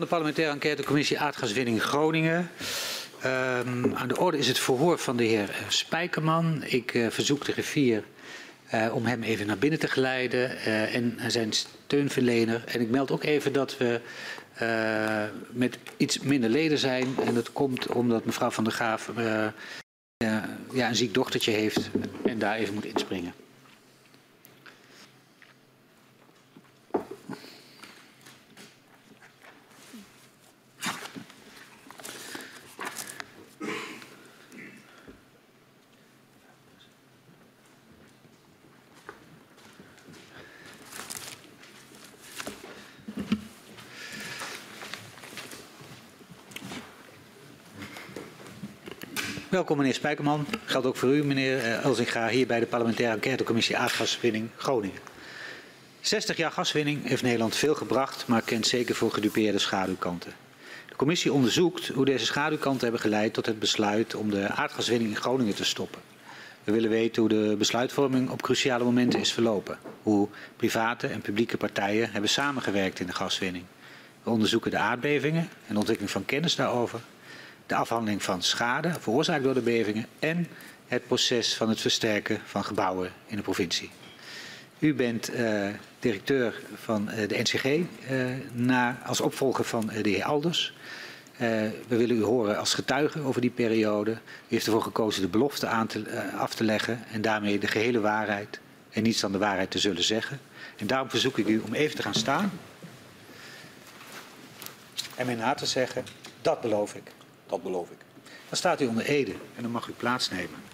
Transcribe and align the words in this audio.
de 0.00 0.06
parlementaire 0.06 0.52
enquêtecommissie 0.52 1.18
aardgaswinning 1.18 1.82
Groningen. 1.82 2.50
Um, 3.24 3.94
aan 3.94 4.08
de 4.08 4.18
orde 4.18 4.38
is 4.38 4.48
het 4.48 4.58
verhoor 4.58 4.98
van 4.98 5.16
de 5.16 5.24
heer 5.24 5.66
Spijkerman. 5.68 6.62
Ik 6.64 6.94
uh, 6.94 7.10
verzoek 7.10 7.44
de 7.44 7.52
griffier 7.52 8.04
uh, 8.74 8.94
om 8.94 9.06
hem 9.06 9.22
even 9.22 9.46
naar 9.46 9.58
binnen 9.58 9.78
te 9.78 9.88
geleiden 9.88 10.58
en 10.92 11.18
zijn 11.26 11.52
steunverlener. 11.52 12.64
En 12.66 12.80
ik 12.80 12.90
meld 12.90 13.10
ook 13.10 13.24
even 13.24 13.52
dat 13.52 13.76
we 13.76 14.00
met 15.50 15.78
iets 15.96 16.18
minder 16.18 16.50
leden 16.50 16.78
zijn. 16.78 17.06
En 17.24 17.34
dat 17.34 17.52
komt 17.52 17.86
omdat 17.86 18.24
mevrouw 18.24 18.50
Van 18.50 18.64
der 18.64 18.72
Graaf 18.72 19.10
ja, 20.72 20.88
een 20.88 20.96
ziek 20.96 21.14
dochtertje 21.14 21.50
heeft 21.50 21.90
en 22.24 22.38
daar 22.38 22.56
even 22.56 22.74
moet 22.74 22.84
inspringen. 22.84 23.32
Welkom 49.56 49.76
meneer 49.76 49.94
Spijkerman. 49.94 50.46
Geldt 50.64 50.86
ook 50.86 50.96
voor 50.96 51.16
u 51.16 51.24
meneer 51.24 51.64
Elzinga 51.64 52.28
hier 52.28 52.46
bij 52.46 52.60
de 52.60 52.66
parlementaire 52.66 53.14
enquêtecommissie 53.14 53.76
aardgaswinning 53.76 54.48
Groningen. 54.56 55.00
60 56.00 56.36
jaar 56.36 56.50
gaswinning 56.50 57.08
heeft 57.08 57.22
Nederland 57.22 57.56
veel 57.56 57.74
gebracht, 57.74 58.26
maar 58.26 58.42
kent 58.42 58.66
zeker 58.66 58.94
voor 58.94 59.10
gedupeerde 59.10 59.58
schaduwkanten. 59.58 60.32
De 60.88 60.96
commissie 60.96 61.32
onderzoekt 61.32 61.88
hoe 61.88 62.04
deze 62.04 62.24
schaduwkanten 62.24 62.82
hebben 62.82 63.00
geleid 63.00 63.34
tot 63.34 63.46
het 63.46 63.58
besluit 63.58 64.14
om 64.14 64.30
de 64.30 64.48
aardgaswinning 64.48 65.10
in 65.10 65.16
Groningen 65.16 65.54
te 65.54 65.64
stoppen. 65.64 66.00
We 66.64 66.72
willen 66.72 66.90
weten 66.90 67.22
hoe 67.22 67.30
de 67.30 67.54
besluitvorming 67.58 68.30
op 68.30 68.42
cruciale 68.42 68.84
momenten 68.84 69.20
is 69.20 69.32
verlopen. 69.32 69.78
Hoe 70.02 70.28
private 70.56 71.06
en 71.06 71.20
publieke 71.20 71.56
partijen 71.56 72.10
hebben 72.12 72.30
samengewerkt 72.30 73.00
in 73.00 73.06
de 73.06 73.14
gaswinning. 73.14 73.64
We 74.22 74.30
onderzoeken 74.30 74.70
de 74.70 74.78
aardbevingen 74.78 75.48
en 75.66 75.72
de 75.72 75.78
ontwikkeling 75.78 76.12
van 76.12 76.24
kennis 76.24 76.56
daarover 76.56 77.00
de 77.66 77.74
afhandeling 77.74 78.22
van 78.22 78.42
schade 78.42 78.92
veroorzaakt 79.00 79.44
door 79.44 79.54
de 79.54 79.60
bevingen 79.60 80.06
en 80.18 80.48
het 80.86 81.06
proces 81.06 81.54
van 81.54 81.68
het 81.68 81.80
versterken 81.80 82.40
van 82.44 82.64
gebouwen 82.64 83.12
in 83.26 83.36
de 83.36 83.42
provincie. 83.42 83.90
U 84.78 84.94
bent 84.94 85.34
uh, 85.34 85.68
directeur 85.98 86.62
van 86.74 87.08
uh, 87.10 87.28
de 87.28 87.38
NCG 87.38 87.64
uh, 87.64 87.86
na, 88.52 88.98
als 89.06 89.20
opvolger 89.20 89.64
van 89.64 89.86
de 90.02 90.08
heer 90.08 90.24
Alders. 90.24 90.74
we 91.36 91.72
willen 91.88 92.16
u 92.16 92.22
horen 92.22 92.58
als 92.58 92.74
getuige 92.74 93.20
over 93.20 93.40
die 93.40 93.50
periode. 93.50 94.10
U 94.10 94.18
heeft 94.48 94.66
ervoor 94.66 94.82
gekozen 94.82 95.22
de 95.22 95.28
belofte 95.28 95.66
aan 95.66 95.86
te, 95.86 96.30
af 96.38 96.54
te 96.54 96.64
leggen 96.64 97.04
en 97.12 97.20
daarmee 97.20 97.58
de 97.58 97.66
gehele 97.66 98.00
waarheid 98.00 98.60
en 98.90 99.02
niets 99.02 99.20
dan 99.20 99.32
de 99.32 99.38
waarheid 99.38 99.70
te 99.70 99.78
zullen 99.78 100.04
zeggen. 100.04 100.40
En 100.76 100.86
daarom 100.86 101.10
verzoek 101.10 101.38
ik 101.38 101.46
u 101.46 101.58
om 101.58 101.74
even 101.74 101.96
te 101.96 102.02
gaan 102.02 102.14
staan 102.14 102.52
en 105.16 105.26
mij 105.26 105.34
na 105.34 105.54
te 105.54 105.66
zeggen, 105.66 106.04
dat 106.42 106.60
beloof 106.60 106.94
ik. 106.94 107.15
Dat 107.46 107.62
beloof 107.62 107.90
ik. 107.90 107.98
Dan 108.48 108.56
staat 108.56 108.80
u 108.80 108.86
onder 108.86 109.04
Ede 109.04 109.32
en 109.56 109.62
dan 109.62 109.70
mag 109.70 109.88
u 109.88 109.92
plaatsnemen. 109.92 110.66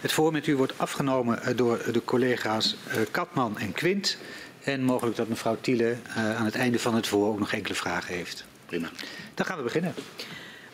Het 0.00 0.12
voor 0.12 0.32
met 0.32 0.46
u 0.46 0.56
wordt 0.56 0.78
afgenomen 0.78 1.42
eh, 1.42 1.56
door 1.56 1.82
de 1.92 2.04
collega's 2.04 2.76
eh, 2.88 2.96
Katman 3.10 3.58
en 3.58 3.72
Quint. 3.72 4.16
En 4.64 4.82
mogelijk 4.82 5.16
dat 5.16 5.28
mevrouw 5.28 5.56
Thiele 5.60 5.96
uh, 6.08 6.36
aan 6.36 6.44
het 6.44 6.54
einde 6.54 6.78
van 6.78 6.94
het 6.94 7.06
voor 7.06 7.28
ook 7.28 7.38
nog 7.38 7.52
enkele 7.52 7.74
vragen 7.74 8.14
heeft. 8.14 8.44
Prima. 8.66 8.90
Dan 9.34 9.46
gaan 9.46 9.56
we 9.56 9.62
beginnen. 9.62 9.94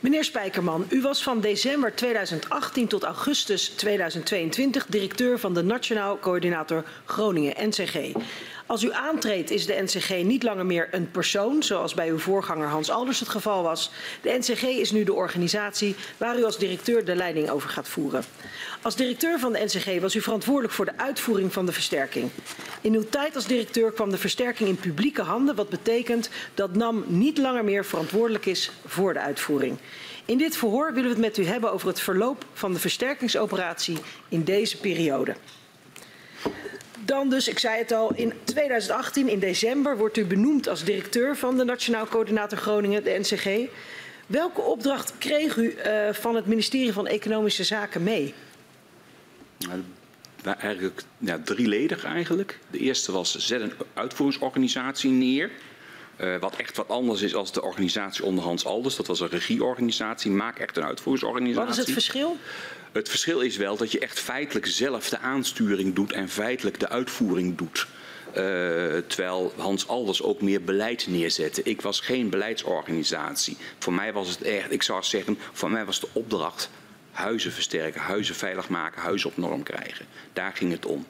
Meneer 0.00 0.24
Spijkerman, 0.24 0.86
u 0.88 1.00
was 1.00 1.22
van 1.22 1.40
december 1.40 1.94
2018 1.94 2.86
tot 2.86 3.02
augustus 3.02 3.68
2022 3.68 4.86
directeur 4.86 5.38
van 5.38 5.54
de 5.54 5.62
Nationaal 5.62 6.18
Coördinator 6.18 6.84
Groningen 7.04 7.68
NCG. 7.68 8.12
Als 8.66 8.82
u 8.82 8.92
aantreedt 8.92 9.50
is 9.50 9.66
de 9.66 9.82
NCG 9.82 10.22
niet 10.22 10.42
langer 10.42 10.66
meer 10.66 10.88
een 10.90 11.10
persoon, 11.10 11.62
zoals 11.62 11.94
bij 11.94 12.08
uw 12.08 12.18
voorganger 12.18 12.68
Hans 12.68 12.90
Alders 12.90 13.20
het 13.20 13.28
geval 13.28 13.62
was. 13.62 13.90
De 14.22 14.36
NCG 14.38 14.62
is 14.62 14.90
nu 14.90 15.04
de 15.04 15.12
organisatie 15.12 15.96
waar 16.16 16.38
u 16.38 16.44
als 16.44 16.58
directeur 16.58 17.04
de 17.04 17.14
leiding 17.14 17.50
over 17.50 17.68
gaat 17.68 17.88
voeren. 17.88 18.24
Als 18.82 18.96
directeur 18.96 19.38
van 19.38 19.52
de 19.52 19.64
NCG 19.64 20.00
was 20.00 20.14
u 20.14 20.20
verantwoordelijk 20.20 20.74
voor 20.74 20.84
de 20.84 20.96
uitvoering 20.98 21.52
van 21.52 21.66
de 21.66 21.72
versterking. 21.72 22.30
In 22.80 22.94
uw 22.94 23.04
tijd 23.10 23.34
als 23.34 23.46
directeur 23.46 23.92
kwam 23.92 24.10
de 24.10 24.18
versterking 24.18 24.68
in 24.68 24.76
publieke 24.76 25.22
handen, 25.22 25.54
wat 25.54 25.68
betekent 25.68 26.30
dat 26.54 26.74
NAM 26.74 27.04
niet 27.06 27.38
langer 27.38 27.64
meer 27.64 27.84
verantwoordelijk 27.84 28.46
is 28.46 28.70
voor 28.86 29.12
de 29.12 29.20
uitvoering. 29.20 29.78
In 30.24 30.38
dit 30.38 30.56
verhoor 30.56 30.86
willen 30.92 31.08
we 31.08 31.14
het 31.14 31.24
met 31.24 31.36
u 31.38 31.44
hebben 31.44 31.72
over 31.72 31.88
het 31.88 32.00
verloop 32.00 32.44
van 32.52 32.72
de 32.72 32.78
versterkingsoperatie 32.78 33.98
in 34.28 34.44
deze 34.44 34.76
periode. 34.76 35.34
Dan 37.06 37.28
dus, 37.28 37.48
ik 37.48 37.58
zei 37.58 37.78
het 37.78 37.92
al, 37.92 38.14
in 38.14 38.32
2018, 38.44 39.28
in 39.28 39.38
december, 39.38 39.96
wordt 39.96 40.16
u 40.16 40.24
benoemd 40.24 40.68
als 40.68 40.84
directeur 40.84 41.36
van 41.36 41.56
de 41.56 41.64
Nationaal 41.64 42.06
Coördinator 42.06 42.58
Groningen, 42.58 43.04
de 43.04 43.18
NCG. 43.18 43.70
Welke 44.26 44.60
opdracht 44.60 45.12
kreeg 45.18 45.56
u 45.56 45.76
uh, 45.86 46.12
van 46.12 46.34
het 46.34 46.46
ministerie 46.46 46.92
van 46.92 47.06
Economische 47.06 47.64
Zaken 47.64 48.02
mee? 48.02 48.34
Nou, 50.42 50.58
eigenlijk 50.58 51.02
ja, 51.18 51.38
drieledig 51.44 52.04
eigenlijk. 52.04 52.58
De 52.70 52.78
eerste 52.78 53.12
was 53.12 53.36
zet 53.36 53.60
een 53.60 53.72
uitvoeringsorganisatie 53.94 55.10
neer. 55.10 55.50
Uh, 56.20 56.36
wat 56.38 56.56
echt 56.56 56.76
wat 56.76 56.88
anders 56.88 57.22
is 57.22 57.34
als 57.34 57.52
de 57.52 57.62
organisatie 57.62 58.24
onder 58.24 58.44
Hans 58.44 58.64
Alders. 58.64 58.96
Dat 58.96 59.06
was 59.06 59.20
een 59.20 59.28
regieorganisatie. 59.28 60.30
Maak 60.30 60.58
echt 60.58 60.76
een 60.76 60.84
uitvoeringsorganisatie. 60.84 61.68
Wat 61.68 61.78
is 61.78 61.84
het 61.84 61.92
verschil? 61.92 62.36
Het 62.96 63.08
verschil 63.08 63.40
is 63.40 63.56
wel 63.56 63.76
dat 63.76 63.92
je 63.92 63.98
echt 63.98 64.20
feitelijk 64.20 64.66
zelf 64.66 65.08
de 65.08 65.18
aansturing 65.18 65.94
doet 65.94 66.12
en 66.12 66.28
feitelijk 66.28 66.80
de 66.80 66.88
uitvoering 66.88 67.56
doet. 67.56 67.86
Uh, 68.28 68.34
terwijl 69.06 69.52
Hans 69.56 69.88
Alders 69.88 70.22
ook 70.22 70.40
meer 70.40 70.62
beleid 70.62 71.06
neerzette. 71.06 71.62
Ik 71.62 71.80
was 71.80 72.00
geen 72.00 72.30
beleidsorganisatie. 72.30 73.56
Voor 73.78 73.92
mij 73.92 74.12
was 74.12 74.28
het 74.28 74.42
echt, 74.42 74.72
ik 74.72 74.82
zou 74.82 75.02
zeggen, 75.02 75.38
voor 75.52 75.70
mij 75.70 75.84
was 75.84 76.00
de 76.00 76.08
opdracht 76.12 76.70
huizen 77.10 77.52
versterken, 77.52 78.00
huizen 78.00 78.34
veilig 78.34 78.68
maken, 78.68 79.02
huizen 79.02 79.30
op 79.30 79.36
norm 79.36 79.62
krijgen. 79.62 80.06
Daar 80.32 80.52
ging 80.54 80.72
het 80.72 80.86
om. 80.86 81.06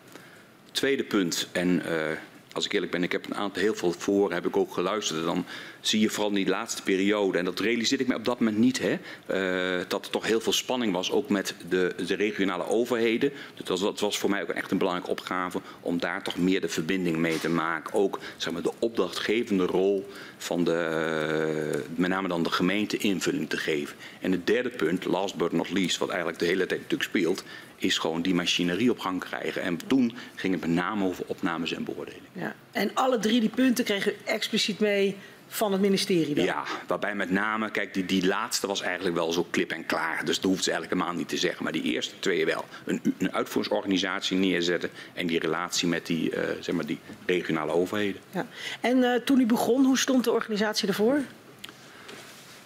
Tweede 0.72 1.04
punt, 1.04 1.48
en 1.52 1.82
uh, 1.86 2.10
als 2.56 2.64
ik 2.64 2.72
eerlijk 2.72 2.92
ben, 2.92 3.02
ik 3.02 3.12
heb 3.12 3.26
een 3.26 3.34
aantal 3.34 3.62
heel 3.62 3.74
veel 3.74 3.92
voor, 3.92 4.32
heb 4.32 4.46
ik 4.46 4.56
ook 4.56 4.72
geluisterd. 4.72 5.24
Dan 5.24 5.44
zie 5.80 6.00
je 6.00 6.10
vooral 6.10 6.28
in 6.28 6.34
die 6.34 6.48
laatste 6.48 6.82
periode, 6.82 7.38
en 7.38 7.44
dat 7.44 7.60
realiseerde 7.60 8.04
ik 8.04 8.10
me 8.10 8.16
op 8.16 8.24
dat 8.24 8.38
moment 8.38 8.58
niet, 8.58 8.78
hè, 8.78 8.92
uh, 8.92 9.84
dat 9.88 10.04
er 10.04 10.10
toch 10.10 10.26
heel 10.26 10.40
veel 10.40 10.52
spanning 10.52 10.92
was, 10.92 11.10
ook 11.10 11.28
met 11.28 11.54
de, 11.68 11.94
de 12.06 12.14
regionale 12.14 12.68
overheden. 12.68 13.32
Dus 13.54 13.80
dat, 13.80 14.00
was 14.00 14.18
voor 14.18 14.30
mij 14.30 14.42
ook 14.42 14.48
echt 14.48 14.70
een 14.70 14.78
belangrijke 14.78 15.10
opgave 15.10 15.60
om 15.80 15.98
daar 15.98 16.22
toch 16.22 16.36
meer 16.36 16.60
de 16.60 16.68
verbinding 16.68 17.16
mee 17.16 17.38
te 17.38 17.48
maken. 17.48 17.94
Ook 17.94 18.18
zeg 18.36 18.52
maar, 18.52 18.62
de 18.62 18.72
opdrachtgevende 18.78 19.66
rol 19.66 20.08
van 20.36 20.64
de, 20.64 21.84
met 21.94 22.10
name 22.10 22.28
dan 22.28 22.42
de 22.42 22.50
gemeente 22.50 22.96
invulling 22.96 23.48
te 23.48 23.56
geven. 23.56 23.96
En 24.20 24.32
het 24.32 24.46
derde 24.46 24.70
punt, 24.70 25.04
last 25.04 25.34
but 25.34 25.52
not 25.52 25.70
least, 25.70 25.98
wat 25.98 26.08
eigenlijk 26.08 26.38
de 26.38 26.46
hele 26.46 26.66
tijd 26.66 26.80
natuurlijk 26.80 27.10
speelt, 27.10 27.44
is 27.76 27.98
gewoon 27.98 28.22
die 28.22 28.34
machinerie 28.34 28.90
op 28.90 28.98
gang 28.98 29.20
krijgen. 29.20 29.62
En 29.62 29.78
toen 29.86 30.16
ging 30.34 30.52
het 30.52 30.62
met 30.62 30.70
name 30.70 31.04
over 31.04 31.24
opnames 31.26 31.72
en 31.72 31.84
beoordelingen. 31.84 32.28
Ja. 32.32 32.54
En 32.72 32.90
alle 32.94 33.18
drie 33.18 33.40
die 33.40 33.48
punten 33.48 33.84
kregen 33.84 34.12
u 34.12 34.16
expliciet 34.24 34.78
mee 34.78 35.16
van 35.48 35.72
het 35.72 35.80
ministerie 35.80 36.34
dan? 36.34 36.44
Ja, 36.44 36.64
waarbij 36.86 37.14
met 37.14 37.30
name, 37.30 37.70
kijk, 37.70 37.94
die, 37.94 38.04
die 38.04 38.26
laatste 38.26 38.66
was 38.66 38.80
eigenlijk 38.80 39.16
wel 39.16 39.32
zo 39.32 39.46
klip 39.50 39.70
en 39.70 39.86
klaar. 39.86 40.24
Dus 40.24 40.40
dat 40.40 40.50
hoeft 40.50 40.64
ze 40.64 40.70
eigenlijk 40.70 41.00
helemaal 41.00 41.20
niet 41.20 41.28
te 41.28 41.36
zeggen. 41.36 41.62
Maar 41.62 41.72
die 41.72 41.82
eerste 41.82 42.14
twee 42.18 42.46
wel. 42.46 42.64
Een, 42.84 43.14
een 43.18 43.32
uitvoeringsorganisatie 43.32 44.36
neerzetten 44.36 44.90
en 45.12 45.26
die 45.26 45.38
relatie 45.38 45.88
met 45.88 46.06
die, 46.06 46.30
uh, 46.30 46.40
zeg 46.60 46.74
maar 46.74 46.86
die 46.86 46.98
regionale 47.26 47.72
overheden. 47.72 48.20
Ja. 48.30 48.46
En 48.80 48.96
uh, 48.96 49.14
toen 49.14 49.40
u 49.40 49.46
begon, 49.46 49.84
hoe 49.84 49.98
stond 49.98 50.24
de 50.24 50.32
organisatie 50.32 50.88
ervoor? 50.88 51.20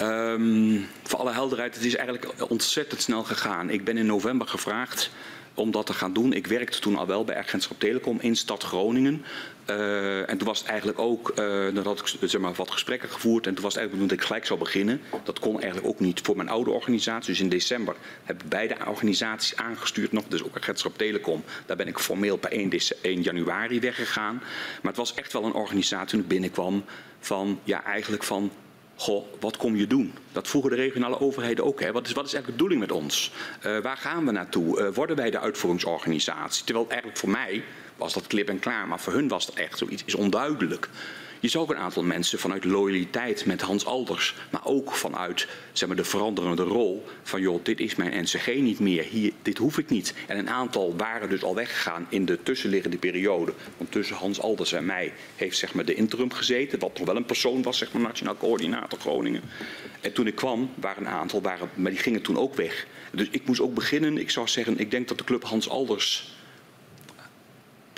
Um, 0.02 0.86
voor 1.02 1.18
alle 1.18 1.32
helderheid, 1.32 1.74
het 1.74 1.84
is 1.84 1.96
eigenlijk 1.96 2.50
ontzettend 2.50 3.02
snel 3.02 3.24
gegaan. 3.24 3.70
Ik 3.70 3.84
ben 3.84 3.96
in 3.96 4.06
november 4.06 4.48
gevraagd 4.48 5.10
om 5.54 5.70
dat 5.70 5.86
te 5.86 5.92
gaan 5.92 6.12
doen. 6.12 6.32
Ik 6.32 6.46
werkte 6.46 6.78
toen 6.78 6.96
al 6.96 7.06
wel 7.06 7.24
bij 7.24 7.36
Agentschap 7.36 7.80
Telecom 7.80 8.18
in 8.20 8.36
stad 8.36 8.62
Groningen. 8.62 9.24
Uh, 9.70 10.30
en 10.30 10.38
toen 10.38 10.46
was 10.46 10.58
het 10.58 10.68
eigenlijk 10.68 10.98
ook, 10.98 11.32
uh, 11.38 11.84
had 11.84 12.00
ik 12.20 12.28
zeg 12.28 12.40
maar, 12.40 12.52
wat 12.52 12.70
gesprekken 12.70 13.08
gevoerd 13.08 13.46
en 13.46 13.54
toen 13.54 13.62
was 13.62 13.72
het 13.72 13.82
eigenlijk 13.82 14.10
dat 14.10 14.20
ik 14.20 14.26
gelijk 14.26 14.46
zou 14.46 14.58
beginnen. 14.58 15.00
Dat 15.24 15.38
kon 15.38 15.60
eigenlijk 15.60 15.86
ook 15.86 16.00
niet 16.00 16.20
voor 16.20 16.36
mijn 16.36 16.48
oude 16.48 16.70
organisatie. 16.70 17.30
Dus 17.30 17.40
in 17.40 17.48
december 17.48 17.94
heb 18.24 18.42
ik 18.42 18.48
beide 18.48 18.76
organisaties 18.86 19.56
aangestuurd 19.56 20.12
nog, 20.12 20.24
dus 20.28 20.44
ook 20.44 20.56
Agentschap 20.56 20.98
Telecom. 20.98 21.44
Daar 21.66 21.76
ben 21.76 21.88
ik 21.88 21.98
formeel 21.98 22.36
per 22.36 22.52
1, 22.52 22.70
1 23.02 23.22
januari 23.22 23.80
weggegaan. 23.80 24.34
Maar 24.82 24.92
het 24.92 24.96
was 24.96 25.14
echt 25.14 25.32
wel 25.32 25.44
een 25.44 25.52
organisatie 25.52 26.08
toen 26.08 26.20
ik 26.20 26.28
binnenkwam 26.28 26.84
van, 27.18 27.60
ja 27.64 27.84
eigenlijk 27.84 28.22
van 28.22 28.50
Goh, 29.00 29.24
wat 29.40 29.56
kom 29.56 29.76
je 29.76 29.86
doen? 29.86 30.14
Dat 30.32 30.48
vroegen 30.48 30.70
de 30.70 30.76
regionale 30.76 31.20
overheden 31.20 31.64
ook. 31.64 31.80
Hè? 31.80 31.92
Wat, 31.92 32.06
is, 32.06 32.12
wat 32.12 32.26
is 32.26 32.34
eigenlijk 32.34 32.46
de 32.46 32.52
bedoeling 32.64 32.80
met 32.80 32.92
ons? 33.02 33.32
Uh, 33.66 33.78
waar 33.78 33.96
gaan 33.96 34.26
we 34.26 34.32
naartoe? 34.32 34.80
Uh, 34.80 34.94
worden 34.94 35.16
wij 35.16 35.30
de 35.30 35.38
uitvoeringsorganisatie? 35.38 36.64
Terwijl 36.64 36.88
eigenlijk 36.88 37.18
voor 37.18 37.28
mij 37.28 37.62
was 37.96 38.12
dat 38.12 38.26
klip 38.26 38.48
en 38.48 38.58
klaar, 38.58 38.88
maar 38.88 39.00
voor 39.00 39.12
hun 39.12 39.28
was 39.28 39.46
dat 39.46 39.54
echt 39.54 39.78
zoiets 39.78 40.04
is 40.04 40.14
onduidelijk. 40.14 40.88
Je 41.40 41.58
ook 41.58 41.70
een 41.70 41.76
aantal 41.76 42.02
mensen 42.02 42.38
vanuit 42.38 42.64
loyaliteit 42.64 43.46
met 43.46 43.60
Hans 43.60 43.86
Alders, 43.86 44.34
maar 44.50 44.64
ook 44.64 44.92
vanuit 44.92 45.48
zeg 45.72 45.88
maar, 45.88 45.96
de 45.96 46.04
veranderende 46.04 46.62
rol 46.62 47.04
van 47.22 47.40
joh, 47.40 47.64
dit 47.64 47.80
is 47.80 47.94
mijn 47.94 48.22
NCG 48.22 48.54
niet 48.54 48.80
meer, 48.80 49.02
hier, 49.02 49.32
dit 49.42 49.58
hoef 49.58 49.78
ik 49.78 49.88
niet. 49.88 50.14
En 50.26 50.38
een 50.38 50.50
aantal 50.50 50.96
waren 50.96 51.28
dus 51.28 51.42
al 51.42 51.54
weggegaan 51.54 52.06
in 52.08 52.24
de 52.24 52.42
tussenliggende 52.42 52.96
periode. 52.96 53.52
Want 53.76 53.92
tussen 53.92 54.16
Hans 54.16 54.40
Alders 54.40 54.72
en 54.72 54.86
mij 54.86 55.12
heeft 55.36 55.56
zeg 55.56 55.74
maar, 55.74 55.84
de 55.84 55.94
interim 55.94 56.32
gezeten, 56.32 56.78
wat 56.78 56.98
nog 56.98 57.06
wel 57.06 57.16
een 57.16 57.24
persoon 57.24 57.62
was, 57.62 57.78
zeg 57.78 57.92
maar, 57.92 58.02
Nationaal 58.02 58.36
Coördinator 58.36 58.98
Groningen. 58.98 59.42
En 60.00 60.12
toen 60.12 60.26
ik 60.26 60.34
kwam, 60.34 60.70
waren 60.74 61.06
een 61.06 61.12
aantal, 61.12 61.42
waren, 61.42 61.70
maar 61.74 61.90
die 61.90 62.00
gingen 62.00 62.22
toen 62.22 62.38
ook 62.38 62.54
weg. 62.54 62.86
Dus 63.12 63.28
ik 63.30 63.46
moest 63.46 63.60
ook 63.60 63.74
beginnen, 63.74 64.18
ik 64.18 64.30
zou 64.30 64.48
zeggen, 64.48 64.78
ik 64.78 64.90
denk 64.90 65.08
dat 65.08 65.18
de 65.18 65.24
club 65.24 65.44
Hans 65.44 65.68
Alders 65.68 66.38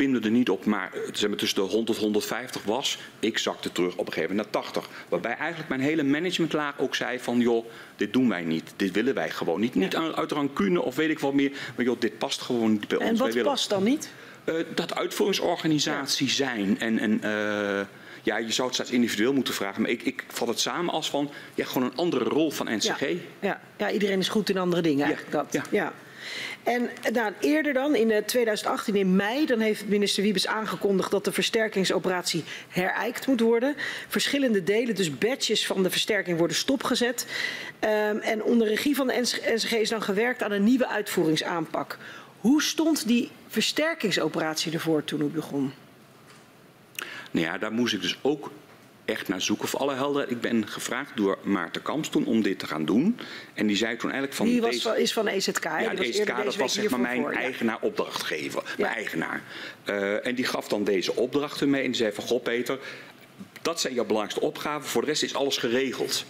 pinden 0.03 0.25
er 0.25 0.31
niet 0.31 0.51
op, 0.51 0.65
maar 0.65 0.93
zeg 1.13 1.29
maar, 1.29 1.39
tussen 1.39 1.63
de 1.63 1.71
100 1.71 1.99
en 1.99 2.05
150 2.05 2.63
was. 2.65 2.99
Ik 3.19 3.39
zakte 3.39 3.73
terug 3.73 3.93
op 3.93 4.07
een 4.07 4.13
gegeven 4.13 4.37
moment 4.37 4.53
naar 4.53 4.63
80. 4.63 4.89
Waarbij 5.09 5.37
eigenlijk 5.37 5.69
mijn 5.69 5.81
hele 5.81 6.03
managementlaag 6.03 6.79
ook 6.79 6.95
zei 6.95 7.19
van 7.19 7.41
joh, 7.41 7.67
dit 7.97 8.13
doen 8.13 8.29
wij 8.29 8.43
niet. 8.43 8.73
Dit 8.77 8.93
willen 8.93 9.15
wij 9.15 9.31
gewoon 9.31 9.61
niet. 9.61 9.75
Niet 9.75 9.97
uit 9.97 10.33
rancune 10.33 10.83
of 10.83 10.97
weet 10.97 11.11
ik 11.11 11.19
wat 11.19 11.33
meer. 11.33 11.51
Maar 11.77 11.85
joh, 11.85 12.01
dit 12.01 12.19
past 12.19 12.41
gewoon 12.41 12.73
niet 12.73 12.89
bij 12.89 12.99
ons. 12.99 13.09
En 13.09 13.17
wat 13.17 13.43
past 13.43 13.69
dan 13.69 13.83
niet? 13.83 14.11
uh, 14.45 14.55
dat 14.75 14.95
uitvoeringsorganisatie 14.95 16.31
zijn. 16.31 16.81
En, 16.81 16.99
en 16.99 17.13
uh, 17.25 17.81
ja, 18.23 18.37
je 18.37 18.53
zou 18.53 18.67
het 18.67 18.77
straks 18.77 18.91
individueel 18.91 19.33
moeten 19.33 19.55
vragen. 19.55 19.83
Maar 19.83 19.91
ik, 19.91 20.03
ik 20.03 20.25
vat 20.29 20.49
het 20.49 20.61
samen 20.61 20.95
als 20.95 21.11
van 21.11 21.31
ja, 21.55 21.65
gewoon 21.65 21.89
een 21.89 21.97
andere 21.97 22.25
rol 22.25 22.51
van 22.51 22.77
NCG. 22.77 23.01
Ja, 23.01 23.17
ja. 23.41 23.61
ja 23.77 23.91
iedereen 23.91 24.19
is 24.19 24.29
goed 24.29 24.51
in 24.51 24.59
andere 24.59 24.83
dingen 24.83 25.07
eigenlijk. 25.07 25.33
Dat. 25.33 25.47
ja. 25.51 25.63
ja. 25.71 25.93
En 26.63 26.91
nou, 27.13 27.33
eerder 27.41 27.73
dan, 27.73 27.95
in 27.95 28.25
2018 28.27 28.97
in 28.97 29.17
mei, 29.17 29.47
dan 29.47 29.61
heeft 29.61 29.89
minister 29.89 30.23
Wiebes 30.23 30.47
aangekondigd 30.47 31.11
dat 31.11 31.25
de 31.25 31.33
versterkingsoperatie 31.33 32.45
herijkt 32.69 33.27
moet 33.27 33.41
worden. 33.41 33.75
Verschillende 34.09 34.63
delen, 34.63 34.95
dus 34.95 35.19
badges 35.19 35.67
van 35.67 35.83
de 35.83 35.91
versterking, 35.91 36.39
worden 36.39 36.57
stopgezet. 36.57 37.27
Um, 37.81 38.19
en 38.19 38.43
onder 38.43 38.69
regie 38.69 38.97
van 38.97 39.07
de 39.07 39.21
NCG 39.21 39.73
is 39.73 39.89
dan 39.89 40.03
gewerkt 40.03 40.43
aan 40.43 40.53
een 40.53 40.65
nieuwe 40.65 40.89
uitvoeringsaanpak. 40.89 41.99
Hoe 42.41 42.63
stond 42.63 43.07
die 43.07 43.31
versterkingsoperatie 43.49 44.73
ervoor 44.73 45.05
toen 45.05 45.21
u 45.21 45.25
begon? 45.25 45.73
Nou 47.31 47.47
ja, 47.47 47.59
daar 47.59 47.73
moest 47.73 47.95
ik 47.95 48.01
dus 48.01 48.19
ook 48.23 48.51
echt 49.05 49.29
naar 49.29 49.41
zoeken. 49.41 49.69
Voor 49.69 49.81
alle 49.81 49.95
helderheid, 49.95 50.31
ik 50.31 50.41
ben 50.41 50.69
gevraagd 50.69 51.17
door 51.17 51.39
Maarten 51.43 51.83
Kamps 51.83 52.09
toen 52.09 52.27
om 52.27 52.43
dit 52.43 52.59
te 52.59 52.67
gaan 52.67 52.85
doen. 52.85 53.19
En 53.55 53.67
die 53.67 53.77
zei 53.77 53.97
toen 53.97 54.11
eigenlijk 54.11 54.35
van... 54.35 54.47
Die 54.47 54.61
was, 54.61 54.71
deze... 54.71 55.03
is 55.03 55.13
van 55.13 55.27
EZK. 55.27 55.65
Ja, 55.65 55.93
EZK, 55.93 56.45
dat 56.45 56.57
was 56.57 56.73
zeg 56.73 56.91
maar 56.91 57.01
mijn 57.01 57.21
voor, 57.21 57.33
eigenaar 57.33 57.79
ja. 57.81 57.87
opdrachtgever. 57.87 58.63
Ja. 58.67 58.73
Mijn 58.79 58.95
eigenaar. 58.95 59.43
Uh, 59.87 60.27
en 60.27 60.35
die 60.35 60.45
gaf 60.45 60.69
dan 60.69 60.85
deze 60.85 61.17
opdrachten 61.17 61.71
mee 61.71 61.81
en 61.81 61.87
die 61.87 61.97
zei 61.97 62.13
van... 62.13 62.25
Goh 62.25 62.43
Peter, 62.43 62.79
dat 63.63 63.81
zijn 63.81 63.95
jouw 63.95 64.05
belangrijkste 64.05 64.47
opgaven. 64.47 64.89
Voor 64.89 65.01
de 65.01 65.07
rest 65.07 65.23
is 65.23 65.35
alles 65.35 65.57
geregeld. 65.57 66.25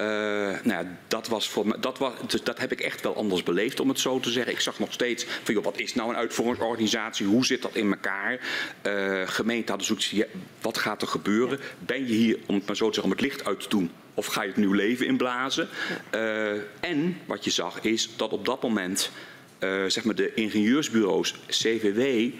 Uh, 0.00 0.06
nou 0.06 0.68
ja, 0.68 0.86
dat, 1.08 1.28
was 1.28 1.48
voor 1.48 1.66
me, 1.66 1.78
dat, 1.78 1.98
was, 1.98 2.12
dus 2.26 2.42
dat 2.42 2.58
heb 2.58 2.72
ik 2.72 2.80
echt 2.80 3.00
wel 3.00 3.16
anders 3.16 3.42
beleefd, 3.42 3.80
om 3.80 3.88
het 3.88 4.00
zo 4.00 4.20
te 4.20 4.30
zeggen. 4.30 4.52
Ik 4.52 4.60
zag 4.60 4.78
nog 4.78 4.92
steeds 4.92 5.26
van, 5.42 5.54
joh, 5.54 5.64
wat 5.64 5.78
is 5.78 5.94
nou 5.94 6.10
een 6.10 6.16
uitvoeringsorganisatie? 6.16 7.26
Hoe 7.26 7.46
zit 7.46 7.62
dat 7.62 7.74
in 7.74 7.90
elkaar? 7.90 8.40
Uh, 8.86 9.22
gemeente 9.26 9.68
hadden 9.68 9.86
zoiets 9.86 10.10
ja, 10.10 10.24
wat 10.60 10.78
gaat 10.78 11.02
er 11.02 11.08
gebeuren? 11.08 11.58
Ben 11.78 12.06
je 12.06 12.14
hier, 12.14 12.38
om 12.46 12.54
het 12.54 12.66
maar 12.66 12.76
zo 12.76 12.88
te 12.88 12.94
zeggen, 12.94 13.12
om 13.12 13.18
het 13.18 13.26
licht 13.26 13.44
uit 13.44 13.60
te 13.60 13.68
doen? 13.68 13.90
Of 14.14 14.26
ga 14.26 14.42
je 14.42 14.48
het 14.48 14.56
nieuw 14.56 14.72
leven 14.72 15.06
inblazen? 15.06 15.68
Uh, 16.14 16.50
en 16.80 17.18
wat 17.26 17.44
je 17.44 17.50
zag 17.50 17.80
is 17.80 18.10
dat 18.16 18.32
op 18.32 18.44
dat 18.44 18.62
moment, 18.62 19.10
zeg 19.86 20.04
maar, 20.04 20.14
de 20.14 20.34
ingenieursbureaus, 20.34 21.34
CVW 21.46 22.30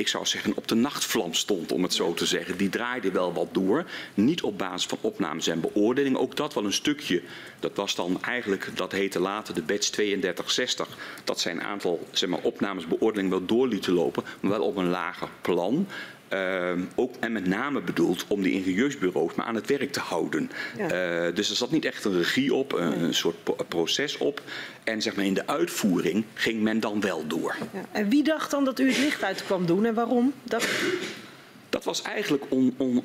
ik 0.00 0.08
zou 0.08 0.26
zeggen, 0.26 0.56
op 0.56 0.68
de 0.68 0.74
nachtvlam 0.74 1.34
stond, 1.34 1.72
om 1.72 1.82
het 1.82 1.94
zo 1.94 2.14
te 2.14 2.26
zeggen. 2.26 2.56
Die 2.56 2.68
draaide 2.68 3.10
wel 3.10 3.32
wat 3.32 3.48
door. 3.52 3.84
Niet 4.14 4.42
op 4.42 4.58
basis 4.58 4.86
van 4.86 4.98
opnames 5.00 5.46
en 5.46 5.60
beoordeling. 5.60 6.16
Ook 6.16 6.36
dat 6.36 6.54
wel 6.54 6.64
een 6.64 6.72
stukje. 6.72 7.22
Dat 7.60 7.76
was 7.76 7.94
dan 7.94 8.22
eigenlijk, 8.22 8.70
dat 8.74 8.92
heette 8.92 9.20
later 9.20 9.54
de 9.54 9.62
batch 9.62 9.88
3260. 9.88 10.88
Dat 11.24 11.40
zijn 11.40 11.62
aantal 11.62 12.06
zeg 12.10 12.28
maar, 12.28 12.40
opnames, 12.42 12.86
beoordeling 12.86 13.30
wel 13.30 13.46
door 13.46 13.68
lieten 13.68 13.92
lopen. 13.92 14.24
Maar 14.40 14.50
wel 14.50 14.66
op 14.66 14.76
een 14.76 14.90
lager 14.90 15.28
plan. 15.40 15.86
Uh, 16.32 16.72
ook 16.94 17.14
en 17.20 17.32
met 17.32 17.46
name 17.46 17.80
bedoeld 17.80 18.24
om 18.28 18.42
die 18.42 18.52
ingenieursbureaus 18.52 19.34
maar 19.34 19.46
aan 19.46 19.54
het 19.54 19.66
werk 19.66 19.92
te 19.92 20.00
houden. 20.00 20.50
Ja. 20.76 20.84
Uh, 21.26 21.34
dus 21.34 21.50
er 21.50 21.56
zat 21.56 21.70
niet 21.70 21.84
echt 21.84 22.04
een 22.04 22.16
regie 22.16 22.54
op, 22.54 22.72
een, 22.72 23.02
een 23.02 23.14
soort 23.14 23.68
proces 23.68 24.18
op. 24.18 24.42
En 24.84 25.02
zeg 25.02 25.16
maar 25.16 25.24
in 25.24 25.34
de 25.34 25.46
uitvoering 25.46 26.24
ging 26.34 26.62
men 26.62 26.80
dan 26.80 27.00
wel 27.00 27.26
door. 27.26 27.56
Ja. 27.72 27.84
En 27.92 28.08
wie 28.08 28.22
dacht 28.22 28.50
dan 28.50 28.64
dat 28.64 28.78
u 28.78 28.88
het 28.88 28.98
licht 28.98 29.22
uit 29.22 29.44
kwam 29.44 29.66
doen 29.66 29.86
en 29.86 29.94
waarom? 29.94 30.32
Dat... 30.42 30.68
Dat 31.70 31.84
was 31.84 32.02
eigenlijk 32.02 32.44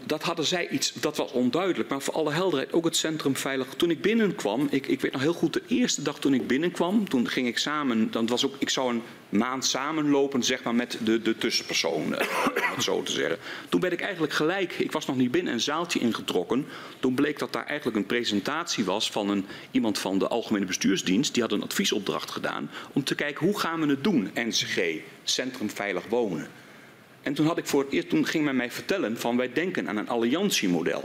dat 0.06 0.24
hadden 0.24 0.46
zij 0.46 0.70
iets, 0.70 0.94
dat 0.94 1.18
was 1.18 1.32
onduidelijk. 1.32 1.90
Maar 1.90 2.02
voor 2.02 2.14
alle 2.14 2.32
helderheid, 2.32 2.74
ook 2.74 2.86
het 2.86 2.96
centrum 2.96 3.36
veilig. 3.36 3.68
Toen 3.78 3.90
ik 3.90 4.02
binnenkwam, 4.02 4.68
ik, 4.72 4.88
ik 4.88 5.02
weet 5.02 5.12
nog 5.12 5.22
heel 5.22 5.34
goed, 5.34 5.54
de 5.54 5.62
eerste 5.68 6.02
dag 6.02 6.20
toen 6.20 6.34
ik 6.34 6.48
binnenkwam, 6.48 7.10
toen 7.10 7.28
ging 7.28 7.48
ik 7.48 7.58
samen, 7.58 8.12
dan 8.12 8.28
was 8.28 8.46
ook, 8.46 8.56
ik 8.60 8.70
zou 8.70 8.94
een 8.94 9.02
maand 9.30 9.66
samenlopen, 9.66 10.44
zeg 10.44 10.64
maar, 10.64 10.76
met 10.76 10.98
de, 11.04 11.22
de 11.22 11.38
tussenpersonen, 11.38 12.20
om 12.20 12.76
het 12.76 12.84
zo 12.84 13.04
te 13.04 13.12
zeggen. 13.12 13.38
Toen 13.70 13.80
ben 13.80 13.92
ik 13.92 14.02
eigenlijk 14.02 14.34
gelijk, 14.34 14.74
ik 14.74 14.92
was 14.92 15.06
nog 15.06 15.16
niet 15.16 15.32
binnen, 15.32 15.54
een 15.54 15.60
zaaltje 15.60 16.00
ingetrokken. 16.00 16.66
Toen 17.00 17.16
bleek 17.16 17.40
dat 17.40 17.54
daar 17.54 17.66
eigenlijk 17.66 17.98
een 17.98 18.06
presentatie 18.06 18.84
was 18.84 19.12
van 19.12 19.30
een, 19.30 19.46
iemand 19.72 20.00
van 20.00 20.20
de 20.20 20.28
Algemene 20.28 20.66
Bestuursdienst. 20.66 21.34
Die 21.34 21.44
had 21.44 21.52
een 21.52 21.64
adviesopdracht 21.64 22.32
gedaan 22.32 22.70
om 22.94 23.04
te 23.04 23.16
kijken 23.16 23.46
hoe 23.46 23.60
gaan 23.60 23.80
we 23.80 23.88
het 23.88 24.04
doen, 24.04 24.32
NCG, 24.34 24.80
Centrum 25.24 25.70
Veilig 25.70 26.04
Wonen. 26.10 26.48
En 27.25 27.33
toen, 27.33 27.45
had 27.45 27.57
ik 27.57 27.66
voor 27.66 27.83
het 27.83 27.92
eerst, 27.92 28.10
toen 28.10 28.25
ging 28.25 28.44
men 28.44 28.56
mij 28.56 28.72
vertellen 28.72 29.18
van 29.18 29.38
wij 29.38 29.54
denken 29.54 29.89
aan 29.89 29.98
een 29.98 30.10
alliantiemodel. 30.10 31.04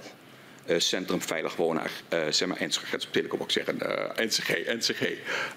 Uh, 0.66 0.78
Centrum 0.78 1.22
Veilig 1.22 1.56
Wonen, 1.56 1.82
uh, 1.82 2.20
zeg 2.30 2.48
maar, 2.48 2.66
NCG, 2.66 2.90
dat 2.90 3.08
wil 3.12 3.24
ik 3.24 3.34
ook 3.34 3.50
zeggen, 3.50 3.78
uh, 3.82 4.24
NCG, 4.26 4.48
NCG. 4.66 5.00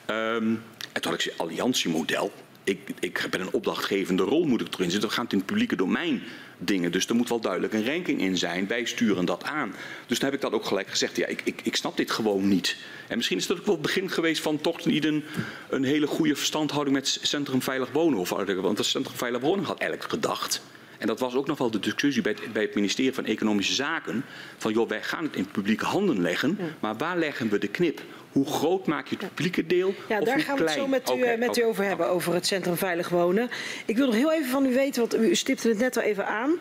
En 0.05 0.61
toen 1.01 1.11
had 1.11 1.25
ik 1.25 1.33
alliantiemodel. 1.37 2.31
Ik, 2.63 2.79
ik 2.99 3.27
ben 3.29 3.41
een 3.41 3.53
opdrachtgevende 3.53 4.23
rol, 4.23 4.45
moet 4.45 4.61
ik 4.61 4.73
erin 4.73 4.91
zitten. 4.91 5.09
We 5.09 5.15
gaan 5.15 5.23
het 5.23 5.33
in 5.33 5.39
het 5.39 5.47
publieke 5.47 5.75
domein 5.75 6.23
dingen. 6.65 6.91
Dus 6.91 7.07
er 7.07 7.15
moet 7.15 7.29
wel 7.29 7.39
duidelijk 7.39 7.73
een 7.73 7.85
ranking 7.85 8.21
in 8.21 8.37
zijn. 8.37 8.67
Wij 8.67 8.85
sturen 8.85 9.25
dat 9.25 9.43
aan. 9.43 9.75
Dus 10.07 10.17
toen 10.17 10.25
heb 10.25 10.35
ik 10.35 10.41
dat 10.41 10.53
ook 10.53 10.65
gelijk 10.65 10.87
gezegd. 10.87 11.15
Ja, 11.15 11.25
ik, 11.25 11.41
ik, 11.43 11.61
ik 11.63 11.75
snap 11.75 11.97
dit 11.97 12.11
gewoon 12.11 12.47
niet. 12.47 12.77
En 13.07 13.15
misschien 13.15 13.37
is 13.37 13.47
dat 13.47 13.59
ook 13.59 13.65
wel 13.65 13.73
het 13.73 13.83
begin 13.83 14.09
geweest 14.09 14.41
van 14.41 14.61
toch 14.61 14.85
niet 14.85 15.05
een, 15.05 15.23
een 15.69 15.83
hele 15.83 16.07
goede 16.07 16.35
verstandhouding 16.35 16.95
met 16.95 17.19
Centrum 17.21 17.61
Veilig 17.61 17.91
Wonen. 17.91 18.19
Of, 18.19 18.29
want 18.29 18.77
het 18.77 18.87
Centrum 18.87 19.17
Veilig 19.17 19.41
Wonen 19.41 19.65
had 19.65 19.79
eigenlijk 19.79 20.11
gedacht. 20.11 20.61
En 20.97 21.07
dat 21.07 21.19
was 21.19 21.35
ook 21.35 21.47
nog 21.47 21.57
wel 21.57 21.71
de 21.71 21.79
discussie 21.79 22.21
bij 22.21 22.31
het, 22.31 22.53
bij 22.53 22.61
het 22.61 22.75
ministerie 22.75 23.13
van 23.13 23.25
Economische 23.25 23.73
Zaken. 23.73 24.25
Van 24.57 24.73
joh, 24.73 24.89
wij 24.89 25.03
gaan 25.03 25.23
het 25.23 25.35
in 25.35 25.45
publieke 25.45 25.85
handen 25.85 26.21
leggen. 26.21 26.57
Maar 26.79 26.97
waar 26.97 27.17
leggen 27.17 27.49
we 27.49 27.57
de 27.57 27.67
knip? 27.67 28.01
Hoe 28.33 28.45
groot 28.45 28.85
maak 28.85 29.07
je 29.07 29.15
het 29.19 29.27
publieke 29.27 29.67
deel? 29.67 29.93
Ja, 30.09 30.19
daar 30.19 30.39
gaan 30.39 30.57
we 30.57 30.63
het 30.63 30.71
zo 30.71 30.87
met 30.87 31.09
u, 31.09 31.13
okay, 31.13 31.37
met 31.37 31.57
u 31.57 31.63
over 31.63 31.83
hebben, 31.83 32.09
over 32.09 32.33
het 32.33 32.45
Centrum 32.45 32.75
Veilig 32.75 33.09
Wonen. 33.09 33.49
Ik 33.85 33.97
wil 33.97 34.05
nog 34.05 34.15
heel 34.15 34.31
even 34.31 34.49
van 34.49 34.65
u 34.65 34.73
weten, 34.73 35.01
want 35.01 35.15
u 35.15 35.35
stipte 35.35 35.67
het 35.67 35.79
net 35.79 35.97
al 35.97 36.03
even 36.03 36.27
aan. 36.27 36.51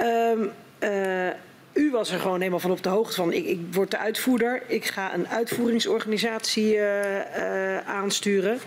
Um, 0.00 0.50
uh, 0.80 1.28
u 1.72 1.90
was 1.90 2.10
er 2.10 2.20
gewoon 2.20 2.38
helemaal 2.38 2.60
van 2.60 2.70
op 2.70 2.82
de 2.82 2.88
hoogte 2.88 3.14
van. 3.14 3.32
Ik, 3.32 3.46
ik 3.46 3.58
word 3.70 3.90
de 3.90 3.98
uitvoerder. 3.98 4.62
Ik 4.66 4.84
ga 4.84 5.14
een 5.14 5.28
uitvoeringsorganisatie 5.28 6.74
uh, 6.74 7.14
uh, 7.14 7.78
aansturen. 7.78 8.58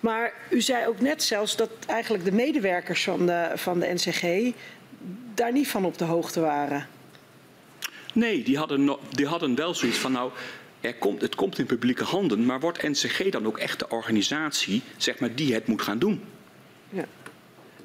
Maar 0.00 0.32
u 0.50 0.60
zei 0.60 0.86
ook 0.86 1.00
net 1.00 1.22
zelfs 1.22 1.56
dat 1.56 1.70
eigenlijk 1.86 2.24
de 2.24 2.32
medewerkers 2.32 3.04
van 3.04 3.26
de, 3.26 3.50
van 3.54 3.80
de 3.80 3.92
NCG 3.94 4.54
daar 5.34 5.52
niet 5.52 5.68
van 5.68 5.84
op 5.84 5.98
de 5.98 6.04
hoogte 6.04 6.40
waren. 6.40 6.86
Nee, 8.12 8.42
die 8.42 8.58
hadden, 8.58 8.84
no, 8.84 8.98
die 9.08 9.26
hadden 9.26 9.54
wel 9.54 9.74
zoiets 9.74 9.98
van 9.98 10.12
nou. 10.12 10.30
Er 10.80 10.94
komt, 10.94 11.20
het 11.20 11.34
komt 11.34 11.58
in 11.58 11.66
publieke 11.66 12.04
handen, 12.04 12.46
maar 12.46 12.60
wordt 12.60 12.82
NCG 12.82 13.30
dan 13.30 13.46
ook 13.46 13.58
echt 13.58 13.78
de 13.78 13.88
organisatie 13.88 14.82
zeg 14.96 15.18
maar, 15.18 15.34
die 15.34 15.54
het 15.54 15.66
moet 15.66 15.82
gaan 15.82 15.98
doen? 15.98 16.22
Ja. 16.88 17.04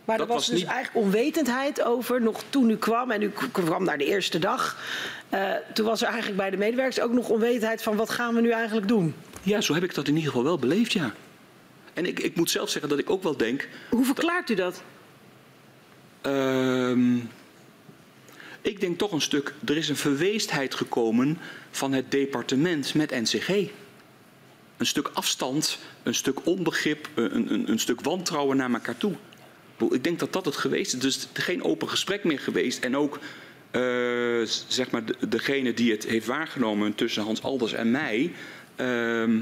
Maar 0.06 0.18
dat 0.18 0.28
er 0.28 0.34
was, 0.34 0.42
was 0.42 0.50
dus 0.50 0.60
niet... 0.60 0.70
eigenlijk 0.70 1.06
onwetendheid 1.06 1.84
over, 1.84 2.22
nog 2.22 2.44
toen 2.50 2.70
u 2.70 2.78
kwam 2.78 3.12
en 3.12 3.22
u 3.22 3.32
kwam 3.52 3.86
daar 3.86 3.98
de 3.98 4.06
eerste 4.06 4.40
dag. 4.40 4.78
Uh, 5.34 5.52
toen 5.74 5.86
was 5.86 6.02
er 6.02 6.08
eigenlijk 6.08 6.38
bij 6.38 6.50
de 6.50 6.58
medewerkers 6.58 7.00
ook 7.00 7.12
nog 7.12 7.30
onwetendheid 7.30 7.84
van 7.84 7.96
wat 7.96 8.10
gaan 8.10 8.36
we 8.36 8.42
nu 8.42 8.50
eigenlijk 8.50 8.88
doen? 8.88 9.16
Ja, 9.42 9.62
zo 9.62 9.74
heb 9.74 9.84
ik 9.84 9.94
dat 9.94 10.08
in 10.08 10.16
ieder 10.16 10.30
geval 10.30 10.46
wel 10.46 10.60
beleefd, 10.60 10.94
ja. 10.94 11.14
En 11.94 12.06
ik, 12.06 12.20
ik 12.20 12.36
moet 12.36 12.50
zelf 12.50 12.70
zeggen 12.70 12.90
dat 12.90 13.00
ik 13.00 13.10
ook 13.10 13.24
wel 13.24 13.38
denk. 13.38 13.68
Hoe 13.90 14.06
verklaart 14.06 14.50
u 14.50 14.56
dat? 14.56 14.84
Uh, 16.28 17.22
ik 18.62 18.80
denk 18.80 18.98
toch 18.98 19.12
een 19.12 19.22
stuk, 19.22 19.54
er 19.66 19.78
is 19.78 19.90
een 19.90 19.96
verweestheid 19.96 20.76
gekomen 20.76 21.38
van 21.78 21.94
het 21.94 22.12
departement 22.12 22.94
met 22.94 23.12
NCG. 23.12 23.50
Een 24.78 24.86
stuk 24.86 25.10
afstand, 25.14 25.80
een 26.04 26.16
stuk 26.16 26.46
onbegrip, 26.46 27.10
een, 27.16 27.54
een, 27.54 27.70
een 27.70 27.80
stuk 27.80 28.02
wantrouwen 28.02 28.58
naar 28.58 28.74
elkaar 28.74 28.98
toe. 28.98 29.14
Ik 29.90 30.04
denk 30.04 30.20
dat 30.20 30.34
dat 30.34 30.46
het 30.46 30.56
geweest 30.56 30.94
is. 30.94 31.00
Dus 31.00 31.28
geen 31.34 31.64
open 31.64 31.90
gesprek 31.90 32.24
meer 32.24 32.40
geweest. 32.40 32.84
En 32.84 32.98
ook 32.98 33.20
uh, 33.72 34.48
zeg 34.68 34.92
maar 34.92 35.06
de, 35.06 35.16
degene 35.30 35.74
die 35.74 35.92
het 35.92 36.06
heeft 36.06 36.26
waargenomen 36.26 36.96
tussen 36.96 37.24
Hans 37.24 37.42
Alders 37.42 37.74
en 37.74 37.92
mij. 37.92 38.34
Uh, 38.78 39.40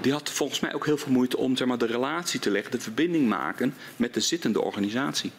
die 0.00 0.12
had 0.12 0.30
volgens 0.30 0.60
mij 0.60 0.74
ook 0.74 0.86
heel 0.86 0.98
veel 0.98 1.12
moeite 1.12 1.36
om 1.36 1.56
zeg 1.56 1.66
maar, 1.66 1.78
de 1.78 1.86
relatie 1.86 2.40
te 2.40 2.50
leggen, 2.50 2.70
de 2.70 2.80
verbinding 2.80 3.28
maken 3.28 3.74
met 3.96 4.14
de 4.14 4.20
zittende 4.20 4.62
organisatie. 4.62 5.32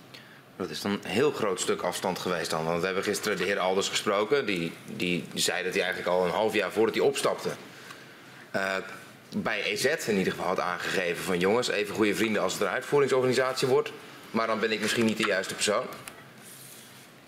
Dat 0.58 0.70
is 0.70 0.82
dan 0.82 0.92
een 0.92 1.10
heel 1.10 1.32
groot 1.32 1.60
stuk 1.60 1.82
afstand 1.82 2.20
geweest 2.20 2.50
dan. 2.50 2.66
Want 2.66 2.80
we 2.80 2.86
hebben 2.86 3.04
gisteren 3.04 3.38
de 3.38 3.44
heer 3.44 3.60
Alders 3.60 3.90
gesproken. 3.90 4.46
Die, 4.46 4.72
die 4.86 5.26
zei 5.34 5.64
dat 5.64 5.74
hij 5.74 5.84
eigenlijk 5.84 6.12
al 6.16 6.26
een 6.26 6.32
half 6.32 6.54
jaar 6.54 6.72
voordat 6.72 6.96
hij 6.96 7.04
opstapte... 7.04 7.50
Uh, 8.56 8.76
bij 9.36 9.64
EZ 9.64 9.86
in 9.86 10.18
ieder 10.18 10.34
geval 10.34 10.48
had 10.48 10.60
aangegeven 10.60 11.24
van... 11.24 11.40
jongens, 11.40 11.68
even 11.68 11.96
goede 11.96 12.16
vrienden 12.16 12.42
als 12.42 12.54
het 12.54 12.62
een 12.62 12.68
uitvoeringsorganisatie 12.68 13.68
wordt. 13.68 13.92
Maar 14.32 14.48
dan 14.48 14.60
ben 14.60 14.72
ik 14.72 14.82
misschien 14.82 15.06
niet 15.06 15.18
de 15.18 15.28
juiste 15.28 15.54
persoon. 15.54 15.86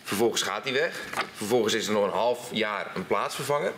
Vervolgens 0.03 0.41
gaat 0.41 0.63
hij 0.63 0.73
weg. 0.73 1.03
Vervolgens 1.33 1.73
is 1.73 1.87
er 1.87 1.93
nog 1.93 2.03
een 2.03 2.09
half 2.09 2.49
jaar 2.51 2.91
een 2.95 3.07
plaatsvervanger. 3.07 3.71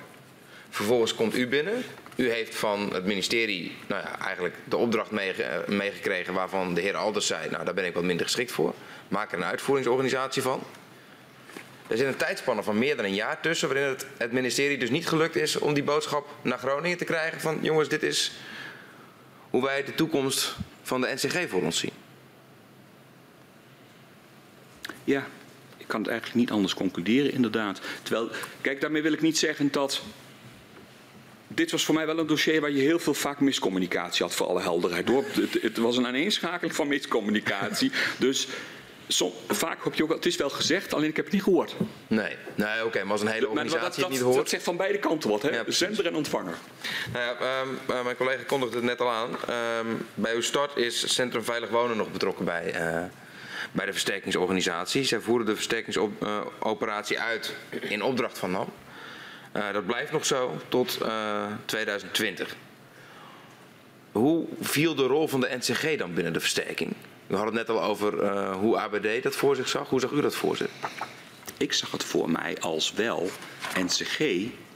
Vervolgens 0.69 1.15
komt 1.15 1.35
u 1.35 1.47
binnen. 1.47 1.83
U 2.21 2.29
heeft 2.29 2.55
van 2.55 2.93
het 2.93 3.05
ministerie 3.05 3.75
nou 3.87 4.01
ja, 4.01 4.19
eigenlijk 4.19 4.55
de 4.63 4.77
opdracht 4.77 5.11
meegekregen 5.67 6.33
waarvan 6.33 6.73
de 6.73 6.81
heer 6.81 6.95
Alders 6.95 7.27
zei... 7.27 7.49
nou, 7.49 7.65
daar 7.65 7.73
ben 7.73 7.85
ik 7.85 7.93
wat 7.93 8.03
minder 8.03 8.25
geschikt 8.25 8.51
voor. 8.51 8.73
Maak 9.07 9.31
er 9.31 9.37
een 9.37 9.43
uitvoeringsorganisatie 9.43 10.41
van. 10.41 10.63
Er 11.87 11.97
zit 11.97 12.07
een 12.07 12.15
tijdspanne 12.15 12.63
van 12.63 12.77
meer 12.77 12.95
dan 12.95 13.05
een 13.05 13.13
jaar 13.13 13.41
tussen... 13.41 13.67
waarin 13.67 13.87
het, 13.87 14.05
het 14.17 14.31
ministerie 14.31 14.77
dus 14.77 14.89
niet 14.89 15.07
gelukt 15.07 15.35
is 15.35 15.55
om 15.55 15.73
die 15.73 15.83
boodschap 15.83 16.27
naar 16.41 16.57
Groningen 16.57 16.97
te 16.97 17.05
krijgen... 17.05 17.41
van 17.41 17.59
jongens, 17.61 17.89
dit 17.89 18.03
is 18.03 18.31
hoe 19.49 19.63
wij 19.63 19.83
de 19.83 19.95
toekomst 19.95 20.55
van 20.81 21.01
de 21.01 21.13
NCG 21.13 21.49
voor 21.49 21.61
ons 21.61 21.79
zien. 21.79 21.93
Ja, 25.03 25.27
ik 25.77 25.87
kan 25.87 26.01
het 26.01 26.09
eigenlijk 26.09 26.39
niet 26.39 26.51
anders 26.51 26.73
concluderen 26.73 27.31
inderdaad. 27.31 27.81
Terwijl, 28.03 28.29
kijk, 28.61 28.81
daarmee 28.81 29.01
wil 29.01 29.13
ik 29.13 29.21
niet 29.21 29.37
zeggen 29.37 29.71
dat 29.71 30.01
dit 31.53 31.71
was 31.71 31.85
voor 31.85 31.95
mij 31.95 32.05
wel 32.05 32.19
een 32.19 32.27
dossier 32.27 32.61
waar 32.61 32.71
je 32.71 32.81
heel 32.81 32.99
veel 32.99 33.13
vaak 33.13 33.39
miscommunicatie 33.39 34.25
had 34.25 34.35
voor 34.35 34.47
alle 34.47 34.61
helderheid. 34.61 35.07
Door. 35.07 35.23
Het, 35.31 35.61
het 35.61 35.77
was 35.77 35.97
een 35.97 36.07
aaneenschakeling 36.07 36.75
van 36.75 36.87
miscommunicatie. 36.87 37.91
Dus 38.17 38.47
Som, 39.07 39.31
vaak 39.47 39.83
heb 39.83 39.93
je 39.93 40.03
ook, 40.03 40.13
het 40.13 40.25
is 40.25 40.35
wel 40.35 40.49
gezegd, 40.49 40.93
alleen 40.93 41.09
ik 41.09 41.15
heb 41.15 41.25
het 41.25 41.33
niet 41.33 41.43
gehoord. 41.43 41.75
Nee, 42.07 42.35
nee 42.55 42.85
oké, 42.85 43.03
maar 43.03 43.11
als 43.11 43.21
een 43.21 43.27
hele 43.27 43.49
organisatie 43.49 43.81
dat, 43.81 43.95
het 43.95 44.09
niet 44.09 44.19
hoort... 44.19 44.35
Dat 44.35 44.49
zegt 44.49 44.63
van 44.63 44.77
beide 44.77 44.99
kanten 44.99 45.29
wat, 45.29 45.41
hè? 45.41 45.49
Ja, 45.49 45.63
zender 45.67 46.05
en 46.05 46.15
ontvanger. 46.15 46.55
Nou 47.13 47.25
ja, 47.25 47.61
um, 47.61 48.03
mijn 48.03 48.15
collega 48.15 48.43
kondigde 48.43 48.75
het 48.75 48.85
net 48.85 49.01
al 49.01 49.09
aan. 49.09 49.29
Um, 49.29 50.05
bij 50.15 50.35
uw 50.35 50.41
start 50.41 50.77
is 50.77 51.13
Centrum 51.13 51.43
Veilig 51.43 51.69
Wonen 51.69 51.97
nog 51.97 52.11
betrokken 52.11 52.45
bij, 52.45 52.65
uh, 52.65 53.03
bij 53.71 53.85
de 53.85 53.91
versterkingsorganisatie. 53.91 55.03
Zij 55.03 55.19
voeren 55.19 55.45
de 55.45 55.55
versterkingsoperatie 55.55 57.19
uit 57.19 57.53
in 57.79 58.03
opdracht 58.03 58.37
van 58.37 58.51
NAM. 58.51 58.73
Uh, 59.53 59.73
dat 59.73 59.85
blijft 59.85 60.11
nog 60.11 60.25
zo 60.25 60.57
tot 60.67 60.99
uh, 61.01 61.45
2020. 61.65 62.55
Hoe 64.11 64.47
viel 64.61 64.95
de 64.95 65.03
rol 65.03 65.27
van 65.27 65.39
de 65.41 65.57
NCG 65.57 65.97
dan 65.97 66.13
binnen 66.13 66.33
de 66.33 66.39
versterking? 66.39 66.93
We 67.27 67.35
hadden 67.35 67.55
het 67.55 67.67
net 67.67 67.77
al 67.77 67.83
over 67.83 68.23
uh, 68.23 68.55
hoe 68.55 68.77
ABD 68.77 69.23
dat 69.23 69.35
voor 69.35 69.55
zich 69.55 69.67
zag. 69.67 69.89
Hoe 69.89 69.99
zag 69.99 70.11
u 70.11 70.21
dat 70.21 70.35
voor 70.35 70.57
zich? 70.57 70.69
Ik 71.57 71.73
zag 71.73 71.91
het 71.91 72.03
voor 72.03 72.29
mij 72.29 72.57
als 72.59 72.93
wel. 72.93 73.29
NCG 73.79 74.19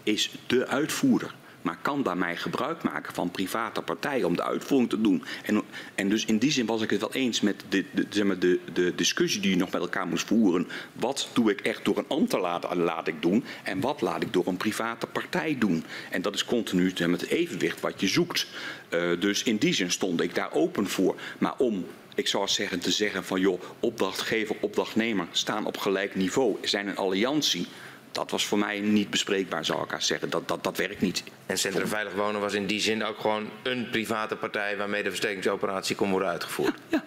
is 0.03 0.31
de 0.47 0.67
uitvoerder 0.67 1.33
maar 1.65 1.77
kan 1.81 2.03
daarmee 2.03 2.35
gebruik 2.35 2.83
maken 2.83 3.13
van 3.13 3.31
private 3.31 3.81
partijen 3.81 4.27
om 4.27 4.35
de 4.35 4.43
uitvoering 4.43 4.89
te 4.89 5.01
doen. 5.01 5.23
En, 5.43 5.61
en 5.95 6.09
dus 6.09 6.25
in 6.25 6.37
die 6.37 6.51
zin 6.51 6.65
was 6.65 6.81
ik 6.81 6.89
het 6.89 6.99
wel 6.99 7.13
eens 7.13 7.41
met 7.41 7.63
de, 7.69 7.85
de, 7.91 8.05
zeg 8.09 8.25
maar 8.25 8.39
de, 8.39 8.59
de 8.73 8.95
discussie 8.95 9.41
die 9.41 9.51
je 9.51 9.57
nog 9.57 9.71
met 9.71 9.81
elkaar 9.81 10.07
moest 10.07 10.27
voeren. 10.27 10.67
Wat 10.93 11.29
doe 11.33 11.51
ik 11.51 11.61
echt 11.61 11.85
door 11.85 11.97
een 11.97 12.07
ambtenaar 12.07 12.75
laat 12.75 13.07
ik 13.07 13.21
doen 13.21 13.43
en 13.63 13.79
wat 13.79 14.01
laat 14.01 14.21
ik 14.21 14.33
door 14.33 14.47
een 14.47 14.57
private 14.57 15.07
partij 15.07 15.57
doen? 15.57 15.83
En 16.11 16.21
dat 16.21 16.33
is 16.33 16.45
continu 16.45 16.93
het 16.95 17.27
evenwicht 17.27 17.79
wat 17.79 17.99
je 17.99 18.07
zoekt. 18.07 18.47
Uh, 18.89 19.19
dus 19.19 19.43
in 19.43 19.57
die 19.57 19.73
zin 19.73 19.91
stond 19.91 20.21
ik 20.21 20.35
daar 20.35 20.53
open 20.53 20.87
voor. 20.89 21.15
Maar 21.37 21.53
om 21.57 21.85
ik 22.15 22.27
zou 22.27 22.47
zeggen 22.47 22.79
te 22.79 22.91
zeggen 22.91 23.23
van 23.23 23.39
joh, 23.39 23.61
opdrachtgever, 23.79 24.55
opdrachtnemer 24.59 25.27
staan 25.31 25.65
op 25.65 25.77
gelijk 25.77 26.15
niveau, 26.15 26.57
zijn 26.61 26.87
een 26.87 26.97
alliantie 26.97 27.67
dat 28.15 28.31
was 28.31 28.45
voor 28.45 28.57
mij 28.57 28.79
niet 28.79 29.09
bespreekbaar, 29.09 29.65
zou 29.65 29.83
ik 29.83 30.01
zeggen. 30.01 30.29
Dat, 30.29 30.47
dat, 30.47 30.63
dat 30.63 30.77
werkt 30.77 31.01
niet. 31.01 31.23
En 31.45 31.57
Centrum 31.57 31.87
Veilig 31.87 32.13
Wonen 32.13 32.41
was 32.41 32.53
in 32.53 32.67
die 32.67 32.79
zin 32.79 33.03
ook 33.03 33.19
gewoon 33.19 33.49
een 33.63 33.89
private 33.89 34.35
partij 34.35 34.77
waarmee 34.77 35.03
de 35.03 35.09
versterkingsoperatie 35.09 35.95
kon 35.95 36.09
worden 36.09 36.27
uitgevoerd. 36.27 36.73
Ja, 36.87 36.97
ja. 36.97 37.03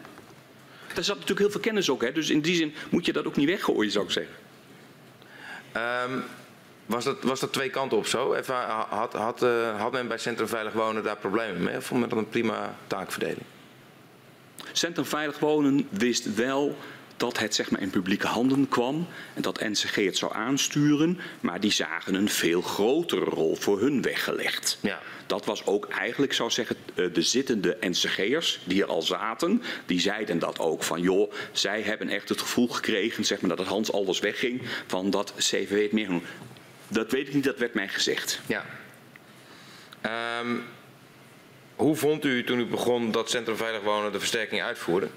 Daar 0.94 1.04
zat 1.04 1.14
natuurlijk 1.14 1.40
heel 1.40 1.50
veel 1.50 1.60
kennis 1.60 1.90
ook, 1.90 2.02
hè? 2.02 2.12
dus 2.12 2.30
in 2.30 2.40
die 2.40 2.54
zin 2.54 2.74
moet 2.90 3.06
je 3.06 3.12
dat 3.12 3.26
ook 3.26 3.36
niet 3.36 3.48
weggooien, 3.48 3.90
zou 3.90 4.04
ik 4.04 4.10
zeggen. 4.10 4.34
Um, 6.12 6.24
was, 6.86 7.04
dat, 7.04 7.22
was 7.22 7.40
dat 7.40 7.52
twee 7.52 7.70
kanten 7.70 7.98
op 7.98 8.06
zo? 8.06 8.34
Even, 8.34 8.54
had, 8.88 9.12
had, 9.12 9.42
uh, 9.42 9.80
had 9.80 9.92
men 9.92 10.08
bij 10.08 10.18
Centrum 10.18 10.48
Veilig 10.48 10.72
Wonen 10.72 11.02
daar 11.02 11.16
problemen 11.16 11.62
mee? 11.62 11.76
Of 11.76 11.84
vond 11.84 12.00
men 12.00 12.08
dat 12.08 12.18
een 12.18 12.28
prima 12.28 12.76
taakverdeling? 12.86 13.46
Centrum 14.72 15.04
Veilig 15.04 15.38
Wonen 15.38 15.86
wist 15.90 16.34
wel 16.34 16.76
dat 17.18 17.38
het 17.38 17.54
zeg 17.54 17.70
maar, 17.70 17.80
in 17.80 17.90
publieke 17.90 18.26
handen 18.26 18.68
kwam 18.68 19.06
en 19.34 19.42
dat 19.42 19.60
NCG 19.60 19.94
het 19.94 20.16
zou 20.16 20.34
aansturen, 20.34 21.20
maar 21.40 21.60
die 21.60 21.72
zagen 21.72 22.14
een 22.14 22.28
veel 22.28 22.60
grotere 22.60 23.24
rol 23.24 23.54
voor 23.56 23.80
hun 23.80 24.02
weggelegd. 24.02 24.78
Ja. 24.80 25.00
Dat 25.26 25.44
was 25.44 25.66
ook 25.66 25.88
eigenlijk, 25.88 26.32
zou 26.32 26.50
zeggen, 26.50 26.76
eh, 26.94 27.04
de 27.12 27.22
zittende 27.22 27.76
NCG'ers 27.80 28.60
die 28.64 28.82
er 28.82 28.88
al 28.88 29.02
zaten, 29.02 29.62
die 29.86 30.00
zeiden 30.00 30.38
dat 30.38 30.58
ook 30.58 30.82
van 30.82 31.00
joh, 31.00 31.32
zij 31.52 31.82
hebben 31.82 32.08
echt 32.08 32.28
het 32.28 32.40
gevoel 32.40 32.68
gekregen, 32.68 33.24
zeg 33.24 33.40
maar, 33.40 33.50
dat 33.50 33.58
het 33.58 33.68
Hans 33.68 33.92
alles 33.92 34.20
wegging, 34.20 34.62
van 34.86 35.10
dat 35.10 35.34
CVW 35.36 35.82
het 35.82 35.92
meer 35.92 36.06
doen. 36.06 36.22
Dat 36.88 37.12
weet 37.12 37.28
ik 37.28 37.34
niet, 37.34 37.44
dat 37.44 37.58
werd 37.58 37.74
mij 37.74 37.88
gezegd. 37.88 38.40
Ja. 38.46 38.64
Um, 40.40 40.62
hoe 41.76 41.96
vond 41.96 42.24
u 42.24 42.44
toen 42.44 42.58
u 42.58 42.66
begon 42.66 43.10
dat 43.10 43.30
Centrum 43.30 43.56
Veilig 43.56 43.82
Wonen 43.82 44.12
de 44.12 44.18
versterking 44.18 44.62
uitvoerde? 44.62 45.08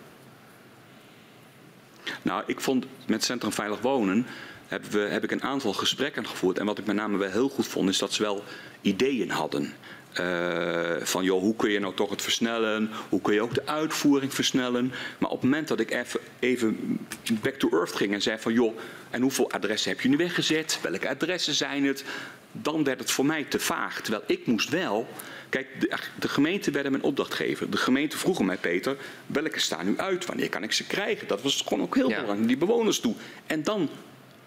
Nou, 2.22 2.44
ik 2.46 2.60
vond 2.60 2.86
met 3.06 3.24
Centrum 3.24 3.52
Veilig 3.52 3.82
Wonen 3.82 4.28
heb, 4.68 4.86
we, 4.86 5.00
heb 5.00 5.24
ik 5.24 5.32
een 5.32 5.44
aantal 5.44 5.74
gesprekken 5.74 6.28
gevoerd. 6.28 6.60
En 6.60 6.66
wat 6.66 6.78
ik 6.78 6.86
met 6.86 6.96
name 6.96 7.18
wel 7.18 7.30
heel 7.30 7.50
goed 7.50 7.68
vond, 7.68 7.90
is 7.90 7.98
dat 7.98 8.14
ze 8.14 8.24
wel 8.24 8.44
ideeën 8.82 9.30
hadden. 9.30 9.74
Uh, 10.20 10.96
van 11.02 11.24
joh, 11.24 11.42
hoe 11.42 11.56
kun 11.56 11.72
je 11.72 11.80
nou 11.80 11.94
toch 11.94 12.10
het 12.10 12.22
versnellen? 12.22 12.90
Hoe 13.10 13.22
kun 13.22 13.34
je 13.34 13.42
ook 13.42 13.54
de 13.54 13.66
uitvoering 13.68 14.34
versnellen? 14.34 14.92
Maar 15.18 15.30
op 15.30 15.42
het 15.42 15.50
moment 15.50 15.68
dat 15.68 15.80
ik 15.80 15.92
even, 15.92 16.20
even 16.40 17.00
back 17.42 17.54
to 17.54 17.70
earth 17.72 17.96
ging 17.96 18.14
en 18.14 18.22
zei 18.22 18.38
van 18.40 18.54
joh, 18.54 18.78
en 19.10 19.22
hoeveel 19.22 19.52
adressen 19.52 19.92
heb 19.92 20.02
je 20.02 20.10
nu 20.10 20.18
weggezet? 20.18 20.80
Welke 20.82 21.10
adressen 21.10 21.54
zijn 21.54 21.86
het? 21.86 22.04
Dan 22.52 22.84
werd 22.84 23.00
het 23.00 23.12
voor 23.12 23.26
mij 23.26 23.44
te 23.44 23.60
vaag. 23.60 24.02
Terwijl 24.02 24.24
ik 24.28 24.46
moest 24.46 24.70
wel 24.70 25.08
Kijk, 25.52 25.68
de, 25.80 25.98
de 26.20 26.30
gemeente 26.30 26.72
werden 26.72 26.92
mijn 26.92 27.04
opdrachtgever. 27.04 27.70
De 27.70 27.78
gemeente 27.78 28.18
vroegen 28.18 28.46
mij, 28.46 28.58
Peter, 28.58 28.98
welke 29.26 29.60
staan 29.60 29.86
nu 29.86 29.98
uit? 29.98 30.26
Wanneer 30.26 30.50
kan 30.50 30.64
ik 30.64 30.72
ze 30.72 30.88
krijgen? 30.88 31.28
Dat 31.28 31.42
was 31.42 31.62
gewoon 31.62 31.84
ook 31.84 31.96
heel 31.96 32.10
ja. 32.10 32.22
belangrijk, 32.22 32.48
die 32.48 32.58
bewoners 32.58 33.00
toe. 33.00 33.16
En 33.46 33.64
dan 33.64 33.90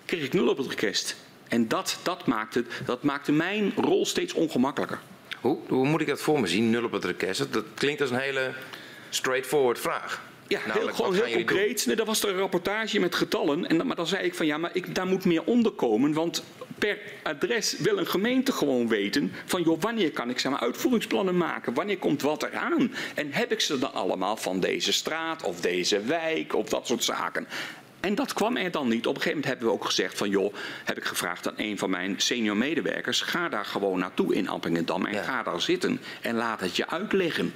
kreeg 0.05 0.25
ik 0.25 0.33
nul 0.33 0.49
op 0.49 0.57
het 0.57 0.67
request. 0.67 1.17
En 1.49 1.69
dat, 1.69 1.99
dat, 2.03 2.27
maakte, 2.27 2.65
dat 2.85 3.03
maakte 3.03 3.33
mijn 3.33 3.73
rol 3.77 4.07
steeds 4.07 4.33
ongemakkelijker. 4.33 5.01
Hoe, 5.41 5.59
hoe 5.69 5.87
moet 5.87 6.01
ik 6.01 6.07
dat 6.07 6.21
voor 6.21 6.41
me 6.41 6.47
zien, 6.47 6.71
nul 6.71 6.85
op 6.85 6.93
het 6.93 7.05
request? 7.05 7.53
Dat 7.53 7.65
klinkt 7.75 8.01
als 8.01 8.11
een 8.11 8.19
hele 8.19 8.53
straightforward 9.09 9.79
vraag. 9.79 10.23
Ja, 10.49 10.61
heel, 10.65 10.89
gewoon 10.89 11.15
heel 11.15 11.35
concreet. 11.35 11.87
Nee, 11.87 11.97
dat 11.97 12.07
was 12.07 12.23
er 12.23 12.29
een 12.29 12.39
rapportage 12.39 13.01
met 13.01 13.15
getallen. 13.15 13.67
En 13.67 13.87
maar 13.87 13.97
dan 13.97 14.07
zei 14.07 14.25
ik 14.25 14.35
van 14.35 14.47
ja, 14.47 14.59
maar 14.59 14.71
ik, 14.73 14.95
daar 14.95 15.07
moet 15.07 15.25
meer 15.25 15.45
onder 15.45 15.73
komen. 15.73 16.13
Want 16.13 16.45
per 16.85 16.99
adres 17.23 17.77
wil 17.79 17.99
een 17.99 18.07
gemeente 18.07 18.53
gewoon 18.53 18.89
weten 18.89 19.33
van 19.45 19.63
joh, 19.63 19.81
wanneer 19.81 20.11
kan 20.11 20.31
ik 20.31 20.39
zeg 20.39 20.53
maar, 20.53 20.61
uitvoeringsplannen 20.61 21.37
maken? 21.37 21.75
Wanneer 21.75 21.99
komt 21.99 22.23
wat 22.23 22.43
eraan? 22.43 22.93
En 23.15 23.33
heb 23.33 23.53
ik 23.53 23.61
ze 23.61 23.79
dan 23.79 23.93
allemaal 23.93 24.37
van 24.37 24.61
deze 24.61 24.93
straat 24.93 25.43
of 25.43 25.61
deze 25.61 26.01
wijk 26.01 26.55
of 26.55 26.69
dat 26.69 26.87
soort 26.87 27.05
zaken? 27.05 27.47
En 28.01 28.15
dat 28.15 28.33
kwam 28.33 28.57
er 28.57 28.71
dan 28.71 28.89
niet. 28.89 29.07
Op 29.07 29.15
een 29.15 29.23
gegeven 29.23 29.31
moment 29.31 29.47
hebben 29.47 29.67
we 29.67 29.73
ook 29.73 29.85
gezegd 29.85 30.19
van 30.19 30.29
joh, 30.29 30.55
heb 30.85 30.97
ik 30.97 31.05
gevraagd 31.05 31.49
aan 31.49 31.55
een 31.57 31.79
van 31.79 31.91
mijn 31.91 32.15
senior 32.17 32.57
medewerkers, 32.57 33.21
ga 33.21 33.49
daar 33.49 33.65
gewoon 33.65 33.99
naartoe 33.99 34.35
in 34.35 34.49
Appingedam 34.49 35.07
en 35.07 35.15
ja. 35.15 35.23
ga 35.23 35.43
daar 35.43 35.61
zitten 35.61 36.01
en 36.21 36.35
laat 36.35 36.61
het 36.61 36.77
je 36.77 36.89
uitleggen. 36.89 37.55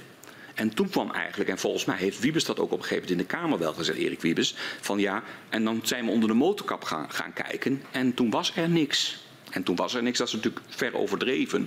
En 0.59 0.73
toen 0.73 0.89
kwam 0.89 1.11
eigenlijk, 1.11 1.49
en 1.49 1.57
volgens 1.57 1.85
mij 1.85 1.97
heeft 1.97 2.19
Wiebes 2.19 2.45
dat 2.45 2.59
ook 2.59 2.71
op 2.71 2.77
een 2.77 2.83
gegeven 2.83 3.01
moment 3.01 3.21
in 3.21 3.27
de 3.27 3.37
Kamer 3.37 3.59
wel 3.59 3.73
gezegd, 3.73 3.97
Erik 3.97 4.21
Wiebes, 4.21 4.55
van 4.81 4.99
ja, 4.99 5.23
en 5.49 5.63
dan 5.63 5.79
zijn 5.83 6.05
we 6.05 6.11
onder 6.11 6.29
de 6.29 6.35
motorkap 6.35 6.83
gaan, 6.83 7.11
gaan 7.11 7.33
kijken 7.33 7.83
en 7.91 8.13
toen 8.13 8.29
was 8.29 8.55
er 8.55 8.69
niks. 8.69 9.23
En 9.49 9.63
toen 9.63 9.75
was 9.75 9.93
er 9.93 10.03
niks, 10.03 10.17
dat 10.17 10.27
is 10.27 10.33
natuurlijk 10.33 10.65
ver 10.69 10.95
overdreven. 10.95 11.61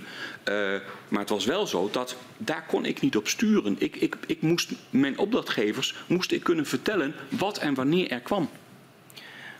Uh, 0.49 0.75
maar 1.07 1.19
het 1.19 1.29
was 1.29 1.45
wel 1.45 1.67
zo 1.67 1.89
dat 1.91 2.15
daar 2.37 2.65
kon 2.67 2.85
ik 2.85 3.01
niet 3.01 3.17
op 3.17 3.27
sturen. 3.27 3.75
Ik, 3.79 3.95
ik, 3.95 4.15
ik 4.27 4.41
moest, 4.41 4.71
mijn 4.89 5.17
opdrachtgevers 5.17 5.95
moest 6.07 6.31
ik 6.31 6.43
kunnen 6.43 6.65
vertellen 6.65 7.15
wat 7.29 7.57
en 7.57 7.73
wanneer 7.73 8.11
er 8.11 8.19
kwam. 8.19 8.49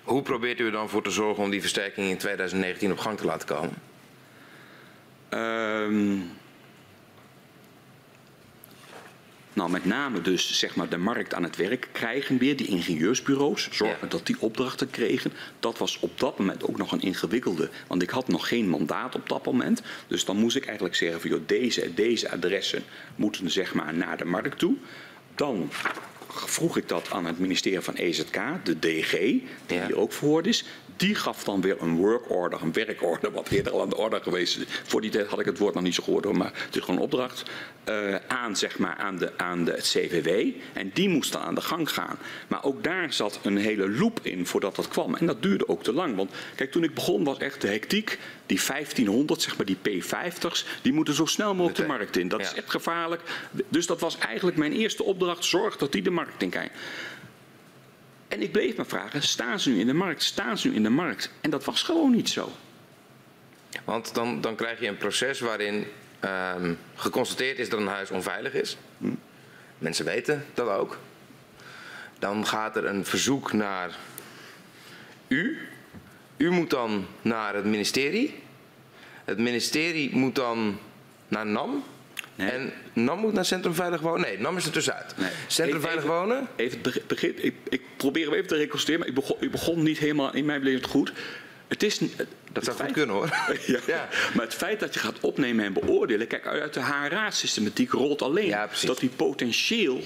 Hoe 0.03 0.21
probeert 0.21 0.59
u 0.59 0.65
er 0.65 0.71
dan 0.71 0.89
voor 0.89 1.03
te 1.03 1.11
zorgen 1.11 1.43
om 1.43 1.49
die 1.49 1.61
versterking 1.61 2.09
in 2.09 2.17
2019 2.17 2.91
op 2.91 2.97
gang 2.97 3.17
te 3.17 3.25
laten 3.25 3.47
komen? 3.47 3.75
Uh, 5.29 6.21
Nou, 9.53 9.71
met 9.71 9.85
name 9.85 10.21
dus 10.21 10.59
zeg 10.59 10.75
maar 10.75 10.89
de 10.89 10.97
markt 10.97 11.33
aan 11.33 11.43
het 11.43 11.55
werk 11.55 11.87
krijgen 11.91 12.37
weer, 12.37 12.57
die 12.57 12.67
ingenieursbureaus, 12.67 13.67
zorgen 13.71 13.97
ja. 14.01 14.07
dat 14.07 14.25
die 14.25 14.35
opdrachten 14.39 14.89
kregen. 14.89 15.33
Dat 15.59 15.77
was 15.77 15.99
op 15.99 16.19
dat 16.19 16.37
moment 16.37 16.63
ook 16.63 16.77
nog 16.77 16.91
een 16.91 17.01
ingewikkelde, 17.01 17.69
want 17.87 18.01
ik 18.01 18.09
had 18.09 18.27
nog 18.27 18.47
geen 18.47 18.69
mandaat 18.69 19.15
op 19.15 19.29
dat 19.29 19.45
moment. 19.45 19.81
Dus 20.07 20.25
dan 20.25 20.37
moest 20.37 20.55
ik 20.55 20.65
eigenlijk 20.65 20.95
zeggen 20.95 21.21
van 21.21 21.29
joh, 21.29 21.41
deze 21.45 21.81
en 21.81 21.93
deze 21.95 22.31
adressen 22.31 22.83
moeten 23.15 23.49
zeg 23.49 23.73
maar 23.73 23.93
naar 23.93 24.17
de 24.17 24.25
markt 24.25 24.59
toe. 24.59 24.75
Dan 25.35 25.69
vroeg 26.35 26.77
ik 26.77 26.87
dat 26.87 27.11
aan 27.11 27.25
het 27.25 27.39
ministerie 27.39 27.79
van 27.79 27.93
EZK, 27.93 28.39
de 28.63 28.79
DG, 28.79 29.11
die 29.11 29.43
Ja. 29.67 29.85
hier 29.85 29.97
ook 29.97 30.13
verhoord 30.13 30.47
is. 30.47 30.65
Die 30.97 31.15
gaf 31.15 31.43
dan 31.43 31.61
weer 31.61 31.75
een 31.81 31.95
work 31.95 32.29
order, 32.29 32.61
een 32.61 32.73
werkorder, 32.73 33.31
wat 33.31 33.49
eerder 33.49 33.71
al 33.73 33.81
aan 33.81 33.89
de 33.89 33.97
orde 33.97 34.19
geweest 34.23 34.57
is. 34.57 34.63
Voor 34.83 35.01
die 35.01 35.09
tijd 35.11 35.27
had 35.27 35.39
ik 35.39 35.45
het 35.45 35.57
woord 35.57 35.73
nog 35.73 35.83
niet 35.83 35.95
zo 35.95 36.03
gehoord, 36.03 36.23
hoor, 36.23 36.37
maar 36.37 36.51
het 36.65 36.75
is 36.75 36.81
gewoon 36.81 36.95
een 36.95 37.03
opdracht. 37.03 37.43
eh, 37.83 38.15
aan, 38.27 38.55
zeg 38.57 38.77
maar, 38.79 38.95
aan, 38.95 39.17
de, 39.17 39.37
aan 39.37 39.65
de, 39.65 39.71
het 39.71 39.83
CVW. 39.83 40.51
En 40.73 40.91
die 40.93 41.09
moest 41.09 41.31
dan 41.31 41.41
aan 41.41 41.55
de 41.55 41.61
gang 41.61 41.91
gaan. 41.91 42.17
Maar 42.47 42.63
ook 42.63 42.83
daar 42.83 43.13
zat 43.13 43.39
een 43.43 43.57
hele 43.57 43.89
loop 43.89 44.19
in 44.21 44.45
voordat 44.45 44.75
dat 44.75 44.87
kwam. 44.87 45.15
En 45.15 45.25
dat 45.25 45.41
duurde 45.41 45.67
ook 45.67 45.83
te 45.83 45.93
lang. 45.93 46.15
Want 46.15 46.31
kijk, 46.55 46.71
toen 46.71 46.83
ik 46.83 46.93
begon 46.93 47.23
was 47.23 47.37
echt 47.37 47.61
de 47.61 47.67
hectiek. 47.67 48.19
Die 48.45 48.59
1500, 48.67 49.41
zeg 49.41 49.57
maar 49.57 49.65
die 49.65 49.77
P50's, 49.89 50.65
die 50.81 50.93
moeten 50.93 51.13
zo 51.13 51.25
snel 51.25 51.53
mogelijk 51.53 51.77
de 51.79 51.85
markt 51.87 52.17
in. 52.17 52.27
Dat 52.27 52.39
Ja. 52.41 52.45
is 52.45 52.53
echt 52.53 52.69
gevaarlijk. 52.69 53.21
Dus 53.69 53.87
dat 53.87 53.99
was 53.99 54.17
eigenlijk 54.17 54.57
mijn 54.57 54.73
eerste 54.73 55.03
opdracht. 55.03 55.45
Zorg 55.45 55.77
dat 55.77 55.91
die 55.91 56.01
de 56.01 56.09
markt 56.11 56.41
in 56.41 56.49
kijken. 56.49 56.71
En 58.33 58.41
ik 58.41 58.51
bleef 58.51 58.77
me 58.77 58.85
vragen, 58.85 59.21
staan 59.21 59.59
ze 59.59 59.69
nu 59.69 59.79
in 59.79 59.87
de 59.87 59.93
markt? 59.93 60.23
Staan 60.23 60.57
ze 60.57 60.67
nu 60.67 60.75
in 60.75 60.83
de 60.83 60.89
markt? 60.89 61.31
En 61.41 61.49
dat 61.49 61.65
was 61.65 61.83
gewoon 61.83 62.11
niet 62.11 62.29
zo. 62.29 62.51
Want 63.83 64.13
dan, 64.13 64.41
dan 64.41 64.55
krijg 64.55 64.79
je 64.79 64.87
een 64.87 64.97
proces 64.97 65.39
waarin 65.39 65.85
ehm, 66.19 66.73
geconstateerd 66.95 67.59
is 67.59 67.69
dat 67.69 67.79
een 67.79 67.87
huis 67.87 68.11
onveilig 68.11 68.53
is. 68.53 68.77
Mensen 69.77 70.05
weten 70.05 70.45
dat 70.53 70.69
ook. 70.69 70.97
Dan 72.19 72.47
gaat 72.47 72.75
er 72.75 72.85
een 72.85 73.05
verzoek 73.05 73.53
naar 73.53 73.97
u. 75.27 75.67
U 76.37 76.49
moet 76.51 76.69
dan 76.69 77.07
naar 77.21 77.55
het 77.55 77.65
ministerie. 77.65 78.43
Het 79.23 79.37
ministerie 79.37 80.15
moet 80.15 80.35
dan 80.35 80.79
naar 81.27 81.45
NAM. 81.45 81.83
Nee. 82.43 82.51
En 82.51 82.73
NAM 82.93 83.19
moet 83.19 83.33
naar 83.33 83.45
Centrum 83.45 83.73
Veilig 83.73 84.01
Wonen. 84.01 84.21
Nee, 84.21 84.39
NAM 84.39 84.57
is 84.57 84.65
er 84.65 84.71
tussenuit. 84.71 85.13
Nee. 85.17 85.29
Centrum 85.47 85.77
Even- 85.77 85.89
Veilig 85.89 86.05
Wonen. 86.11 86.47
Even 86.55 86.79
het 86.83 87.07
begin, 87.07 87.43
ik, 87.43 87.53
ik 87.69 87.81
probeer 87.97 88.25
hem 88.25 88.33
even 88.33 88.47
te 88.47 88.55
reconstrueren, 88.55 88.99
maar 88.99 89.09
ik 89.15 89.21
begon, 89.21 89.37
ik 89.39 89.51
begon 89.51 89.83
niet 89.83 89.97
helemaal, 89.97 90.33
in 90.33 90.45
mijn 90.45 90.59
beleving 90.59 90.85
goed. 90.85 91.13
Het 91.67 91.83
is, 91.83 91.99
Dat 92.51 92.63
zou 92.63 92.77
goed 92.77 92.91
kunnen 92.91 93.15
hoor. 93.15 93.29
Ja. 93.65 93.79
Ja. 93.95 94.07
Maar 94.33 94.45
het 94.45 94.53
feit 94.55 94.79
dat 94.79 94.93
je 94.93 94.99
gaat 94.99 95.19
opnemen 95.19 95.65
en 95.65 95.73
beoordelen, 95.73 96.27
kijk, 96.27 96.45
uit 96.47 96.73
de 96.73 96.81
HRA-systematiek 96.81 97.91
rolt 97.91 98.21
alleen 98.21 98.45
Ja, 98.47 98.69
dat 98.85 98.99
die 98.99 99.09
potentieel 99.09 100.01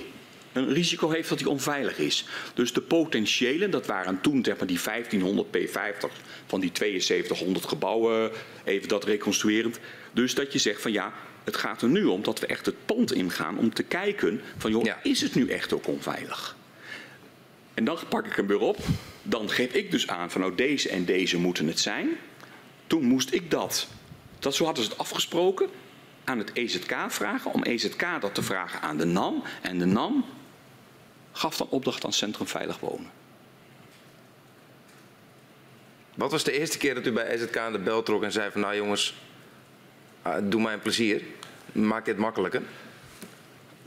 een 0.54 0.74
risico 0.74 1.10
heeft 1.10 1.30
dat 1.30 1.40
hij 1.40 1.48
onveilig 1.50 1.98
is. 1.98 2.26
Dus 2.54 2.74
de 2.74 2.82
potentiëlen, 2.82 3.72
dat 3.72 3.86
waren 3.86 4.22
toen 4.22 4.44
zeg 4.46 4.58
maar 4.58 4.68
die 4.68 4.80
1500 4.84 5.48
P50 5.58 6.12
van 6.46 6.60
die 6.60 6.72
7200 6.74 7.66
gebouwen, 7.66 8.32
even 8.64 8.88
dat 8.88 9.04
reconstruerend. 9.06 9.80
Dus 10.12 10.36
dat 10.36 10.54
je 10.54 10.60
zegt 10.60 10.82
van 10.82 10.92
ja, 10.92 11.14
het 11.48 11.58
gaat 11.58 11.82
er 11.82 11.90
nu 11.90 12.06
om 12.06 12.24
dat 12.24 12.40
we 12.40 12.46
echt 12.48 12.66
het 12.66 12.86
pand 12.86 13.14
ingaan 13.14 13.58
om 13.58 13.74
te 13.74 13.84
kijken 13.84 14.42
van 14.58 14.72
joh, 14.72 14.84
Ja. 14.86 15.00
is 15.04 15.22
het 15.22 15.36
nu 15.36 15.50
echt 15.50 15.74
ook 15.74 15.88
onveilig? 15.88 16.56
En 17.74 17.86
dan 17.86 17.98
pak 18.10 18.26
ik 18.26 18.34
hem 18.34 18.48
weer 18.48 18.60
op. 18.60 18.78
Dan 19.24 19.50
geef 19.50 19.74
ik 19.74 19.92
dus 19.92 20.08
aan 20.08 20.32
van 20.32 20.42
nou 20.42 20.56
deze 20.56 20.90
en 20.90 21.06
deze 21.06 21.38
moeten 21.38 21.68
het 21.68 21.80
zijn. 21.80 22.10
Toen 22.88 23.04
moest 23.04 23.34
ik 23.34 23.52
dat, 23.52 23.88
dat 24.40 24.56
zo 24.56 24.66
hadden 24.66 24.84
ze 24.84 24.90
het 24.90 25.00
afgesproken, 25.00 25.70
aan 26.24 26.38
het 26.38 26.52
EZK 26.54 26.96
vragen. 27.08 27.54
Om 27.54 27.64
EZK 27.64 28.06
dat 28.20 28.36
te 28.36 28.42
vragen 28.44 28.82
aan 28.82 28.98
de 28.98 29.06
NAM. 29.06 29.44
En 29.62 29.80
de 29.80 29.86
NAM 29.86 30.26
gaf 31.32 31.58
dan 31.58 31.68
opdracht 31.70 32.06
aan 32.06 32.14
Centrum 32.14 32.48
Veilig 32.48 32.80
Wonen. 32.80 33.12
Wat 36.16 36.32
was 36.32 36.44
de 36.44 36.52
eerste 36.60 36.78
keer 36.78 36.96
dat 36.96 37.06
u 37.06 37.12
bij 37.12 37.28
EZK 37.28 37.58
aan 37.58 37.72
de 37.72 37.80
bel 37.80 38.04
trok 38.04 38.24
en 38.24 38.32
zei 38.32 38.52
van 38.52 38.62
nou 38.62 38.76
jongens, 38.76 39.16
doe 40.44 40.62
mij 40.62 40.74
een 40.74 40.80
plezier. 40.80 41.22
Maak 41.72 42.06
dit 42.06 42.18
makkelijker. 42.18 42.62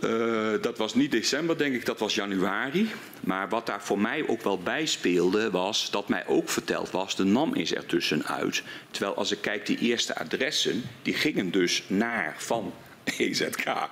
Eh, 0.00 0.52
dat 0.60 0.78
was 0.78 0.94
niet 0.94 1.10
december, 1.10 1.58
denk 1.58 1.74
ik, 1.74 1.86
dat 1.86 1.98
was 1.98 2.14
januari. 2.14 2.90
Maar 3.20 3.48
wat 3.48 3.66
daar 3.66 3.82
voor 3.82 3.98
mij 3.98 4.28
ook 4.28 4.42
wel 4.42 4.58
bij 4.58 4.86
speelde, 4.86 5.50
was 5.50 5.90
dat 5.90 6.08
mij 6.08 6.26
ook 6.26 6.48
verteld 6.48 6.90
was: 6.90 7.16
de 7.16 7.24
NAM 7.24 7.54
is 7.54 7.74
er 7.74 7.86
tussenuit. 7.86 8.62
Terwijl 8.90 9.14
als 9.14 9.32
ik 9.32 9.40
kijk, 9.40 9.66
die 9.66 9.78
eerste 9.78 10.16
adressen, 10.16 10.82
die 11.02 11.14
gingen 11.14 11.50
dus 11.50 11.84
naar 11.86 12.34
van 12.36 12.72
EZK 13.04 13.64
eh, 13.66 13.88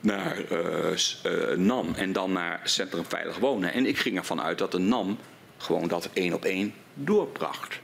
naar 0.00 0.38
eh, 0.48 1.56
NAM 1.56 1.94
en 1.94 2.12
dan 2.12 2.32
naar 2.32 2.60
Centrum 2.64 3.04
Veilig 3.04 3.38
Wonen. 3.38 3.72
En 3.72 3.86
ik 3.86 3.98
ging 3.98 4.16
ervan 4.16 4.40
uit 4.40 4.58
dat 4.58 4.72
de 4.72 4.78
NAM 4.78 5.18
gewoon 5.56 5.88
dat 5.88 6.10
één 6.12 6.32
op 6.32 6.44
één 6.44 6.74
doorbracht. 6.94 7.80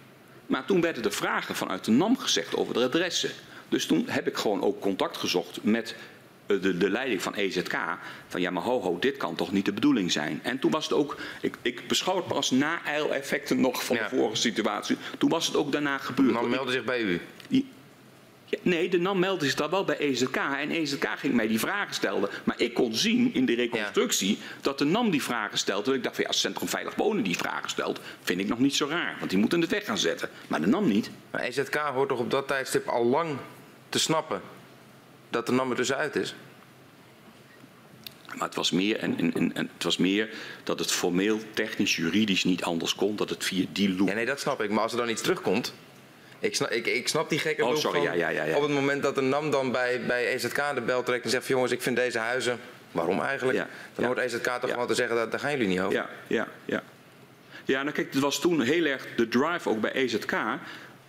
Maar 0.50 0.64
toen 0.64 0.80
werden 0.80 1.04
er 1.04 1.12
vragen 1.12 1.54
vanuit 1.54 1.84
de 1.84 1.90
NAM 1.90 2.18
gezegd 2.18 2.56
over 2.56 2.74
de 2.74 2.84
adressen. 2.84 3.30
Dus 3.68 3.86
toen 3.86 4.04
heb 4.08 4.26
ik 4.26 4.36
gewoon 4.36 4.62
ook 4.62 4.80
contact 4.80 5.16
gezocht 5.16 5.58
met 5.62 5.94
eh, 6.46 6.62
de, 6.62 6.76
de 6.76 6.90
leiding 6.90 7.22
van 7.22 7.34
EZK. 7.34 7.76
Van 8.28 8.40
ja, 8.40 8.50
maar 8.50 8.62
ho, 8.62 8.80
ho, 8.80 8.98
dit 8.98 9.16
kan 9.16 9.34
toch 9.34 9.52
niet 9.52 9.64
de 9.64 9.72
bedoeling 9.72 10.12
zijn. 10.12 10.40
En 10.42 10.58
toen 10.58 10.70
was 10.70 10.84
het 10.84 10.92
ook, 10.92 11.16
ik, 11.40 11.56
ik 11.62 11.88
beschouw 11.88 12.16
het 12.16 12.26
pas 12.26 12.50
na 12.50 12.84
eileffecten 12.84 13.60
nog 13.60 13.84
van 13.84 13.96
Ja. 13.96 14.08
de 14.08 14.16
vorige 14.16 14.36
situatie. 14.36 14.96
Toen 15.18 15.30
was 15.30 15.46
het 15.46 15.56
ook 15.56 15.72
daarna 15.72 15.98
gebeurd. 15.98 16.32
NAM 16.32 16.48
meldde 16.50 16.72
zich 16.72 16.84
bij 16.84 17.00
u. 17.00 17.20
Ja, 18.50 18.58
nee, 18.62 18.88
de 18.88 18.98
NAM 18.98 19.18
meldde 19.18 19.44
zich 19.44 19.54
daar 19.54 19.70
wel 19.70 19.84
bij 19.84 19.98
EZK. 19.98 20.36
En 20.36 20.70
EZK 20.70 21.08
ging 21.16 21.34
mij 21.34 21.46
die 21.46 21.58
vragen 21.58 21.94
stellen. 21.94 22.28
Maar 22.44 22.60
ik 22.60 22.74
kon 22.74 22.94
zien 22.94 23.34
in 23.34 23.46
de 23.46 23.54
reconstructie 23.54 24.38
dat 24.60 24.78
de 24.78 24.84
NAM 24.84 25.10
die 25.10 25.22
vragen 25.22 25.58
stelt. 25.58 25.86
En 25.86 25.94
ik 25.94 26.02
dacht 26.02 26.14
van 26.14 26.24
ja, 26.24 26.30
als 26.30 26.40
Centrum 26.40 26.68
Veilig 26.68 26.94
Wonen 26.94 27.22
die 27.22 27.36
vragen 27.36 27.70
stelt, 27.70 28.00
vind 28.22 28.40
ik 28.40 28.48
nog 28.48 28.58
niet 28.58 28.74
zo 28.74 28.86
raar. 28.86 29.16
Want 29.18 29.30
die 29.30 29.38
moeten 29.38 29.60
het 29.60 29.70
weg 29.70 29.84
gaan 29.84 29.98
zetten. 29.98 30.28
Maar 30.48 30.60
de 30.60 30.66
NAM 30.66 30.88
niet. 30.88 31.10
Maar 31.30 31.40
EZK 31.40 31.74
hoort 31.74 32.08
toch 32.08 32.18
op 32.18 32.30
dat 32.30 32.48
tijdstip 32.48 32.88
al 32.88 33.04
lang 33.04 33.36
te 33.88 33.98
snappen 33.98 34.40
dat 35.30 35.46
de 35.46 35.52
NAM 35.52 35.70
er 35.70 35.76
tussenuit 35.76 36.16
is. 36.16 36.34
Maar 38.34 38.46
het 38.48 38.54
was 38.54 38.70
meer, 38.70 38.96
en, 38.96 39.18
en, 39.18 39.34
en, 39.34 39.54
en 39.54 39.70
het 39.74 39.84
was 39.84 39.96
meer 39.96 40.30
dat 40.64 40.78
het 40.78 40.92
formeel, 40.92 41.40
technisch, 41.54 41.96
juridisch 41.96 42.44
niet 42.44 42.62
anders 42.62 42.94
kon. 42.94 43.16
Dat 43.16 43.30
het 43.30 43.44
via 43.44 43.64
die 43.72 43.94
loop. 43.94 44.08
Ja, 44.08 44.14
nee, 44.14 44.26
dat 44.26 44.40
snap 44.40 44.62
ik. 44.62 44.70
Maar 44.70 44.82
als 44.82 44.92
er 44.92 44.98
dan 44.98 45.08
iets 45.08 45.22
terugkomt. 45.22 45.74
Ik 46.40 46.54
snap, 46.54 46.70
ik, 46.70 46.86
ik 46.86 47.08
snap 47.08 47.28
die 47.28 47.38
gekke 47.38 47.64
Oh, 47.64 47.76
sorry, 47.76 47.96
van 47.98 48.02
ja, 48.06 48.12
ja, 48.12 48.28
ja, 48.28 48.44
ja. 48.44 48.56
op 48.56 48.62
het 48.62 48.70
moment 48.70 49.02
dat 49.02 49.14
de 49.14 49.20
NAM 49.20 49.50
dan 49.50 49.72
bij, 49.72 50.00
bij 50.06 50.26
EZK 50.26 50.62
de 50.74 50.80
bel 50.80 51.02
trekt 51.02 51.24
en 51.24 51.30
zegt 51.30 51.44
van 51.44 51.54
jongens, 51.54 51.72
ik 51.72 51.82
vind 51.82 51.96
deze 51.96 52.18
huizen. 52.18 52.58
Waarom 52.92 53.20
eigenlijk? 53.20 53.64
Dan 53.94 54.04
hoort 54.04 54.18
EZK 54.18 54.44
toch 54.60 54.70
gewoon 54.70 54.86
te 54.86 54.94
zeggen, 54.94 55.16
dat, 55.16 55.30
daar 55.30 55.40
gaan 55.40 55.50
jullie 55.50 55.66
niet 55.68 55.80
over. 55.80 55.92
Ja, 55.92 56.08
ja, 56.26 56.48
ja. 56.64 56.82
Ja, 57.64 57.82
nou 57.82 57.94
kijk, 57.94 58.12
het 58.12 58.22
was 58.22 58.40
toen 58.40 58.60
heel 58.60 58.84
erg 58.84 59.06
de 59.16 59.28
drive 59.28 59.68
ook 59.68 59.80
bij 59.80 59.92
EZK. 59.92 60.36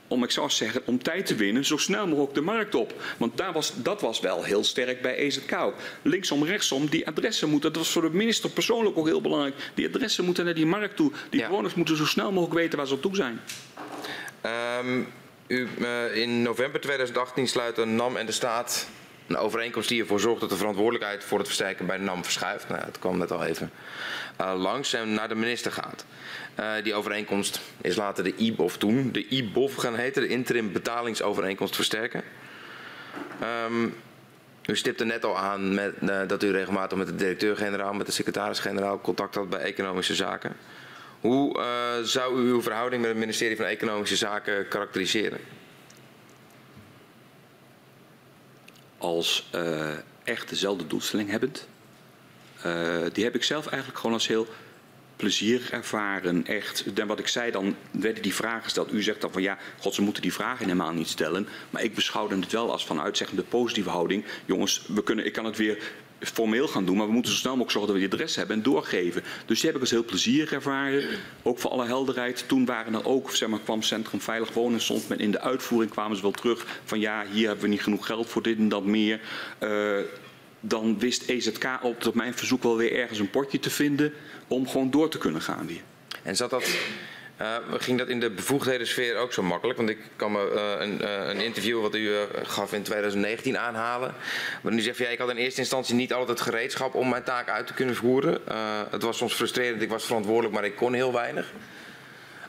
Om, 0.07 0.23
ik 0.23 0.31
zou 0.31 0.49
zeggen, 0.49 0.81
om 0.85 1.03
tijd 1.03 1.25
te 1.25 1.35
winnen, 1.35 1.65
zo 1.65 1.77
snel 1.77 2.07
mogelijk 2.07 2.33
de 2.33 2.41
markt 2.41 2.75
op. 2.75 2.93
Want 3.17 3.37
daar 3.37 3.53
was, 3.53 3.73
dat 3.75 4.01
was 4.01 4.19
wel 4.19 4.43
heel 4.43 4.63
sterk 4.63 5.01
bij 5.01 5.15
EZK 5.15 5.53
ook. 5.53 5.75
Linksom, 6.01 6.43
rechtsom, 6.43 6.87
die 6.89 7.07
adressen 7.07 7.49
moeten, 7.49 7.73
dat 7.73 7.81
was 7.81 7.91
voor 7.91 8.01
de 8.01 8.09
minister 8.09 8.49
persoonlijk 8.49 8.97
ook 8.97 9.05
heel 9.07 9.21
belangrijk. 9.21 9.55
Die 9.73 9.87
adressen 9.87 10.25
moeten 10.25 10.45
naar 10.45 10.53
die 10.53 10.65
markt 10.65 10.95
toe. 10.95 11.11
Die 11.29 11.39
Ja. 11.39 11.47
bewoners 11.47 11.73
moeten 11.73 11.97
zo 11.97 12.05
snel 12.05 12.31
mogelijk 12.31 12.53
weten 12.59 12.77
waar 12.77 12.87
ze 12.87 12.93
op 12.93 13.01
toe 13.01 13.15
zijn. 13.15 13.39
Ehm, 14.41 15.01
u, 15.51 15.67
eh, 15.81 16.15
in 16.15 16.41
november 16.41 16.81
2018 16.81 17.47
sluiten 17.47 17.95
NAM 17.95 18.17
en 18.17 18.25
de 18.25 18.31
staat 18.31 18.87
een 19.27 19.37
overeenkomst 19.37 19.89
die 19.89 20.01
ervoor 20.01 20.19
zorgt 20.19 20.41
dat 20.41 20.49
de 20.49 20.55
verantwoordelijkheid 20.55 21.23
voor 21.23 21.37
het 21.37 21.47
versterken 21.47 21.85
bij 21.85 21.97
NAM 21.97 22.23
verschuift. 22.23 22.69
Nou, 22.69 22.85
dat 22.85 22.99
kwam 22.99 23.17
net 23.17 23.31
al 23.31 23.43
even 23.43 23.71
eh, 24.37 24.53
langs 24.57 24.93
en 24.93 25.13
naar 25.13 25.29
de 25.29 25.35
minister 25.35 25.71
gaat. 25.71 26.05
Eh, 26.55 26.73
die 26.83 26.93
overeenkomst 26.93 27.61
is 27.81 27.95
later 27.95 28.23
de 28.23 28.35
IBOF 28.35 28.77
toen, 28.77 29.11
de 29.11 29.27
IBOF 29.27 29.75
gaan 29.75 29.95
heten, 29.95 30.21
de 30.21 30.27
interim 30.27 30.71
betalingsovereenkomst 30.71 31.75
versterken. 31.75 32.23
Ehm, 33.39 33.85
u 34.65 34.77
stipte 34.77 35.05
net 35.05 35.25
al 35.25 35.37
aan 35.37 35.73
met, 35.73 35.93
eh, 36.07 36.19
dat 36.27 36.43
u 36.43 36.51
regelmatig 36.51 36.97
met 36.97 37.07
de 37.07 37.15
directeur-generaal, 37.15 37.93
met 37.93 38.05
de 38.05 38.11
secretaris-generaal 38.11 39.01
contact 39.01 39.35
had 39.35 39.49
bij 39.49 39.59
economische 39.59 40.15
zaken. 40.15 40.55
Hoe 41.21 41.59
eh, 41.59 42.03
zou 42.03 42.41
u 42.41 42.49
uw 42.49 42.61
verhouding 42.61 43.01
met 43.01 43.11
het 43.11 43.19
ministerie 43.19 43.57
van 43.57 43.65
Economische 43.65 44.15
Zaken 44.15 44.67
karakteriseren? 44.67 45.39
als 49.01 49.47
eh, 49.51 49.89
echt 50.23 50.49
dezelfde 50.49 50.87
doelstelling 50.87 51.29
hebbend. 51.29 51.67
Eh, 52.61 53.01
die 53.13 53.23
heb 53.23 53.35
ik 53.35 53.43
zelf 53.43 53.67
eigenlijk 53.67 53.99
gewoon 53.99 54.15
als 54.15 54.27
heel 54.27 54.47
plezierig 55.15 55.71
ervaren. 55.71 56.45
Echt. 56.45 56.83
En 56.95 57.07
wat 57.07 57.19
ik 57.19 57.27
zei, 57.27 57.51
dan 57.51 57.75
werden 57.91 58.23
die 58.23 58.33
vragen 58.33 58.63
gesteld. 58.63 58.93
U 58.93 59.03
zegt 59.03 59.21
dan 59.21 59.31
van 59.31 59.41
ja, 59.41 59.57
god, 59.79 59.93
ze 59.93 60.01
moeten 60.01 60.21
die 60.21 60.33
vragen 60.33 60.65
helemaal 60.65 60.91
niet 60.91 61.07
stellen. 61.07 61.47
Maar 61.69 61.83
ik 61.83 61.95
beschouwde 61.95 62.35
het 62.35 62.51
wel 62.51 62.71
als 62.71 62.85
vanuit 62.85 63.17
zeggende 63.17 63.43
positieve 63.43 63.89
houding. 63.89 64.25
Jongens, 64.45 64.85
we 64.87 65.03
kunnen, 65.03 65.25
ik 65.25 65.33
kan 65.33 65.45
het 65.45 65.57
weer 65.57 65.77
formeel 66.21 66.67
gaan 66.67 66.85
doen, 66.85 66.97
maar 66.97 67.07
we 67.07 67.13
moeten 67.13 67.31
zo 67.31 67.37
snel 67.37 67.51
mogelijk 67.51 67.71
zorgen 67.71 67.93
dat 67.93 68.01
we 68.01 68.07
die 68.07 68.17
adres 68.17 68.35
hebben 68.35 68.55
en 68.55 68.63
doorgeven. 68.63 69.23
Dus 69.45 69.59
die 69.59 69.65
heb 69.65 69.75
ik 69.75 69.81
als 69.81 69.91
heel 69.91 70.05
plezierig 70.05 70.51
ervaren. 70.51 71.03
Ook 71.43 71.59
voor 71.59 71.71
alle 71.71 71.85
helderheid. 71.85 72.43
Toen 72.47 72.65
waren 72.65 72.93
er 72.93 73.05
ook, 73.05 73.35
zeg 73.35 73.49
maar, 73.49 73.59
kwam 73.59 73.81
Centrum 73.81 74.21
Veilig 74.21 74.53
Wonen 74.53 74.81
soms 74.81 75.07
met 75.07 75.19
in 75.19 75.31
de 75.31 75.41
uitvoering 75.41 75.91
kwamen 75.91 76.15
ze 76.15 76.21
wel 76.21 76.31
terug 76.31 76.65
van 76.83 76.99
ja, 76.99 77.25
hier 77.31 77.45
hebben 77.45 77.63
we 77.63 77.71
niet 77.71 77.83
genoeg 77.83 78.05
geld 78.05 78.27
voor 78.27 78.41
dit 78.41 78.57
en 78.57 78.69
dat 78.69 78.85
meer. 78.85 79.21
Eh, 79.57 79.97
dan 80.59 80.99
wist 80.99 81.29
EZK 81.29 81.79
op, 81.81 82.05
op 82.05 82.15
mijn 82.15 82.33
verzoek 82.33 82.63
wel 82.63 82.77
weer 82.77 82.95
ergens 82.95 83.19
een 83.19 83.29
potje 83.29 83.59
te 83.59 83.69
vinden 83.69 84.13
om 84.47 84.67
gewoon 84.67 84.91
door 84.91 85.09
te 85.09 85.17
kunnen 85.17 85.41
gaan 85.41 85.67
weer. 85.67 85.81
En 86.23 86.35
zat 86.35 86.49
dat, 86.49 86.69
Uh, 87.41 87.55
ging 87.79 87.97
dat 87.97 88.07
in 88.07 88.19
de 88.19 88.29
bevoegdhedensfeer 88.29 89.17
ook 89.17 89.33
zo 89.33 89.43
makkelijk? 89.43 89.77
Want 89.77 89.89
ik 89.89 89.97
kan 90.15 90.31
me 90.31 90.51
uh, 90.55 90.85
een, 90.85 91.01
uh, 91.01 91.27
een, 91.29 91.39
interview 91.39 91.81
wat 91.81 91.95
u 91.95 92.15
gaf 92.43 92.73
in 92.73 92.83
2019 92.83 93.57
aanhalen. 93.57 94.13
Waarin 94.61 94.79
u 94.79 94.83
zegt, 94.83 94.97
ja, 94.97 95.07
ik 95.07 95.17
had 95.17 95.29
in 95.29 95.35
eerste 95.35 95.59
instantie 95.59 95.95
niet 95.95 96.13
altijd 96.13 96.39
het 96.39 96.47
gereedschap 96.47 96.95
om 96.95 97.09
mijn 97.09 97.23
taak 97.23 97.49
uit 97.49 97.67
te 97.67 97.73
kunnen 97.73 97.95
voeren. 97.95 98.41
het 98.89 99.01
was 99.01 99.17
soms 99.17 99.33
frustrerend, 99.33 99.81
ik 99.81 99.89
was 99.89 100.05
verantwoordelijk, 100.05 100.53
maar 100.53 100.65
ik 100.65 100.75
kon 100.75 100.93
heel 100.93 101.13
weinig. 101.13 101.51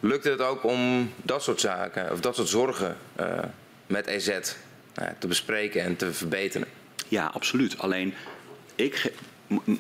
Lukte 0.01 0.31
het 0.31 0.41
ook 0.41 0.65
om 0.65 1.13
dat 1.17 1.43
soort 1.43 1.61
zaken, 1.61 2.13
of 2.13 2.21
dat 2.21 2.37
soort 2.37 2.49
zorgen 2.49 2.97
met 3.87 4.07
EZ 4.07 4.39
te 5.19 5.27
bespreken 5.27 5.83
en 5.83 5.97
te 5.97 6.13
verbeteren? 6.13 6.69
Ja, 7.09 7.27
absoluut. 7.27 7.79
Alleen, 7.79 8.15
ik 8.75 9.13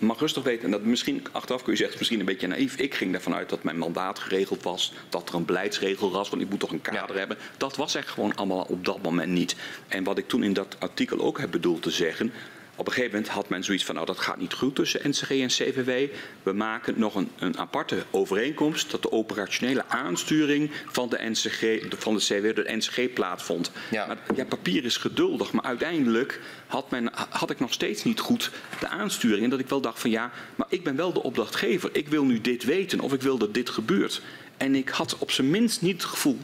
mag 0.01 0.21
rustig 0.21 0.43
weten, 0.43 0.65
en 0.65 0.71
dat 0.71 0.83
misschien 0.83 1.27
achteraf 1.33 1.63
kun 1.63 1.73
je 1.73 1.79
zeggen, 1.79 1.99
misschien 1.99 2.21
een 2.21 2.27
beetje 2.27 2.47
naïef. 2.47 2.77
Ik 2.77 2.95
ging 2.95 3.15
ervan 3.15 3.35
uit 3.35 3.49
dat 3.49 3.63
mijn 3.63 3.79
mandaat 3.79 4.19
geregeld 4.19 4.63
was, 4.63 4.93
dat 5.09 5.29
er 5.29 5.35
een 5.35 5.45
beleidsregel 5.45 6.11
was, 6.11 6.29
want 6.29 6.43
ik 6.43 6.51
moet 6.51 6.61
toch 6.61 6.73
een 6.73 6.81
kader 6.81 7.19
hebben. 7.19 7.39
Dat 7.57 7.77
was 7.77 7.95
echt 7.95 8.09
gewoon 8.09 8.35
allemaal 8.35 8.67
op 8.69 8.85
dat 8.85 9.03
moment 9.03 9.33
niet. 9.33 9.57
En 9.89 10.05
wat 10.05 10.19
ik 10.19 10.29
toen 10.29 10.43
in 10.43 10.53
dat 10.53 10.77
artikel 10.79 11.21
ook 11.21 11.39
heb 11.39 11.51
bedoeld 11.51 11.83
te 11.83 11.91
zeggen, 11.91 12.33
op 12.77 12.87
een 12.87 12.93
gegeven 12.93 13.15
moment 13.15 13.33
had 13.33 13.49
men 13.49 13.65
zoiets 13.65 13.85
van, 13.85 13.95
nou 13.95 14.07
dat 14.07 14.19
gaat 14.19 14.39
niet 14.39 14.53
goed 14.53 14.75
tussen 14.75 15.09
NCG 15.09 15.31
en 15.31 15.49
CVW. 15.49 16.15
We 16.43 16.53
maken 16.53 16.95
nog 16.99 17.15
een, 17.15 17.31
een 17.39 17.59
aparte 17.59 18.03
overeenkomst 18.11 18.91
dat 18.91 19.03
de 19.03 19.13
operationele 19.13 19.85
aansturing 19.89 20.71
van 20.87 21.09
de 21.09 21.19
NCG, 21.21 21.83
van 21.99 22.15
de 22.15 22.21
CVW, 22.21 22.55
de 22.55 22.77
NCG 22.77 23.13
plaatsvond. 23.13 23.71
Ja. 23.91 24.07
Maar, 24.07 24.19
ja, 24.35 24.45
papier 24.45 24.85
is 24.85 24.97
geduldig, 24.97 25.53
maar 25.53 25.65
uiteindelijk 25.65 26.41
had, 26.67 26.91
men, 26.91 27.11
had 27.29 27.51
ik 27.51 27.61
nog 27.61 27.73
steeds 27.73 28.05
niet 28.05 28.21
goed 28.21 28.51
de 28.81 28.89
aansturing. 28.89 29.45
En 29.45 29.51
dat 29.51 29.61
ik 29.61 29.69
wel 29.69 29.81
dacht 29.81 30.01
van 30.01 30.11
ja, 30.11 30.31
maar 30.55 30.67
ik 30.71 30.85
ben 30.85 30.97
wel 30.97 31.13
de 31.13 31.23
opdrachtgever. 31.23 31.91
Ik 31.93 32.09
wil 32.09 32.25
nu 32.25 32.41
dit 32.41 32.65
weten 32.65 33.01
of 33.01 33.13
ik 33.13 33.23
wil 33.23 33.39
dat 33.39 33.55
dit 33.55 33.71
gebeurt. 33.71 34.23
En 34.57 34.75
ik 34.75 34.89
had 34.89 35.19
op 35.19 35.31
zijn 35.31 35.51
minst 35.51 35.83
niet 35.83 36.03
het 36.03 36.11
gevoel 36.11 36.39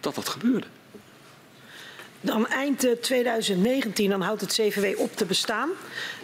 dat 0.00 0.14
dat 0.14 0.28
gebeurde. 0.28 0.66
Dan 2.24 2.46
eind 2.46 2.86
2019 3.00 4.10
dan 4.10 4.20
houdt 4.20 4.40
het 4.40 4.52
CVW 4.52 5.00
op 5.00 5.16
te 5.16 5.24
bestaan. 5.24 5.70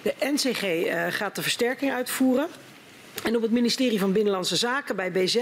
De 0.02 0.14
NCG 0.20 0.62
eh, 0.62 1.06
gaat 1.08 1.34
de 1.34 1.42
versterking 1.42 1.92
uitvoeren. 1.92 2.48
En 3.24 3.36
op 3.36 3.42
het 3.42 3.50
ministerie 3.50 3.98
van 3.98 4.12
Binnenlandse 4.12 4.56
Zaken 4.56 4.96
bij 4.96 5.12
BZ 5.12 5.36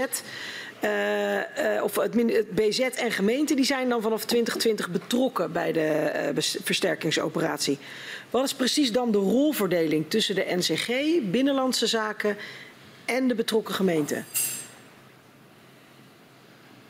uh, 0.83 1.83
of 1.83 1.95
het, 1.95 2.55
BZ 2.55 2.79
en 2.79 3.11
gemeente 3.11 3.55
die 3.55 3.65
zijn 3.65 3.89
dan 3.89 4.01
vanaf 4.01 4.25
2020 4.25 4.89
betrokken 4.89 5.51
bij 5.51 5.71
de 5.71 6.31
versterkingsoperatie. 6.63 7.77
Wat 8.29 8.43
is 8.43 8.53
precies 8.53 8.91
dan 8.91 9.11
de 9.11 9.17
rolverdeling 9.17 10.09
tussen 10.09 10.35
de 10.35 10.45
NCG, 10.49 10.87
Binnenlandse 11.31 11.87
Zaken 11.87 12.37
en 13.05 13.27
de 13.27 13.35
betrokken 13.35 13.73
gemeente? 13.73 14.23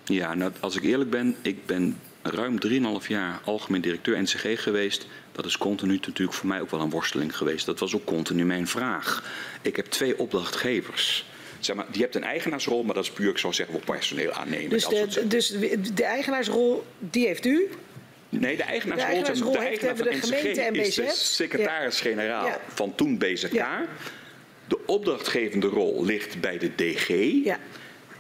Ja, 0.04 0.34
nou, 0.34 0.52
als 0.60 0.76
ik 0.76 0.84
eerlijk 0.84 1.10
ben, 1.10 1.36
ik 1.42 1.66
ben 1.66 1.98
ruim 2.22 2.58
3,5 3.02 3.08
jaar 3.08 3.40
algemeen 3.44 3.82
directeur 3.82 4.22
NCG 4.22 4.64
geweest. 4.64 5.08
Dat 5.32 5.46
is 5.46 5.58
continu 5.58 5.94
natuurlijk 5.94 6.34
voor 6.38 6.48
mij 6.48 6.62
ook 6.62 6.72
wel 6.72 6.82
een 6.82 6.90
worsteling 6.90 7.38
geweest. 7.38 7.66
Dat 7.66 7.80
was 7.80 7.96
ook 7.96 8.06
continu 8.06 8.46
mijn 8.46 8.68
vraag. 8.68 9.24
Ik 9.62 9.76
heb 9.76 9.86
twee 9.86 10.20
opdrachtgevers. 10.20 11.26
Zeg 11.60 11.76
maar, 11.76 11.86
die 11.92 12.02
hebt 12.02 12.16
een 12.16 12.24
eigenaarsrol, 12.24 12.84
maar 12.84 12.96
dat 12.96 13.04
is 13.04 13.12
puur, 13.12 13.30
ik 13.30 13.38
zou 13.38 13.54
zeggen, 13.54 13.76
voor 13.76 13.86
personeel 13.86 14.32
aannemen. 14.32 14.70
Dus 14.70 14.88
de, 14.88 15.28
dus 15.28 15.48
de 15.94 16.04
eigenaarsrol, 16.04 16.84
die 17.00 17.28
heeft 17.28 17.46
u? 17.46 17.70
Nee, 18.30 18.58
de 18.58 18.64
eigenaarsrol, 18.64 19.08
de 19.08 19.14
eigenaarsrol 19.14 19.52
de 19.52 19.58
eigenaar 19.58 19.96
van 19.96 20.06
de 20.06 20.14
gemeente 20.14 20.62
en 20.62 20.76
is 20.76 20.96
de 20.96 21.12
secretaris-generaal 21.14 22.46
ja. 22.46 22.60
van 22.68 22.96
toen 22.96 23.18
BZK. 23.18 23.54
Ja. 23.54 23.86
De 24.68 24.80
opdrachtgevende 24.86 25.68
rol 25.68 26.06
ligt 26.06 26.42
bij 26.42 26.58
de 26.58 26.76
DG. 26.76 27.08
Ja. 27.44 27.60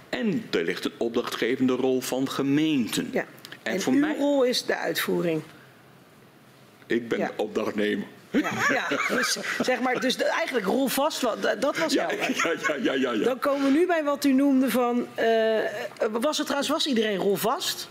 En 0.09 0.43
er 0.51 0.63
ligt 0.63 0.85
een 0.85 0.91
opdrachtgevende 0.97 1.73
rol 1.73 2.01
van 2.01 2.29
gemeenten. 2.29 3.09
Ja. 3.11 3.25
En, 3.69 3.75
en 3.75 3.81
voor 3.81 3.93
uw 3.93 3.99
mij... 3.99 4.15
rol 4.17 4.43
is 4.43 4.65
de 4.65 4.75
uitvoering? 4.75 5.41
Ik 6.85 7.07
ben 7.07 7.19
de 7.19 7.31
opdrachtnemer. 7.35 8.07
Ja, 8.31 8.49
ja, 8.69 8.87
dus 9.15 9.37
zeg 9.61 9.79
maar, 9.79 9.99
dus 9.99 10.15
eigenlijk 10.15 10.65
rol 10.65 10.87
vast, 10.87 11.21
dat 11.59 11.77
was 11.77 11.93
ja, 11.93 12.11
ja, 12.11 12.27
ja, 12.67 12.75
ja, 12.81 12.93
ja, 12.93 13.11
ja. 13.11 13.23
Dan 13.23 13.39
komen 13.39 13.65
we 13.65 13.79
nu 13.79 13.85
bij 13.85 14.03
wat 14.03 14.25
u 14.25 14.33
noemde 14.33 14.69
van, 14.69 15.07
uh, 15.19 15.59
was 16.11 16.37
het 16.37 16.45
trouwens, 16.45 16.71
was 16.71 16.85
iedereen 16.85 17.17
rol 17.17 17.35
vast? 17.35 17.89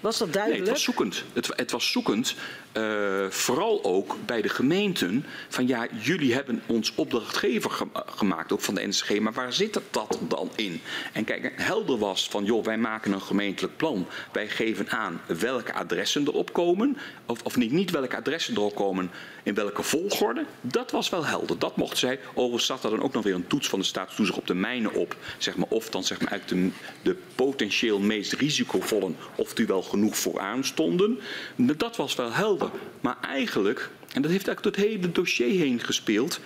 Was 0.00 0.18
dat 0.18 0.32
duidelijk? 0.32 0.62
Nee, 0.62 0.72
het 0.72 0.84
was 0.84 0.94
zoekend. 0.94 1.24
Het, 1.32 1.50
het 1.56 1.70
was 1.70 1.90
zoekend, 1.90 2.34
uh, 2.76 3.30
vooral 3.30 3.84
ook 3.84 4.16
bij 4.26 4.42
de 4.42 4.48
gemeenten. 4.48 5.26
Van 5.48 5.66
ja, 5.66 5.86
jullie 6.02 6.34
hebben 6.34 6.62
ons 6.66 6.94
opdrachtgever 6.94 7.70
ge 7.70 7.86
gemaakt, 7.94 8.52
ook 8.52 8.60
van 8.60 8.74
de 8.74 8.86
NSG. 8.86 9.18
Maar 9.20 9.32
waar 9.32 9.52
zit 9.52 9.80
dat 9.90 10.18
dan 10.28 10.50
in? 10.56 10.80
En 11.12 11.24
kijk, 11.24 11.52
helder 11.56 11.98
was 11.98 12.28
van 12.28 12.44
joh, 12.44 12.64
wij 12.64 12.78
maken 12.78 13.12
een 13.12 13.20
gemeentelijk 13.20 13.76
plan. 13.76 14.06
Wij 14.32 14.48
geven 14.48 14.90
aan 14.90 15.20
welke 15.26 15.72
adressen 15.72 16.26
erop 16.26 16.52
komen. 16.52 16.96
Of, 17.26 17.42
of 17.42 17.56
niet, 17.56 17.72
niet 17.72 17.90
welke 17.90 18.16
adressen 18.16 18.56
erop 18.56 18.74
komen, 18.74 19.10
in 19.42 19.54
welke 19.54 19.82
volgorde. 19.82 20.44
Dat 20.60 20.90
was 20.90 21.10
wel 21.10 21.26
helder. 21.26 21.58
Dat 21.58 21.76
mocht 21.76 21.98
zij. 21.98 22.20
Overigens 22.34 22.66
zat 22.66 22.84
er 22.84 22.90
dan 22.90 23.02
ook 23.02 23.12
nog 23.12 23.24
weer 23.24 23.34
een 23.34 23.46
toets 23.46 23.68
van 23.68 23.78
de 23.78 23.84
staatstoezicht 23.84 24.38
op 24.38 24.46
de 24.46 24.54
mijnen 24.54 24.94
op. 24.94 25.16
Zeg 25.38 25.56
maar, 25.56 25.68
of 25.68 25.90
dan 25.90 26.04
zeg 26.04 26.20
maar 26.20 26.30
eigenlijk 26.30 26.72
de, 27.02 27.10
de 27.10 27.16
potentieel 27.34 27.98
meest 27.98 28.32
risicovolle, 28.32 29.10
of 29.34 29.54
die 29.54 29.66
wel 29.66 29.82
genoeg 29.82 30.16
vooraan 30.16 30.64
stonden. 30.64 31.18
Dat 31.56 31.96
was 31.96 32.14
wel 32.14 32.32
helder. 32.32 32.61
Maar 33.00 33.16
eigenlijk, 33.20 33.90
en 34.12 34.22
dat 34.22 34.30
heeft 34.30 34.46
eigenlijk 34.46 34.62
door 34.76 34.84
het 34.84 34.92
hele 34.92 35.12
dossier 35.12 35.60
heen 35.60 35.80
gespeeld, 35.80 36.40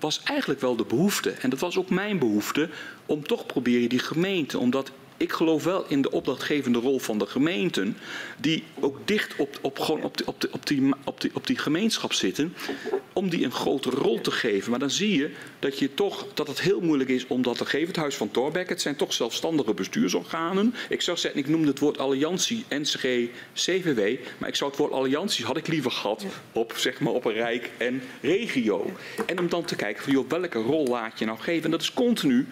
was 0.00 0.22
eigenlijk 0.24 0.60
wel 0.60 0.76
de 0.76 0.84
behoefte. 0.84 1.30
En 1.30 1.50
dat 1.50 1.58
was 1.58 1.78
ook 1.78 1.90
mijn 1.90 2.18
behoefte 2.18 2.68
om 3.06 3.26
toch 3.26 3.46
proberen 3.46 3.88
die 3.88 3.98
gemeente, 3.98 4.58
omdat 4.58 4.90
ik 5.16 5.32
geloof 5.32 5.64
wel 5.64 5.84
in 5.88 6.02
de 6.02 6.10
opdrachtgevende 6.10 6.78
rol 6.78 6.98
van 6.98 7.18
de 7.18 7.26
gemeenten, 7.26 7.96
die 8.40 8.64
ook 8.80 8.98
dicht 9.04 9.36
op, 9.36 9.58
op, 9.60 9.78
gewoon 9.78 10.02
op, 10.02 10.16
die, 10.16 10.26
op, 10.26 10.40
die, 10.40 10.52
op, 10.52 10.66
die, 10.66 10.94
op, 11.04 11.20
die, 11.20 11.30
op 11.34 11.46
die 11.46 11.58
gemeenschap 11.58 12.12
zitten, 12.12 12.54
om 13.12 13.28
die 13.28 13.44
een 13.44 13.52
grotere 13.52 13.96
rol 13.96 14.20
te 14.20 14.30
geven. 14.30 14.70
Maar 14.70 14.78
dan 14.78 14.90
zie 14.90 15.18
je 15.18 15.30
dat, 15.58 15.78
je 15.78 15.94
toch, 15.94 16.26
dat 16.34 16.46
het 16.46 16.60
heel 16.60 16.80
moeilijk 16.80 17.10
is 17.10 17.26
om 17.26 17.42
dat 17.42 17.58
te 17.58 17.66
geven. 17.66 17.86
Het 17.86 17.96
Huis 17.96 18.14
van 18.16 18.30
Torbeck, 18.30 18.68
het 18.68 18.80
zijn 18.80 18.96
toch 18.96 19.12
zelfstandige 19.12 19.74
bestuursorganen. 19.74 20.74
Ik 20.88 21.00
zou 21.00 21.18
zeggen, 21.18 21.40
ik 21.40 21.48
noemde 21.48 21.68
het 21.68 21.78
woord 21.78 21.98
alliantie, 21.98 22.64
NCG, 22.68 23.28
CVW, 23.54 24.18
maar 24.38 24.48
ik 24.48 24.56
zou 24.56 24.70
het 24.70 24.78
woord 24.78 24.92
alliantie 24.92 25.44
had 25.44 25.56
ik 25.56 25.66
liever 25.66 25.90
gehad 25.90 26.24
op, 26.52 26.72
zeg 26.76 27.00
maar, 27.00 27.12
op 27.12 27.24
een 27.24 27.32
rijk 27.32 27.70
en 27.76 28.02
regio. 28.20 28.92
En 29.26 29.38
om 29.38 29.48
dan 29.48 29.64
te 29.64 29.76
kijken 29.76 30.02
van, 30.02 30.12
joh, 30.12 30.28
welke 30.28 30.58
rol 30.58 30.86
laat 30.86 31.18
je 31.18 31.24
nou 31.24 31.38
geven? 31.38 31.64
En 31.64 31.70
dat 31.70 31.82
is 31.82 31.92
continu 31.92 32.46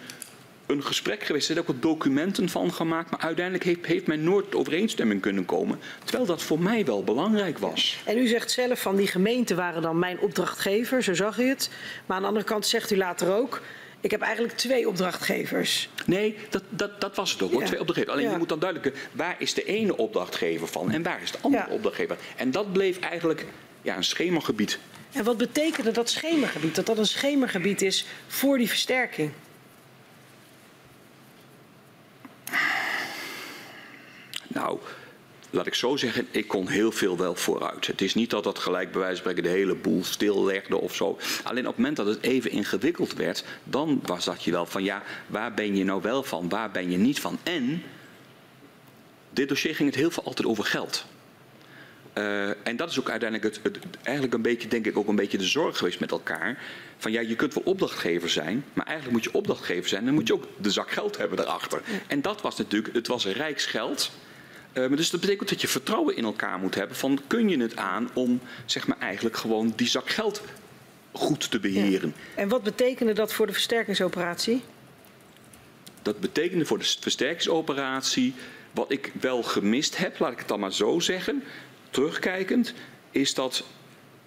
een 0.65 0.83
gesprek 0.83 1.23
geweest. 1.23 1.47
Er 1.47 1.53
zijn 1.53 1.67
ook 1.67 1.73
wat 1.73 1.81
documenten 1.81 2.49
van 2.49 2.73
gemaakt. 2.73 3.11
Maar 3.11 3.19
uiteindelijk 3.19 3.65
heeft, 3.65 3.85
heeft 3.85 4.07
men 4.07 4.23
nooit 4.23 4.55
overeenstemming 4.55 5.21
kunnen 5.21 5.45
komen. 5.45 5.79
Terwijl 6.03 6.25
dat 6.25 6.41
voor 6.41 6.59
mij 6.59 6.85
wel 6.85 7.03
belangrijk 7.03 7.57
was. 7.57 8.01
En 8.05 8.17
u 8.17 8.27
zegt 8.27 8.51
zelf 8.51 8.81
van 8.81 8.95
die 8.95 9.07
gemeenten 9.07 9.55
waren 9.55 9.81
dan 9.81 9.99
mijn 9.99 10.19
opdrachtgever. 10.19 11.03
Zo 11.03 11.13
zag 11.13 11.39
u 11.39 11.47
het. 11.47 11.69
Maar 12.05 12.15
aan 12.15 12.21
de 12.21 12.27
andere 12.27 12.45
kant 12.45 12.65
zegt 12.65 12.91
u 12.91 12.97
later 12.97 13.33
ook. 13.33 13.61
Ik 14.01 14.11
heb 14.11 14.21
eigenlijk 14.21 14.57
twee 14.57 14.87
opdrachtgevers. 14.87 15.89
Nee, 16.05 16.37
dat, 16.49 16.63
dat, 16.69 17.01
dat 17.01 17.15
was 17.15 17.31
het 17.31 17.41
ook. 17.41 17.51
Ja. 17.51 17.65
Twee 17.65 17.79
opdrachtgevers. 17.79 18.17
Alleen 18.17 18.31
je 18.31 18.37
moet 18.37 18.49
dan 18.49 18.59
duidelijk. 18.59 18.97
Waar 19.11 19.35
is 19.39 19.53
de 19.53 19.63
ene 19.63 19.97
opdrachtgever 19.97 20.67
van 20.67 20.91
en 20.91 21.03
waar 21.03 21.21
is 21.21 21.31
de 21.31 21.37
andere 21.41 21.63
ja. 21.67 21.73
opdrachtgever? 21.73 22.17
En 22.35 22.51
dat 22.51 22.71
bleef 22.71 22.99
eigenlijk 22.99 23.45
ja, 23.81 23.95
een 23.97 24.03
schemagebied. 24.03 24.79
En 25.11 25.23
wat 25.23 25.37
betekende 25.37 25.91
dat 25.91 26.09
schemagebied? 26.09 26.75
Dat 26.75 26.85
dat 26.85 26.97
een 26.97 27.05
schemagebied 27.05 27.81
is 27.81 28.05
voor 28.27 28.57
die 28.57 28.69
versterking? 28.69 29.31
Nou, 34.63 34.79
laat 35.49 35.67
ik 35.67 35.73
zo 35.73 35.95
zeggen, 35.95 36.27
ik 36.31 36.47
kon 36.47 36.67
heel 36.67 36.91
veel 36.91 37.17
wel 37.17 37.35
vooruit. 37.35 37.87
Het 37.87 38.01
is 38.01 38.13
niet 38.13 38.29
dat 38.29 38.43
dat 38.43 38.59
gelijk 38.59 38.91
bij 38.91 38.99
wijze 38.99 39.21
van 39.21 39.31
spreken 39.31 39.51
de 39.51 39.57
hele 39.57 39.75
boel 39.75 40.03
stillegde 40.03 40.77
of 40.77 40.95
zo. 40.95 41.17
Alleen 41.43 41.67
op 41.67 41.67
het 41.67 41.77
moment 41.77 41.95
dat 41.95 42.05
het 42.05 42.21
even 42.21 42.51
ingewikkeld 42.51 43.13
werd, 43.13 43.43
dan 43.63 43.99
was 44.03 44.25
dat 44.25 44.43
je 44.43 44.51
wel 44.51 44.65
van 44.65 44.83
ja, 44.83 45.03
waar 45.27 45.53
ben 45.53 45.75
je 45.75 45.83
nou 45.83 46.01
wel 46.01 46.23
van, 46.23 46.49
waar 46.49 46.71
ben 46.71 46.91
je 46.91 46.97
niet 46.97 47.19
van? 47.19 47.37
En 47.43 47.83
dit 49.29 49.49
dossier 49.49 49.75
ging 49.75 49.89
het 49.89 49.99
heel 49.99 50.11
veel 50.11 50.23
altijd 50.23 50.47
over 50.47 50.63
geld. 50.63 51.05
Uh, 52.17 52.67
en 52.67 52.75
dat 52.75 52.89
is 52.89 52.99
ook 52.99 53.09
uiteindelijk 53.09 53.55
het, 53.55 53.63
het, 53.63 53.97
eigenlijk 54.03 54.35
een 54.35 54.41
beetje, 54.41 54.67
denk 54.67 54.85
ik, 54.85 54.97
ook 54.97 55.07
een 55.07 55.15
beetje 55.15 55.37
de 55.37 55.47
zorg 55.47 55.77
geweest 55.77 55.99
met 55.99 56.11
elkaar. 56.11 56.59
Van 56.97 57.11
ja, 57.11 57.21
je 57.21 57.35
kunt 57.35 57.53
wel 57.53 57.63
opdrachtgever 57.63 58.29
zijn, 58.29 58.65
maar 58.73 58.85
eigenlijk 58.85 59.15
moet 59.15 59.23
je 59.23 59.33
opdrachtgever 59.33 59.89
zijn. 59.89 60.05
Dan 60.05 60.13
moet 60.13 60.27
je 60.27 60.33
ook 60.33 60.47
de 60.57 60.71
zak 60.71 60.91
geld 60.91 61.17
hebben 61.17 61.37
daarachter. 61.37 61.81
En 62.07 62.21
dat 62.21 62.41
was 62.41 62.57
natuurlijk, 62.57 62.93
het 62.93 63.07
was 63.07 63.25
rijksgeld. 63.25 64.11
Uh, 64.73 64.95
dus 64.97 65.09
dat 65.09 65.19
betekent 65.21 65.49
dat 65.49 65.61
je 65.61 65.67
vertrouwen 65.67 66.15
in 66.15 66.23
elkaar 66.23 66.59
moet 66.59 66.75
hebben. 66.75 66.97
Van 66.97 67.19
kun 67.27 67.49
je 67.49 67.57
het 67.57 67.75
aan 67.75 68.09
om 68.13 68.39
zeg 68.65 68.87
maar 68.87 68.99
eigenlijk 68.99 69.37
gewoon 69.37 69.73
die 69.75 69.87
zak 69.87 70.09
geld 70.09 70.41
goed 71.11 71.51
te 71.51 71.59
beheren. 71.59 72.13
Ja. 72.15 72.41
En 72.41 72.49
wat 72.49 72.63
betekende 72.63 73.13
dat 73.13 73.33
voor 73.33 73.47
de 73.47 73.53
versterkingsoperatie? 73.53 74.61
Dat 76.01 76.19
betekende 76.19 76.65
voor 76.65 76.79
de 76.79 76.85
versterkingsoperatie, 76.99 78.33
wat 78.71 78.91
ik 78.91 79.11
wel 79.19 79.43
gemist 79.43 79.97
heb, 79.97 80.19
laat 80.19 80.31
ik 80.31 80.39
het 80.39 80.47
dan 80.47 80.59
maar 80.59 80.73
zo 80.73 80.99
zeggen, 80.99 81.43
terugkijkend, 81.89 82.73
is 83.11 83.33
dat 83.33 83.63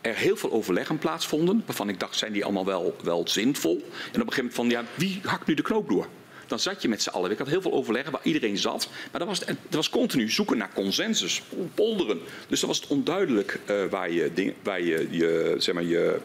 er 0.00 0.14
heel 0.14 0.37
veel 0.37 0.52
overleggen 0.52 0.98
plaatsvonden. 0.98 1.62
Waarvan 1.66 1.88
ik 1.88 2.00
dacht, 2.00 2.16
zijn 2.16 2.32
die 2.32 2.44
allemaal 2.44 2.64
wel, 2.64 2.96
wel 3.02 3.28
zinvol? 3.28 3.76
En 4.12 4.20
op 4.20 4.26
een 4.26 4.32
gegeven 4.32 4.37
moment 4.37 4.54
van, 4.54 4.70
ja, 4.70 4.85
wie 4.94 5.20
hakt 5.22 5.46
nu 5.46 5.54
de 5.54 5.62
knoop 5.62 5.88
door? 5.88 6.06
Dan 6.46 6.59
zat 6.59 6.82
je 6.82 6.88
met 6.88 7.02
z'n 7.02 7.09
allen. 7.09 7.30
Ik 7.30 7.38
had 7.38 7.48
heel 7.48 7.62
veel 7.62 7.72
overleggen 7.72 8.12
waar 8.12 8.24
iedereen 8.24 8.59
zat. 8.59 8.88
Maar 9.11 9.20
dat 9.20 9.28
was, 9.28 9.38
het 9.38 9.56
was 9.70 9.90
continu 9.90 10.30
zoeken 10.30 10.59
naar 10.59 10.72
consensus, 10.74 11.42
polderen. 11.74 12.20
Dus 12.48 12.61
dan 12.61 12.68
was 12.68 12.80
het 12.80 12.88
onduidelijk 12.88 13.61
uh, 13.70 13.85
waar 13.90 14.11
je, 14.11 14.30
ding, 14.35 14.54
waar 14.62 14.80
je, 14.80 15.09
je, 15.11 15.54
zeg 15.59 15.74
maar, 15.74 15.85
je, 15.85 16.20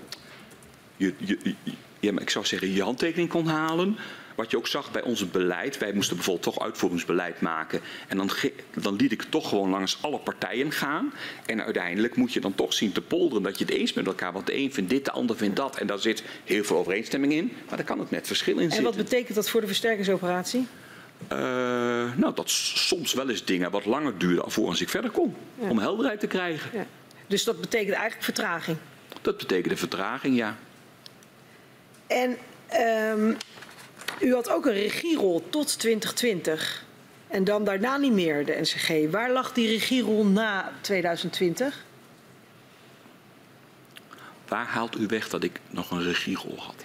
je, 0.97 1.13
je, 1.17 1.38
je, 1.99 2.12
ik 2.12 2.29
zou 2.29 2.45
zeggen, 2.45 2.73
je 2.73 2.84
handtekening 2.84 3.29
kon 3.29 3.47
halen. 3.47 3.97
Wat 4.36 4.52
je 4.52 4.58
ook 4.58 4.67
zag 4.67 4.91
bij 4.91 5.02
ons 5.02 5.32
beleid, 5.32 5.78
wij 5.78 5.94
moesten 5.94 6.15
bijvoorbeeld 6.15 6.56
toch 6.56 6.63
uitvoeringsbeleid 6.63 7.41
maken. 7.41 7.82
En 8.08 8.17
dan, 8.17 8.30
dan 8.74 8.96
liet 8.96 9.12
ik 9.12 9.22
toch 9.22 9.50
gewoon 9.50 9.70
langs 9.70 9.98
alle 10.02 10.20
partijen 10.20 10.72
gaan. 10.72 11.13
En 11.46 11.63
uiteindelijk 11.63 12.15
moet 12.15 12.34
je 12.34 12.39
dan 12.39 12.56
toch 12.56 12.74
zien 12.74 12.91
te 12.91 13.02
polderen 13.02 13.44
dat 13.44 13.58
je 13.58 13.65
het 13.65 13.74
eens 13.74 13.94
bent 13.94 14.06
met 14.06 14.15
elkaar. 14.15 14.34
Want 14.34 14.46
de 14.46 14.58
een 14.58 14.74
vindt 14.74 14.89
dit, 14.89 15.06
de 15.06 15.12
ander 15.12 15.38
vindt 15.38 15.56
dat. 15.56 15.78
En 15.78 15.88
daar 15.88 16.00
zit 16.00 16.24
heel 16.44 16.63
veel 16.63 16.78
overeenstemming 16.78 17.34
in. 17.34 17.52
Maar 17.67 17.78
daar 17.78 17.86
kan 17.86 18.00
het 18.00 18.12
net 18.12 18.28
verschil 18.28 18.54
in 18.54 18.62
zitten. 18.62 18.78
En 18.78 18.84
wat 18.84 18.96
betekent 18.96 19.36
dat 19.36 19.50
voor 19.50 19.62
de 19.62 19.67
versterkingsoperatie? 19.67 20.67
Uh, 21.32 21.38
nou, 22.15 22.34
dat 22.36 22.50
soms 22.50 23.13
wel 23.13 23.30
eens 23.30 23.46
dingen 23.46 23.72
wat 23.72 23.86
langer 23.86 24.17
duren 24.17 24.44
alvorens 24.44 24.82
ik 24.82 24.89
verder 24.89 25.12
kom. 25.12 25.36
Ja. 25.60 25.70
Om 25.70 25.80
helderheid 25.80 26.20
te 26.20 26.28
krijgen. 26.28 26.70
Ja. 26.74 26.86
Dus 27.28 27.44
dat 27.44 27.62
betekent 27.62 27.94
eigenlijk 27.94 28.24
vertraging? 28.24 28.78
Dat 29.22 29.38
betekent 29.38 29.72
een 29.72 29.78
vertraging, 29.78 30.36
ja. 30.36 30.58
En 32.08 32.38
um, 33.17 33.38
u 34.21 34.34
had 34.34 34.49
ook 34.49 34.65
een 34.65 34.73
regierol 34.73 35.43
tot 35.49 35.79
2020. 35.79 36.86
En 37.27 37.43
dan 37.43 37.63
daarna 37.63 37.97
niet 37.97 38.12
meer, 38.12 38.45
de 38.45 38.57
NCG. 38.62 39.12
Waar 39.12 39.31
lag 39.31 39.53
die 39.53 39.67
regierol 39.67 40.25
na 40.25 40.71
2020? 40.81 41.86
Waar 44.47 44.65
haalt 44.65 44.97
u 44.97 45.05
weg 45.07 45.29
dat 45.29 45.43
ik 45.43 45.60
nog 45.69 45.91
een 45.91 46.03
regierol 46.03 46.57
had? 46.57 46.75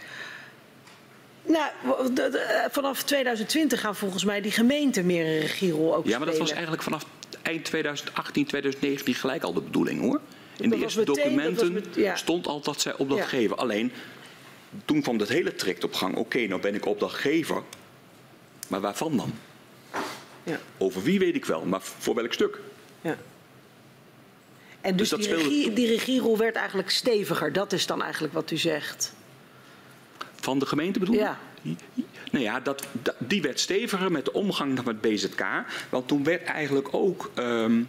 Nou, 1.43 1.71
vanaf 2.71 3.03
2020 3.03 3.81
gaan 3.81 3.97
volgens 3.97 4.25
mij 4.25 4.41
die 4.41 4.53
gemeenten 4.53 5.07
meer 5.07 5.27
een 5.27 5.41
regierol 5.41 5.97
ook 5.97 6.07
Ja, 6.07 6.19
maar 6.19 6.27
dat 6.27 6.39
was 6.39 6.51
eigenlijk 6.51 6.83
vanaf 6.83 7.05
eind 7.43 7.65
2018, 7.65 8.47
2019 8.47 9.15
gelijk 9.15 9.43
al 9.43 9.53
de 9.53 9.61
bedoeling 9.61 10.01
hoor. 10.01 10.21
In 10.59 10.71
de 10.71 10.77
eerste 10.77 11.05
documenten 11.05 11.85
stond 12.15 12.47
al 12.47 12.61
dat 12.61 12.81
zij 12.81 12.97
opdracht 12.97 13.23
ja. 13.23 13.29
geven. 13.29 13.57
Alleen 13.57 13.93
toen 14.85 15.03
kwam 15.03 15.19
dat 15.19 15.29
hele 15.29 15.55
traject 15.55 15.85
op 15.85 15.95
gang. 15.95 16.17
Oké, 16.17 16.47
nou 16.47 16.61
ben 16.61 16.75
ik 16.75 16.87
opdrachtgever. 16.87 17.63
Maar 18.69 18.81
waarvan 18.81 19.17
dan? 19.17 19.35
Ja. 20.45 20.61
Over 20.79 21.03
wie 21.03 21.19
weet 21.19 21.35
ik 21.35 21.45
wel, 21.45 21.65
maar 21.65 21.83
voor 21.83 22.15
welk 22.15 22.33
stuk? 22.33 22.61
Ja. 23.01 23.17
En 24.81 24.97
dus, 24.97 25.09
dus 25.09 25.27
die, 25.27 25.35
regie, 25.35 25.73
die 25.73 25.87
regierol 25.87 26.39
werd 26.39 26.57
eigenlijk 26.57 26.91
steviger. 26.91 27.53
Dat 27.53 27.73
is 27.73 27.87
dan 27.87 28.03
eigenlijk 28.03 28.35
wat 28.35 28.51
u 28.51 28.57
zegt. 28.57 29.15
Van 30.35 30.59
de 30.59 30.67
gemeente 30.67 30.99
bedoel 30.99 31.15
je? 31.15 31.21
Ja. 31.21 31.39
Nou 32.31 32.45
ja, 32.45 32.61
dat, 32.61 32.87
die 33.19 33.43
werd 33.43 33.61
steviger 33.61 34.13
met 34.13 34.25
de 34.25 34.33
omgang 34.33 34.85
met 34.85 35.01
BZK. 35.01 35.45
Want 35.89 36.09
toen 36.09 36.25
werd 36.25 36.45
eigenlijk 36.45 36.89
ook 36.91 37.31
um, 37.35 37.89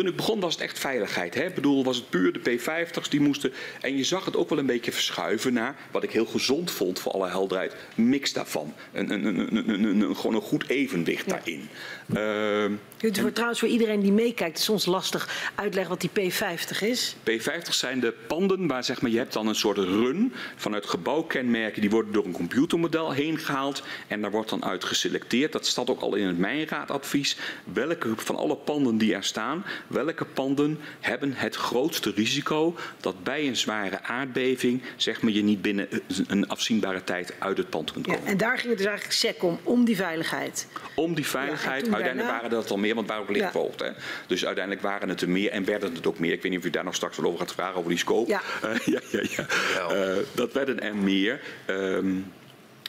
toen 0.00 0.08
ik 0.08 0.16
begon 0.16 0.40
was 0.40 0.54
het 0.54 0.62
echt 0.62 0.78
veiligheid. 0.78 1.34
Hè? 1.34 1.44
Ik 1.44 1.54
bedoel, 1.54 1.84
was 1.84 1.96
het 1.96 2.10
puur 2.10 2.32
de 2.32 2.58
P50's 2.58 3.08
die 3.08 3.20
moesten. 3.20 3.52
En 3.80 3.96
je 3.96 4.04
zag 4.04 4.24
het 4.24 4.36
ook 4.36 4.48
wel 4.48 4.58
een 4.58 4.66
beetje 4.66 4.92
verschuiven 4.92 5.52
naar 5.52 5.76
wat 5.90 6.02
ik 6.02 6.10
heel 6.10 6.26
gezond 6.26 6.70
vond 6.70 7.00
voor 7.00 7.12
alle 7.12 7.28
helderheid. 7.28 7.76
Mix 7.94 8.32
daarvan. 8.32 8.74
Een, 8.92 9.10
een, 9.10 9.56
een, 9.68 9.84
een 9.84 10.16
gewoon 10.16 10.34
een 10.34 10.42
goed 10.42 10.68
evenwicht 10.68 11.28
daarin. 11.28 11.68
Uh, 12.16 12.64
Kunt 13.00 13.18
u 13.18 13.20
voor, 13.20 13.32
trouwens 13.32 13.60
voor 13.60 13.68
iedereen 13.68 14.00
die 14.00 14.12
meekijkt 14.12 14.58
soms 14.58 14.86
lastig 14.86 15.50
uitleggen 15.54 15.98
wat 15.98 16.00
die 16.00 16.32
P50 16.32 16.78
is? 16.80 17.16
P50 17.30 17.68
zijn 17.68 18.00
de 18.00 18.14
panden 18.26 18.66
waar 18.66 18.84
zeg 18.84 19.00
maar, 19.00 19.10
je 19.10 19.16
hebt 19.16 19.32
dan 19.32 19.46
een 19.46 19.54
soort 19.54 19.78
run 19.78 20.32
vanuit 20.56 20.86
gebouwkenmerken. 20.86 21.80
Die 21.80 21.90
worden 21.90 22.12
door 22.12 22.24
een 22.24 22.32
computermodel 22.32 23.12
heen 23.12 23.38
gehaald. 23.38 23.82
En 24.06 24.20
daar 24.20 24.30
wordt 24.30 24.50
dan 24.50 24.64
uit 24.64 24.84
geselecteerd. 24.84 25.52
Dat 25.52 25.66
staat 25.66 25.90
ook 25.90 26.00
al 26.00 26.14
in 26.14 26.26
het 26.26 26.38
Mijnraadadvies. 26.38 27.36
Welke 27.72 28.12
van 28.16 28.36
alle 28.36 28.56
panden 28.56 28.98
die 28.98 29.14
er 29.14 29.24
staan, 29.24 29.64
welke 29.86 30.24
panden 30.24 30.78
hebben 31.00 31.32
het 31.34 31.56
grootste 31.56 32.12
risico 32.14 32.76
dat 33.00 33.22
bij 33.22 33.46
een 33.46 33.56
zware 33.56 34.02
aardbeving 34.02 34.82
zeg 34.96 35.22
maar, 35.22 35.32
je 35.32 35.42
niet 35.42 35.62
binnen 35.62 35.88
een 36.26 36.48
afzienbare 36.48 37.04
tijd 37.04 37.34
uit 37.38 37.56
het 37.56 37.70
pand 37.70 37.92
kunt 37.92 38.06
komen. 38.06 38.20
Ja, 38.22 38.26
en 38.26 38.36
daar 38.36 38.58
ging 38.58 38.68
het 38.68 38.78
dus 38.78 38.86
eigenlijk 38.86 39.16
sec 39.16 39.42
om, 39.42 39.58
om 39.62 39.84
die 39.84 39.96
veiligheid. 39.96 40.66
Om 40.94 41.14
die 41.14 41.26
veiligheid. 41.26 41.86
Ja, 41.86 41.99
uiteindelijk 42.02 42.40
waren 42.40 42.50
dat 42.50 42.70
al 42.70 42.76
meer, 42.76 42.94
want 42.94 43.08
waar 43.08 43.20
ook 43.20 43.30
licht 43.30 43.50
volgt. 43.50 43.80
Hè? 43.80 43.90
Dus 44.26 44.46
uiteindelijk 44.46 44.84
waren 44.84 45.08
het 45.08 45.20
er 45.20 45.28
meer 45.28 45.50
en 45.50 45.64
werden 45.64 45.94
het 45.94 46.06
ook 46.06 46.18
meer. 46.18 46.32
Ik 46.32 46.42
weet 46.42 46.50
niet 46.50 46.60
of 46.60 46.66
u 46.66 46.70
daar 46.70 46.84
nog 46.84 46.94
straks 46.94 47.16
wel 47.16 47.26
over 47.26 47.40
gaat 47.40 47.54
vragen, 47.54 47.76
over 47.76 47.90
die 47.90 47.98
scope. 47.98 48.30
Ja, 48.30 48.40
uh, 48.64 48.76
ja, 48.94 49.00
ja. 49.10 49.22
ja. 49.36 49.46
Uh, 49.94 50.16
dat 50.34 50.52
werden 50.52 50.80
er 50.80 50.96
meer. 50.96 51.40
Um, 51.66 52.32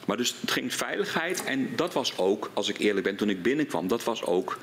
maar 0.06 0.16
dus 0.16 0.36
het 0.40 0.50
ging 0.50 0.74
veiligheid 0.74 1.44
en 1.44 1.68
dat 1.76 1.92
was 1.92 2.18
ook, 2.18 2.50
als 2.52 2.68
ik 2.68 2.78
eerlijk 2.78 3.06
ben, 3.06 3.16
toen 3.16 3.30
ik 3.30 3.42
binnenkwam, 3.42 3.88
dat 3.88 4.04
was 4.04 4.24
ook 4.24 4.58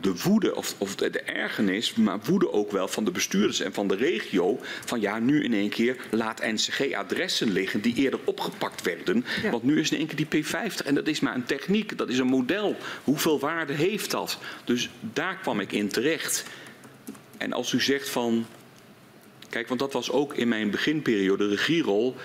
de 0.00 0.22
woede 0.22 0.54
of, 0.54 0.74
of 0.78 0.96
de, 0.96 1.10
de, 1.10 1.20
ergernis, 1.20 1.94
maar 1.94 2.18
woede 2.24 2.52
ook 2.52 2.70
wel 2.70 2.88
van 2.88 3.04
de 3.04 3.10
bestuurders 3.10 3.60
en 3.60 3.72
van 3.72 3.88
de 3.88 3.94
regio. 3.94 4.60
Van 4.84 5.00
ja, 5.00 5.18
nu 5.18 5.44
in 5.44 5.54
één 5.54 5.68
keer 5.68 5.96
laat 6.10 6.42
NCG 6.42 6.92
adressen 6.92 7.52
liggen 7.52 7.80
die 7.80 7.94
eerder 7.94 8.20
opgepakt 8.24 8.82
werden. 8.82 9.24
Want 9.50 9.62
nu 9.62 9.80
is 9.80 9.90
in 9.90 9.98
één 9.98 10.06
keer 10.06 10.28
die 10.28 10.44
P50 10.44 10.86
en 10.86 10.94
dat 10.94 11.06
is 11.06 11.20
maar 11.20 11.34
een 11.34 11.44
techniek, 11.44 11.98
dat 11.98 12.08
is 12.08 12.18
een 12.18 12.26
model. 12.26 12.76
Hoeveel 13.04 13.38
waarde 13.38 13.72
heeft 13.72 14.10
dat? 14.10 14.38
Dus 14.64 14.90
daar 15.00 15.36
kwam 15.36 15.60
ik 15.60 15.72
in 15.72 15.88
terecht. 15.88 16.44
En 17.38 17.52
als 17.52 17.72
u 17.72 17.80
zegt 17.80 18.08
van 18.08 18.46
Kijk, 19.54 19.68
want 19.68 19.80
dat 19.80 19.92
was 19.92 20.10
ook 20.10 20.34
in 20.34 20.48
mijn 20.48 20.70
beginperiode 20.70 21.48
de 21.48 21.54
regierol. 21.54 22.16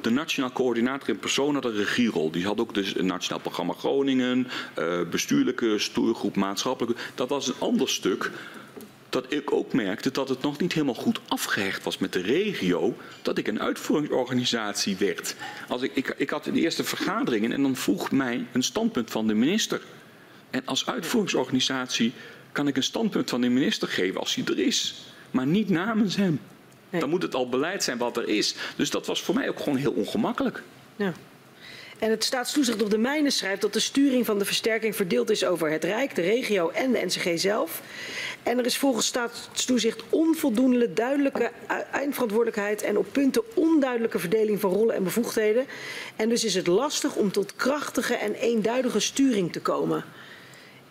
De 0.00 0.10
nationaal 0.10 0.52
coördinator 0.52 1.08
in 1.08 1.18
persoon 1.18 1.54
had 1.54 1.64
een 1.64 1.74
regierol. 1.74 2.30
Die 2.30 2.46
had 2.46 2.60
ook 2.60 2.74
dus 2.74 2.96
een 2.96 3.06
nationaal 3.06 3.40
programma 3.40 3.72
Groningen, 3.72 4.48
uh, 4.78 5.00
bestuurlijke 5.10 5.78
stoergroep, 5.78 6.36
maatschappelijke. 6.36 7.00
Dat 7.14 7.28
was 7.28 7.48
een 7.48 7.54
ander 7.58 7.88
stuk. 7.88 8.30
Dat 9.08 9.32
ik 9.32 9.52
ook 9.52 9.72
merkte 9.72 10.10
dat 10.10 10.28
het 10.28 10.42
nog 10.42 10.58
niet 10.58 10.72
helemaal 10.72 10.94
goed 10.94 11.20
afgehecht 11.28 11.84
was 11.84 11.98
met 11.98 12.12
de 12.12 12.20
regio. 12.20 12.96
Dat 13.22 13.38
ik 13.38 13.46
een 13.46 13.60
uitvoeringsorganisatie 13.60 14.96
werd. 14.96 15.36
Als 15.68 15.82
ik, 15.82 15.90
ik, 15.94 16.14
ik 16.16 16.30
had 16.30 16.44
de 16.44 16.52
eerste 16.52 16.84
vergaderingen 16.84 17.52
en 17.52 17.62
dan 17.62 17.76
vroeg 17.76 18.10
mij 18.10 18.46
een 18.52 18.62
standpunt 18.62 19.10
van 19.10 19.26
de 19.26 19.34
minister. 19.34 19.80
En 20.50 20.62
als 20.64 20.86
uitvoeringsorganisatie 20.86 22.12
kan 22.52 22.68
ik 22.68 22.76
een 22.76 22.82
standpunt 22.82 23.30
van 23.30 23.40
de 23.40 23.48
minister 23.48 23.88
geven 23.88 24.20
als 24.20 24.34
hij 24.34 24.44
er 24.44 24.58
is. 24.58 24.94
Maar 25.30 25.46
niet 25.46 25.68
namens 25.68 26.16
hem. 26.16 26.40
Dan 26.90 27.10
moet 27.10 27.22
het 27.22 27.34
al 27.34 27.48
beleid 27.48 27.82
zijn 27.82 27.98
wat 27.98 28.16
er 28.16 28.28
is. 28.28 28.54
Dus 28.76 28.90
dat 28.90 29.06
was 29.06 29.22
voor 29.22 29.34
mij 29.34 29.48
ook 29.48 29.58
gewoon 29.58 29.78
heel 29.78 29.92
ongemakkelijk. 29.92 30.62
Ja. 30.96 31.12
En 31.98 32.10
het 32.10 32.24
staatstoezicht 32.24 32.82
op 32.82 32.90
de 32.90 32.98
mijnen 32.98 33.32
schrijft 33.32 33.60
dat 33.60 33.72
de 33.72 33.80
sturing 33.80 34.26
van 34.26 34.38
de 34.38 34.44
versterking 34.44 34.96
verdeeld 34.96 35.30
is 35.30 35.44
over 35.44 35.70
het 35.70 35.84
Rijk, 35.84 36.14
de 36.14 36.22
regio 36.22 36.70
en 36.70 36.92
de 36.92 37.04
NCG 37.04 37.40
zelf. 37.40 37.82
En 38.42 38.58
er 38.58 38.66
is 38.66 38.76
volgens 38.76 39.06
staatstoezicht 39.06 40.02
onvoldoende 40.08 40.92
duidelijke 40.92 41.50
eindverantwoordelijkheid 41.92 42.82
en 42.82 42.98
op 42.98 43.06
punten 43.12 43.42
onduidelijke 43.54 44.18
verdeling 44.18 44.60
van 44.60 44.72
rollen 44.72 44.94
en 44.94 45.04
bevoegdheden. 45.04 45.66
En 46.16 46.28
dus 46.28 46.44
is 46.44 46.54
het 46.54 46.66
lastig 46.66 47.16
om 47.16 47.32
tot 47.32 47.56
krachtige 47.56 48.14
en 48.14 48.34
eenduidige 48.34 49.00
sturing 49.00 49.52
te 49.52 49.60
komen. 49.60 50.04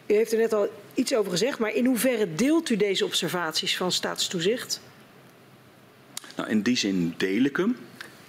U 0.05 0.13
heeft 0.13 0.31
er 0.31 0.37
net 0.37 0.53
al 0.53 0.67
iets 0.93 1.15
over 1.15 1.31
gezegd, 1.31 1.59
maar 1.59 1.73
in 1.73 1.85
hoeverre 1.85 2.35
deelt 2.35 2.69
u 2.69 2.75
deze 2.75 3.05
observaties 3.05 3.77
van 3.77 3.91
staatstoezicht? 3.91 4.81
Nou, 6.37 6.49
in 6.49 6.61
die 6.61 6.77
zin 6.77 7.13
deel 7.17 7.43
ik 7.43 7.57
hem. 7.57 7.77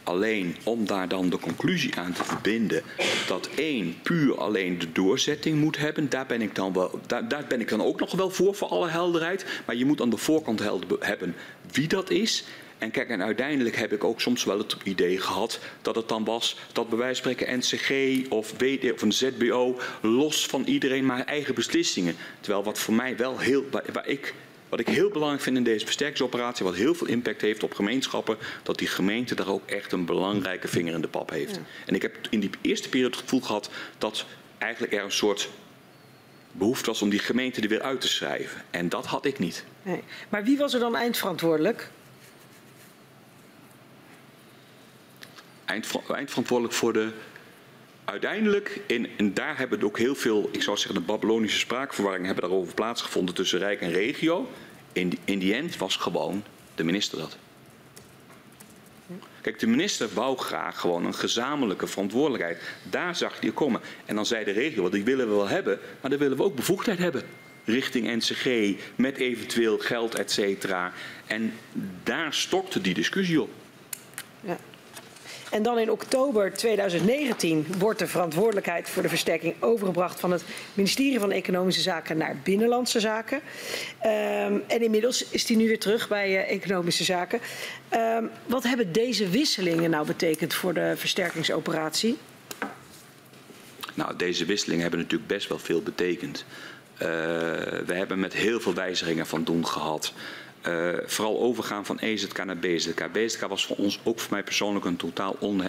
Alleen 0.02 0.56
om 0.62 0.86
daar 0.86 1.08
dan 1.08 1.30
de 1.30 1.38
conclusie 1.38 1.94
aan 1.96 2.12
te 2.12 2.24
verbinden 2.24 2.82
dat 3.26 3.48
één 3.56 3.94
puur 4.02 4.38
alleen 4.38 4.78
de 4.78 4.92
doorzetting 4.92 5.60
moet 5.60 5.78
hebben, 5.78 6.08
daar 6.08 6.26
ben 6.26 6.42
ik 6.42 6.54
dan, 6.54 6.72
wel, 6.72 7.00
daar, 7.06 7.28
daar 7.28 7.44
ben 7.48 7.60
ik 7.60 7.68
dan 7.68 7.82
ook 7.82 8.00
nog 8.00 8.14
wel 8.14 8.30
voor, 8.30 8.54
voor 8.54 8.68
alle 8.68 8.88
helderheid. 8.88 9.46
Maar 9.66 9.76
je 9.76 9.84
moet 9.84 10.00
aan 10.00 10.10
de 10.10 10.16
voorkant 10.16 10.60
hebben 11.00 11.34
wie 11.72 11.88
dat 11.88 12.10
is. 12.10 12.44
En 12.78 12.90
kijk, 12.90 13.08
en 13.08 13.22
uiteindelijk 13.22 13.76
heb 13.76 13.92
ik 13.92 14.04
ook 14.04 14.20
soms 14.20 14.44
wel 14.44 14.58
het 14.58 14.76
idee 14.82 15.18
gehad 15.20 15.60
dat 15.82 15.94
het 15.94 16.08
dan 16.08 16.24
was 16.24 16.56
dat 16.72 16.88
bij 16.88 16.98
wijze 16.98 17.14
spreken 17.14 17.58
NCG 17.58 17.90
of, 18.28 18.52
WD, 18.58 18.92
of 18.92 19.02
een 19.02 19.12
ZBO 19.12 19.80
los 20.02 20.46
van 20.46 20.64
iedereen 20.64 21.06
maar 21.06 21.24
eigen 21.24 21.54
beslissingen. 21.54 22.16
Terwijl 22.40 22.64
wat 22.64 22.78
voor 22.78 22.94
mij 22.94 23.16
wel 23.16 23.38
heel, 23.38 23.64
waar 23.70 24.08
ik 24.08 24.34
wat 24.68 24.80
ik 24.80 24.88
heel 24.88 25.10
belangrijk 25.10 25.42
vind 25.42 25.56
in 25.56 25.64
deze 25.64 25.84
versterkingsoperatie, 25.84 26.64
wat 26.64 26.74
heel 26.74 26.94
veel 26.94 27.06
impact 27.06 27.40
heeft 27.40 27.62
op 27.62 27.74
gemeenschappen, 27.74 28.36
dat 28.62 28.78
die 28.78 28.88
gemeente 28.88 29.34
daar 29.34 29.48
ook 29.48 29.70
echt 29.70 29.92
een 29.92 30.04
belangrijke 30.04 30.68
vinger 30.68 30.94
in 30.94 31.00
de 31.00 31.08
pap 31.08 31.30
heeft. 31.30 31.60
En 31.86 31.94
ik 31.94 32.02
heb 32.02 32.16
in 32.30 32.40
die 32.40 32.50
eerste 32.60 32.88
periode 32.88 33.16
het 33.16 33.24
gevoel 33.24 33.40
gehad 33.40 33.70
dat 33.98 34.24
eigenlijk 34.58 34.92
er 34.92 35.02
een 35.02 35.12
soort 35.12 35.48
behoefte 36.52 36.86
was 36.86 37.02
om 37.02 37.08
die 37.08 37.18
gemeente 37.18 37.60
er 37.60 37.68
weer 37.68 37.82
uit 37.82 38.00
te 38.00 38.08
schrijven. 38.08 38.62
En 38.70 38.88
dat 38.88 39.06
had 39.06 39.24
ik 39.24 39.38
niet. 39.38 39.64
Nee. 39.82 40.02
Maar 40.28 40.44
wie 40.44 40.58
was 40.58 40.74
er 40.74 40.80
dan 40.80 40.96
eindverantwoordelijk? 40.96 41.90
eindverantwoordelijk 46.06 46.74
voor 46.74 46.92
de 46.92 47.12
uiteindelijk, 48.10 48.80
in, 48.86 49.08
en 49.16 49.34
daar 49.34 49.58
hebben 49.58 49.82
ook 49.82 49.98
heel 49.98 50.14
veel, 50.14 50.48
ik 50.52 50.62
zou 50.62 50.76
zeggen, 50.76 50.94
de 50.94 51.00
Babylonische 51.00 51.58
spraakverwarring 51.58 52.26
hebben 52.26 52.44
daarover 52.44 52.74
plaatsgevonden 52.74 53.34
tussen 53.34 53.58
Rijk 53.58 53.80
en 53.80 53.90
regio. 53.90 54.50
In, 54.92 55.18
in 55.24 55.38
die 55.38 55.54
end 55.54 55.76
was 55.76 55.96
gewoon 55.96 56.44
de 56.74 56.84
minister 56.84 57.18
dat. 57.18 57.36
Kijk, 59.40 59.58
de 59.58 59.66
minister 59.66 60.08
wou 60.14 60.38
graag 60.38 60.80
gewoon 60.80 61.04
een 61.04 61.14
gezamenlijke 61.14 61.86
verantwoordelijkheid. 61.86 62.62
Daar 62.90 63.16
zag 63.16 63.40
hij 63.40 63.50
komen. 63.50 63.80
En 64.04 64.14
dan 64.14 64.26
zei 64.26 64.44
de 64.44 64.50
regio, 64.50 64.88
die 64.88 65.04
willen 65.04 65.28
we 65.28 65.34
wel 65.34 65.48
hebben, 65.48 65.78
maar 66.00 66.10
dan 66.10 66.18
willen 66.18 66.36
we 66.36 66.42
ook 66.42 66.54
bevoegdheid 66.54 66.98
hebben 66.98 67.22
richting 67.64 68.16
NCG 68.16 68.76
met 68.96 69.16
eventueel 69.16 69.78
geld, 69.78 70.14
et 70.14 70.30
cetera. 70.30 70.92
En 71.26 71.52
daar 72.02 72.34
stokte 72.34 72.80
die 72.80 72.94
discussie 72.94 73.42
op. 73.42 73.50
Ja. 74.40 74.58
En 75.50 75.62
dan 75.62 75.78
in 75.78 75.90
oktober 75.90 76.52
2019 76.52 77.66
wordt 77.78 77.98
de 77.98 78.06
verantwoordelijkheid 78.06 78.88
voor 78.88 79.02
de 79.02 79.08
versterking 79.08 79.54
overgebracht 79.60 80.20
van 80.20 80.30
het 80.30 80.44
ministerie 80.74 81.20
van 81.20 81.30
Economische 81.30 81.80
Zaken 81.80 82.16
naar 82.16 82.36
Binnenlandse 82.42 83.00
Zaken. 83.00 83.36
Um, 83.36 84.62
en 84.66 84.82
inmiddels 84.82 85.28
is 85.28 85.46
die 85.46 85.56
nu 85.56 85.66
weer 85.66 85.78
terug 85.78 86.08
bij 86.08 86.30
uh, 86.30 86.50
Economische 86.50 87.04
Zaken. 87.04 87.40
Um, 87.94 88.30
wat 88.46 88.62
hebben 88.62 88.92
deze 88.92 89.28
wisselingen 89.28 89.90
nou 89.90 90.06
betekend 90.06 90.54
voor 90.54 90.74
de 90.74 90.92
versterkingsoperatie? 90.96 92.16
Nou, 93.94 94.16
deze 94.16 94.44
wisselingen 94.44 94.82
hebben 94.82 95.00
natuurlijk 95.00 95.28
best 95.28 95.48
wel 95.48 95.58
veel 95.58 95.82
betekend. 95.82 96.44
Uh, 96.94 97.08
we 97.86 97.94
hebben 97.94 98.20
met 98.20 98.32
heel 98.32 98.60
veel 98.60 98.74
wijzigingen 98.74 99.26
van 99.26 99.44
doen 99.44 99.66
gehad. 99.66 100.12
Uh, 100.66 100.94
vooral 101.06 101.40
overgaan 101.40 101.86
van 101.86 101.98
EZK 101.98 102.44
naar 102.44 102.58
BZK. 102.58 103.12
BZK 103.12 103.40
was 103.46 103.66
voor 103.66 103.76
ons 103.76 104.00
ook 104.04 104.20
voor 104.20 104.32
mij 104.32 104.42
persoonlijk 104.42 104.84
een 104.84 104.96
totaal 104.96 105.36
on, 105.40 105.62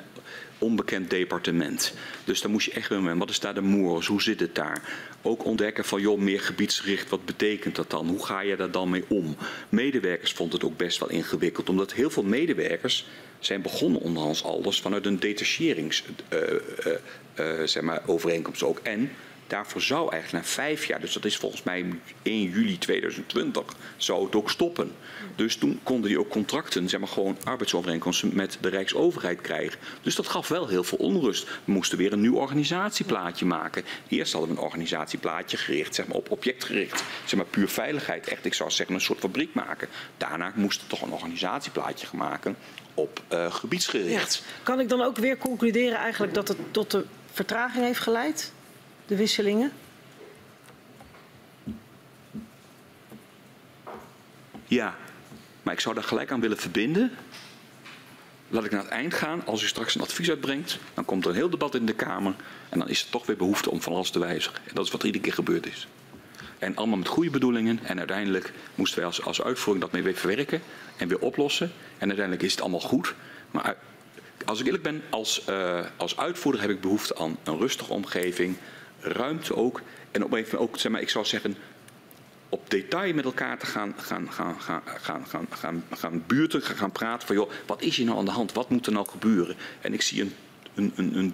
onbekend 0.57 1.09
departement. 1.09 1.93
Dus 2.23 2.41
daar 2.41 2.51
moest 2.51 2.65
je 2.65 2.71
echt 2.71 2.89
weer 2.89 3.17
Wat 3.17 3.29
is 3.29 3.39
daar 3.39 3.53
de 3.53 3.61
moers? 3.61 4.07
Hoe 4.07 4.21
zit 4.21 4.39
het 4.39 4.55
daar? 4.55 4.81
Ook 5.21 5.45
ontdekken 5.45 5.85
van, 5.85 6.01
joh, 6.01 6.19
meer 6.19 6.41
gebiedsgericht, 6.41 7.09
wat 7.09 7.25
betekent 7.25 7.75
dat 7.75 7.89
dan? 7.89 8.07
Hoe 8.07 8.25
ga 8.25 8.39
je 8.39 8.55
daar 8.55 8.71
dan 8.71 8.89
mee 8.89 9.03
om? 9.07 9.35
Medewerkers 9.69 10.33
vonden 10.33 10.55
het 10.55 10.65
ook 10.65 10.77
best 10.77 10.99
wel 10.99 11.09
ingewikkeld, 11.09 11.69
omdat 11.69 11.93
heel 11.93 12.09
veel 12.09 12.23
medewerkers 12.23 13.07
zijn 13.39 13.61
begonnen 13.61 14.01
onder 14.01 14.23
ons 14.23 14.43
alders 14.43 14.81
vanuit 14.81 15.05
een 15.05 15.19
detacherings 15.19 16.03
uh, 16.33 16.39
uh, 17.39 17.63
zeg 17.63 17.83
maar, 17.83 18.01
ook. 18.63 18.79
En 18.83 19.11
Daarvoor 19.49 19.81
zou 19.81 20.11
eigenlijk 20.11 20.45
na 20.45 20.51
vijf 20.51 20.85
jaar, 20.85 20.99
dus 20.99 21.13
dat 21.13 21.25
is 21.25 21.37
volgens 21.37 21.63
mij 21.63 21.85
1 22.21 22.49
juli 22.49 22.77
2020, 22.77 23.63
zou 23.97 24.25
het 24.25 24.35
ook 24.35 24.49
stoppen. 24.49 24.91
Dus 25.35 25.55
toen 25.55 25.79
konden 25.83 26.09
die 26.09 26.19
ook 26.19 26.29
contracten, 26.29 26.89
zeg 26.89 26.99
maar 26.99 27.09
gewoon 27.09 27.37
arbeidsovereenkomsten 27.43 28.35
met 28.35 28.57
de 28.61 28.69
Rijksoverheid 28.69 29.41
krijgen. 29.41 29.79
Dus 30.01 30.15
dat 30.15 30.27
gaf 30.27 30.47
wel 30.47 30.67
heel 30.67 30.83
veel 30.83 30.97
onrust. 30.97 31.47
We 31.63 31.71
moesten 31.71 31.97
weer 31.97 32.13
een 32.13 32.21
nieuw 32.21 32.35
organisatieplaatje 32.35 33.45
maken. 33.45 33.83
Eerst 34.07 34.31
hadden 34.31 34.51
we 34.51 34.57
een 34.57 34.63
organisatieplaatje 34.63 35.57
gericht, 35.57 35.95
zeg 35.95 36.07
maar 36.07 36.17
op 36.17 36.31
objectgericht, 36.31 37.03
zeg 37.25 37.39
maar 37.39 37.49
puur 37.49 37.69
veiligheid. 37.69 38.27
Echt, 38.27 38.45
ik 38.45 38.53
zou 38.53 38.71
zeggen, 38.71 38.95
een 38.95 39.01
soort 39.01 39.19
fabriek 39.19 39.53
maken. 39.53 39.87
Daarna 40.17 40.51
moesten 40.55 40.83
we 40.83 40.89
toch 40.89 41.01
een 41.01 41.13
organisatieplaatje 41.13 42.07
maken 42.13 42.55
op 42.93 43.21
uh, 43.33 43.53
gebiedsgericht. 43.53 44.43
Kan 44.63 44.79
ik 44.79 44.89
dan 44.89 45.01
ook 45.01 45.17
weer 45.17 45.37
concluderen 45.37 45.97
eigenlijk 45.97 46.33
dat 46.33 46.47
het 46.47 46.57
tot 46.71 46.91
de 46.91 47.05
vertraging 47.31 47.85
heeft 47.85 47.99
geleid? 47.99 48.51
De 49.09 49.15
wisselingen? 49.15 49.71
Ja, 54.65 54.97
maar 55.63 55.73
ik 55.73 55.79
zou 55.79 55.95
daar 55.95 56.03
gelijk 56.03 56.31
aan 56.31 56.39
willen 56.39 56.57
verbinden. 56.57 57.11
Laat 58.49 58.65
ik 58.65 58.71
naar 58.71 58.81
het 58.81 58.89
eind 58.89 59.13
gaan. 59.13 59.45
Als 59.45 59.63
u 59.63 59.67
straks 59.67 59.95
een 59.95 60.01
advies 60.01 60.29
uitbrengt, 60.29 60.77
dan 60.93 61.05
komt 61.05 61.23
er 61.23 61.29
een 61.29 61.35
heel 61.35 61.49
debat 61.49 61.75
in 61.75 61.85
de 61.85 61.93
Kamer. 61.93 62.35
En 62.69 62.79
dan 62.79 62.89
is 62.89 63.03
er 63.03 63.09
toch 63.09 63.25
weer 63.25 63.37
behoefte 63.37 63.71
om 63.71 63.81
van 63.81 63.93
alles 63.93 64.09
te 64.09 64.19
wijzigen. 64.19 64.59
En 64.65 64.75
dat 64.75 64.85
is 64.85 64.91
wat 64.91 64.99
er 64.99 65.05
iedere 65.05 65.23
keer 65.23 65.33
gebeurd 65.33 65.65
is. 65.65 65.87
En 66.59 66.75
allemaal 66.75 66.97
met 66.97 67.07
goede 67.07 67.29
bedoelingen. 67.29 67.79
En 67.83 67.97
uiteindelijk 67.97 68.53
moesten 68.75 68.97
wij 68.97 69.07
als, 69.07 69.23
als 69.23 69.41
uitvoering 69.41 69.85
dat 69.85 69.93
mee 69.93 70.03
weer 70.03 70.15
verwerken 70.15 70.61
en 70.97 71.07
weer 71.07 71.19
oplossen. 71.19 71.71
En 71.97 72.07
uiteindelijk 72.07 72.45
is 72.45 72.51
het 72.51 72.61
allemaal 72.61 72.79
goed. 72.79 73.13
Maar 73.51 73.75
als 74.45 74.59
ik 74.59 74.65
eerlijk 74.65 74.83
ben, 74.83 75.01
als, 75.09 75.41
uh, 75.49 75.85
als 75.97 76.17
uitvoerder 76.17 76.61
heb 76.61 76.69
ik 76.69 76.81
behoefte 76.81 77.15
aan 77.15 77.37
een 77.43 77.57
rustige 77.57 77.93
omgeving 77.93 78.57
ruimte 78.99 79.55
ook. 79.55 79.81
En 80.11 80.23
op 80.23 80.33
even 80.33 80.59
ook, 80.59 80.77
zeg 80.77 80.91
maar, 80.91 81.01
ik 81.01 81.09
zou 81.09 81.25
zeggen, 81.25 81.57
op 82.49 82.69
detail 82.69 83.13
met 83.13 83.25
elkaar 83.25 83.57
te 83.57 83.65
gaan, 83.65 83.93
gaan, 83.97 84.31
gaan, 84.31 84.61
gaan, 84.61 84.81
gaan, 84.85 85.25
gaan, 85.27 85.47
gaan, 85.49 85.83
gaan 85.91 86.23
buurten, 86.27 86.61
gaan, 86.61 86.77
gaan 86.77 86.91
praten 86.91 87.27
van 87.27 87.35
joh, 87.35 87.51
wat 87.65 87.81
is 87.81 87.97
hier 87.97 88.05
nou 88.05 88.17
aan 88.17 88.25
de 88.25 88.31
hand? 88.31 88.53
Wat 88.53 88.69
moet 88.69 88.85
er 88.85 88.91
nou 88.91 89.07
gebeuren? 89.07 89.55
En 89.81 89.93
ik 89.93 90.01
zie 90.01 90.21
een, 90.21 90.33
een, 90.75 90.93
een, 90.95 91.15
een 91.15 91.33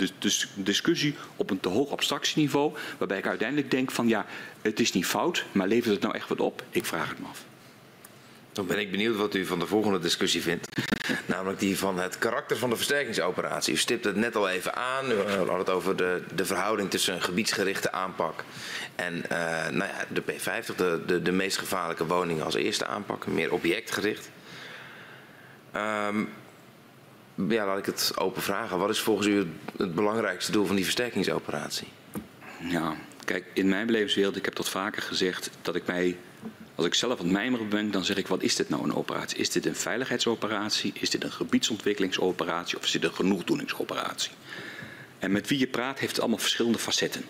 discussie 0.56 1.16
op 1.36 1.50
een 1.50 1.60
te 1.60 1.70
hoog 1.70 1.92
abstractieniveau, 1.92 2.74
waarbij 2.98 3.18
ik 3.18 3.28
uiteindelijk 3.28 3.72
denk 3.72 3.92
van 3.92 4.08
ja, 4.08 4.26
het 4.62 4.80
is 4.80 4.92
niet 4.92 5.06
fout, 5.06 5.46
maar 5.52 5.68
levert 5.68 5.94
het 5.94 6.02
nou 6.02 6.16
echt 6.16 6.30
wat 6.30 6.40
op? 6.40 6.64
Ik 6.70 6.86
vraag 6.86 7.10
het 7.10 7.20
me 7.20 7.26
af. 7.28 7.46
Dan 8.56 8.66
ben 8.66 8.80
ik 8.80 8.92
benieuwd 8.92 9.16
wat 9.16 9.36
u 9.36 9.46
van 9.46 9.60
de 9.60 9.68
volgende 9.68 10.00
discussie 10.00 10.42
vindt. 10.42 10.68
Namelijk 11.26 11.60
die 11.60 11.78
van 11.78 12.00
het 12.00 12.18
karakter 12.18 12.58
van 12.58 12.70
de 12.70 12.76
versterkingsoperatie. 12.76 13.74
U 13.74 13.78
stipt 13.78 14.06
het 14.06 14.16
net 14.16 14.36
al 14.36 14.50
even 14.50 14.76
aan. 14.76 15.12
U 15.12 15.16
had 15.48 15.58
het 15.58 15.70
over 15.70 15.96
de, 15.96 16.24
de 16.36 16.46
verhouding 16.46 16.90
tussen 16.90 17.14
een 17.14 17.22
gebiedsgerichte 17.22 17.92
aanpak 17.92 18.44
en 18.96 19.16
uh, 19.16 19.68
nou 19.68 19.90
ja, 19.92 20.06
de 20.08 20.22
P50, 20.22 20.76
de, 20.76 21.22
de, 21.22 21.32
meest 21.32 21.58
gevaarlijke 21.58 22.06
woningen 22.06 22.46
als 22.46 22.54
eerste 22.54 22.86
aanpak. 22.86 23.28
Meer 23.28 23.52
objectgericht. 23.52 24.30
Um, 25.76 26.30
ja, 27.50 27.66
laat 27.66 27.78
ik 27.78 27.86
het 27.86 28.12
open 28.16 28.42
vragen. 28.42 28.78
Wat 28.78 28.90
is 28.90 29.00
volgens 29.00 29.28
u 29.28 29.38
het, 29.38 29.48
het 29.78 29.96
belangrijkste 29.96 30.52
doel 30.52 30.66
van 30.66 30.76
die 30.76 30.84
versterkingsoperatie? 30.84 31.88
Ja, 32.60 32.96
kijk, 33.26 33.46
in 33.54 33.70
mijn 33.70 33.86
belevingswereld, 33.86 34.36
ik 34.36 34.46
heb 34.46 34.56
dat 34.56 34.70
vaker 34.70 35.02
gezegd, 35.02 35.50
dat 35.62 35.76
ik 35.76 35.86
mij 35.86 36.18
als 36.76 36.86
ik 36.86 36.94
zelf 36.94 37.20
aan 37.20 37.26
het 37.26 37.34
mijmeren 37.34 37.70
ben, 37.70 37.92
dan 37.92 38.06
zeg 38.06 38.18
ik, 38.18 38.28
wat 38.28 38.42
is 38.42 38.56
dit 38.56 38.70
nou 38.70 38.84
een 38.84 38.96
operatie? 38.96 39.38
Is 39.38 39.50
dit 39.50 39.66
een 39.66 39.76
veiligheidsoperatie? 39.76 40.94
Is 41.00 41.10
dit 41.10 41.24
een 41.24 41.32
gebiedsontwikkelingsoperatie? 41.32 42.78
Of 42.78 42.84
is 42.84 42.92
dit 42.92 43.04
een 43.04 43.14
genoegdoeningsoperatie? 43.14 44.32
En 45.20 45.32
met 45.32 45.48
wie 45.48 45.60
je 45.60 45.68
praat 45.68 46.00
heeft 46.00 46.12
het 46.12 46.20
allemaal 46.20 46.40
verschillende 46.40 46.80
facetten. 46.80 47.26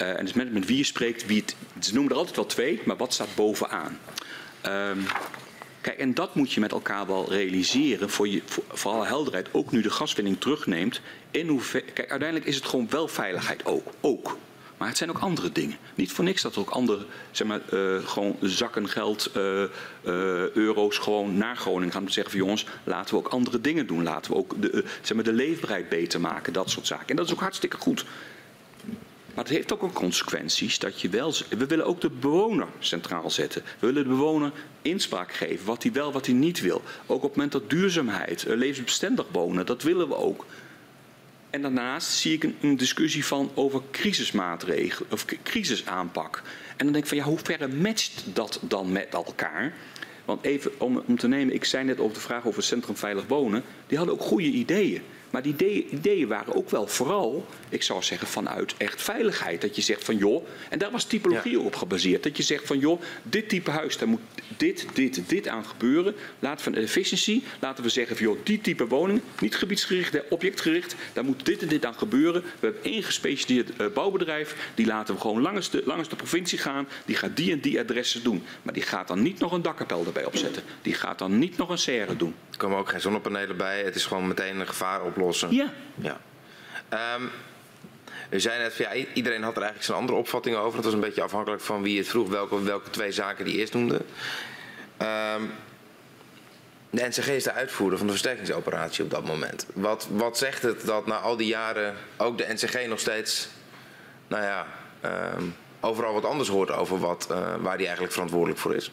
Uh, 0.00 0.18
en 0.18 0.24
dus 0.24 0.34
met, 0.34 0.52
met 0.52 0.66
wie 0.66 0.76
je 0.76 0.84
spreekt, 0.84 1.26
wie 1.26 1.40
het, 1.40 1.56
ze 1.84 1.94
noemen 1.94 2.12
er 2.12 2.18
altijd 2.18 2.36
wel 2.36 2.46
twee, 2.46 2.80
maar 2.84 2.96
wat 2.96 3.14
staat 3.14 3.34
bovenaan? 3.34 3.98
Um, 4.66 5.04
kijk, 5.80 5.98
en 5.98 6.14
dat 6.14 6.34
moet 6.34 6.52
je 6.52 6.60
met 6.60 6.72
elkaar 6.72 7.06
wel 7.06 7.30
realiseren 7.30 8.10
voor, 8.10 8.28
je, 8.28 8.42
voor, 8.44 8.64
voor 8.68 8.92
alle 8.92 9.06
helderheid. 9.06 9.48
Ook 9.52 9.70
nu 9.70 9.82
de 9.82 9.90
gaswinning 9.90 10.40
terugneemt. 10.40 11.00
In 11.30 11.60
kijk, 11.70 12.10
uiteindelijk 12.10 12.44
is 12.44 12.56
het 12.56 12.64
gewoon 12.64 12.88
wel 12.90 13.08
veiligheid 13.08 13.64
ook. 13.64 13.86
ook. 14.00 14.38
Maar 14.80 14.88
het 14.88 14.98
zijn 14.98 15.10
ook 15.10 15.18
andere 15.18 15.52
dingen. 15.52 15.76
Niet 15.94 16.12
voor 16.12 16.24
niks 16.24 16.42
dat 16.42 16.54
er 16.54 16.60
ook 16.60 16.70
andere, 16.70 17.06
zeg 17.30 17.46
maar, 17.46 17.60
uh, 17.72 18.06
gewoon 18.06 18.36
zakken 18.40 18.88
geld, 18.88 19.30
uh, 19.36 19.42
uh, 19.62 19.68
euro's 20.50 20.98
gewoon 20.98 21.36
naar 21.36 21.56
Groningen 21.56 21.92
gaan. 21.92 22.10
Zeggen 22.10 22.32
van 22.32 22.40
jongens, 22.40 22.66
laten 22.84 23.14
we 23.14 23.20
ook 23.20 23.28
andere 23.28 23.60
dingen 23.60 23.86
doen. 23.86 24.02
Laten 24.02 24.32
we 24.32 24.36
ook 24.36 24.62
de, 24.62 24.84
zeg 25.02 25.14
maar, 25.14 25.24
de 25.24 25.32
leefbaarheid 25.32 25.88
beter 25.88 26.20
maken, 26.20 26.52
dat 26.52 26.70
soort 26.70 26.86
zaken. 26.86 27.06
En 27.08 27.16
dat 27.16 27.26
is 27.26 27.32
ook 27.32 27.40
hartstikke 27.40 27.76
goed. 27.76 28.04
Maar 29.34 29.44
het 29.44 29.48
heeft 29.48 29.72
ook 29.72 29.82
een 29.82 29.92
consequenties 29.92 30.78
dat 30.78 31.00
je 31.00 31.08
wel. 31.08 31.34
We 31.48 31.66
willen 31.66 31.86
ook 31.86 32.00
de 32.00 32.10
bewoner 32.10 32.68
centraal 32.78 33.30
zetten. 33.30 33.62
We 33.78 33.86
willen 33.86 34.02
de 34.02 34.08
bewoner 34.08 34.52
inspraak 34.82 35.32
geven, 35.32 35.66
wat 35.66 35.82
hij 35.82 35.92
wel, 35.92 36.12
wat 36.12 36.26
hij 36.26 36.34
niet 36.34 36.60
wil. 36.60 36.82
Ook 37.06 37.16
op 37.16 37.22
het 37.22 37.34
moment 37.34 37.52
dat 37.52 37.70
duurzaamheid, 37.70 38.44
levensbestendig 38.48 39.26
wonen, 39.30 39.66
dat 39.66 39.82
willen 39.82 40.08
we 40.08 40.16
ook. 40.16 40.46
En 41.50 41.62
daarnaast 41.62 42.08
zie 42.08 42.32
ik 42.32 42.52
een, 42.60 42.76
discussie 42.76 43.24
van 43.24 43.50
over 43.54 43.82
crisismaatregelen 43.90 45.12
of 45.12 45.24
crisisaanpak. 45.42 46.42
En 46.76 46.84
dan 46.84 46.92
denk 46.92 47.04
ik 47.04 47.06
van 47.06 47.16
ja, 47.18 47.24
hoe 47.24 47.38
ver 47.42 47.70
matcht 47.70 48.24
dat 48.34 48.60
dan 48.62 48.92
met 48.92 49.08
elkaar? 49.08 49.72
Want 50.24 50.44
even 50.44 50.80
om, 50.80 51.02
om 51.06 51.18
te 51.18 51.28
nemen, 51.28 51.54
ik 51.54 51.64
zei 51.64 51.84
net 51.84 52.00
over 52.00 52.14
de 52.14 52.20
vraag 52.20 52.46
over 52.46 52.62
Centrum 52.62 52.96
Veilig 52.96 53.26
Wonen. 53.26 53.62
Die 53.86 53.98
hadden 53.98 54.14
ook 54.14 54.22
goede 54.22 54.46
ideeën. 54.46 55.02
Maar 55.30 55.42
die 55.42 55.86
ideeën, 55.90 56.28
waren 56.28 56.54
ook 56.54 56.70
wel 56.70 56.86
vooral, 56.86 57.46
ik 57.68 57.82
zou 57.82 58.02
zeggen, 58.02 58.28
vanuit 58.28 58.74
echt 58.76 59.02
veiligheid. 59.02 59.60
Dat 59.60 59.76
je 59.76 59.82
zegt 59.82 60.04
van 60.04 60.16
joh, 60.16 60.46
en 60.68 60.78
daar 60.78 60.90
was 60.90 61.04
typologie 61.04 61.58
ja. 61.58 61.64
op 61.64 61.76
gebaseerd. 61.76 62.22
Dat 62.22 62.36
je 62.36 62.42
zegt 62.42 62.66
van 62.66 62.78
joh, 62.78 63.00
dit 63.22 63.48
type 63.48 63.70
huis, 63.70 63.98
daar 63.98 64.08
moet 64.08 64.20
dit, 64.56 64.86
dit, 64.92 65.28
dit 65.28 65.48
aan 65.48 65.64
gebeuren. 65.64 66.14
Laten 66.38 66.64
we 66.64 66.72
van 66.72 66.82
efficiency, 66.82 67.42
laten 67.60 67.84
we 67.84 67.90
zeggen 67.90 68.16
van 68.16 68.26
joh, 68.26 68.38
die 68.42 68.60
type 68.60 68.86
woning, 68.86 69.20
niet 69.40 69.56
gebiedsgericht, 69.56 70.28
objectgericht, 70.28 70.94
daar 71.12 71.24
moet 71.24 71.44
dit 71.44 71.62
en 71.62 71.68
dit 71.68 71.84
aan 71.84 71.94
gebeuren. 71.94 72.42
We 72.42 72.66
hebben 72.66 72.84
één 72.84 73.02
gespecialiseerd 73.02 73.80
uh, 73.80 73.86
bouwbedrijf, 73.94 74.70
die 74.74 74.86
laten 74.86 75.14
we 75.14 75.20
gewoon 75.20 75.42
langs 75.42 75.70
de, 75.70 75.82
langs 75.84 76.08
de 76.08 76.16
provincie 76.16 76.58
gaan. 76.58 76.88
Die 77.04 77.16
gaat 77.16 77.36
die 77.36 77.52
en 77.52 77.60
die 77.60 77.80
adressen 77.80 78.22
doen. 78.22 78.42
Maar 78.62 78.74
die 78.74 78.82
gaat 78.82 79.08
dan 79.08 79.22
niet 79.22 79.38
nog 79.38 79.52
een 79.52 79.62
dakkapel 79.62 80.04
erbij 80.06 80.24
opzetten. 80.24 80.62
Die 80.82 80.94
gaat 80.94 81.18
dan 81.18 81.38
niet 81.38 81.56
nog 81.56 81.68
een 81.68 81.78
serre 81.78 82.16
doen. 82.16 82.34
Er 82.50 82.56
komen 82.56 82.78
ook 82.78 82.88
geen 82.88 83.00
zonnepanelen 83.00 83.56
bij. 83.56 83.82
Het 83.82 83.94
is 83.94 84.06
gewoon 84.06 84.28
meteen 84.28 84.60
een 84.60 84.66
gevaar 84.66 85.02
oplossen. 85.20 85.54
Ja. 85.54 85.72
ja. 85.94 86.20
Um, 87.16 87.30
u 88.30 88.40
zei 88.40 88.62
net, 88.62 88.76
ja, 88.76 88.94
iedereen 88.94 89.42
had 89.42 89.52
er 89.52 89.62
eigenlijk 89.62 89.84
zijn 89.84 89.98
andere 89.98 90.18
opvatting 90.18 90.56
over. 90.56 90.76
Het 90.76 90.84
was 90.84 90.94
een 90.94 91.00
beetje 91.00 91.22
afhankelijk 91.22 91.62
van 91.62 91.82
wie 91.82 91.98
het 91.98 92.08
vroeg, 92.08 92.28
welke, 92.28 92.62
welke 92.62 92.90
twee 92.90 93.12
zaken 93.12 93.44
die 93.44 93.56
eerst 93.56 93.74
noemde. 93.74 94.00
Um, 94.98 95.52
de 96.90 97.06
NCG 97.08 97.28
is 97.28 97.44
de 97.44 97.52
uitvoerder 97.52 97.98
van 97.98 98.06
de 98.06 98.12
versterkingsoperatie 98.12 99.04
op 99.04 99.10
dat 99.10 99.24
moment. 99.24 99.66
Wat, 99.74 100.08
wat 100.10 100.38
zegt 100.38 100.62
het 100.62 100.86
dat 100.86 101.06
na 101.06 101.18
al 101.18 101.36
die 101.36 101.46
jaren 101.46 101.94
ook 102.16 102.38
de 102.38 102.46
NCG 102.48 102.86
nog 102.86 102.98
steeds, 102.98 103.48
nou 104.28 104.42
ja, 104.42 104.66
um, 105.36 105.54
overal 105.80 106.12
wat 106.12 106.24
anders 106.24 106.48
hoort 106.48 106.70
over 106.70 106.98
wat, 106.98 107.28
uh, 107.30 107.54
waar 107.60 107.76
die 107.76 107.84
eigenlijk 107.84 108.12
verantwoordelijk 108.12 108.58
voor 108.58 108.74
is? 108.74 108.90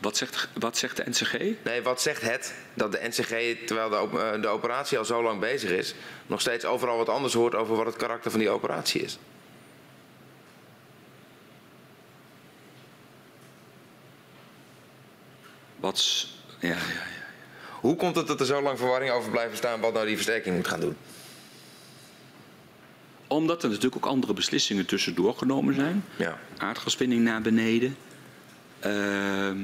Wat 0.00 0.16
zegt, 0.16 0.48
wat 0.58 0.76
zegt 0.76 0.96
de 0.96 1.04
NCG? 1.06 1.32
Nee, 1.64 1.82
wat 1.82 2.02
zegt 2.02 2.22
het 2.22 2.54
dat 2.74 2.92
de 2.92 3.00
NCG, 3.02 3.66
terwijl 3.66 3.88
de, 3.88 4.18
eh, 4.18 4.42
de 4.42 4.48
operatie 4.48 4.98
al 4.98 5.04
zo 5.04 5.22
lang 5.22 5.40
bezig 5.40 5.70
is, 5.70 5.94
nog 6.26 6.40
steeds 6.40 6.64
overal 6.64 6.96
wat 6.96 7.08
anders 7.08 7.34
hoort 7.34 7.54
over 7.54 7.76
wat 7.76 7.86
het 7.86 7.96
karakter 7.96 8.30
van 8.30 8.40
die 8.40 8.50
operatie 8.50 9.02
is? 9.02 9.18
Wat. 15.76 16.26
Ja, 16.60 16.68
ja, 16.68 16.74
ja. 16.74 17.14
Hoe 17.80 17.96
komt 17.96 18.16
het 18.16 18.26
dat 18.26 18.40
er 18.40 18.46
zo 18.46 18.62
lang 18.62 18.78
verwarring 18.78 19.10
over 19.10 19.30
blijft 19.30 19.50
bestaan 19.50 19.80
wat 19.80 19.92
nou 19.92 20.06
die 20.06 20.14
versterking 20.14 20.56
moet 20.56 20.68
gaan 20.68 20.80
doen? 20.80 20.96
Omdat 23.26 23.62
er 23.62 23.68
natuurlijk 23.68 23.96
ook 23.96 24.10
andere 24.10 24.32
beslissingen 24.32 24.86
tussendoor 24.86 25.34
genomen 25.34 25.74
zijn. 25.74 26.04
Ja. 26.16 26.38
Aardgaswinning 26.56 27.22
naar 27.22 27.42
beneden. 27.42 27.96
Ehm. 28.80 29.58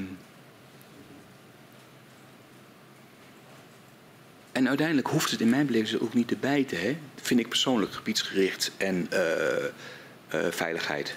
en 4.53 4.67
uiteindelijk 4.67 5.07
hoeft 5.07 5.31
het 5.31 5.41
in 5.41 5.49
mijn 5.49 5.65
beleving 5.65 6.01
ook 6.01 6.13
niet 6.13 6.27
te 6.27 6.35
bijten. 6.35 6.79
Hè? 6.79 6.97
Vind 7.21 7.39
ik 7.39 7.49
persoonlijk 7.49 7.93
gebiedsgericht 7.93 8.71
en 8.77 9.07
eh, 9.09 9.65
eh, 9.65 9.71
veiligheid. 10.49 11.15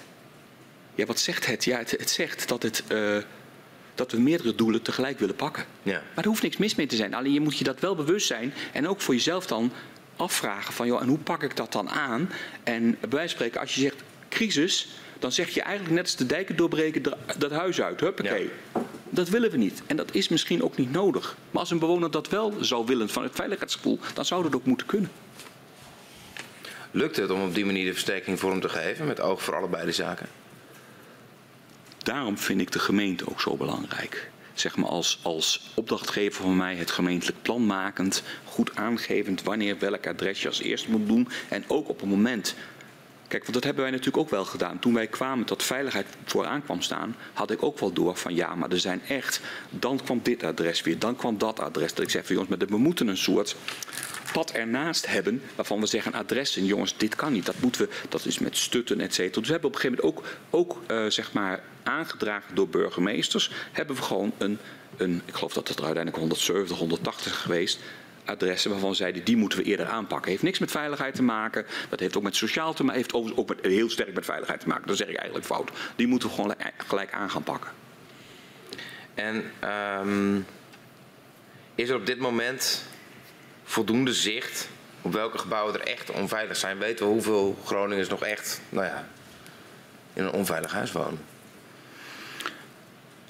Ja, 0.95 1.05
wat 1.05 1.19
zegt 1.19 1.45
het? 1.45 1.63
Ja, 1.63 1.77
het, 1.77 1.91
het 1.91 2.09
zegt 2.09 2.47
dat, 2.47 2.63
het, 2.63 2.83
eh, 2.87 3.17
dat 3.95 4.11
we 4.11 4.19
meerdere 4.19 4.55
doelen 4.55 4.81
tegelijk 4.81 5.19
willen 5.19 5.35
pakken. 5.35 5.65
Ja. 5.83 6.01
Maar 6.15 6.23
er 6.23 6.29
hoeft 6.29 6.41
niks 6.41 6.57
mis 6.57 6.75
mee 6.75 6.85
te 6.85 6.95
zijn. 6.95 7.13
Alleen 7.13 7.33
je 7.33 7.39
moet 7.39 7.57
je 7.57 7.63
dat 7.63 7.79
wel 7.79 7.95
bewust 7.95 8.27
zijn. 8.27 8.53
En 8.73 8.87
ook 8.87 9.01
voor 9.01 9.13
jezelf 9.13 9.47
dan 9.47 9.71
afvragen 10.15 10.73
van... 10.73 10.87
joh, 10.87 11.01
en 11.01 11.07
hoe 11.07 11.17
pak 11.17 11.43
ik 11.43 11.55
dat 11.55 11.71
dan 11.71 11.89
aan? 11.89 12.29
En 12.63 12.97
bij 12.99 13.09
wijze 13.09 13.27
van 13.27 13.29
spreken, 13.29 13.59
als 13.59 13.75
je 13.75 13.81
zegt 13.81 14.03
crisis... 14.29 14.89
dan 15.19 15.31
zeg 15.31 15.49
je 15.49 15.61
eigenlijk 15.61 15.95
net 15.95 16.03
als 16.03 16.15
de 16.15 16.25
dijken 16.25 16.55
doorbreken 16.55 17.03
dat 17.37 17.51
huis 17.51 17.81
uit. 17.81 17.99
Huppakee. 17.99 18.49
Dat 19.09 19.29
willen 19.29 19.51
we 19.51 19.57
niet. 19.57 19.81
En 19.85 19.95
dat 19.95 20.15
is 20.15 20.27
misschien 20.27 20.63
ook 20.63 20.77
niet 20.77 20.91
nodig. 20.91 21.37
Maar 21.51 21.61
als 21.61 21.71
een 21.71 21.79
bewoner 21.79 22.11
dat 22.11 22.29
wel 22.29 22.53
zou 22.59 22.85
willen 22.85 23.09
van 23.09 23.23
het 23.23 23.35
veiligheidsgevoel... 23.35 23.99
dan 24.13 24.25
zou 24.25 24.43
dat 24.43 24.55
ook 24.55 24.65
moeten 24.65 24.87
kunnen. 24.87 25.11
Lukt 26.91 27.15
het 27.15 27.29
om 27.29 27.41
op 27.41 27.55
die 27.55 27.65
manier 27.65 27.85
de 27.85 27.93
versterking 27.93 28.39
vorm 28.39 28.61
te 28.61 28.69
geven 28.69 29.07
met 29.07 29.19
oog 29.19 29.43
voor 29.43 29.55
allebei 29.55 29.85
de 29.85 29.91
zaken? 29.91 30.27
Daarom 31.97 32.37
vind 32.37 32.61
ik 32.61 32.71
de 32.71 32.79
gemeente 32.79 33.29
ook 33.29 33.41
zo 33.41 33.55
belangrijk. 33.55 34.29
Zeg 34.53 34.75
maar 34.75 34.89
als, 34.89 35.19
als 35.21 35.71
opdrachtgever 35.73 36.41
van 36.41 36.57
mij 36.57 36.75
het 36.75 36.91
gemeentelijk 36.91 37.41
plan 37.41 37.65
makend, 37.65 38.23
goed 38.45 38.75
aangevend 38.75 39.43
wanneer 39.43 39.79
welk 39.79 40.07
adres 40.07 40.41
je 40.41 40.47
als 40.47 40.61
eerste 40.61 40.91
moet 40.91 41.07
doen. 41.07 41.27
En 41.49 41.63
ook 41.67 41.89
op 41.89 42.01
een 42.01 42.07
moment. 42.07 42.55
Kijk, 43.27 43.41
want 43.41 43.53
dat 43.53 43.63
hebben 43.63 43.83
wij 43.83 43.91
natuurlijk 43.91 44.17
ook 44.17 44.29
wel 44.29 44.45
gedaan. 44.45 44.79
Toen 44.79 44.93
wij 44.93 45.07
kwamen 45.07 45.45
dat 45.45 45.63
veiligheid 45.63 46.07
vooraan 46.25 46.63
kwam 46.63 46.81
staan, 46.81 47.15
had 47.33 47.51
ik 47.51 47.63
ook 47.63 47.79
wel 47.79 47.93
door 47.93 48.15
van 48.15 48.35
ja, 48.35 48.55
maar 48.55 48.71
er 48.71 48.79
zijn 48.79 49.01
echt. 49.07 49.41
Dan 49.69 50.03
kwam 50.03 50.19
dit 50.23 50.43
adres 50.43 50.81
weer, 50.81 50.99
dan 50.99 51.15
kwam 51.15 51.37
dat 51.37 51.59
adres. 51.59 51.93
Dat 51.93 52.03
ik 52.03 52.09
zeg 52.09 52.25
van 52.25 52.35
jongens, 52.35 52.57
maar 52.57 52.67
we 52.67 52.77
moeten 52.77 53.07
een 53.07 53.17
soort 53.17 53.55
pad 54.33 54.51
ernaast 54.51 55.07
hebben 55.07 55.41
waarvan 55.55 55.79
we 55.79 55.85
zeggen 55.85 56.13
adressen. 56.13 56.65
Jongens, 56.65 56.97
dit 56.97 57.15
kan 57.15 57.33
niet. 57.33 57.45
Dat 57.45 57.59
moeten 57.59 57.81
we. 57.81 57.89
Dat 58.09 58.25
is 58.25 58.39
met 58.39 58.57
stutten, 58.57 58.99
et 58.99 59.13
cetera. 59.13 59.39
Dus 59.39 59.45
we 59.45 59.51
hebben 59.51 59.69
op 59.69 59.75
een 59.75 59.81
gegeven 59.81 60.05
moment 60.05 60.25
ook, 60.51 60.69
ook 60.69 60.81
eh, 60.87 61.05
zeg 61.07 61.33
maar 61.33 61.63
aangedragen 61.83 62.55
door 62.55 62.69
burgemeesters. 62.69 63.51
Hebben 63.71 63.95
we 63.95 64.01
gewoon 64.01 64.33
een, 64.37 64.57
een 64.97 65.21
ik 65.25 65.33
geloof 65.33 65.53
dat 65.53 65.67
het 65.67 65.77
er 65.77 65.85
uiteindelijk 65.85 66.23
170, 66.23 66.77
180 66.77 67.41
geweest. 67.41 67.79
Adressen 68.27 68.71
waarvan 68.71 68.95
zeiden 68.95 69.23
die 69.23 69.37
moeten 69.37 69.59
we 69.59 69.65
eerder 69.65 69.87
aanpakken. 69.87 70.31
Heeft 70.31 70.43
niks 70.43 70.59
met 70.59 70.71
veiligheid 70.71 71.15
te 71.15 71.23
maken. 71.23 71.65
Dat 71.89 71.99
heeft 71.99 72.17
ook 72.17 72.23
met 72.23 72.35
sociaal 72.35 72.73
te 72.73 72.83
maken. 72.83 73.01
Heeft 73.01 73.13
ook 73.13 73.55
heel 73.61 73.89
sterk 73.89 74.13
met 74.13 74.25
veiligheid 74.25 74.59
te 74.59 74.67
maken. 74.67 74.87
Dat 74.87 74.97
zeg 74.97 75.07
ik 75.07 75.15
eigenlijk 75.15 75.45
fout. 75.45 75.71
Die 75.95 76.07
moeten 76.07 76.29
we 76.29 76.35
gewoon 76.35 76.55
gelijk 76.77 77.11
aan 77.11 77.29
gaan 77.29 77.43
pakken. 77.43 77.71
En 79.13 79.51
ehm, 79.59 80.39
is 81.75 81.89
er 81.89 81.95
op 81.95 82.05
dit 82.05 82.19
moment 82.19 82.83
voldoende 83.63 84.13
zicht 84.13 84.69
op 85.01 85.13
welke 85.13 85.37
gebouwen 85.37 85.73
er 85.73 85.87
echt 85.87 86.11
onveilig 86.11 86.57
zijn? 86.57 86.77
Weten 86.77 87.05
we 87.05 87.11
hoeveel 87.11 87.57
Groningers 87.65 88.09
nog 88.09 88.23
echt, 88.23 88.61
nou 88.69 88.85
ja, 88.85 89.07
in 90.13 90.23
een 90.23 90.31
onveilig 90.31 90.71
huis 90.71 90.91
wonen? 90.91 91.19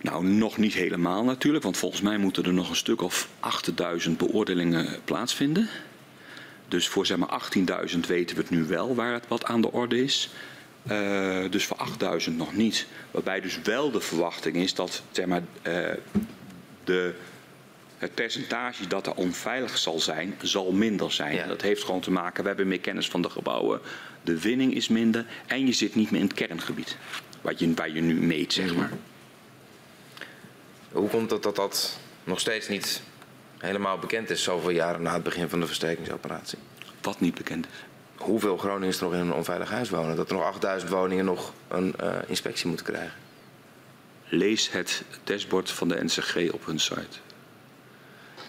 Nou, 0.08 0.26
nog 0.26 0.58
niet 0.58 0.74
helemaal 0.74 1.24
natuurlijk, 1.24 1.64
want 1.64 1.78
volgens 1.78 2.02
mij 2.02 2.18
moeten 2.18 2.44
er 2.44 2.54
nog 2.54 2.70
een 2.70 2.76
stuk 2.76 3.02
of 3.02 3.30
8000 3.40 4.18
beoordelingen 4.18 5.00
plaatsvinden. 5.04 5.70
Dus 6.68 6.88
voor 6.88 7.06
zeg 7.06 7.18
maar 7.18 7.50
18.000 7.92 8.00
weten 8.08 8.36
we 8.36 8.42
het 8.42 8.52
nu 8.52 8.64
wel 8.64 8.96
waar 8.96 9.14
het 9.14 9.28
wat 9.28 9.46
aan 9.46 9.62
de 9.62 9.72
orde 9.72 10.04
is. 10.04 10.30
Eh, 10.88 11.50
dus 11.50 11.66
voor 11.66 11.78
8000 11.78 12.38
nog 12.38 12.56
niet. 12.56 12.88
Waarbij 13.12 13.42
dus 13.42 13.60
wel 13.64 13.92
de 13.92 14.02
verwachting 14.02 14.56
is 14.56 14.74
dat 14.74 15.04
zeg 15.12 15.26
maar, 15.26 15.42
eh, 15.62 15.90
de, 16.84 17.14
het 17.98 18.14
percentage 18.14 18.88
dat 18.88 19.08
er 19.08 19.14
onveilig 19.14 19.78
zal 19.78 20.00
zijn, 20.00 20.36
zal 20.42 20.72
minder 20.72 21.12
zijn. 21.12 21.36
Ja. 21.36 21.48
Dat 21.48 21.62
heeft 21.62 21.84
gewoon 21.84 22.02
te 22.02 22.12
maken, 22.12 22.42
we 22.42 22.48
hebben 22.48 22.68
meer 22.68 22.80
kennis 22.80 23.10
van 23.10 23.22
de 23.22 23.30
gebouwen. 23.30 23.80
De 24.24 24.40
winning 24.40 24.74
is 24.74 24.88
minder 24.88 25.26
en 25.48 25.66
je 25.66 25.74
zit 25.74 25.96
niet 25.96 26.12
meer 26.12 26.22
in 26.22 26.28
het 26.28 26.36
kerngebied. 26.36 26.98
Wat 27.42 27.60
je, 27.60 27.74
waar 27.74 27.94
je 27.94 28.02
nu 28.02 28.14
meet, 28.14 28.54
zeg 28.54 28.76
maar. 28.76 28.92
Hoe 30.98 31.10
komt 31.10 31.32
het 31.32 31.44
dat 31.44 31.56
dat 31.56 31.98
nog 32.24 32.40
steeds 32.40 32.68
niet 32.68 33.02
helemaal 33.58 33.98
bekend 34.00 34.30
is, 34.30 34.44
zoveel 34.44 34.70
jaren 34.70 35.02
na 35.02 35.14
het 35.14 35.24
begin 35.24 35.50
van 35.50 35.60
de 35.60 35.66
versterkingsoperatie? 35.68 36.58
Wat 37.02 37.20
niet 37.20 37.36
bekend 37.36 37.66
is. 37.66 37.86
Hoeveel 38.16 38.58
Groningers 38.58 38.98
er 38.98 39.04
nog 39.04 39.14
in 39.14 39.20
een 39.20 39.34
onveilig 39.34 39.70
huis 39.70 39.90
wonen? 39.90 40.16
Dat 40.16 40.30
er 40.30 40.36
nog 40.36 40.44
8000 40.44 40.92
woningen 40.92 41.26
nog 41.26 41.54
een 41.68 41.96
eh, 41.96 42.16
inspectie 42.28 42.68
moeten 42.68 42.86
krijgen? 42.86 43.14
Lees 44.30 44.72
het 44.72 45.04
dashboard 45.24 45.72
van 45.72 45.88
de 45.88 46.04
NCG 46.04 46.52
op 46.52 46.66
hun 46.66 46.80
site. 46.80 47.18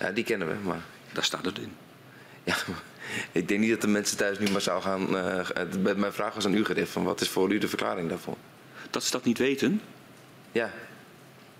Ja, 0.00 0.10
die 0.10 0.24
kennen 0.24 0.48
we, 0.48 0.54
maar 0.62 0.80
Daar 1.12 1.24
staat 1.24 1.44
het 1.44 1.58
in. 1.58 1.72
ja, 2.44 2.56
ik 3.32 3.48
denk 3.48 3.60
niet 3.60 3.70
dat 3.70 3.80
de 3.80 3.86
mensen 3.88 4.16
thuis 4.16 4.38
nu 4.38 4.50
massaal 4.50 4.80
gaan... 4.80 5.16
eh, 5.16 5.48
het- 5.54 5.96
mijn 5.98 6.12
vraag 6.12 6.34
was 6.34 6.44
aan 6.44 6.54
u 6.54 6.64
gericht, 6.64 6.90
van 6.90 7.04
wat 7.04 7.20
is 7.20 7.28
voor 7.28 7.52
u 7.52 7.58
de 7.58 7.68
verklaring 7.68 8.08
daarvoor? 8.08 8.36
Dat 8.90 9.04
ze 9.04 9.10
dat 9.10 9.24
niet 9.24 9.38
weten. 9.38 9.80
Ja, 10.52 10.70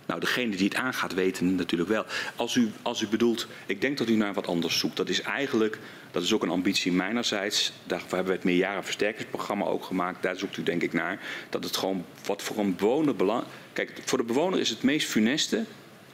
Nou, 0.09 0.21
degene 0.21 0.57
die 0.57 0.69
het 0.69 0.75
aangaat 0.75 1.15
weten 1.15 1.55
natuurlijk 1.55 1.91
wel. 1.91 2.05
Als 2.37 2.55
u, 2.55 2.71
als 2.83 3.01
u 3.01 3.07
bedoelt, 3.07 3.47
ik 3.67 3.81
denk 3.81 3.99
dat 3.99 4.09
u 4.09 4.17
naar 4.17 4.35
wat 4.35 4.47
anders 4.47 4.79
zoekt. 4.79 4.97
Dat 4.97 5.09
is 5.09 5.21
eigenlijk, 5.21 5.79
dat 6.11 6.23
is 6.23 6.33
ook 6.33 6.43
een 6.43 6.51
ambitie 6.51 6.93
mijnerzijds. 6.93 7.73
Daarvoor 7.85 8.09
hebben 8.09 8.27
we 8.27 8.33
het 8.33 8.45
meerjarenversterkingsprogramma 8.45 9.65
ook 9.65 9.85
gemaakt. 9.85 10.23
Daar 10.23 10.37
zoekt 10.37 10.57
u 10.57 10.63
denk 10.63 10.83
ik 10.83 10.93
naar. 10.93 11.21
Dat 11.51 11.65
het 11.65 11.77
gewoon 11.77 12.05
wat 12.27 12.43
voor 12.43 12.59
een 12.59 12.77
bewoner 12.77 13.17
belang... 13.17 13.45
Kijk, 13.73 13.93
voor 14.05 14.19
de 14.19 14.25
bewoner 14.25 14.59
is 14.61 14.69
het 14.69 14.83
meest 14.83 15.09
funeste. 15.09 15.57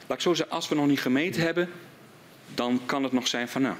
Laat 0.07 0.17
ik 0.17 0.23
zo 0.23 0.33
zeggen, 0.33 0.55
als 0.55 0.67
we 0.69 0.75
nog 0.75 0.87
niet 0.87 1.01
gemeten 1.01 1.41
hebben, 1.41 1.69
dan 2.53 2.81
kan 2.85 3.03
het 3.03 3.11
nog 3.11 3.27
zijn 3.27 3.47
van 3.47 3.61
nou... 3.61 3.75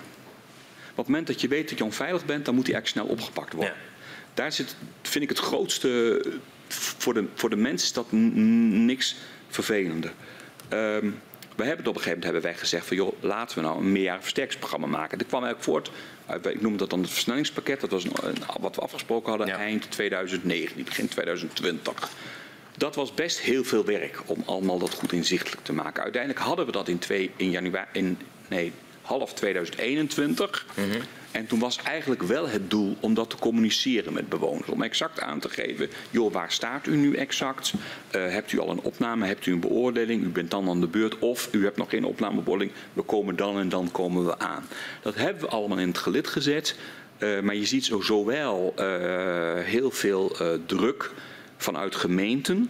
Op 0.92 0.98
het 0.98 1.08
moment 1.08 1.28
dat 1.28 1.42
je 1.42 1.48
weet 1.48 1.70
dat 1.70 1.78
je 1.78 1.84
onveilig 1.84 2.26
bent, 2.26 2.46
dan 2.46 2.56
moet 2.56 2.66
die 2.66 2.74
eigenlijk 2.74 3.06
snel 3.06 3.18
opgepakt 3.18 3.54
worden. 3.54 3.74
Ja. 3.74 3.80
Daar 4.34 4.52
zit, 4.52 4.76
vind 5.02 5.24
ik 5.24 5.30
het 5.30 5.40
grootste. 5.40 6.22
Voor 6.68 7.14
de, 7.14 7.26
voor 7.34 7.50
de 7.50 7.56
mens 7.56 7.84
is 7.84 7.94
dat 7.94 8.12
niks 8.12 9.16
vervelender. 9.56 10.12
Ehm, 10.70 11.10
we 11.56 11.64
hebben 11.64 11.88
op 11.88 11.96
een 11.96 12.02
gegeven 12.02 12.06
moment 12.08 12.24
hebben 12.24 12.42
wij 12.42 12.56
gezegd 12.56 12.86
van 12.88 12.96
joh, 12.98 13.14
laten 13.22 13.58
we 13.58 13.64
nou 13.64 13.78
een 13.80 13.92
meerjarig 13.92 14.22
versterkingsprogramma 14.22 14.88
maken. 14.88 15.18
Dat 15.18 15.28
kwam 15.28 15.44
eigenlijk 15.44 15.72
voort, 15.72 15.92
uit, 16.26 16.46
ik 16.46 16.62
noem 16.62 16.78
dat 16.78 16.90
dan 16.90 17.02
het 17.02 17.10
versnellingspakket. 17.10 17.82
Dat 17.82 17.92
was 17.92 18.04
een, 18.04 18.12
een- 18.24 18.38
wat 18.60 18.76
we 18.76 18.82
afgesproken 18.82 19.30
hadden 19.30 19.48
Ja. 19.48 19.58
eind 19.58 19.92
2019, 19.92 20.84
begin 20.84 21.08
2020. 21.08 22.10
Dat 22.78 22.96
was 22.96 23.14
best 23.14 23.40
heel 23.40 23.64
veel 23.64 23.86
werk 23.86 24.20
om 24.26 24.44
allemaal 24.46 24.80
dat 24.80 24.94
goed 24.94 25.12
inzichtelijk 25.12 25.64
te 25.64 25.74
maken. 25.74 26.04
Uiteindelijk 26.04 26.42
hadden 26.46 26.66
we 26.66 26.72
dat 26.72 26.88
in, 26.88 27.00
twee, 27.00 27.32
in 27.36 27.50
januari, 27.50 27.88
in, 27.92 28.18
nee, 28.48 28.72
half 29.02 29.34
2021. 29.34 30.66
En 31.36 31.48
toen 31.48 31.60
was 31.60 31.80
eigenlijk 31.84 32.24
wel 32.24 32.48
het 32.48 32.70
doel 32.70 32.98
om 33.00 33.14
dat 33.14 33.30
te 33.30 33.38
communiceren 33.38 34.14
met 34.14 34.30
bewoners. 34.30 34.70
Om 34.70 34.82
exact 34.82 35.20
aan 35.20 35.40
te 35.40 35.50
geven, 35.50 35.90
joh, 36.12 36.34
waar 36.34 36.52
staat 36.52 36.88
u 36.88 36.96
nu 36.96 37.16
exact? 37.16 37.74
Eh, 38.12 38.28
hebt 38.28 38.52
u 38.52 38.60
al 38.60 38.70
een 38.70 38.82
opname? 38.82 39.26
Hebt 39.26 39.46
u 39.46 39.52
een 39.52 39.60
beoordeling? 39.60 40.24
U 40.24 40.28
bent 40.28 40.52
dan 40.52 40.70
aan 40.70 40.80
de 40.80 40.88
beurt. 40.88 41.20
Of 41.20 41.50
u 41.52 41.64
hebt 41.64 41.78
nog 41.78 41.90
geen 41.90 42.06
opnamebeoordeling. 42.06 42.76
We 42.94 43.02
komen 43.02 43.36
dan 43.36 43.60
en 43.60 43.70
dan 43.70 43.92
komen 43.92 44.26
we 44.26 44.40
aan. 44.40 44.66
Dat 45.02 45.16
hebben 45.16 45.44
we 45.44 45.50
allemaal 45.50 45.78
in 45.78 45.88
het 45.88 45.98
gelid 45.98 46.28
gezet. 46.28 46.76
Eh, 47.18 47.40
maar 47.40 47.56
je 47.56 47.66
ziet 47.66 47.86
zo 47.86 48.02
zowel 48.02 48.74
eh, 48.76 48.86
heel 49.64 49.92
veel 49.92 50.38
druk 50.66 51.12
vanuit 51.58 51.96
gemeenten. 51.96 52.70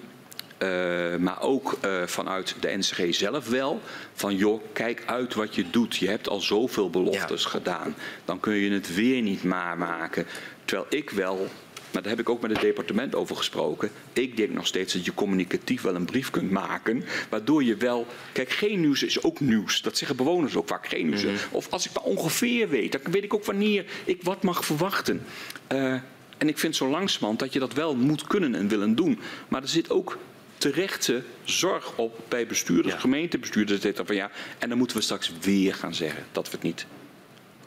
Eh, 0.58 1.16
maar 1.16 1.42
ook 1.42 1.78
eh, 1.82 2.04
vanuit 2.06 2.56
de 2.60 2.78
NCG 2.78 3.16
zelf 3.16 3.50
wel. 3.50 3.82
Van 4.14 4.36
joh, 4.36 4.62
kijk 4.74 5.04
uit 5.06 5.34
wat 5.34 5.56
je 5.56 5.70
doet. 5.70 5.96
Je 5.96 6.08
hebt 6.08 6.30
al 6.30 6.42
zoveel 6.42 6.90
beloftes 6.90 7.46
gedaan. 7.46 7.96
Dan 8.26 8.40
kun 8.40 8.54
je 8.54 8.72
het 8.72 8.96
weer 8.96 9.22
niet 9.22 9.44
maar 9.44 9.78
maken. 9.78 10.26
Terwijl 10.66 10.88
ik 10.90 11.10
wel, 11.10 11.48
maar 11.92 12.02
daar 12.02 12.12
heb 12.12 12.20
ik 12.20 12.30
ook 12.30 12.42
met 12.42 12.52
het 12.52 12.62
departement 12.62 13.16
over 13.16 13.36
gesproken. 13.36 13.90
Ik 14.14 14.38
denk 14.38 14.50
nog 14.50 14.68
steeds 14.68 14.94
dat 14.94 15.06
je 15.06 15.14
communicatief 15.14 15.82
wel 15.82 15.96
een 15.96 16.06
brief 16.06 16.30
kunt 16.30 16.52
maken. 16.52 17.04
Waardoor 17.30 17.64
je 17.64 17.76
wel. 17.76 18.08
Kijk, 18.32 18.50
geen 18.50 18.80
nieuws 18.80 19.04
is 19.04 19.24
ook 19.24 19.40
nieuws. 19.40 19.82
Dat 19.82 19.98
zeggen 19.98 20.18
bewoners 20.18 20.56
ook 20.56 20.68
vaak. 20.68 20.88
Geen 20.88 21.08
nieuws. 21.08 21.26
Of 21.52 21.68
als 21.70 21.86
ik 21.86 21.94
maar 21.94 22.04
ongeveer 22.04 22.70
weet, 22.70 22.92
dan 22.92 23.02
weet 23.12 23.24
ik 23.24 23.34
ook 23.34 23.46
wanneer 23.46 23.86
ik 24.04 24.24
wat 24.24 24.44
mag 24.44 24.66
verwachten. 24.66 25.22
Eh, 25.68 25.94
en 26.38 26.48
ik 26.48 26.58
vind 26.58 26.76
zo 26.76 26.90
langzamerhand 26.90 27.40
dat 27.40 27.54
je 27.54 27.60
dat 27.60 27.74
wel 27.74 27.96
moet 27.96 28.28
kunnen 28.28 28.56
en 28.56 28.68
willen 28.68 28.96
doen. 28.96 29.20
Maar 29.48 29.62
er 29.62 29.68
zit 29.68 29.90
ook 29.90 30.18
terechte 30.58 31.24
zorg 31.44 31.98
op 31.98 32.20
bij 32.28 32.48
bestuurders, 32.48 32.94
Ja. 32.94 33.00
gemeentebestuurders. 33.00 33.82
cetera, 33.82 34.06
Van 34.06 34.16
ja, 34.16 34.32
en 34.58 34.70
dan 34.70 34.78
moeten 34.78 34.98
we 34.98 35.04
straks 35.04 35.32
weer 35.42 35.74
gaan 35.76 35.94
zeggen 35.96 36.26
dat 36.32 36.46
we 36.46 36.52
het 36.52 36.62
niet 36.64 36.86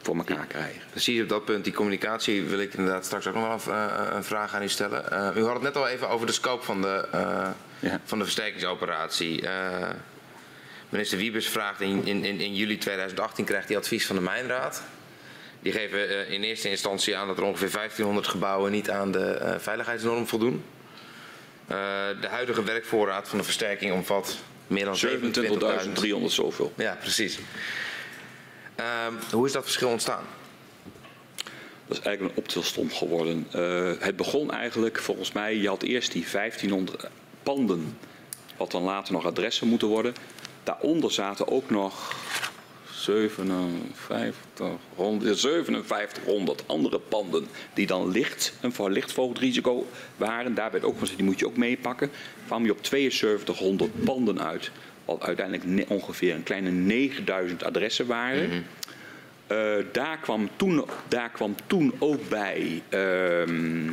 voor 0.01 0.15
elkaar 0.17 0.45
krijgen. 0.45 0.81
Precies 0.91 1.21
op 1.21 1.29
dat 1.29 1.45
punt, 1.45 1.63
die 1.63 1.73
communicatie, 1.73 2.43
wil 2.43 2.59
ik 2.59 2.73
inderdaad 2.73 3.05
straks 3.05 3.27
ook 3.27 3.33
nog 3.33 3.65
wel 3.65 3.75
een, 3.75 3.89
eh, 3.89 4.15
een 4.15 4.23
vraag 4.23 4.53
aan 4.53 4.63
u 4.63 4.69
stellen. 4.69 5.11
Eh, 5.11 5.35
u 5.41 5.43
had 5.43 5.53
het 5.53 5.61
net 5.61 5.75
al 5.75 5.87
even 5.87 6.09
over 6.09 6.27
de 6.27 6.33
scope 6.33 6.65
van 6.65 6.81
de, 6.81 7.07
eh, 7.11 7.49
Ja. 7.79 8.01
van 8.05 8.17
de 8.17 8.23
versterkingsoperatie. 8.23 9.43
Minister 10.89 11.17
Wiebes 11.17 11.47
vraagt 11.49 11.81
in, 11.81 12.05
in, 12.05 12.23
in, 12.23 12.55
juli 12.55 12.77
2018 12.77 13.45
krijgt 13.45 13.67
hij 13.67 13.77
advies 13.77 14.05
van 14.05 14.15
de 14.15 14.21
Mijnraad. 14.21 14.83
Die 15.61 15.71
geven 15.71 16.27
in 16.27 16.43
eerste 16.43 16.69
instantie 16.69 17.17
aan 17.17 17.27
dat 17.27 17.37
er 17.37 17.43
ongeveer 17.43 17.71
1500 17.71 18.27
gebouwen 18.27 18.71
niet 18.71 18.89
aan 18.89 19.11
de 19.11 19.55
veiligheidsnorm 19.59 20.27
voldoen. 20.27 20.63
Eh, 21.69 21.75
de 22.21 22.27
huidige 22.27 22.63
werkvoorraad 22.63 23.27
van 23.27 23.37
de 23.37 23.43
versterking 23.43 23.93
omvat 23.93 24.37
meer 24.67 24.85
dan 24.85 24.97
27.000. 24.97 25.99
27.300 26.19 26.25
zoveel. 26.25 26.73
Ja, 26.75 26.97
precies. 26.99 27.39
Ehm, 28.75 29.13
hoe 29.31 29.45
is 29.45 29.51
dat 29.51 29.63
verschil 29.63 29.89
ontstaan? 29.89 30.23
Dat 31.87 31.97
is 31.97 32.03
eigenlijk 32.03 32.35
een 32.35 32.43
optilstom 32.43 32.91
geworden. 32.91 33.47
Eh, 33.51 33.91
het 33.99 34.15
begon 34.15 34.51
eigenlijk, 34.51 34.99
volgens 34.99 35.31
mij, 35.31 35.55
je 35.57 35.67
had 35.67 35.83
eerst 35.83 36.11
die 36.11 36.25
1500 36.31 37.09
panden, 37.43 37.97
wat 38.57 38.71
dan 38.71 38.83
later 38.83 39.13
nog 39.13 39.25
adressen 39.25 39.67
moeten 39.67 39.87
worden. 39.87 40.13
Daaronder 40.63 41.11
zaten 41.11 41.47
ook 41.47 41.69
nog 41.69 42.15
5700, 42.99 45.85
5700 45.85 46.63
andere 46.65 46.99
panden 46.99 47.47
die 47.73 47.87
dan 47.87 48.11
licht, 48.11 48.53
een 48.61 48.73
voor 48.73 48.89
lichtvoogdrisico 48.89 49.87
waren. 50.17 50.53
Daar 50.53 50.71
werd 50.71 50.83
ook 50.83 50.99
gezegd, 50.99 51.17
die 51.17 51.27
moet 51.27 51.39
je 51.39 51.47
ook 51.47 51.57
meepakken. 51.57 52.11
kwam 52.45 52.65
je 52.65 52.71
op 52.71 52.85
7200 52.85 54.03
panden 54.03 54.41
uit, 54.41 54.71
wat 55.05 55.21
uiteindelijk 55.21 55.89
ongeveer 55.89 56.35
een 56.35 56.43
kleine 56.43 56.71
9000 56.71 57.63
adressen 57.63 58.07
waren. 58.07 58.65
Eh, 59.47 59.75
daar, 59.91 60.17
kwam 60.17 60.49
toen, 60.55 60.85
daar 61.07 61.29
kwam 61.29 61.55
toen 61.67 61.93
ook 61.99 62.29
bij 62.29 62.81
ehm, 62.89 63.91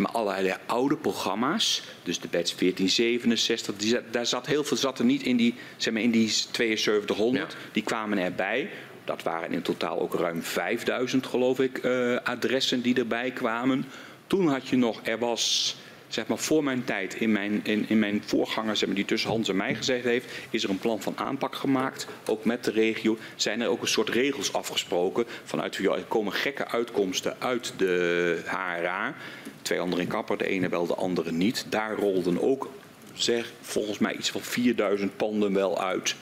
maar, 0.00 0.12
allerlei 0.12 0.56
oude 0.66 0.96
programma's. 0.96 1.82
Dus 2.02 2.20
de 2.20 2.28
Bets 2.28 2.54
1467. 2.56 3.76
Die, 3.76 3.98
daar 4.10 4.26
zat 4.26 4.46
heel 4.46 4.64
veel 4.64 4.76
zat 4.76 4.98
er 4.98 5.04
niet 5.04 5.22
in 5.22 5.36
die, 5.36 5.54
zeg 5.76 5.92
maar, 5.92 6.02
in 6.02 6.10
die 6.10 6.28
7200. 6.28 7.52
Ja. 7.52 7.58
Die 7.72 7.82
kwamen 7.82 8.18
erbij. 8.18 8.70
Dat 9.04 9.22
waren 9.22 9.52
in 9.52 9.62
totaal 9.62 10.00
ook 10.00 10.14
ruim 10.14 10.42
5000 10.42 11.26
geloof 11.26 11.60
ik 11.60 11.78
eh, 11.78 12.16
adressen 12.16 12.82
die 12.82 12.94
erbij 12.94 13.30
kwamen. 13.30 13.84
Toen 14.26 14.48
had 14.48 14.68
je 14.68 14.76
nog, 14.76 15.00
er 15.02 15.18
was 15.18 15.76
zeg 16.12 16.26
maar 16.26 16.38
voor 16.38 16.64
mijn 16.64 16.84
tijd, 16.84 17.14
in 17.14 17.32
mijn, 17.32 17.60
in, 17.62 17.84
in 17.88 17.98
mijn 17.98 18.22
voorganger 18.26 18.76
zeg 18.76 18.88
die 18.88 19.04
tussen 19.04 19.30
Hans 19.30 19.48
en 19.48 19.56
mij 19.56 19.74
gezeten 19.74 20.10
heeft, 20.10 20.32
is 20.50 20.64
er 20.64 20.70
een 20.70 20.78
plan 20.78 21.02
van 21.02 21.12
aanpak 21.16 21.54
gemaakt, 21.54 22.06
ook 22.26 22.44
met 22.44 22.64
de 22.64 22.70
regio. 22.70 23.18
Zijn 23.36 23.60
er 23.60 23.68
ook 23.68 23.82
een 23.82 23.88
soort 23.88 24.08
regels 24.08 24.52
afgesproken 24.52 25.24
vanuit, 25.44 25.76
er 25.76 26.04
komen 26.08 26.32
gekke 26.32 26.68
uitkomsten 26.68 27.36
uit 27.38 27.72
de 27.76 28.40
HRA. 28.44 29.14
Twee 29.62 29.80
anderen 29.80 30.04
in 30.04 30.10
kapper, 30.10 30.38
de 30.38 30.46
ene 30.46 30.68
wel, 30.68 30.86
de 30.86 30.94
andere 30.94 31.32
niet. 31.32 31.66
Daar 31.68 31.96
rolden 31.96 32.42
ook, 32.42 32.70
zeg, 33.14 33.52
volgens 33.60 33.98
mij 33.98 34.14
iets 34.14 34.30
van 34.30 34.40
4000 34.40 35.16
panden 35.16 35.52
wel 35.52 35.80
uit. 35.80 36.14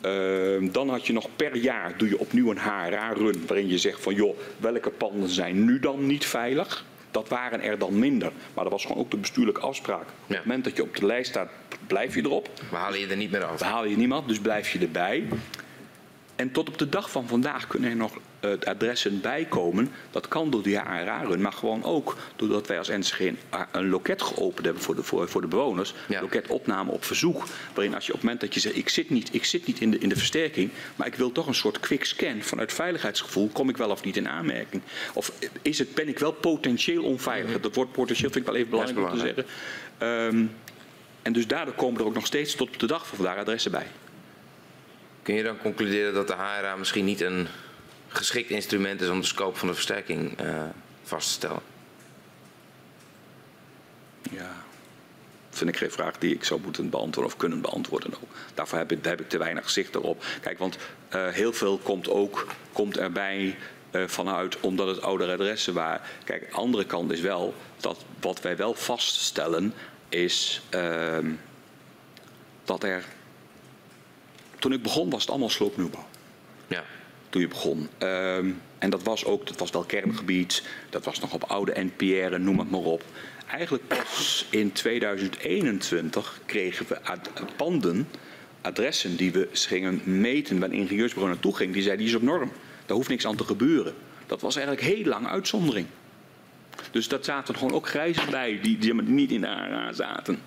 Ehm, 0.00 0.70
dan 0.70 0.88
had 0.88 1.06
je 1.06 1.12
nog 1.12 1.28
per 1.36 1.56
jaar, 1.56 1.94
doe 1.98 2.08
je 2.08 2.18
opnieuw 2.18 2.50
een 2.50 2.58
HRA-run, 2.58 3.46
waarin 3.46 3.68
je 3.68 3.78
zegt 3.78 4.02
van 4.02 4.14
joh, 4.14 4.38
welke 4.58 4.90
panden 4.90 5.28
zijn 5.28 5.64
nu 5.64 5.80
dan 5.80 6.06
niet 6.06 6.26
veilig? 6.26 6.84
Dat 7.16 7.28
waren 7.28 7.62
er 7.62 7.78
dan 7.78 7.98
minder. 7.98 8.32
Maar 8.54 8.64
dat 8.64 8.72
was 8.72 8.84
gewoon 8.84 9.02
ook 9.02 9.10
de 9.10 9.16
bestuurlijke 9.16 9.60
afspraak. 9.60 10.00
Op 10.02 10.28
het 10.28 10.44
moment 10.44 10.64
dat 10.64 10.76
je 10.76 10.82
op 10.82 10.96
de 10.96 11.06
lijst 11.06 11.30
staat, 11.30 11.50
blijf 11.86 12.14
je 12.14 12.20
erop. 12.20 12.50
We 12.70 12.76
halen 12.76 12.98
je 13.00 13.06
er 13.06 13.16
niet 13.16 13.30
meer 13.30 13.44
af. 13.44 13.58
We 13.58 13.64
halen 13.64 13.90
je 13.90 13.96
niemand, 13.96 14.28
dus 14.28 14.38
blijf 14.38 14.72
je 14.72 14.78
erbij. 14.78 15.28
En 16.36 16.52
tot 16.52 16.68
op 16.68 16.78
de 16.78 16.88
dag 16.88 17.10
van 17.10 17.26
vandaag 17.26 17.66
kunnen 17.66 17.90
er 17.90 17.96
nog 17.96 18.18
eh, 18.46 18.68
adressen 18.68 19.20
bijkomen. 19.20 19.90
Dat 20.10 20.28
kan 20.28 20.50
door 20.50 20.62
de 20.62 20.78
HRA-run, 20.78 21.40
maar 21.40 21.52
gewoon 21.52 21.84
ook 21.84 22.16
doordat 22.36 22.66
wij 22.66 22.78
als 22.78 22.88
NCG 22.88 23.20
een, 23.20 23.38
een 23.72 23.88
loket 23.88 24.22
geopend 24.22 24.64
hebben 24.64 24.82
voor 24.82 24.94
de, 24.94 25.02
voor, 25.02 25.28
voor 25.28 25.40
de 25.40 25.46
bewoners. 25.46 25.94
Ja. 26.08 26.20
Loketopname 26.20 26.90
op 26.90 27.04
verzoek. 27.04 27.44
Waarin 27.74 27.94
als 27.94 28.06
je 28.06 28.12
op 28.12 28.18
het 28.18 28.24
moment 28.24 28.40
dat 28.40 28.54
je 28.54 28.60
zegt, 28.60 28.76
ik 28.76 28.88
zit 28.88 29.10
niet, 29.10 29.34
ik 29.34 29.44
zit 29.44 29.66
niet 29.66 29.80
in, 29.80 29.90
de, 29.90 29.98
in 29.98 30.08
de 30.08 30.16
versterking, 30.16 30.70
maar 30.96 31.06
ik 31.06 31.14
wil 31.14 31.32
toch 31.32 31.46
een 31.46 31.54
soort 31.54 31.80
quick 31.80 32.04
scan 32.04 32.42
vanuit 32.42 32.72
veiligheidsgevoel, 32.72 33.48
kom 33.52 33.68
ik 33.68 33.76
wel 33.76 33.90
of 33.90 34.04
niet 34.04 34.16
in 34.16 34.28
aanmerking? 34.28 34.82
Of 35.14 35.32
is 35.62 35.78
het, 35.78 35.94
ben 35.94 36.08
ik 36.08 36.18
wel 36.18 36.32
potentieel 36.32 37.04
onveilig? 37.04 37.60
Dat 37.60 37.74
woord 37.74 37.92
potentieel 37.92 38.30
vind 38.30 38.46
ik 38.46 38.50
wel 38.50 38.60
even 38.60 38.70
belangrijk 38.70 39.12
om 39.12 39.18
te 39.18 39.24
zeggen. 39.26 39.46
Ehm, 39.98 40.44
en 41.22 41.32
dus 41.32 41.46
daardoor 41.46 41.74
komen 41.74 42.00
er 42.00 42.06
ook 42.06 42.14
nog 42.14 42.26
steeds 42.26 42.54
tot 42.54 42.68
op 42.68 42.78
de 42.78 42.86
dag 42.86 43.06
van 43.06 43.16
vandaag 43.16 43.38
adressen 43.38 43.70
bij. 43.70 43.86
Kun 45.22 45.34
je 45.34 45.42
dan 45.42 45.58
concluderen 45.58 46.14
dat 46.14 46.26
de 46.26 46.34
HRA 46.34 46.76
misschien 46.76 47.04
niet 47.04 47.20
een 47.20 47.48
geschikt 48.16 48.50
instrument 48.50 49.00
is 49.00 49.08
om 49.08 49.20
de 49.20 49.26
scope 49.26 49.58
van 49.58 49.68
de 49.68 49.74
versterking 49.74 50.38
eh, 50.38 50.62
vast 51.02 51.26
te 51.26 51.32
stellen? 51.32 51.60
Ja. 54.30 54.64
Vind 55.50 55.70
ik 55.70 55.76
geen 55.76 55.90
vraag 55.90 56.18
die 56.18 56.34
ik 56.34 56.44
zou 56.44 56.60
moeten 56.60 56.90
beantwoorden 56.90 57.32
of 57.32 57.38
kunnen 57.38 57.60
beantwoorden. 57.60 58.14
ook. 58.14 58.30
Daarvoor 58.54 58.78
heb 58.78 58.92
ik, 58.92 59.02
daar 59.02 59.12
heb 59.12 59.20
ik 59.20 59.28
te 59.28 59.38
weinig 59.38 59.70
zicht 59.70 59.94
erop. 59.94 60.24
Kijk, 60.40 60.58
want 60.58 60.76
eh, 61.08 61.28
heel 61.28 61.52
veel 61.52 61.78
komt 61.78 62.08
ook 62.08 62.46
komt 62.72 62.98
erbij 62.98 63.56
eh, 63.90 64.02
vanuit 64.06 64.60
omdat 64.60 64.86
het 64.86 65.02
oude 65.02 65.32
adressen 65.32 65.74
waren. 65.74 66.00
Kijk, 66.24 66.50
de 66.50 66.56
andere 66.56 66.84
kant 66.84 67.12
is 67.12 67.20
wel 67.20 67.54
dat 67.80 68.04
wat 68.20 68.40
wij 68.40 68.56
wel 68.56 68.74
vaststellen 68.74 69.74
is 70.08 70.62
ehm, 70.68 71.30
dat 72.64 72.82
er. 72.82 73.04
Toen 74.58 74.72
ik 74.72 74.82
begon 74.82 75.10
was 75.10 75.20
het 75.20 75.30
allemaal 75.30 75.50
sloopnieuwbouw 75.50 76.06
Ja. 76.66 76.84
Toen 77.36 77.44
je 77.44 77.50
begon. 77.54 77.88
Ehm, 77.98 78.50
en 78.78 78.90
dat 78.90 79.02
was 79.02 79.24
ook, 79.24 79.46
dat 79.46 79.58
was 79.58 79.70
wel 79.70 79.84
kerngebied, 79.84 80.62
dat 80.90 81.04
was 81.04 81.20
nog 81.20 81.32
op 81.32 81.44
oude 81.44 81.72
NPR, 81.96 82.38
noem 82.40 82.58
het 82.58 82.70
maar 82.70 82.80
op. 82.80 83.02
Eigenlijk 83.46 83.86
pas 83.88 84.46
in 84.50 84.72
2021 84.72 86.40
kregen 86.46 86.86
we 86.88 87.02
ad- 87.02 87.30
panden, 87.56 88.08
adressen 88.60 89.16
die 89.16 89.32
we 89.32 89.48
gingen 89.52 90.00
meten 90.04 90.58
waar 90.58 90.68
een 90.68 90.74
ingenieursbureau 90.74 91.32
naartoe 91.34 91.56
ging. 91.56 91.72
Die 91.72 91.82
zei, 91.82 91.96
die 91.96 92.06
is 92.06 92.14
op 92.14 92.22
norm. 92.22 92.52
Daar 92.86 92.96
hoeft 92.96 93.08
niks 93.08 93.26
aan 93.26 93.36
te 93.36 93.44
gebeuren. 93.44 93.94
Dat 94.26 94.40
was 94.40 94.56
eigenlijk 94.56 94.86
heel 94.86 95.04
lang 95.04 95.26
uitzondering. 95.28 95.86
Dus 96.90 97.08
dat 97.08 97.24
zaten 97.24 97.54
gewoon 97.56 97.72
ook 97.72 97.88
grijzen 97.88 98.30
bij 98.30 98.58
die, 98.62 98.78
die 98.78 98.94
niet 99.02 99.30
in 99.30 99.40
de 99.40 99.48
ARA 99.48 99.92
zaten. 99.92 100.38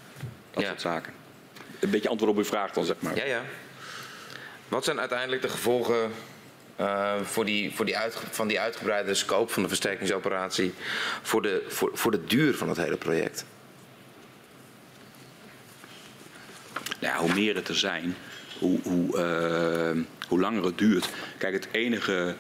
Dat 0.51 0.63
Ja. 0.63 0.69
soort 0.69 0.81
zaken. 0.81 1.13
Een 1.79 1.89
beetje 1.89 2.09
antwoord 2.09 2.31
op 2.31 2.37
uw 2.37 2.45
vraag 2.45 2.71
dan, 2.71 2.85
zeg 2.85 2.95
maar. 2.99 3.15
Ja, 3.15 3.25
ja. 3.25 3.41
Wat 4.67 4.83
zijn 4.83 4.99
uiteindelijk 4.99 5.41
de 5.41 5.49
gevolgen 5.49 6.11
eh, 6.79 7.21
voor 7.21 7.45
die, 7.45 7.75
voor 7.75 7.85
die 7.85 7.97
uitge- 7.97 8.25
van 8.29 8.47
die 8.47 8.59
uitgebreide 8.59 9.13
scope 9.13 9.53
van 9.53 9.63
de 9.63 9.67
versterkingsoperatie 9.67 10.73
voor 11.21 11.41
de, 11.41 11.65
voor, 11.67 11.89
voor 11.93 12.11
de 12.11 12.25
duur 12.25 12.55
van 12.55 12.69
het 12.69 12.77
hele 12.77 12.97
project? 12.97 13.45
Nou 16.99 17.19
hoe 17.19 17.33
meer 17.33 17.55
het 17.55 17.67
er 17.67 17.75
zijn, 17.75 18.15
hoe, 18.59 18.79
hoe, 18.83 19.17
eh, 19.17 20.01
hoe 20.27 20.39
langer 20.39 20.63
het 20.63 20.77
duurt. 20.77 21.09
Kijk, 21.37 21.53
het 21.53 21.67
enige. 21.71 22.35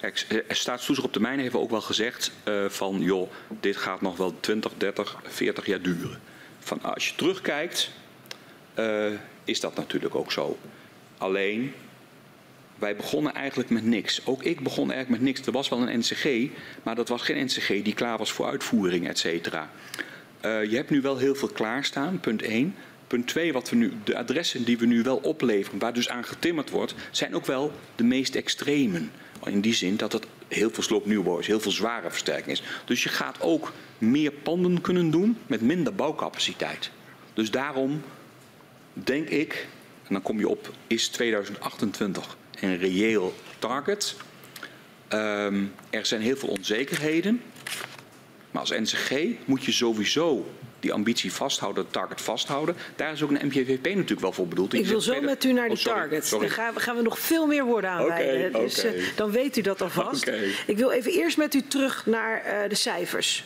Kijk, 0.00 0.44
er 0.48 0.56
staatstoezicht 0.56 1.06
op 1.06 1.12
termijn 1.12 1.38
heeft 1.38 1.54
ook 1.54 1.70
wel 1.70 1.80
gezegd 1.80 2.32
eh, 2.44 2.64
van 2.68 3.00
joh, 3.00 3.30
dit 3.60 3.76
gaat 3.76 4.00
nog 4.00 4.16
wel 4.16 4.40
20, 4.40 4.72
30, 4.76 5.16
40 5.24 5.66
jaar 5.66 5.80
duren. 5.80 6.20
Van, 6.58 6.82
als 6.82 7.08
je 7.08 7.14
terugkijkt, 7.14 7.90
eh, 8.74 9.06
is 9.44 9.60
dat 9.60 9.74
natuurlijk 9.74 10.14
ook 10.14 10.32
zo. 10.32 10.58
Alleen, 11.18 11.74
wij 12.84 12.96
begonnen 12.96 13.34
eigenlijk 13.34 13.70
met 13.70 13.84
niks. 13.84 14.26
Ook 14.26 14.42
ik 14.42 14.60
begon 14.60 14.92
eigenlijk 14.92 15.20
met 15.20 15.32
niks. 15.32 15.46
Er 15.46 15.52
was 15.52 15.68
wel 15.68 15.88
een 15.88 15.98
NCG, 15.98 16.50
maar 16.82 16.94
dat 16.94 17.08
was 17.08 17.22
geen 17.22 17.44
NCG 17.44 17.68
die 17.68 17.94
klaar 17.94 18.18
was 18.18 18.32
voor 18.32 18.46
uitvoering, 18.46 19.08
et 19.08 19.18
cetera. 19.18 19.70
Eh, 20.40 20.64
je 20.64 20.76
hebt 20.76 20.90
nu 20.90 21.00
wel 21.00 21.16
heel 21.16 21.34
veel 21.34 21.48
klaarstaan, 21.48 22.20
punt 22.20 22.42
1. 22.42 22.74
Punt 23.06 23.26
2, 23.26 23.52
wat 23.52 23.70
we 23.70 23.76
nu, 23.76 23.92
de 24.04 24.16
adressen 24.16 24.64
die 24.64 24.78
we 24.78 24.86
nu 24.86 25.02
wel 25.02 25.16
opleveren, 25.16 25.78
waar 25.78 25.92
dus 25.92 26.08
aan 26.08 26.24
getimmerd 26.24 26.70
wordt, 26.70 26.94
zijn 27.10 27.34
ook 27.34 27.46
wel 27.46 27.72
de 27.96 28.04
meest 28.04 28.34
extremen. 28.34 29.10
In 29.44 29.60
die 29.60 29.74
zin 29.74 29.96
dat 29.96 30.12
het 30.12 30.26
heel 30.48 30.70
veel 30.70 30.82
sloopnieuwbouw 30.82 31.38
is, 31.38 31.46
heel 31.46 31.60
veel 31.60 31.70
zware 31.70 32.10
versterking 32.10 32.50
is. 32.50 32.62
Dus 32.84 33.02
je 33.02 33.08
gaat 33.08 33.40
ook 33.40 33.72
meer 33.98 34.32
panden 34.32 34.80
kunnen 34.80 35.10
doen 35.10 35.38
met 35.46 35.60
minder 35.60 35.94
bouwcapaciteit. 35.94 36.90
Dus 37.34 37.50
daarom 37.50 38.02
denk 38.92 39.28
ik, 39.28 39.66
en 40.06 40.12
dan 40.12 40.22
kom 40.22 40.38
je 40.38 40.48
op, 40.48 40.72
is 40.86 41.08
2028 41.08 42.36
een 42.60 42.78
reëel 42.78 43.34
target. 43.58 44.16
Ehm, 45.08 45.62
er 45.90 46.06
zijn 46.06 46.20
heel 46.20 46.36
veel 46.36 46.48
onzekerheden. 46.48 47.42
Maar 48.50 48.60
als 48.60 48.70
NCG 48.70 49.10
moet 49.44 49.64
je 49.64 49.72
sowieso 49.72 50.46
die 50.80 50.92
ambitie 50.92 51.32
vasthouden, 51.32 51.84
het 51.84 51.92
target 51.92 52.20
vasthouden. 52.20 52.76
Daar 52.96 53.12
is 53.12 53.22
ook 53.22 53.30
een 53.30 53.46
MPVP 53.46 53.84
natuurlijk 53.84 54.20
wel 54.20 54.32
voor 54.32 54.48
bedoeld. 54.48 54.74
Ik 54.74 54.86
wil 54.86 55.00
zo 55.00 55.20
met 55.20 55.44
u 55.44 55.52
naar 55.52 55.68
die 55.68 55.76
Oh, 55.76 55.82
sorry, 55.82 56.00
target. 56.00 56.26
sorry. 56.26 56.48
Gaan 56.48 56.74
we, 56.74 56.80
gaan 56.80 56.96
we 56.96 57.02
nog 57.02 57.18
veel 57.18 57.46
meer 57.46 57.64
woorden 57.64 57.90
aanwijden. 57.90 58.48
Oké, 58.48 58.64
dus 58.64 58.84
eh, 58.84 58.92
dan 59.16 59.30
weet 59.30 59.56
u 59.56 59.60
dat 59.60 59.82
alvast. 59.82 60.30
Ik 60.66 60.76
wil 60.76 60.90
even 60.90 61.12
eerst 61.12 61.36
met 61.36 61.54
u 61.54 61.62
terug 61.68 62.06
naar 62.06 62.42
eh, 62.44 62.68
de 62.68 62.74
cijfers. 62.74 63.44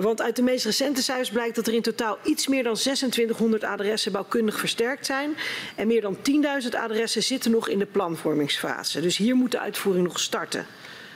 Want 0.00 0.22
uit 0.22 0.36
de 0.36 0.42
meest 0.42 0.64
recente 0.64 1.02
cijfers 1.02 1.30
blijkt 1.30 1.54
dat 1.54 1.66
er 1.66 1.74
in 1.74 1.82
totaal 1.82 2.18
iets 2.24 2.46
meer 2.46 2.62
dan 2.62 2.74
2600 2.74 3.64
adressen 3.64 4.12
bouwkundig 4.12 4.58
versterkt 4.58 5.06
zijn. 5.06 5.36
En 5.74 5.86
meer 5.86 6.00
dan 6.00 6.16
10.000 6.16 6.68
adressen 6.70 7.22
zitten 7.22 7.50
nog 7.50 7.68
in 7.68 7.78
de 7.78 7.86
planvormingsfase. 7.86 9.00
Dus 9.00 9.16
hier 9.16 9.34
moet 9.34 9.50
de 9.50 9.58
uitvoering 9.58 10.06
nog 10.06 10.20
starten. 10.20 10.66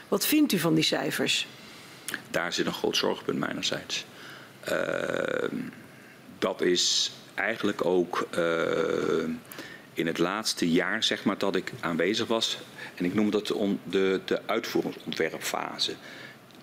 Wat 0.09 0.27
vindt 0.27 0.53
u 0.53 0.59
van 0.59 0.75
die 0.75 0.85
cijfers? 0.85 1.47
Daar 2.31 2.53
zit 2.53 2.67
een 2.67 2.73
groot 2.73 2.97
zorgpunt 2.97 3.39
mijnerzijds. 3.39 4.05
Uh, 4.69 5.51
dat 6.39 6.61
is 6.61 7.13
eigenlijk 7.35 7.85
ook 7.85 8.29
uh, 8.39 9.25
in 9.95 10.07
het 10.07 10.19
laatste 10.19 10.71
jaar 10.71 11.03
zeg 11.03 11.25
maar, 11.25 11.39
dat 11.39 11.57
ik 11.57 11.73
aanwezig 11.81 12.27
was. 12.27 12.59
En 12.95 13.05
ik 13.05 13.15
noem 13.15 13.31
dat 13.31 13.47
de, 13.85 14.21
de 14.25 14.41
uitvoeringsontwerpfase. 14.47 15.95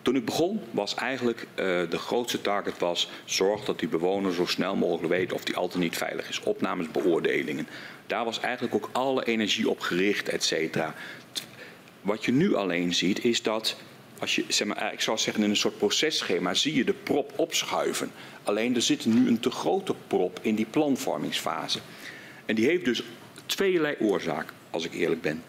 Toen 0.02 0.16
ik 0.16 0.26
begon 0.26 0.62
was 0.72 0.96
eigenlijk 0.96 1.40
uh, 1.42 1.66
de 1.90 1.98
grootste 1.98 2.42
target 2.42 2.80
was 2.80 3.10
zorg 3.26 3.66
dat 3.66 3.80
die 3.80 3.88
bewoner 3.88 4.34
zo 4.34 4.46
snel 4.46 4.76
mogelijk 4.76 5.14
weet 5.14 5.34
of 5.34 5.44
die 5.44 5.56
al 5.56 5.72
niet 5.76 5.98
veilig 5.98 6.30
is. 6.30 6.40
Opnames, 6.40 6.92
beoordelingen. 6.92 7.68
Daar 8.08 8.26
was 8.26 8.40
eigenlijk 8.40 8.76
ook 8.76 8.90
alle 8.92 9.26
energie 9.26 9.70
op 9.70 9.80
gericht, 9.80 10.30
et 10.30 10.44
cetera. 10.44 10.96
Wat 12.02 12.26
je 12.26 12.32
nu 12.32 12.56
alleen 12.56 12.94
ziet 12.94 13.24
is 13.24 13.42
dat 13.42 13.76
als 14.20 14.36
je, 14.36 14.46
zeg 14.48 14.68
maar, 14.68 14.94
ik 14.94 15.02
zou 15.02 15.18
zeggen 15.18 15.44
in 15.44 15.50
een 15.50 15.56
soort 15.56 15.78
processchema, 15.78 16.54
zie 16.54 16.76
je 16.76 16.84
de 16.84 16.94
prop 16.94 17.34
opschuiven. 17.36 18.12
Alleen 18.44 18.76
er 18.76 18.82
zit 18.82 19.06
nu 19.06 19.28
een 19.28 19.40
te 19.40 19.52
grote 19.52 19.96
prop 20.08 20.40
in 20.42 20.56
die 20.56 20.66
planvormingsfase. 20.66 21.80
En 22.46 22.56
die 22.56 22.66
heeft 22.66 22.86
dus 22.86 23.04
tweeërlei 23.46 23.96
oorzaak, 24.00 24.54
als 24.70 24.86
ik 24.86 24.94
eerlijk 24.94 25.22
ben. 25.22 25.44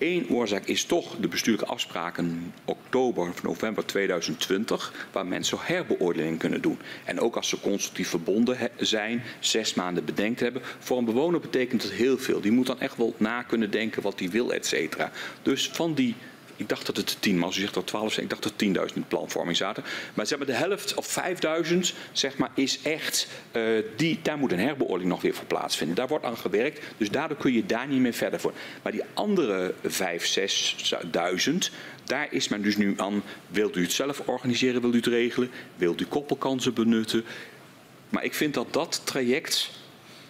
Eén 0.00 0.26
oorzaak 0.30 0.64
is 0.64 0.84
toch 0.84 1.16
de 1.16 1.28
bestuurlijke 1.28 1.70
afspraken 1.70 2.52
oktober 2.64 3.28
of 3.28 3.42
november 3.42 3.86
2020, 3.86 5.08
waar 5.12 5.26
mensen 5.26 5.58
herbeoordeling 5.60 6.38
kunnen 6.38 6.62
doen. 6.62 6.78
En 7.04 7.20
ook 7.20 7.36
als 7.36 7.48
ze 7.48 7.60
constructief 7.60 8.08
verbonden 8.08 8.70
zijn, 8.76 9.22
zes 9.38 9.74
maanden 9.74 10.04
bedenkt 10.04 10.40
hebben. 10.40 10.62
Voor 10.78 10.98
een 10.98 11.04
bewoner 11.04 11.40
betekent 11.40 11.82
dat 11.82 11.90
heel 11.90 12.18
veel. 12.18 12.40
Die 12.40 12.52
moet 12.52 12.66
dan 12.66 12.80
echt 12.80 12.96
wel 12.96 13.14
na 13.16 13.42
kunnen 13.42 13.70
denken 13.70 14.02
wat 14.02 14.18
hij 14.18 14.30
wil, 14.30 14.52
et 14.52 14.66
cetera. 14.66 15.10
Dus 15.42 15.70
van 15.70 15.94
die 15.94 16.14
ik 16.60 16.68
dacht 16.68 16.86
dat 16.86 16.96
het 16.96 17.16
10 17.20 17.40
was. 17.40 17.56
U 17.56 17.60
zegt 17.60 17.74
dat 17.74 17.86
12 17.86 18.18
Ik 18.18 18.30
dacht 18.30 18.42
dat 18.42 18.52
10.000 18.52 18.94
in 18.94 19.04
planvorming 19.08 19.56
zaten. 19.56 19.84
Maar 20.14 20.26
zeg 20.26 20.38
maar 20.38 20.46
de 20.46 20.52
helft 20.52 20.94
of 20.94 21.20
5.000 21.70 21.78
zeg 22.12 22.36
maar, 22.36 22.50
is 22.54 22.82
echt. 22.82 23.26
Uh, 23.52 23.84
die, 23.96 24.18
daar 24.22 24.38
moet 24.38 24.52
een 24.52 24.58
herbeoordeling 24.58 25.10
nog 25.10 25.22
weer 25.22 25.34
voor 25.34 25.44
plaatsvinden. 25.44 25.96
Daar 25.96 26.08
wordt 26.08 26.24
aan 26.24 26.36
gewerkt. 26.36 26.80
Dus 26.96 27.10
daardoor 27.10 27.36
kun 27.36 27.52
je 27.52 27.66
daar 27.66 27.86
niet 27.86 28.00
meer 28.00 28.12
verder 28.12 28.40
voor. 28.40 28.52
Maar 28.82 28.92
die 28.92 29.02
andere 29.14 29.74
5.000, 29.74 29.90
6.000. 31.50 31.56
Daar 32.04 32.32
is 32.32 32.48
men 32.48 32.62
dus 32.62 32.76
nu 32.76 32.94
aan. 32.96 33.22
Wilt 33.46 33.76
u 33.76 33.82
het 33.82 33.92
zelf 33.92 34.20
organiseren? 34.20 34.80
Wilt 34.80 34.94
u 34.94 34.96
het 34.96 35.06
regelen? 35.06 35.50
Wilt 35.76 36.00
u 36.00 36.04
koppelkansen 36.04 36.74
benutten? 36.74 37.24
Maar 38.08 38.24
ik 38.24 38.34
vind 38.34 38.54
dat 38.54 38.72
dat 38.72 39.00
traject 39.04 39.70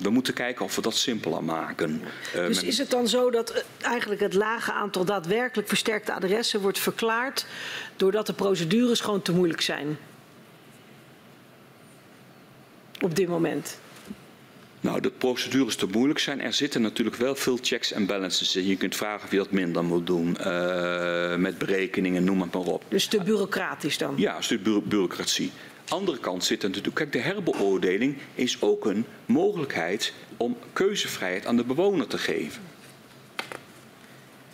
we 0.01 0.11
moeten 0.11 0.35
kijken 0.35 0.65
of 0.65 0.77
we 0.77 0.83
dat 0.83 0.97
simpeler 0.97 1.45
maken. 1.45 2.03
Uh, 2.37 2.47
dus 2.47 2.63
is 2.63 2.79
het 2.79 2.91
dan 2.91 3.09
zo 3.09 3.31
dat 3.31 3.51
eh, 3.51 3.63
eigenlijk 3.81 4.21
het 4.21 4.35
lage 4.35 4.73
aantal 4.73 5.05
daadwerkelijk 5.05 5.69
versterkte 5.69 6.13
adressen 6.13 6.61
wordt 6.61 6.79
verklaard 6.79 7.47
doordat 7.97 8.27
de 8.27 8.33
procedures 8.33 9.01
gewoon 9.01 9.23
te 9.23 9.33
moeilijk 9.33 9.61
zijn? 9.61 9.99
Op 13.01 13.17
dit 13.17 13.29
moment. 13.29 13.79
Nou, 14.81 15.01
de 15.01 15.11
procedures 15.11 15.77
te 15.77 15.87
moeilijk 15.87 16.19
zijn. 16.19 16.41
Er 16.41 16.53
zitten 16.53 16.83
natuurlijk 16.83 17.17
wel 17.17 17.35
veel 17.35 17.59
checks 17.63 17.93
en 17.93 18.07
balances 18.07 18.57
in. 18.57 18.67
Je 18.67 18.77
kunt 18.77 18.97
vragen 18.97 19.25
of 19.25 19.31
je 19.31 19.37
dat 19.37 19.51
minder 19.51 19.85
moet 19.85 20.07
doen. 20.07 20.37
Uh, 20.41 21.37
met 21.37 21.59
berekeningen, 21.59 22.25
noem 22.25 22.41
het 22.41 22.53
maar 22.53 22.63
op. 22.63 22.85
Dus 22.89 23.07
te 23.07 23.23
bureaucratisch 23.23 23.99
dan? 23.99 24.15
Ja, 24.17 24.37
een 24.37 24.43
stuk 24.43 24.63
bureaucratie 24.63 25.51
andere 25.91 26.19
kant 26.19 26.45
zit 26.45 26.63
natuurlijk, 26.63 26.95
kijk, 26.95 27.13
de 27.13 27.19
herbeoordeling 27.19 28.17
is 28.35 28.63
ook 28.63 28.87
een 28.87 29.05
mogelijkheid 29.27 30.13
om 30.37 30.57
keuzevrijheid 30.73 31.47
aan 31.47 31.57
de 31.57 31.65
bewoner 31.65 32.07
te 32.07 32.19
geven. 32.19 32.63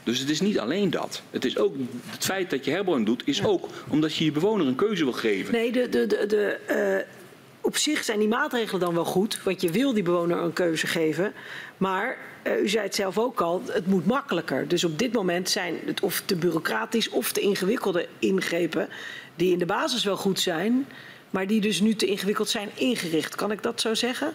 Dus 0.03 0.19
het 0.19 0.31
is 0.31 0.41
niet 0.41 0.59
alleen 0.59 0.91
dat. 0.91 1.23
Het 1.31 1.45
is 1.45 1.59
ook 1.59 1.75
het 2.07 2.25
feit 2.25 2.51
dat 2.51 2.65
je 2.65 2.71
herbeoordeling 2.71 3.19
doet, 3.19 3.29
is 3.29 3.45
ook 3.45 3.69
omdat 3.89 4.15
je 4.15 4.25
je 4.25 4.33
bewoner 4.33 4.67
een 4.67 4.75
keuze 4.75 5.05
wil 5.05 5.13
geven. 5.13 5.53
Nee, 5.53 5.73
de, 5.73 5.89
de, 5.89 6.07
de, 6.07 6.27
de 6.27 6.59
uh, 7.05 7.15
op 7.61 7.77
zich 7.77 8.05
zijn 8.05 8.19
die 8.19 8.29
maatregelen 8.29 8.81
dan 8.81 8.95
wel 8.95 9.05
goed, 9.05 9.43
want 9.43 9.61
je 9.61 9.71
wil 9.71 9.93
die 9.93 10.03
bewoner 10.03 10.39
een 10.39 10.53
keuze 10.53 10.87
geven. 10.87 11.33
Maar 11.77 12.19
uh, 12.47 12.63
u 12.63 12.69
zei 12.69 12.85
het 12.85 12.95
zelf 12.95 13.19
ook 13.19 13.41
al, 13.41 13.63
het 13.67 13.87
moet 13.87 14.07
makkelijker. 14.07 14.69
Dus 14.69 14.85
op 14.85 14.99
dit 14.99 15.13
moment 15.13 15.49
zijn 15.49 15.75
het 15.85 16.01
of 16.01 16.23
te 16.25 16.37
bureaucratisch 16.37 17.09
of 17.09 17.33
te 17.33 17.41
ingewikkelde 17.41 18.07
ingrepen, 18.19 18.89
die 19.37 19.53
in 19.53 19.59
de 19.59 19.67
basis 19.67 20.05
wel 20.05 20.17
goed 20.17 20.41
zijn, 20.41 20.87
maar 21.31 21.47
die 21.47 21.61
dus 21.61 21.81
nu 21.81 21.95
te 21.95 22.07
ingewikkeld 22.07 22.49
zijn 22.49 22.69
ingericht. 22.75 23.35
Kan 23.35 23.51
ik 23.51 23.63
dat 23.63 23.81
zo 23.81 23.95
zeggen? 23.95 24.35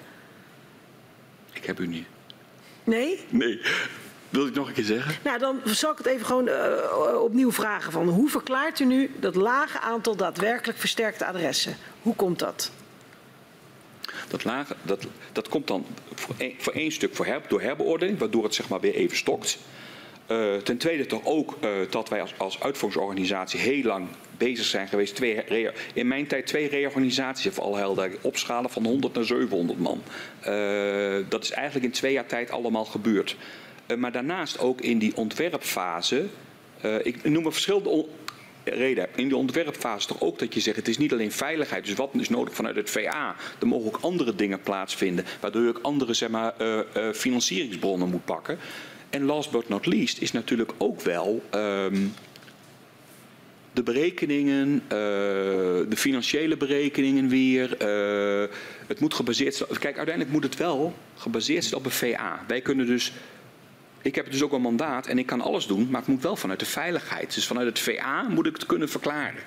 Ik 1.54 1.66
heb 1.66 1.80
u 1.80 1.88
niet. 1.88 2.06
Nee? 2.84 3.20
Nee. 3.30 3.62
Wil 4.30 4.48
ik 4.48 4.54
nog 4.54 4.68
een 4.68 4.74
keer 4.74 4.84
zeggen? 4.84 5.16
Nou, 5.24 5.40
dan 5.40 5.60
zal 5.66 5.92
ik 5.92 5.98
het 5.98 6.08
even 6.08 6.26
gewoon 6.26 6.48
uh, 6.48 7.22
opnieuw 7.22 7.52
vragen. 7.52 7.92
Van 7.92 8.08
hoe 8.08 8.30
verklaart 8.30 8.80
u 8.80 8.86
nu 8.86 9.12
dat 9.20 9.36
lage 9.36 9.80
aantal 9.80 10.16
daadwerkelijk 10.16 10.80
versterkte 10.80 11.26
adressen? 11.26 11.78
Hoe 12.02 12.16
komt 12.16 12.40
dat? 12.40 12.72
Dat, 14.28 14.44
lage, 14.44 14.76
dat, 14.82 15.08
dat 15.32 15.50
komt 15.50 15.68
dan 15.68 15.86
voor 16.14 16.36
één, 16.38 16.54
voor 16.58 16.74
één 16.74 16.92
stuk 16.92 17.16
voor 17.16 17.26
her, 17.26 17.42
door 17.48 17.62
herbeoordeling, 17.62 18.20
waardoor 18.20 18.44
het 18.44 18.56
zeg 18.56 18.70
maar 18.70 18.80
weer 18.80 18.94
even 18.94 19.18
stokt. 19.18 19.58
Uh, 20.28 20.56
ten 20.56 20.78
tweede 20.78 21.06
toch 21.06 21.26
ook 21.26 21.58
uh, 21.64 21.70
dat 21.90 22.10
wij 22.10 22.22
als, 22.22 22.34
als 22.38 22.60
uitvoeringsorganisatie 22.60 23.60
heel 23.60 23.84
lang 23.84 24.08
bezig 24.48 24.66
zijn 24.66 24.88
geweest. 24.88 25.16
Twee, 25.16 25.70
in 25.94 26.08
mijn 26.08 26.28
tijd 26.28 26.48
twee 26.48 26.68
reorganisaties, 26.68 27.60
alle 27.60 27.78
helder, 27.78 28.12
opschalen 28.22 28.70
van 28.70 28.86
100 28.86 29.14
naar 29.14 29.24
700 29.24 29.80
man. 29.80 30.02
Uh, 30.48 31.16
dat 31.30 31.44
is 31.44 31.52
eigenlijk 31.52 31.86
in 31.86 31.92
twee 31.92 32.14
jaar 32.14 32.26
tijd 32.26 32.52
allemaal 32.52 32.86
gebeurd. 32.86 33.36
maar 33.98 34.12
daarnaast 34.12 34.60
ook 34.60 34.82
in 34.82 35.00
die 35.00 35.16
ontwerpfase, 35.16 36.26
ik 37.04 37.24
noem 37.24 37.46
een 37.46 37.52
verschillende 37.52 38.06
reden. 38.64 39.08
In 39.16 39.30
de 39.30 39.36
ontwerpfase 39.36 40.08
toch 40.08 40.22
ook 40.22 40.40
dat 40.40 40.54
je 40.54 40.60
zegt, 40.60 40.76
het 40.76 40.88
is 40.88 40.98
niet 40.98 41.12
alleen 41.12 41.32
veiligheid. 41.32 41.86
Dus 41.86 41.96
wat 41.96 42.10
is 42.14 42.30
nodig 42.30 42.54
vanuit 42.54 42.76
het 42.76 42.90
VA? 42.90 43.36
Er 43.60 43.68
mogen 43.68 43.88
ook 43.88 44.00
andere 44.02 44.36
dingen 44.36 44.62
plaatsvinden. 44.62 45.26
Waardoor 45.40 45.62
je 45.62 45.70
ook 45.70 45.80
andere 45.82 46.14
zeg 46.14 46.30
maar, 46.30 46.54
financieringsbronnen 47.14 48.10
moet 48.10 48.26
pakken. 48.26 48.58
En 49.10 49.26
last 49.26 49.52
but 49.52 49.70
not 49.70 49.86
least 49.86 50.22
is 50.22 50.32
natuurlijk 50.32 50.72
ook 50.78 51.02
wel 51.02 51.42
um, 51.56 52.14
de 53.74 53.84
berekeningen, 53.84 54.74
uh, 54.74 54.90
de 55.90 55.96
financiële 55.96 56.58
berekeningen 56.58 57.28
weer. 57.28 57.76
Uh, 57.82 58.56
het 58.88 59.00
moet 59.00 59.14
gebaseerd 59.14 59.56
zijn. 59.56 59.70
Kijk, 59.70 59.98
uiteindelijk 59.98 60.30
moet 60.30 60.44
het 60.44 60.58
wel 60.58 60.94
gebaseerd 61.16 61.64
zijn 61.64 61.76
op 61.76 61.86
een 61.86 61.92
VA. 61.92 62.44
Wij 62.48 62.62
kunnen 62.62 62.86
dus. 62.86 63.14
Ik 64.02 64.16
heb 64.16 64.32
dus 64.32 64.44
ook 64.44 64.52
een 64.52 64.62
mandaat 64.62 65.08
en 65.08 65.20
ik 65.20 65.26
kan 65.26 65.42
alles 65.42 65.68
doen, 65.68 65.88
maar 65.90 66.02
het 66.02 66.10
moet 66.10 66.22
wel 66.22 66.36
vanuit 66.36 66.60
de 66.60 66.66
veiligheid. 66.66 67.34
Dus 67.34 67.48
vanuit 67.48 67.68
het 67.68 67.80
VA 67.80 68.28
moet 68.30 68.46
ik 68.46 68.54
het 68.54 68.66
kunnen 68.66 68.90
verklaren. 68.90 69.44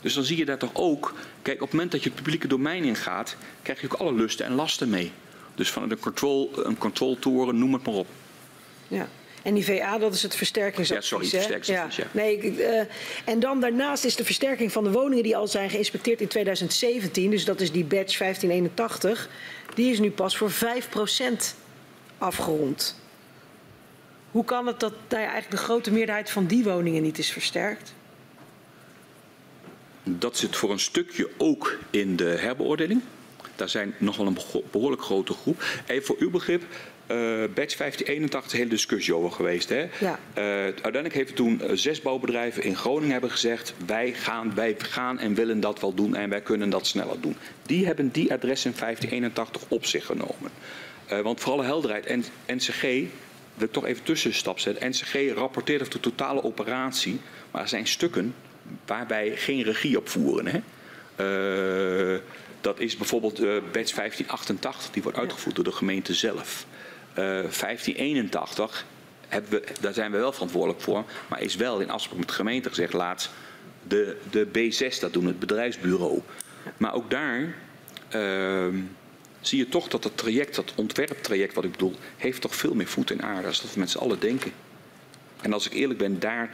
Dus 0.00 0.14
dan 0.14 0.24
zie 0.24 0.36
je 0.36 0.44
daar 0.44 0.58
toch 0.58 0.74
ook. 0.74 1.14
Kijk, 1.42 1.56
op 1.56 1.62
het 1.62 1.72
moment 1.72 1.92
dat 1.92 2.02
je 2.02 2.08
het 2.08 2.18
publieke 2.18 2.46
domein 2.46 2.84
ingaat, 2.84 3.36
krijg 3.62 3.80
je 3.80 3.86
ook 3.86 4.00
alle 4.00 4.12
lusten 4.12 4.46
en 4.46 4.52
lasten 4.52 4.88
mee. 4.88 5.12
Dus 5.54 5.70
vanuit 5.70 5.90
een 5.90 5.98
control, 5.98 6.50
een 6.54 6.78
controltoren, 6.78 7.58
noem 7.58 7.72
het 7.72 7.86
maar 7.86 7.94
op. 7.94 8.06
Ja. 8.88 9.08
En 9.44 9.54
die 9.54 9.64
VA, 9.64 9.98
dat 9.98 10.14
is 10.14 10.22
het 10.22 10.36
versterkingsadvies. 10.36 11.08
Ja, 11.10 11.16
sorry, 11.16 11.28
versterkingsadvies, 11.28 11.96
ja. 11.96 12.04
ja. 12.04 12.10
Nee, 12.12 12.56
uh, 12.58 12.80
en 13.24 13.40
dan 13.40 13.60
daarnaast 13.60 14.04
is 14.04 14.16
de 14.16 14.24
versterking 14.24 14.72
van 14.72 14.84
de 14.84 14.90
woningen 14.90 15.22
die 15.22 15.36
al 15.36 15.48
zijn 15.48 15.70
geïnspecteerd 15.70 16.20
in 16.20 16.28
2017, 16.28 17.30
dus 17.30 17.44
dat 17.44 17.60
is 17.60 17.72
die 17.72 17.84
badge 17.84 18.18
1581, 18.18 19.28
die 19.74 19.92
is 19.92 19.98
nu 19.98 20.10
pas 20.10 20.36
voor 20.36 20.50
5% 20.50 20.54
afgerond. 22.18 22.96
Hoe 24.30 24.44
kan 24.44 24.66
het 24.66 24.80
dat 24.80 24.92
nou 25.08 25.22
ja, 25.22 25.28
eigenlijk 25.28 25.50
de 25.50 25.66
grote 25.66 25.92
meerderheid 25.92 26.30
van 26.30 26.46
die 26.46 26.64
woningen 26.64 27.02
niet 27.02 27.18
is 27.18 27.30
versterkt? 27.30 27.94
Dat 30.02 30.36
zit 30.36 30.56
voor 30.56 30.70
een 30.70 30.80
stukje 30.80 31.30
ook 31.36 31.78
in 31.90 32.16
de 32.16 32.24
herbeoordeling. 32.38 33.02
Daar 33.56 33.68
zijn 33.68 33.94
nog 33.98 34.16
wel 34.16 34.26
een 34.26 34.38
behoorlijk 34.70 35.02
grote 35.02 35.32
groep. 35.32 35.64
Even 35.86 36.04
voor 36.04 36.16
uw 36.18 36.30
begrip, 36.30 36.62
batch 37.06 37.76
1581 37.76 38.52
hele 38.52 38.68
discussie 38.68 39.14
over 39.14 39.32
geweest. 39.32 39.68
Hè? 39.68 39.86
Ja. 40.00 40.18
Uh, 40.38 40.44
uiteindelijk 40.62 41.14
heeft 41.14 41.36
toen 41.36 41.60
uh, 41.62 41.70
zes 41.72 42.00
bouwbedrijven 42.00 42.62
in 42.62 42.76
Groningen 42.76 43.12
hebben 43.12 43.30
gezegd... 43.30 43.74
Wij 43.86 44.12
gaan, 44.12 44.54
wij 44.54 44.74
gaan 44.78 45.18
en 45.18 45.34
willen 45.34 45.60
dat 45.60 45.80
wel 45.80 45.94
doen 45.94 46.14
en 46.14 46.28
wij 46.28 46.40
kunnen 46.40 46.70
dat 46.70 46.86
sneller 46.86 47.20
doen. 47.20 47.36
Die 47.62 47.86
hebben 47.86 48.10
die 48.10 48.32
adres 48.32 48.64
in 48.64 48.74
1581 48.78 49.62
op 49.68 49.86
zich 49.86 50.06
genomen. 50.06 50.50
want 51.22 51.40
voor 51.40 51.52
alle 51.52 51.64
helderheid, 51.64 52.06
en 52.06 52.24
NCG, 52.46 52.82
wil 53.54 53.66
ik 53.66 53.72
toch 53.72 53.86
even 53.86 54.02
tussenstap 54.02 54.58
zetten... 54.58 54.88
NCG 54.88 55.34
rapporteert 55.34 55.80
over 55.80 55.92
de 55.92 56.00
totale 56.00 56.42
operatie, 56.44 57.20
maar 57.50 57.62
er 57.62 57.68
zijn 57.68 57.86
stukken 57.86 58.34
waarbij 58.86 59.36
geen 59.36 59.62
regie 59.62 59.98
op 59.98 60.08
voeren. 60.08 60.46
Hè? 60.46 60.60
dat 62.64 62.80
is 62.80 62.96
bijvoorbeeld 62.96 63.40
uh, 63.40 63.46
batch 63.46 63.94
1588, 63.94 64.90
die 64.90 65.02
wordt 65.02 65.18
uitgevoerd 65.18 65.54
door 65.54 65.64
de 65.64 65.72
gemeente 65.72 66.14
zelf. 66.14 66.66
Uh, 67.18 67.24
1581, 67.24 68.84
hebben 69.28 69.50
we, 69.50 69.66
daar 69.80 69.92
zijn 69.92 70.10
we 70.10 70.18
wel 70.18 70.32
verantwoordelijk 70.32 70.80
voor, 70.80 71.04
maar 71.28 71.40
is 71.42 71.56
wel 71.56 71.80
in 71.80 71.90
afspraak 71.90 72.18
met 72.18 72.28
de 72.28 72.34
gemeente 72.34 72.68
gezegd, 72.68 72.92
laat 72.92 73.30
de, 73.82 74.16
de 74.30 74.46
B6, 74.46 75.00
dat 75.00 75.12
doen 75.12 75.26
het 75.26 75.38
bedrijfsbureau. 75.38 76.20
Maar 76.76 76.94
ook 76.94 77.10
daar 77.10 77.54
ehm, 78.08 78.76
zie 79.40 79.58
je 79.58 79.68
toch 79.68 79.88
dat 79.88 80.04
het 80.04 80.16
traject, 80.16 80.54
dat 80.54 80.72
ontwerptraject 80.74 81.54
wat 81.54 81.64
ik 81.64 81.70
bedoel, 81.70 81.94
heeft 82.16 82.40
toch 82.40 82.54
veel 82.54 82.74
meer 82.74 82.86
voet 82.86 83.10
in 83.10 83.22
aarde 83.22 83.46
als 83.46 83.62
dat 83.62 83.74
we 83.74 83.80
met 83.80 83.90
z'n 83.90 83.98
allen 83.98 84.20
denken. 84.20 84.52
En 85.40 85.52
als 85.52 85.66
ik 85.66 85.72
eerlijk 85.72 85.98
ben, 85.98 86.20
daar. 86.20 86.50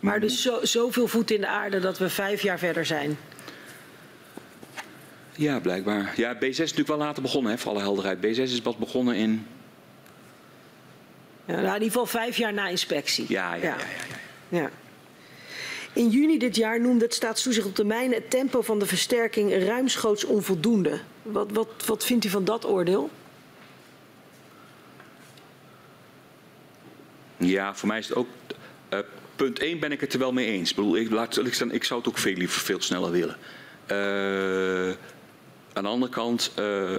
Maar 0.00 0.20
dus 0.20 0.42
zo, 0.42 0.58
zoveel 0.62 1.08
voet 1.08 1.30
in 1.30 1.40
de 1.40 1.46
aarde 1.46 1.78
dat 1.80 1.98
we 1.98 2.08
vijf 2.08 2.42
jaar 2.42 2.58
verder 2.58 2.86
zijn. 2.86 3.18
Ja, 5.36 5.60
blijkbaar. 5.60 6.12
Ja, 6.16 6.36
B6 6.36 6.40
is 6.40 6.58
natuurlijk 6.58 6.88
wel 6.88 6.96
later 6.96 7.22
begonnen, 7.22 7.52
hè, 7.52 7.58
voor 7.58 7.70
alle 7.70 7.80
helderheid. 7.80 8.18
B6 8.18 8.40
is 8.40 8.60
pas 8.60 8.76
begonnen 8.76 9.14
in. 9.14 9.46
Ja, 11.44 11.52
nou, 11.52 11.66
in 11.66 11.72
ieder 11.72 11.88
geval 11.88 12.06
vijf 12.06 12.36
jaar 12.36 12.52
na 12.52 12.68
inspectie. 12.68 13.24
Ja, 13.28 13.54
ja, 13.54 13.62
ja. 13.62 13.76
ja, 14.48 14.58
ja. 14.58 14.70
In 15.92 16.08
juni 16.08 16.38
dit 16.38 16.56
jaar 16.56 16.80
noemde 16.80 17.04
het 17.04 17.14
staatstoezicht 17.14 17.66
op 17.66 17.76
de 17.76 17.84
mijnen 17.84 18.14
het 18.14 18.30
tempo 18.30 18.62
van 18.62 18.78
de 18.78 18.86
versterking 18.86 19.64
ruimschoots 19.64 20.24
onvoldoende. 20.24 21.00
Wat, 21.22 21.50
wat, 21.52 21.68
wat 21.86 22.04
vindt 22.04 22.24
u 22.24 22.28
van 22.28 22.44
dat 22.44 22.66
oordeel? 22.66 23.10
Ja, 27.36 27.74
voor 27.74 27.88
mij 27.88 27.98
is 27.98 28.08
het 28.08 28.16
ook. 28.16 28.26
Uh, 28.90 28.98
punt 29.36 29.58
1 29.58 29.78
ben 29.80 29.92
ik 29.92 30.00
het 30.00 30.12
er 30.12 30.18
wel 30.18 30.32
mee 30.32 30.46
eens. 30.46 30.70
Ik, 30.70 30.76
bedoel, 30.76 30.96
ik, 30.96 31.10
laat, 31.10 31.38
ik, 31.38 31.56
ik 31.58 31.84
zou 31.84 32.00
het 32.00 32.08
ook 32.08 32.18
veel 32.18 32.34
liever 32.34 32.60
veel 32.60 32.80
sneller 32.80 33.10
willen. 33.10 33.36
Uh, 33.90 34.94
aan 35.76 35.82
de 35.82 35.88
andere 35.88 36.12
kant. 36.12 36.52
Uh, 36.58 36.96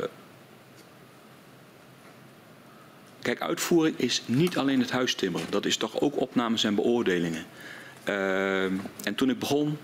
kijk, 3.22 3.42
uitvoering 3.42 4.00
is 4.00 4.22
niet 4.26 4.58
alleen 4.58 4.80
het 4.80 4.92
huistimmeren. 4.92 5.48
Dat 5.50 5.66
is 5.66 5.78
toch 5.78 6.00
ook 6.00 6.20
opnames 6.20 6.64
en 6.64 6.76
beoordelingen. 6.76 7.46
Uh, 8.08 8.64
en 8.64 9.16
toen 9.16 9.30
ik 9.30 9.40
begon, 9.40 9.78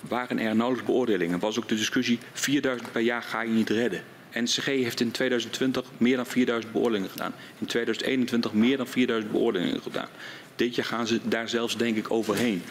waren 0.00 0.38
er 0.38 0.56
nauwelijks 0.56 0.90
beoordelingen. 0.90 1.38
Was 1.38 1.58
ook 1.58 1.68
de 1.68 1.74
discussie: 1.74 2.18
4000 2.32 2.92
per 2.92 3.02
jaar 3.02 3.22
ga 3.22 3.40
je 3.40 3.50
niet 3.50 3.70
redden. 3.70 4.02
NCG 4.32 4.64
heeft 4.64 5.00
in 5.00 5.10
2020 5.10 5.84
meer 5.96 6.16
dan 6.16 6.26
4000 6.26 6.72
beoordelingen 6.72 7.10
gedaan. 7.10 7.34
In 7.58 7.66
2021 7.66 8.52
meer 8.52 8.76
dan 8.76 8.86
4000 8.86 9.32
beoordelingen 9.32 9.82
gedaan. 9.82 10.08
Dit 10.56 10.74
jaar 10.74 10.86
gaan 10.86 11.06
ze 11.06 11.20
daar 11.22 11.48
zelfs 11.48 11.76
denk 11.76 11.96
ik 11.96 12.10
overheen. 12.10 12.62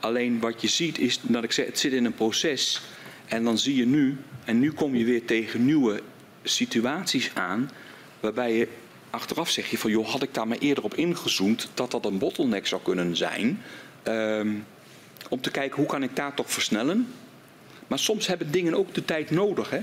Alleen 0.00 0.40
wat 0.40 0.60
je 0.60 0.68
ziet 0.68 0.98
is 0.98 1.20
dat 1.22 1.44
ik 1.44 1.52
zeg, 1.52 1.66
het 1.66 1.78
zit 1.78 1.92
in 1.92 2.04
een 2.04 2.14
proces. 2.14 2.80
En 3.26 3.44
dan 3.44 3.58
zie 3.58 3.76
je 3.76 3.86
nu, 3.86 4.16
en 4.44 4.58
nu 4.58 4.72
kom 4.72 4.94
je 4.94 5.04
weer 5.04 5.24
tegen 5.24 5.64
nieuwe 5.64 6.02
situaties 6.42 7.30
aan. 7.34 7.70
Waarbij 8.20 8.56
je 8.56 8.68
achteraf 9.10 9.50
zeg 9.50 9.70
je 9.70 9.78
van 9.78 9.90
joh, 9.90 10.08
had 10.08 10.22
ik 10.22 10.34
daar 10.34 10.48
maar 10.48 10.58
eerder 10.58 10.84
op 10.84 10.94
ingezoomd 10.94 11.68
dat 11.74 11.90
dat 11.90 12.04
een 12.04 12.18
bottleneck 12.18 12.66
zou 12.66 12.82
kunnen 12.82 13.16
zijn. 13.16 13.62
Um, 14.04 14.64
om 15.28 15.40
te 15.40 15.50
kijken 15.50 15.76
hoe 15.76 15.86
kan 15.86 16.02
ik 16.02 16.16
daar 16.16 16.34
toch 16.34 16.50
versnellen. 16.50 17.08
Maar 17.86 17.98
soms 17.98 18.26
hebben 18.26 18.50
dingen 18.50 18.74
ook 18.74 18.94
de 18.94 19.04
tijd 19.04 19.30
nodig. 19.30 19.70
Hè? 19.70 19.80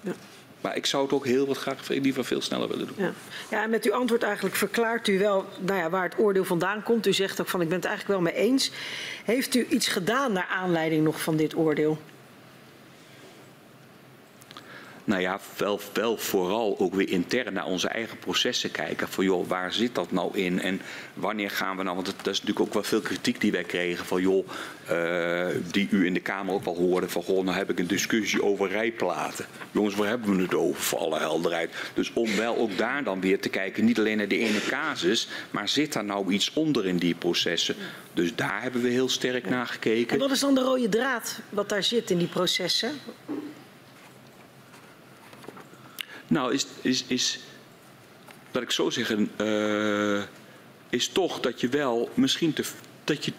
Ja. 0.00 0.12
Maar 0.60 0.76
ik 0.76 0.86
zou 0.86 1.02
het 1.02 1.12
ook 1.12 1.24
heel 1.26 1.46
wat 1.46 1.56
graag 1.56 1.88
liever 1.88 2.24
veel 2.24 2.40
sneller 2.40 2.68
willen 2.68 2.86
doen. 2.86 2.96
Ja. 2.98 3.12
ja, 3.50 3.62
en 3.62 3.70
met 3.70 3.84
uw 3.84 3.92
antwoord 3.92 4.22
eigenlijk 4.22 4.56
verklaart 4.56 5.08
u 5.08 5.18
wel 5.18 5.44
nou 5.58 5.78
ja, 5.78 5.90
waar 5.90 6.02
het 6.02 6.18
oordeel 6.18 6.44
vandaan 6.44 6.82
komt. 6.82 7.06
U 7.06 7.12
zegt 7.12 7.40
ook 7.40 7.48
van 7.48 7.60
ik 7.60 7.68
ben 7.68 7.76
het 7.76 7.86
eigenlijk 7.86 8.18
wel 8.20 8.32
mee 8.32 8.44
eens. 8.44 8.70
Heeft 9.24 9.54
u 9.54 9.66
iets 9.68 9.88
gedaan 9.88 10.32
naar 10.32 10.48
aanleiding 10.50 11.04
nog 11.04 11.20
van 11.20 11.36
dit 11.36 11.56
oordeel? 11.56 11.98
Nou 15.06 15.20
ja, 15.20 15.40
wel, 15.56 15.80
wel 15.92 16.16
vooral 16.16 16.78
ook 16.78 16.94
weer 16.94 17.08
intern 17.08 17.52
naar 17.52 17.66
onze 17.66 17.88
eigen 17.88 18.18
processen 18.18 18.70
kijken. 18.70 19.08
Van 19.08 19.24
joh, 19.24 19.48
waar 19.48 19.72
zit 19.72 19.94
dat 19.94 20.10
nou 20.10 20.38
in? 20.38 20.60
En 20.60 20.80
wanneer 21.14 21.50
gaan 21.50 21.76
we 21.76 21.82
nou? 21.82 21.94
Want 21.94 22.06
dat 22.06 22.26
is 22.26 22.40
natuurlijk 22.40 22.60
ook 22.60 22.74
wel 22.74 22.82
veel 22.82 23.00
kritiek 23.00 23.40
die 23.40 23.52
wij 23.52 23.64
kregen. 23.64 24.06
Van 24.06 24.20
joh, 24.20 24.48
uh, 24.90 25.46
die 25.70 25.88
u 25.90 26.06
in 26.06 26.14
de 26.14 26.20
Kamer 26.20 26.54
ook 26.54 26.64
wel 26.64 26.76
hoorde. 26.76 27.08
Van 27.08 27.22
goh, 27.22 27.44
nou 27.44 27.56
heb 27.56 27.70
ik 27.70 27.78
een 27.78 27.86
discussie 27.86 28.42
over 28.42 28.68
rijplaten. 28.68 29.46
Jongens, 29.70 29.94
waar 29.94 30.08
hebben 30.08 30.36
we 30.36 30.42
het 30.42 30.54
over? 30.54 30.82
Voor 30.82 30.98
alle 30.98 31.18
helderheid. 31.18 31.74
Dus 31.94 32.12
om 32.12 32.36
wel 32.36 32.56
ook 32.56 32.78
daar 32.78 33.04
dan 33.04 33.20
weer 33.20 33.40
te 33.40 33.48
kijken. 33.48 33.84
Niet 33.84 33.98
alleen 33.98 34.16
naar 34.16 34.28
de 34.28 34.38
ene 34.38 34.60
casus. 34.68 35.28
Maar 35.50 35.68
zit 35.68 35.92
daar 35.92 36.04
nou 36.04 36.32
iets 36.32 36.52
onder 36.52 36.86
in 36.86 36.96
die 36.96 37.14
processen? 37.14 37.76
Dus 38.12 38.34
daar 38.34 38.62
hebben 38.62 38.82
we 38.82 38.88
heel 38.88 39.08
sterk 39.08 39.48
naar 39.48 39.66
gekeken. 39.66 40.12
En 40.12 40.18
wat 40.18 40.30
is 40.30 40.40
dan 40.40 40.54
de 40.54 40.60
rode 40.60 40.88
draad 40.88 41.40
wat 41.48 41.68
daar 41.68 41.82
zit 41.82 42.10
in 42.10 42.18
die 42.18 42.28
processen? 42.28 42.90
Nou, 46.28 46.52
is, 46.54 46.66
is, 46.80 47.04
is 47.06 47.40
laat 48.52 48.62
ik 48.62 48.70
zo 48.70 48.90
zeggen, 48.90 49.30
uh, 49.40 50.22
is 50.88 51.08
toch 51.08 51.40
dat 51.40 51.60
je 51.60 51.68
wel 51.68 52.10
misschien 52.14 52.52
te, 52.52 52.64
dat 53.04 53.24
je 53.24 53.32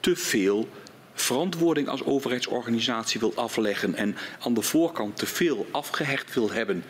te 0.00 0.16
veel 0.16 0.68
verantwoording 1.14 1.88
als 1.88 2.04
overheidsorganisatie 2.04 3.20
wil 3.20 3.32
afleggen 3.34 3.94
en 3.94 4.16
aan 4.40 4.54
de 4.54 4.62
voorkant 4.62 5.16
te 5.16 5.26
veel 5.26 5.66
afgehecht 5.70 6.34
wil 6.34 6.50
hebben. 6.50 6.84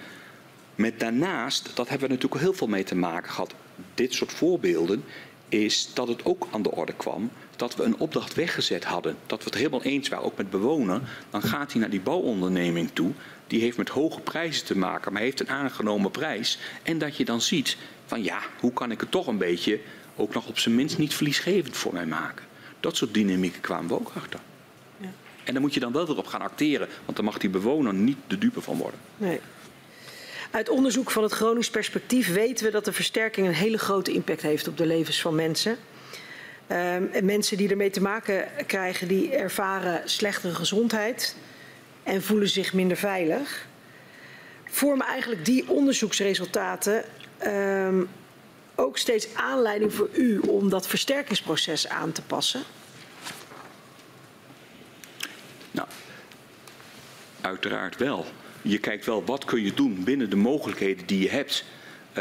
Met 0.74 1.00
daarnaast, 1.00 1.70
dat 1.74 1.88
hebben 1.88 2.08
we 2.08 2.14
natuurlijk 2.14 2.42
heel 2.42 2.52
veel 2.52 2.66
mee 2.66 2.84
te 2.84 2.96
maken 2.96 3.30
gehad, 3.30 3.54
dit 3.94 4.14
soort 4.14 4.32
voorbeelden, 4.32 5.04
is 5.48 5.90
dat 5.94 6.08
het 6.08 6.24
ook 6.24 6.46
aan 6.50 6.62
de 6.62 6.70
orde 6.70 6.94
kwam 6.94 7.30
dat 7.56 7.76
we 7.76 7.82
een 7.82 7.98
opdracht 7.98 8.34
weggezet 8.34 8.84
hadden. 8.84 9.16
Dat 9.26 9.38
we 9.38 9.44
het 9.44 9.54
helemaal 9.54 9.82
eens 9.82 10.08
waren, 10.08 10.24
ook 10.24 10.36
met 10.36 10.50
bewoner. 10.50 11.00
Dan 11.30 11.42
gaat 11.42 11.72
hij 11.72 11.80
naar 11.80 11.90
die 11.90 12.00
bouwonderneming 12.00 12.90
toe 12.92 13.12
die 13.48 13.60
heeft 13.60 13.76
met 13.76 13.88
hoge 13.88 14.20
prijzen 14.20 14.64
te 14.64 14.78
maken, 14.78 15.12
maar 15.12 15.22
heeft 15.22 15.40
een 15.40 15.48
aangenomen 15.48 16.10
prijs. 16.10 16.58
En 16.82 16.98
dat 16.98 17.16
je 17.16 17.24
dan 17.24 17.40
ziet 17.40 17.76
van 18.06 18.22
ja, 18.22 18.40
hoe 18.60 18.72
kan 18.72 18.90
ik 18.90 19.00
het 19.00 19.10
toch 19.10 19.26
een 19.26 19.38
beetje 19.38 19.80
ook 20.16 20.34
nog 20.34 20.46
op 20.46 20.58
zijn 20.58 20.74
minst 20.74 20.98
niet 20.98 21.14
verliesgevend 21.14 21.76
voor 21.76 21.92
mij 21.92 22.06
maken. 22.06 22.44
Dat 22.80 22.96
soort 22.96 23.14
dynamieken 23.14 23.60
kwamen 23.60 23.88
we 23.88 23.94
ook 23.94 24.12
achter. 24.14 24.40
Ja. 24.96 25.08
En 25.44 25.52
daar 25.52 25.62
moet 25.62 25.74
je 25.74 25.80
dan 25.80 25.92
wel 25.92 26.06
weer 26.06 26.16
op 26.16 26.26
gaan 26.26 26.40
acteren, 26.40 26.88
want 27.04 27.16
dan 27.16 27.24
mag 27.24 27.38
die 27.38 27.50
bewoner 27.50 27.94
niet 27.94 28.18
de 28.26 28.38
dupe 28.38 28.60
van 28.60 28.76
worden. 28.76 29.00
Nee. 29.16 29.40
Uit 30.50 30.68
onderzoek 30.68 31.10
van 31.10 31.22
het 31.22 31.32
Gronings 31.32 31.70
perspectief 31.70 32.32
weten 32.32 32.64
we 32.66 32.70
dat 32.70 32.84
de 32.84 32.92
versterking 32.92 33.46
een 33.46 33.54
hele 33.54 33.78
grote 33.78 34.12
impact 34.12 34.42
heeft 34.42 34.68
op 34.68 34.76
de 34.76 34.86
levens 34.86 35.20
van 35.20 35.34
mensen. 35.34 35.72
Um, 35.72 37.08
en 37.12 37.24
mensen 37.24 37.56
die 37.56 37.68
ermee 37.68 37.90
te 37.90 38.00
maken 38.00 38.48
krijgen, 38.66 39.08
die 39.08 39.34
ervaren 39.34 40.02
slechtere 40.04 40.54
gezondheid, 40.54 41.36
en 42.08 42.22
voelen 42.22 42.48
zich 42.48 42.72
minder 42.72 42.96
veilig. 42.96 43.66
Vormen 44.64 45.06
eigenlijk 45.06 45.44
die 45.44 45.68
onderzoeksresultaten 45.68 47.04
um, 47.46 48.08
ook 48.74 48.98
steeds 48.98 49.34
aanleiding 49.34 49.94
voor 49.94 50.08
u 50.12 50.38
om 50.38 50.68
dat 50.68 50.86
versterkingsproces 50.86 51.88
aan 51.88 52.12
te 52.12 52.22
passen? 52.22 52.62
Nou, 55.70 55.88
uiteraard 57.40 57.96
wel. 57.96 58.26
Je 58.62 58.78
kijkt 58.78 59.06
wel 59.06 59.24
wat 59.24 59.44
kun 59.44 59.62
je 59.62 59.74
doen 59.74 60.04
binnen 60.04 60.30
de 60.30 60.36
mogelijkheden 60.36 61.06
die 61.06 61.22
je 61.22 61.30
hebt. 61.30 61.64
Uh, 62.08 62.14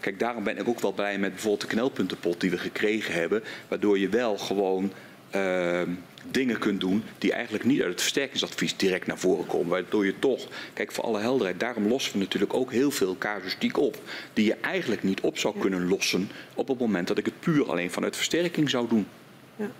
kijk, 0.00 0.18
daarom 0.18 0.44
ben 0.44 0.58
ik 0.58 0.68
ook 0.68 0.80
wel 0.80 0.92
blij 0.92 1.18
met 1.18 1.30
bijvoorbeeld 1.30 1.60
de 1.60 1.66
knelpuntenpot 1.66 2.40
die 2.40 2.50
we 2.50 2.58
gekregen 2.58 3.14
hebben. 3.14 3.44
Waardoor 3.68 3.98
je 3.98 4.08
wel 4.08 4.38
gewoon 4.38 4.92
uh, 5.34 5.82
dingen 6.30 6.58
kunt 6.58 6.80
doen 6.80 7.02
die 7.18 7.32
eigenlijk 7.32 7.64
niet 7.64 7.80
uit 7.80 7.90
het 7.90 8.00
versterkingsadvies 8.00 8.76
direct 8.76 9.06
naar 9.06 9.18
voren 9.18 9.46
komen. 9.46 9.68
Waardoor 9.68 10.06
je 10.06 10.18
toch, 10.18 10.48
kijk 10.72 10.92
voor 10.92 11.04
alle 11.04 11.20
helderheid, 11.20 11.60
daarom 11.60 11.86
lossen 11.86 12.12
we 12.12 12.18
natuurlijk 12.18 12.54
ook 12.54 12.72
heel 12.72 12.90
veel 12.90 13.18
casuïstiek 13.18 13.76
op. 13.76 14.00
Die 14.32 14.44
je 14.44 14.54
eigenlijk 14.54 15.02
niet 15.02 15.20
op 15.20 15.38
zou 15.38 15.58
kunnen 15.58 15.88
lossen 15.88 16.30
op 16.54 16.68
het 16.68 16.78
moment 16.78 17.08
dat 17.08 17.18
ik 17.18 17.24
het 17.24 17.40
puur 17.40 17.70
alleen 17.70 17.90
vanuit 17.90 18.16
versterking 18.16 18.70
zou 18.70 18.88
doen. 18.88 19.06
Ja. 19.56 19.70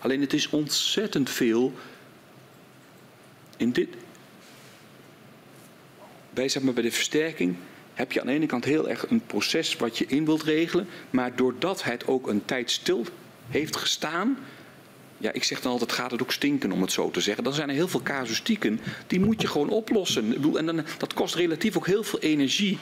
Alleen 0.00 0.20
het 0.20 0.32
is 0.32 0.50
ontzettend 0.50 1.30
veel 1.30 1.72
in 3.56 3.72
dit. 3.72 3.88
Bij, 6.30 6.48
zeg 6.48 6.62
maar, 6.62 6.74
bij 6.74 6.82
de 6.82 6.92
versterking 6.92 7.56
heb 7.94 8.12
je 8.12 8.20
aan 8.20 8.26
de 8.26 8.32
ene 8.32 8.46
kant 8.46 8.64
heel 8.64 8.88
erg 8.88 9.10
een 9.10 9.26
proces 9.26 9.76
wat 9.76 9.98
je 9.98 10.06
in 10.06 10.24
wilt 10.24 10.42
regelen. 10.42 10.88
Maar 11.10 11.36
doordat 11.36 11.84
het 11.84 12.06
ook 12.06 12.28
een 12.28 12.44
tijd 12.44 12.70
stil 12.70 13.04
heeft 13.48 13.76
gestaan, 13.76 14.38
ja, 15.18 15.32
ik 15.32 15.44
zeg 15.44 15.60
dan 15.60 15.72
altijd, 15.72 15.92
gaat 15.92 16.10
het 16.10 16.22
ook 16.22 16.32
stinken 16.32 16.72
om 16.72 16.80
het 16.80 16.92
zo 16.92 17.10
te 17.10 17.20
zeggen. 17.20 17.44
Dan 17.44 17.52
zijn 17.52 17.68
er 17.68 17.74
heel 17.74 17.88
veel 17.88 18.02
casuïstieken, 18.02 18.80
die 19.06 19.20
moet 19.20 19.40
je 19.40 19.48
gewoon 19.48 19.68
oplossen. 19.68 20.54
En 20.56 20.66
dan, 20.66 20.84
dat 20.98 21.14
kost 21.14 21.34
relatief 21.34 21.76
ook 21.76 21.86
heel 21.86 22.02
veel 22.02 22.18
energie 22.18 22.78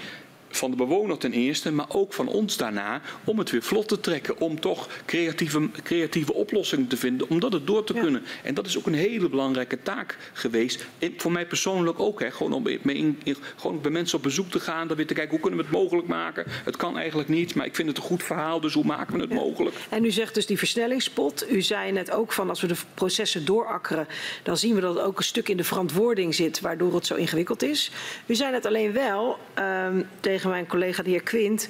van 0.57 0.70
de 0.70 0.76
bewoner 0.76 1.18
ten 1.18 1.32
eerste, 1.32 1.72
maar 1.72 1.86
ook 1.88 2.12
van 2.12 2.28
ons 2.28 2.57
daarna, 2.57 3.00
om 3.24 3.38
het 3.38 3.50
weer 3.50 3.62
vlot 3.62 3.88
te 3.88 4.00
trekken, 4.00 4.40
om 4.40 4.61
toch 4.61 4.88
creatieve, 5.07 5.68
creatieve 5.82 6.34
oplossingen 6.34 6.86
te 6.86 6.96
vinden, 6.96 7.28
om 7.30 7.40
dat 7.40 7.66
door 7.66 7.84
te 7.84 7.94
ja. 7.94 8.00
kunnen. 8.00 8.22
En 8.42 8.55
dat 8.55 8.66
is 8.66 8.78
ook 8.78 8.86
een 8.86 8.94
hele 8.94 9.28
belangrijke 9.28 9.82
taak 9.82 10.18
geweest. 10.32 10.86
En 10.98 11.14
voor 11.16 11.32
mij 11.32 11.46
persoonlijk 11.46 12.00
ook, 12.00 12.20
hè, 12.20 12.30
gewoon 12.30 12.52
om 12.52 12.66
in, 12.66 13.18
in, 13.22 13.36
gewoon 13.57 13.80
bij 13.80 13.90
mensen 13.90 14.16
op 14.16 14.22
bezoek 14.22 14.50
te 14.50 14.61
gaan, 14.61 14.88
dan 14.88 14.96
weer 14.96 15.07
te 15.07 15.14
kijken 15.14 15.32
hoe 15.32 15.40
kunnen 15.40 15.59
we 15.59 15.66
het 15.66 15.74
mogelijk 15.74 16.07
maken. 16.09 16.44
Het 16.64 16.76
kan 16.76 16.98
eigenlijk 16.98 17.28
niet, 17.28 17.55
maar 17.55 17.66
ik 17.66 17.74
vind 17.74 17.88
het 17.88 17.96
een 17.96 18.02
goed 18.02 18.22
verhaal, 18.22 18.61
dus 18.61 18.74
hoe 18.74 18.84
maken 18.84 19.14
we 19.14 19.20
het 19.20 19.30
ja. 19.30 19.36
mogelijk? 19.36 19.76
En 19.88 20.05
u 20.05 20.11
zegt 20.11 20.34
dus 20.34 20.46
die 20.46 20.59
versnellingspot. 20.59 21.50
U 21.50 21.62
zei 21.62 21.92
net 21.92 22.11
ook 22.11 22.32
van 22.32 22.48
als 22.48 22.61
we 22.61 22.66
de 22.66 22.76
processen 22.94 23.44
doorakkeren, 23.44 24.07
dan 24.42 24.57
zien 24.57 24.74
we 24.74 24.80
dat 24.80 24.94
het 24.94 25.05
ook 25.05 25.18
een 25.18 25.24
stuk 25.24 25.48
in 25.48 25.57
de 25.57 25.64
verantwoording 25.64 26.34
zit, 26.34 26.61
waardoor 26.61 26.94
het 26.94 27.07
zo 27.07 27.14
ingewikkeld 27.14 27.62
is. 27.62 27.90
U 28.26 28.34
zei 28.34 28.55
het 28.55 28.66
alleen 28.66 28.92
wel 28.92 29.38
um, 29.59 30.09
tegen 30.20 30.43
tegen 30.45 30.59
mijn 30.59 30.70
collega 30.78 31.03
de 31.03 31.11
heer 31.11 31.22
Quint. 31.22 31.68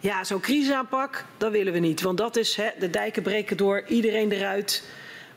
Ja, 0.00 0.24
zo'n 0.24 0.40
crisisaanpak, 0.40 1.24
dat 1.36 1.50
willen 1.50 1.72
we 1.72 1.78
niet. 1.78 2.00
Want 2.00 2.18
dat 2.18 2.36
is 2.36 2.56
hè, 2.56 2.68
de 2.78 2.90
dijken 2.90 3.22
breken 3.22 3.56
door, 3.56 3.84
iedereen 3.88 4.32
eruit. 4.32 4.82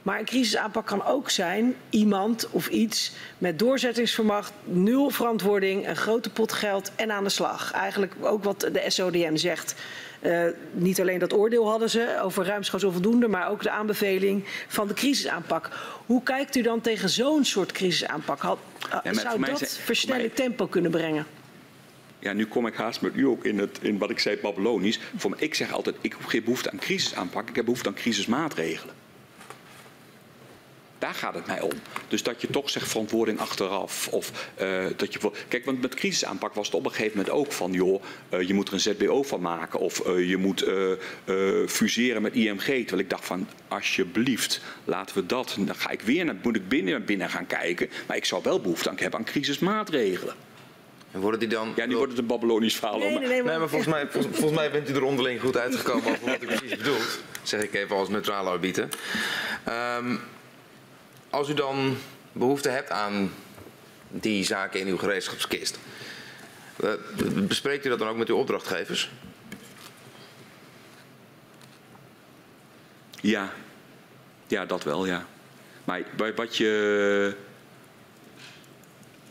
Maar 0.01 0.19
een 0.19 0.25
crisisaanpak 0.25 0.85
kan 0.85 1.05
ook 1.05 1.29
zijn 1.29 1.75
iemand 1.89 2.47
of 2.51 2.67
iets 2.67 3.11
met 3.37 3.59
doorzettingsvermacht, 3.59 4.51
nul 4.63 5.09
verantwoording, 5.09 5.87
een 5.87 5.95
grote 5.95 6.29
pot 6.29 6.53
geld 6.53 6.91
en 6.95 7.11
aan 7.11 7.23
de 7.23 7.29
slag. 7.29 7.71
Eigenlijk 7.71 8.13
ook 8.21 8.43
wat 8.43 8.59
de 8.59 8.83
SODM 8.87 9.35
zegt. 9.35 9.75
Uh, 10.21 10.45
niet 10.71 11.01
alleen 11.01 11.19
dat 11.19 11.33
oordeel 11.33 11.69
hadden 11.69 11.89
ze 11.89 12.19
over 12.21 12.45
ruimschoots 12.45 12.83
onvoldoende, 12.83 13.27
maar 13.27 13.49
ook 13.49 13.63
de 13.63 13.69
aanbeveling 13.69 14.43
van 14.67 14.87
de 14.87 14.93
crisisaanpak. 14.93 15.69
Hoe 16.05 16.23
kijkt 16.23 16.55
u 16.55 16.61
dan 16.61 16.81
tegen 16.81 17.09
zo'n 17.09 17.45
soort 17.45 17.71
crisisaanpak? 17.71 18.41
Had, 18.41 18.59
uh, 18.87 18.99
ja, 19.03 19.13
zou 19.13 19.45
dat 19.45 19.77
versnelling 19.83 20.33
tempo 20.33 20.67
kunnen 20.67 20.91
brengen? 20.91 21.25
Ja, 22.19 22.33
nu 22.33 22.45
kom 22.45 22.67
ik 22.67 22.75
haast 22.75 23.01
met 23.01 23.15
u 23.15 23.25
ook 23.25 23.45
in, 23.45 23.57
het, 23.57 23.79
in 23.81 23.97
wat 23.97 24.09
ik 24.09 24.19
zei 24.19 24.37
Babylonisch. 24.37 24.99
Voor 25.15 25.35
ik 25.37 25.55
zeg 25.55 25.71
altijd, 25.71 25.95
ik 26.01 26.11
heb 26.11 26.25
geen 26.25 26.43
behoefte 26.43 26.71
aan 26.71 26.79
crisisaanpak, 26.79 27.49
ik 27.49 27.55
heb 27.55 27.65
behoefte 27.65 27.89
aan 27.89 27.95
crisismaatregelen. 27.95 28.95
Daar 30.99 31.13
gaat 31.13 31.33
het 31.33 31.47
mij 31.47 31.61
om. 31.61 31.71
Dus 32.07 32.23
dat 32.23 32.41
je 32.41 32.49
toch 32.49 32.69
zegt 32.69 32.87
verantwoording 32.87 33.39
achteraf. 33.39 34.07
Of, 34.07 34.49
uh, 34.61 34.85
dat 34.95 35.13
je, 35.13 35.31
kijk, 35.47 35.65
want 35.65 35.81
met 35.81 35.95
crisisaanpak 35.95 36.53
was 36.53 36.65
het 36.65 36.75
op 36.75 36.85
een 36.85 36.91
gegeven 36.91 37.17
moment 37.17 37.35
ook 37.35 37.51
van... 37.51 37.71
joh, 37.71 38.03
uh, 38.33 38.41
je 38.41 38.53
moet 38.53 38.67
er 38.67 38.73
een 38.73 38.79
ZBO 38.79 39.23
van 39.23 39.41
maken. 39.41 39.79
Of 39.79 40.07
uh, 40.07 40.29
je 40.29 40.37
moet 40.37 40.65
fuseren 41.67 42.21
met 42.21 42.33
IMG. 42.33 42.65
Terwijl 42.65 42.99
ik 42.99 43.09
dacht 43.09 43.25
van, 43.25 43.47
alsjeblieft, 43.67 44.61
laten 44.83 45.15
we 45.15 45.25
dat. 45.25 45.55
Dan 45.59 45.75
ga 45.75 45.89
ik 45.89 46.01
weer 46.01 46.25
naar, 46.25 46.35
moet 46.43 46.55
ik 46.55 46.67
binnen, 46.67 47.05
binnen 47.05 47.29
gaan 47.29 47.47
kijken. 47.47 47.89
Maar 48.07 48.17
ik 48.17 48.25
zou 48.25 48.43
wel 48.43 48.61
behoefte 48.61 48.89
aan 48.89 48.97
hebben 48.99 49.19
aan 49.19 49.25
crisismaatregelen. 49.25 50.46
En 51.17 51.23
worden 51.23 51.39
die 51.39 51.49
dan... 51.49 51.73
Ja, 51.75 51.85
nu 51.85 51.95
wordt 51.95 52.11
het 52.11 52.21
een 52.21 52.27
Babylonisch 52.27 52.75
verhaal. 52.75 52.97
Nee, 52.97 53.19
nee, 53.19 53.27
nee, 53.27 53.43
maar... 53.43 53.69
volgens, 53.69 53.85
mij, 53.85 54.07
volgens, 54.09 54.51
mij 54.51 54.71
bent 54.71 54.89
u 54.89 54.93
er 54.93 55.03
onderling 55.03 55.41
goed 55.41 55.57
uitgekomen 55.57 56.11
over 56.11 56.25
wat 56.25 56.41
ik 56.41 56.47
precies 56.47 56.77
bedoel. 56.77 56.97
Zeg 57.43 57.61
ik 57.61 57.73
even 57.73 57.95
als 57.95 58.09
neutrale 58.09 58.49
arbiter. 58.49 58.87
Um, 59.97 60.19
als 61.29 61.49
u 61.49 61.53
dan 61.53 61.97
behoefte 62.31 62.69
hebt 62.69 62.89
aan 62.89 63.33
die 64.09 64.43
zaken 64.43 64.79
in 64.79 64.87
uw 64.87 64.97
gereedschapskist, 64.97 65.79
eh, 66.83 66.91
bespreekt 67.33 67.85
u 67.85 67.89
dat 67.89 67.99
dan 67.99 68.07
ook 68.07 68.17
met 68.17 68.29
uw 68.29 68.37
opdrachtgevers? 68.37 69.11
Ja, 73.21 73.53
ja, 74.47 74.65
dat 74.65 74.83
wel, 74.83 75.05
ja. 75.05 75.25
Maar 75.83 76.03
wat 76.35 76.57
je. 76.57 77.35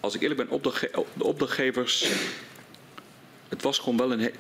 Als 0.06 0.14
ik 0.14 0.20
eerlijk 0.20 0.40
ben, 0.40 0.50
opdrachtge 0.50 0.90
de 1.14 1.24
opdrachtgevers. 1.24 2.10
Het 3.48 3.62
was 3.62 3.78
gewoon 3.78 3.96
wel 3.96 4.12
een. 4.12 4.20
Het, 4.20 4.34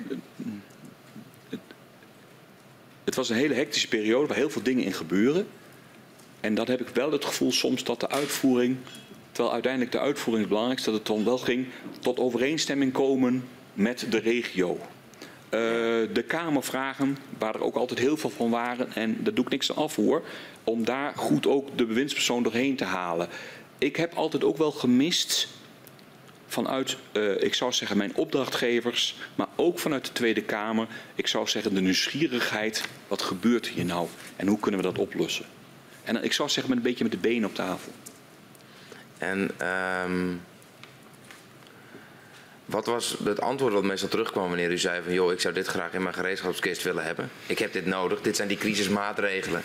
het 3.04 3.14
was 3.14 3.28
een 3.28 3.36
hele 3.36 3.54
hectische 3.54 3.88
periode 3.88 4.26
waar 4.26 4.36
heel 4.36 4.50
veel 4.50 4.62
dingen 4.62 4.84
in 4.84 4.92
gebeuren. 4.92 5.46
En 6.40 6.54
dat 6.54 6.68
heb 6.68 6.80
ik 6.80 6.88
wel 6.88 7.12
het 7.12 7.24
gevoel 7.24 7.52
soms 7.52 7.84
dat 7.84 8.00
de 8.00 8.08
uitvoering, 8.08 8.76
terwijl 9.32 9.52
uiteindelijk 9.52 9.92
de 9.92 9.98
uitvoering 9.98 10.38
het 10.38 10.48
belangrijkste, 10.48 10.90
dat 10.90 10.98
het 10.98 11.08
dan 11.08 11.24
wel 11.24 11.38
ging 11.38 11.66
tot 12.00 12.18
overeenstemming 12.18 12.92
komen 12.92 13.48
met 13.72 14.06
de 14.10 14.18
regio. 14.18 14.78
Uh, 14.78 14.80
de 16.12 16.24
Kamervragen, 16.26 17.18
waar 17.38 17.54
er 17.54 17.62
ook 17.62 17.76
altijd 17.76 17.98
heel 17.98 18.16
veel 18.16 18.30
van 18.30 18.50
waren, 18.50 18.92
en 18.92 19.16
daar 19.22 19.34
doe 19.34 19.44
ik 19.44 19.50
niks 19.50 19.70
aan 19.70 19.76
af 19.76 19.96
hoor, 19.96 20.22
om 20.64 20.84
daar 20.84 21.12
goed 21.16 21.46
ook 21.46 21.78
de 21.78 21.86
bewindspersoon 21.86 22.42
doorheen 22.42 22.76
te 22.76 22.84
halen. 22.84 23.28
Ik 23.78 23.96
heb 23.96 24.14
altijd 24.14 24.44
ook 24.44 24.56
wel 24.56 24.72
gemist 24.72 25.48
vanuit, 26.46 26.96
uh, 27.12 27.42
ik 27.42 27.54
zou 27.54 27.72
zeggen, 27.72 27.96
mijn 27.96 28.14
opdrachtgevers, 28.14 29.16
maar 29.34 29.48
ook 29.56 29.78
vanuit 29.78 30.04
de 30.04 30.12
Tweede 30.12 30.42
Kamer, 30.42 30.86
ik 31.14 31.26
zou 31.26 31.48
zeggen 31.48 31.74
de 31.74 31.80
nieuwsgierigheid, 31.80 32.84
wat 33.08 33.22
gebeurt 33.22 33.66
hier 33.66 33.84
nou 33.84 34.08
en 34.36 34.46
hoe 34.46 34.58
kunnen 34.58 34.80
we 34.80 34.86
dat 34.86 34.98
oplossen? 34.98 35.44
En 36.04 36.24
ik 36.24 36.32
zou 36.32 36.48
zeggen 36.48 36.68
met 36.68 36.78
een 36.78 36.88
beetje 36.88 37.04
met 37.04 37.12
de 37.12 37.18
benen 37.18 37.48
op 37.48 37.54
tafel. 37.54 37.92
En 39.18 39.50
um, 40.04 40.40
wat 42.64 42.86
was 42.86 43.16
het 43.24 43.40
antwoord 43.40 43.72
dat 43.72 43.82
meestal 43.82 44.08
terugkwam 44.08 44.48
wanneer 44.48 44.70
u 44.70 44.78
zei 44.78 45.02
van... 45.02 45.12
joh, 45.12 45.32
ik 45.32 45.40
zou 45.40 45.54
dit 45.54 45.66
graag 45.66 45.92
in 45.92 46.02
mijn 46.02 46.14
gereedschapskist 46.14 46.82
willen 46.82 47.04
hebben. 47.04 47.30
Ik 47.46 47.58
heb 47.58 47.72
dit 47.72 47.86
nodig. 47.86 48.20
Dit 48.20 48.36
zijn 48.36 48.48
die 48.48 48.56
crisismaatregelen 48.56 49.62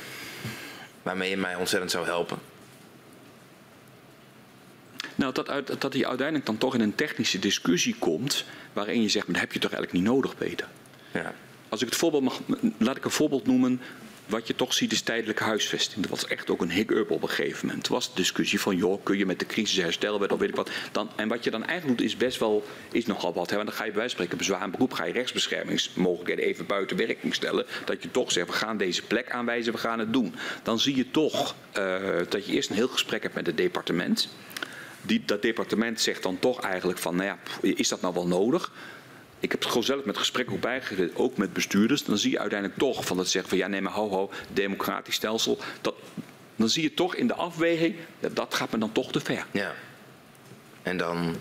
waarmee 1.01 1.29
je 1.29 1.37
mij 1.37 1.55
ontzettend 1.55 1.91
zou 1.91 2.05
helpen. 2.05 2.39
Nou, 5.21 5.33
dat, 5.33 5.49
uit, 5.49 5.81
dat 5.81 5.93
hij 5.93 6.07
uiteindelijk 6.07 6.45
dan 6.45 6.57
toch 6.57 6.73
in 6.73 6.81
een 6.81 6.95
technische 6.95 7.39
discussie 7.39 7.95
komt... 7.99 8.45
waarin 8.73 9.01
je 9.01 9.09
zegt, 9.09 9.25
maar 9.25 9.33
dat 9.33 9.43
heb 9.43 9.53
je 9.53 9.59
toch 9.59 9.71
eigenlijk 9.71 10.03
niet 10.03 10.13
nodig, 10.13 10.35
Peter? 10.35 10.67
Ja. 11.13 11.33
Als 11.69 11.81
ik 11.81 11.87
het 11.87 11.97
voorbeeld 11.97 12.23
mag, 12.23 12.39
laat 12.77 12.97
ik 12.97 13.05
een 13.05 13.11
voorbeeld 13.11 13.45
noemen 13.45 13.81
wat 14.25 14.47
je 14.47 14.55
toch 14.55 14.73
ziet 14.73 14.91
is 14.91 15.01
tijdelijke 15.01 15.43
huisvesting. 15.43 16.01
Dat 16.01 16.09
was 16.09 16.27
echt 16.27 16.49
ook 16.49 16.61
een 16.61 16.71
hiccup 16.71 17.11
op 17.11 17.21
een 17.21 17.29
gegeven 17.29 17.67
moment. 17.67 17.85
Er 17.85 17.93
was 17.93 18.09
de 18.09 18.15
discussie 18.15 18.59
van, 18.59 18.75
joh, 18.75 19.03
kun 19.03 19.17
je 19.17 19.25
met 19.25 19.39
de 19.39 19.45
crisis 19.45 19.83
herstellen, 19.83 20.31
of 20.31 20.39
weet 20.39 20.49
ik 20.49 20.55
wat. 20.55 20.69
Dan, 20.91 21.09
en 21.15 21.27
wat 21.27 21.43
je 21.43 21.51
dan 21.51 21.65
eigenlijk 21.65 21.97
doet 21.97 22.07
is 22.07 22.17
best 22.17 22.39
wel, 22.39 22.63
is 22.91 23.05
nogal 23.05 23.33
wat. 23.33 23.49
Hè? 23.49 23.55
Want 23.55 23.67
dan 23.67 23.77
ga 23.77 23.83
je 23.83 23.91
bij 23.91 23.99
wijze 23.99 24.15
van 24.15 24.25
spreken 24.25 24.47
bezwaar 24.47 24.65
en 24.65 24.71
beroep, 24.71 24.93
ga 24.93 25.05
je 25.05 25.13
rechtsbeschermingsmogelijkheden 25.13 26.45
even 26.45 26.65
buiten 26.65 26.97
werking 26.97 27.35
stellen. 27.35 27.65
Dat 27.85 28.03
je 28.03 28.11
toch 28.11 28.31
zegt, 28.31 28.47
we 28.47 28.53
gaan 28.53 28.77
deze 28.77 29.01
plek 29.01 29.31
aanwijzen, 29.31 29.73
we 29.73 29.79
gaan 29.79 29.99
het 29.99 30.13
doen. 30.13 30.35
Dan 30.63 30.79
zie 30.79 30.95
je 30.95 31.11
toch 31.11 31.55
uh, 31.77 31.95
dat 32.29 32.45
je 32.45 32.53
eerst 32.53 32.69
een 32.69 32.75
heel 32.75 32.87
gesprek 32.87 33.23
hebt 33.23 33.35
met 33.35 33.45
het 33.45 33.57
departement. 33.57 34.29
Die, 35.01 35.23
dat 35.25 35.41
departement 35.41 36.01
zegt 36.01 36.23
dan 36.23 36.39
toch 36.39 36.61
eigenlijk 36.61 36.99
van, 36.99 37.15
nou 37.15 37.27
ja, 37.27 37.37
is 37.61 37.87
dat 37.87 38.01
nou 38.01 38.13
wel 38.13 38.27
nodig? 38.27 38.71
ik 39.41 39.51
heb 39.51 39.59
het 39.59 39.67
gewoon 39.67 39.83
zelf 39.83 40.05
met 40.05 40.17
gesprekken 40.17 40.55
ook 40.55 40.61
bijgegeven, 40.61 41.11
ook 41.15 41.37
met 41.37 41.53
bestuurders. 41.53 42.03
Dan 42.03 42.17
zie 42.17 42.31
je 42.31 42.39
uiteindelijk 42.39 42.79
toch 42.79 43.05
van 43.05 43.17
dat 43.17 43.27
zeggen 43.27 43.49
van 43.49 43.59
ja, 43.59 43.67
nee, 43.67 43.81
maar 43.81 43.93
ho, 43.93 44.09
ho, 44.09 44.31
democratisch 44.53 45.15
stelsel. 45.15 45.59
Dat, 45.81 45.95
dan 46.55 46.69
zie 46.69 46.83
je 46.83 46.93
toch 46.93 47.15
in 47.15 47.27
de 47.27 47.35
afweging, 47.35 47.95
dat, 48.19 48.35
dat 48.35 48.53
gaat 48.53 48.71
me 48.71 48.77
dan 48.77 48.91
toch 48.91 49.11
te 49.11 49.19
ver. 49.19 49.45
Ja. 49.51 49.73
En 50.83 50.97
dan 50.97 51.35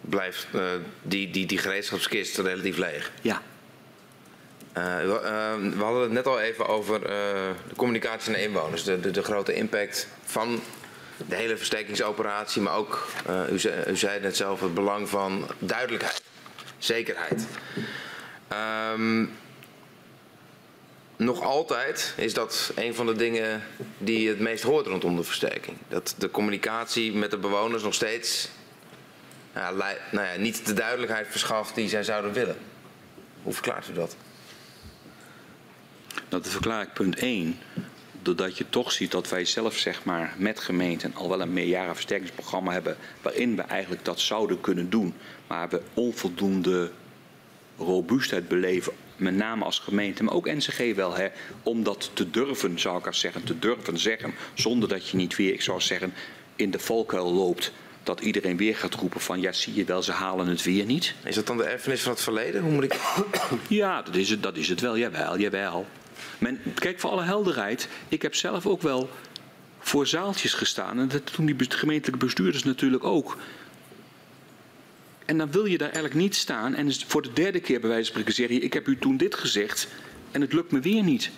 blijft 0.00 0.46
uh, 0.54 0.62
die, 1.02 1.30
die, 1.30 1.46
die 1.46 1.58
gereedschapskist 1.58 2.38
relatief 2.38 2.76
leeg. 2.76 3.12
Ja. 3.22 3.42
Uh, 4.76 4.96
we, 4.96 5.20
uh, 5.24 5.76
we, 5.76 5.82
hadden 5.82 6.02
het 6.02 6.12
net 6.12 6.26
al 6.26 6.40
even 6.40 6.66
over 6.66 7.00
de 7.00 7.74
communicatie 7.76 8.30
naar 8.30 8.40
inwoners. 8.40 8.84
De, 8.84 9.00
de, 9.00 9.10
de, 9.10 9.22
grote 9.22 9.54
impact 9.54 10.08
van 10.24 10.60
de 11.16 11.34
hele 11.34 11.56
versterkingsoperatie. 11.56 12.62
Maar 12.62 12.76
ook, 12.76 13.06
u, 13.52 13.58
zei, 13.58 13.90
u 13.90 13.96
zei 13.96 14.20
net 14.20 14.36
zelf, 14.36 14.60
het 14.60 14.74
belang 14.74 15.08
van 15.08 15.48
duidelijkheid 15.58 16.22
zekerheid. 16.78 17.46
Um, 18.92 19.30
nog 21.16 21.42
altijd 21.42 22.14
is 22.16 22.34
dat 22.34 22.72
een 22.74 22.94
van 22.94 23.06
de 23.06 23.12
dingen 23.12 23.62
die 23.98 24.28
het 24.28 24.38
meest 24.38 24.62
hoort 24.62 24.86
rondom 24.86 25.16
de 25.16 25.22
versterking. 25.22 25.76
Dat 25.88 26.14
de 26.18 26.30
communicatie 26.30 27.12
met 27.12 27.30
de 27.30 27.38
bewoners 27.38 27.82
nog 27.82 27.94
steeds 27.94 28.48
ja, 29.54 29.70
nou 30.10 30.26
ja, 30.26 30.36
niet 30.36 30.66
de 30.66 30.72
duidelijkheid 30.72 31.26
verschaft 31.30 31.74
die 31.74 31.88
zij 31.88 32.02
zouden 32.02 32.32
willen. 32.32 32.56
Hoe 33.42 33.52
verklaart 33.52 33.88
u 33.88 33.92
dat? 33.92 34.16
Dat 36.28 36.48
verklaar 36.48 36.82
ik 36.82 36.92
punt 36.92 37.16
1. 37.16 37.58
Doordat 38.22 38.58
je 38.58 38.68
toch 38.68 38.92
ziet 38.92 39.10
dat 39.10 39.28
wij 39.28 39.44
zelf 39.44 39.76
zeg 39.76 40.04
maar, 40.04 40.34
met 40.38 40.60
gemeenten 40.60 41.14
al 41.14 41.28
wel 41.28 41.40
een 41.40 41.52
meerjaren 41.52 41.94
versterkingsprogramma 41.94 42.72
hebben. 42.72 42.96
waarin 43.22 43.56
we 43.56 43.62
eigenlijk 43.62 44.04
dat 44.04 44.20
zouden 44.20 44.60
kunnen 44.60 44.90
doen 44.90 45.14
maar 45.52 45.68
we 45.68 45.80
onvoldoende 45.94 46.90
robuustheid 47.76 48.48
beleven, 48.48 48.92
met 49.16 49.34
name 49.34 49.64
als 49.64 49.78
gemeente, 49.78 50.22
maar 50.22 50.34
ook 50.34 50.46
NCG 50.46 50.94
wel, 50.94 51.14
hè, 51.14 51.28
om 51.62 51.82
dat 51.82 52.10
te 52.12 52.30
durven, 52.30 52.78
zou 52.78 52.98
ik 52.98 53.06
als 53.06 53.20
zeggen, 53.20 53.44
te 53.44 53.58
durven 53.58 53.98
zeggen, 53.98 54.34
zonder 54.54 54.88
dat 54.88 55.08
je 55.08 55.16
niet 55.16 55.36
weer, 55.36 55.52
ik 55.52 55.62
zou 55.62 55.80
zeggen, 55.80 56.12
in 56.56 56.70
de 56.70 56.78
valkuil 56.78 57.32
loopt. 57.32 57.72
Dat 58.02 58.20
iedereen 58.20 58.56
weer 58.56 58.76
gaat 58.76 58.94
roepen 58.94 59.20
van 59.20 59.40
ja, 59.40 59.52
zie 59.52 59.74
je 59.74 59.84
wel, 59.84 60.02
ze 60.02 60.12
halen 60.12 60.46
het 60.46 60.62
weer 60.62 60.84
niet. 60.84 61.14
Is 61.24 61.34
dat 61.34 61.46
dan 61.46 61.56
de 61.56 61.64
erfenis 61.64 62.02
van 62.02 62.12
het 62.12 62.20
verleden? 62.20 62.62
Hoe 62.62 62.72
moet 62.72 62.84
ik... 62.84 63.00
Ja, 63.68 64.02
dat 64.02 64.16
is 64.16 64.30
het, 64.30 64.42
dat 64.42 64.56
is 64.56 64.68
het 64.68 64.80
wel, 64.80 64.98
jawel, 64.98 65.38
jawel. 65.38 65.86
Men, 66.42 66.60
kijk, 66.74 67.00
voor 67.00 67.10
alle 67.10 67.22
helderheid, 67.22 67.88
ik 68.08 68.22
heb 68.22 68.34
zelf 68.34 68.66
ook 68.66 68.82
wel 68.82 69.10
voor 69.78 70.06
zaaltjes 70.06 70.52
gestaan. 70.52 70.98
En 70.98 71.08
dat 71.08 71.32
doen 71.36 71.46
die 71.46 71.70
gemeentelijke 71.70 72.24
bestuurders 72.24 72.64
natuurlijk 72.64 73.04
ook. 73.04 73.36
En 75.24 75.38
dan 75.38 75.50
wil 75.50 75.64
je 75.64 75.78
daar 75.78 75.90
eigenlijk 75.90 76.20
niet 76.20 76.34
staan 76.34 76.74
en 76.74 76.92
voor 77.06 77.22
de 77.22 77.32
derde 77.32 77.60
keer 77.60 77.80
bij 77.80 77.88
wijze 77.88 78.12
van 78.12 78.20
spreken 78.20 78.34
zeggen: 78.34 78.62
Ik 78.62 78.72
heb 78.72 78.86
u 78.86 78.98
toen 78.98 79.16
dit 79.16 79.34
gezegd 79.34 79.88
en 80.30 80.40
het 80.40 80.52
lukt 80.52 80.72
me 80.72 80.80
weer 80.80 81.02
niet. 81.02 81.30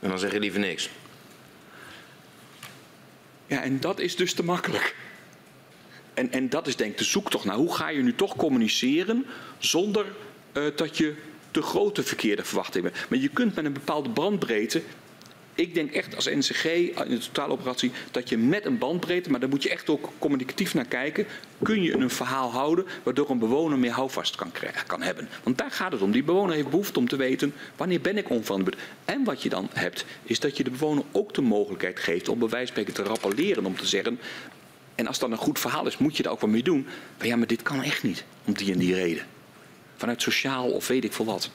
En 0.00 0.08
dan 0.08 0.18
zeg 0.18 0.32
je 0.32 0.40
liever 0.40 0.60
niks. 0.60 0.90
Ja, 3.46 3.62
en 3.62 3.80
dat 3.80 3.98
is 3.98 4.16
dus 4.16 4.32
te 4.32 4.44
makkelijk. 4.44 4.96
En, 6.14 6.32
en 6.32 6.48
dat 6.48 6.66
is 6.66 6.76
denk 6.76 6.92
ik 6.92 6.98
de 6.98 7.04
zoektocht 7.04 7.44
naar 7.44 7.56
hoe 7.56 7.74
ga 7.74 7.88
je 7.88 8.02
nu 8.02 8.14
toch 8.14 8.36
communiceren 8.36 9.26
zonder 9.58 10.06
uh, 10.52 10.64
dat 10.76 10.96
je 10.96 11.14
te 11.56 11.62
grote 11.62 12.02
verkeerde 12.02 12.44
verwachtingen. 12.44 12.92
Maar 13.08 13.18
je 13.18 13.28
kunt 13.28 13.54
met 13.54 13.64
een 13.64 13.72
bepaalde 13.72 14.10
brandbreedte 14.10 14.82
Ik 15.54 15.74
denk 15.74 15.92
echt 15.92 16.14
als 16.14 16.24
NCG 16.24 16.64
in 16.64 17.08
de 17.08 17.18
totaaloperatie 17.18 17.92
dat 18.10 18.28
je 18.28 18.38
met 18.38 18.64
een 18.64 18.78
bandbreedte, 18.78 19.30
maar 19.30 19.40
daar 19.40 19.48
moet 19.48 19.62
je 19.62 19.70
echt 19.70 19.88
ook 19.88 20.10
communicatief 20.18 20.74
naar 20.74 20.84
kijken, 20.84 21.26
kun 21.62 21.82
je 21.82 21.92
een 21.92 22.10
verhaal 22.10 22.50
houden 22.50 22.86
waardoor 23.02 23.30
een 23.30 23.38
bewoner 23.38 23.78
meer 23.78 23.90
houvast 23.90 24.36
kan, 24.36 24.50
kan 24.86 25.02
hebben. 25.02 25.28
Want 25.42 25.58
daar 25.58 25.70
gaat 25.70 25.92
het 25.92 26.02
om. 26.02 26.10
Die 26.10 26.22
bewoner 26.22 26.54
heeft 26.54 26.70
behoefte 26.70 26.98
om 26.98 27.08
te 27.08 27.16
weten 27.16 27.54
wanneer 27.76 28.00
ben 28.00 28.16
ik 28.16 28.30
onverantwoord. 28.30 28.76
En 29.04 29.24
wat 29.24 29.42
je 29.42 29.48
dan 29.48 29.68
hebt, 29.72 30.04
is 30.22 30.40
dat 30.40 30.56
je 30.56 30.64
de 30.64 30.70
bewoner 30.70 31.04
ook 31.12 31.34
de 31.34 31.42
mogelijkheid 31.42 31.98
geeft 31.98 32.28
om 32.28 32.38
bij 32.38 32.48
wijze 32.48 32.72
van 32.72 32.84
te 32.84 33.02
rappelleren. 33.02 33.66
Om 33.66 33.76
te 33.76 33.86
zeggen, 33.86 34.20
en 34.94 35.06
als 35.06 35.18
dat 35.18 35.30
een 35.30 35.36
goed 35.36 35.58
verhaal 35.58 35.86
is, 35.86 35.98
moet 35.98 36.16
je 36.16 36.22
daar 36.22 36.32
ook 36.32 36.40
wat 36.40 36.50
mee 36.50 36.62
doen. 36.62 36.86
Maar 37.18 37.26
ja, 37.26 37.36
maar 37.36 37.46
dit 37.46 37.62
kan 37.62 37.82
echt 37.82 38.02
niet, 38.02 38.24
om 38.44 38.54
die 38.54 38.72
en 38.72 38.78
die 38.78 38.94
reden. 38.94 39.35
Vanuit 39.96 40.22
sociaal 40.22 40.70
of 40.70 40.86
weet 40.86 41.04
ik 41.04 41.12
veel 41.12 41.24
wat. 41.24 41.50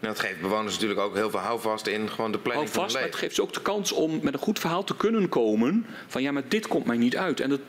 dat 0.00 0.18
geeft 0.20 0.40
bewoners 0.40 0.72
natuurlijk 0.74 1.00
ook 1.00 1.14
heel 1.14 1.30
veel 1.30 1.40
houvast 1.40 1.86
in 1.86 2.08
gewoon 2.10 2.32
de 2.32 2.38
planning 2.38 2.70
Hou 2.70 2.80
vast, 2.80 2.92
van 2.92 3.02
maar 3.02 3.02
het 3.02 3.02
het 3.02 3.04
leven. 3.04 3.18
geeft 3.18 3.34
ze 3.34 3.42
ook 3.42 3.52
de 3.52 3.62
kans 3.62 3.92
om 3.92 4.18
met 4.22 4.32
een 4.32 4.38
goed 4.40 4.58
verhaal 4.58 4.84
te 4.84 4.96
kunnen 4.96 5.28
komen. 5.28 5.86
Van 6.06 6.22
ja, 6.22 6.32
maar 6.32 6.48
dit 6.48 6.66
komt 6.68 6.86
mij 6.86 6.96
niet 6.96 7.16
uit. 7.16 7.40
En 7.40 7.48
dat, 7.50 7.60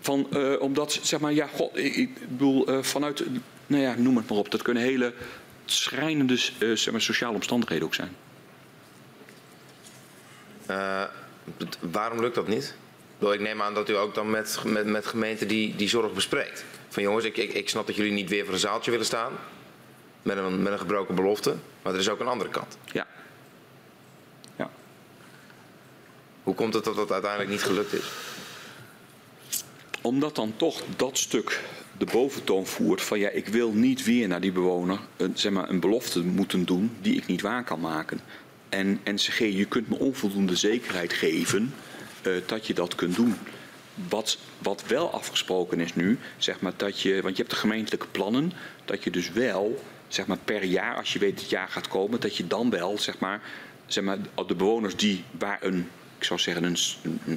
van, 0.00 0.26
eh, 0.32 0.60
omdat, 0.60 0.98
zeg 1.02 1.20
maar, 1.20 1.32
ja, 1.32 1.46
god, 1.46 1.76
ik, 1.76 1.96
ik 1.96 2.28
bedoel, 2.28 2.66
eh, 2.66 2.82
vanuit, 2.82 3.22
nou 3.66 3.82
ja, 3.82 3.94
noem 3.96 4.16
het 4.16 4.28
maar 4.28 4.38
op. 4.38 4.50
Dat 4.50 4.62
kunnen 4.62 4.82
hele 4.82 5.14
schrijnende 5.64 6.34
eh, 6.58 6.72
zeg 6.72 6.90
maar, 6.92 7.00
sociale 7.02 7.34
omstandigheden 7.34 7.86
ook 7.86 7.94
zijn. 7.94 8.16
Het- 11.58 11.78
waarom 11.80 12.20
lukt 12.20 12.34
dat 12.34 12.48
niet? 12.48 12.74
Ik 13.18 13.40
neem 13.40 13.62
aan 13.62 13.74
dat 13.74 13.88
u 13.88 13.96
ook 13.96 14.14
dan 14.14 14.30
met, 14.30 14.58
met, 14.64 14.86
met 14.86 15.06
gemeenten 15.06 15.48
die, 15.48 15.76
die 15.76 15.88
zorg 15.88 16.12
bespreekt. 16.12 16.64
Van 16.92 17.02
jongens, 17.02 17.24
ik, 17.24 17.36
ik, 17.36 17.52
ik 17.52 17.68
snap 17.68 17.86
dat 17.86 17.96
jullie 17.96 18.12
niet 18.12 18.28
weer 18.28 18.44
voor 18.44 18.54
een 18.54 18.60
zaaltje 18.60 18.90
willen 18.90 19.06
staan. 19.06 19.32
Met 20.22 20.36
een, 20.36 20.62
met 20.62 20.72
een 20.72 20.78
gebroken 20.78 21.14
belofte. 21.14 21.56
Maar 21.82 21.92
er 21.92 21.98
is 21.98 22.08
ook 22.08 22.20
een 22.20 22.26
andere 22.26 22.50
kant. 22.50 22.76
Ja. 22.92 23.06
Ja. 24.56 24.70
Hoe 26.42 26.54
komt 26.54 26.74
het 26.74 26.84
dat 26.84 26.96
dat 26.96 27.12
uiteindelijk 27.12 27.50
niet 27.50 27.62
gelukt 27.62 27.92
is? 27.92 28.10
Omdat 30.00 30.34
dan 30.36 30.56
toch 30.56 30.82
dat 30.96 31.18
stuk 31.18 31.60
de 31.98 32.04
boventoon 32.04 32.66
voert 32.66 33.02
van 33.02 33.18
ja, 33.18 33.28
ik 33.28 33.46
wil 33.46 33.72
niet 33.72 34.04
weer 34.04 34.28
naar 34.28 34.40
die 34.40 34.52
bewoner 34.52 34.98
een, 35.16 35.32
zeg 35.34 35.52
maar, 35.52 35.68
een 35.68 35.80
belofte 35.80 36.24
moeten 36.24 36.64
doen 36.64 36.96
die 37.00 37.16
ik 37.16 37.26
niet 37.26 37.40
waar 37.40 37.64
kan 37.64 37.80
maken. 37.80 38.20
En 38.68 39.00
NCG, 39.04 39.38
je 39.38 39.64
kunt 39.64 39.88
me 39.88 39.98
onvoldoende 39.98 40.56
zekerheid 40.56 41.12
geven 41.12 41.74
eh, 42.22 42.32
dat 42.46 42.66
je 42.66 42.74
dat 42.74 42.94
kunt 42.94 43.16
doen. 43.16 43.36
Wat, 44.08 44.38
wat 44.58 44.84
wel 44.86 45.12
afgesproken 45.12 45.80
is 45.80 45.94
nu, 45.94 46.18
zeg 46.38 46.60
maar 46.60 46.72
dat 46.76 47.00
je, 47.00 47.22
want 47.22 47.36
je 47.36 47.42
hebt 47.42 47.54
de 47.54 47.60
gemeentelijke 47.60 48.06
plannen, 48.06 48.52
dat 48.84 49.04
je 49.04 49.10
dus 49.10 49.30
wel, 49.30 49.84
zeg 50.08 50.26
maar 50.26 50.38
per 50.44 50.64
jaar, 50.64 50.96
als 50.96 51.12
je 51.12 51.18
weet 51.18 51.32
dat 51.32 51.40
het 51.40 51.50
jaar 51.50 51.68
gaat 51.68 51.88
komen, 51.88 52.20
dat 52.20 52.36
je 52.36 52.46
dan 52.46 52.70
wel, 52.70 52.98
zeg 52.98 53.18
maar, 53.18 53.40
zeg 53.86 54.04
maar 54.04 54.18
de 54.46 54.54
bewoners 54.54 54.96
die 54.96 55.24
waar 55.38 55.58
een 55.60 55.88
ik 56.22 56.28
zou 56.28 56.40
zeggen, 56.40 56.64
een, 56.64 56.76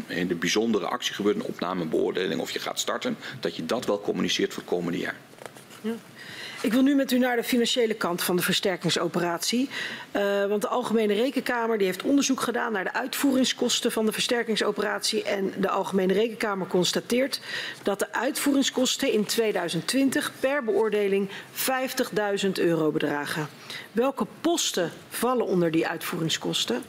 een, 0.07 0.29
een 0.29 0.39
bijzondere 0.39 0.85
actie 0.87 1.13
gebeurt, 1.13 1.35
een 1.35 1.43
opname, 1.43 1.81
een 1.81 1.89
beoordeling 1.89 2.41
of 2.41 2.51
je 2.51 2.59
gaat 2.59 2.79
starten, 2.79 3.17
dat 3.39 3.55
je 3.55 3.65
dat 3.65 3.85
wel 3.85 4.01
communiceert 4.01 4.53
voor 4.53 4.63
het 4.63 4.71
komende 4.71 4.97
jaar. 4.97 5.15
Ik 6.66 6.74
wil 6.74 6.82
nu 6.82 6.95
met 6.95 7.11
u 7.11 7.18
naar 7.18 7.36
de 7.36 7.43
financiële 7.43 7.93
kant 7.93 8.24
van 8.24 8.36
de 8.36 8.41
versterkingsoperatie. 8.41 9.70
Uh, 10.16 10.45
want 10.45 10.61
de 10.61 10.68
Algemene 10.68 11.13
Rekenkamer 11.13 11.78
die 11.78 11.88
heeft 11.88 12.03
onderzoek 12.03 12.41
gedaan 12.41 12.72
naar 12.72 12.84
de 12.84 12.93
uitvoeringskosten 12.93 13.91
van 13.91 14.05
de 14.05 14.11
versterkingsoperatie. 14.11 15.24
En 15.24 15.53
de 15.57 15.70
Algemene 15.70 16.13
Rekenkamer 16.13 16.68
constateert 16.68 17.39
dat 17.84 17.99
de 17.99 18.13
uitvoeringskosten 18.13 19.11
in 19.11 19.26
2020 19.26 20.32
per 20.39 20.63
beoordeling 20.63 21.30
50.000 22.45 22.51
euro 22.53 22.91
bedragen. 22.91 23.47
Welke 23.91 24.28
posten 24.41 24.91
vallen 25.09 25.45
onder 25.45 25.72
die 25.72 25.88
uitvoeringskosten? 25.88 26.84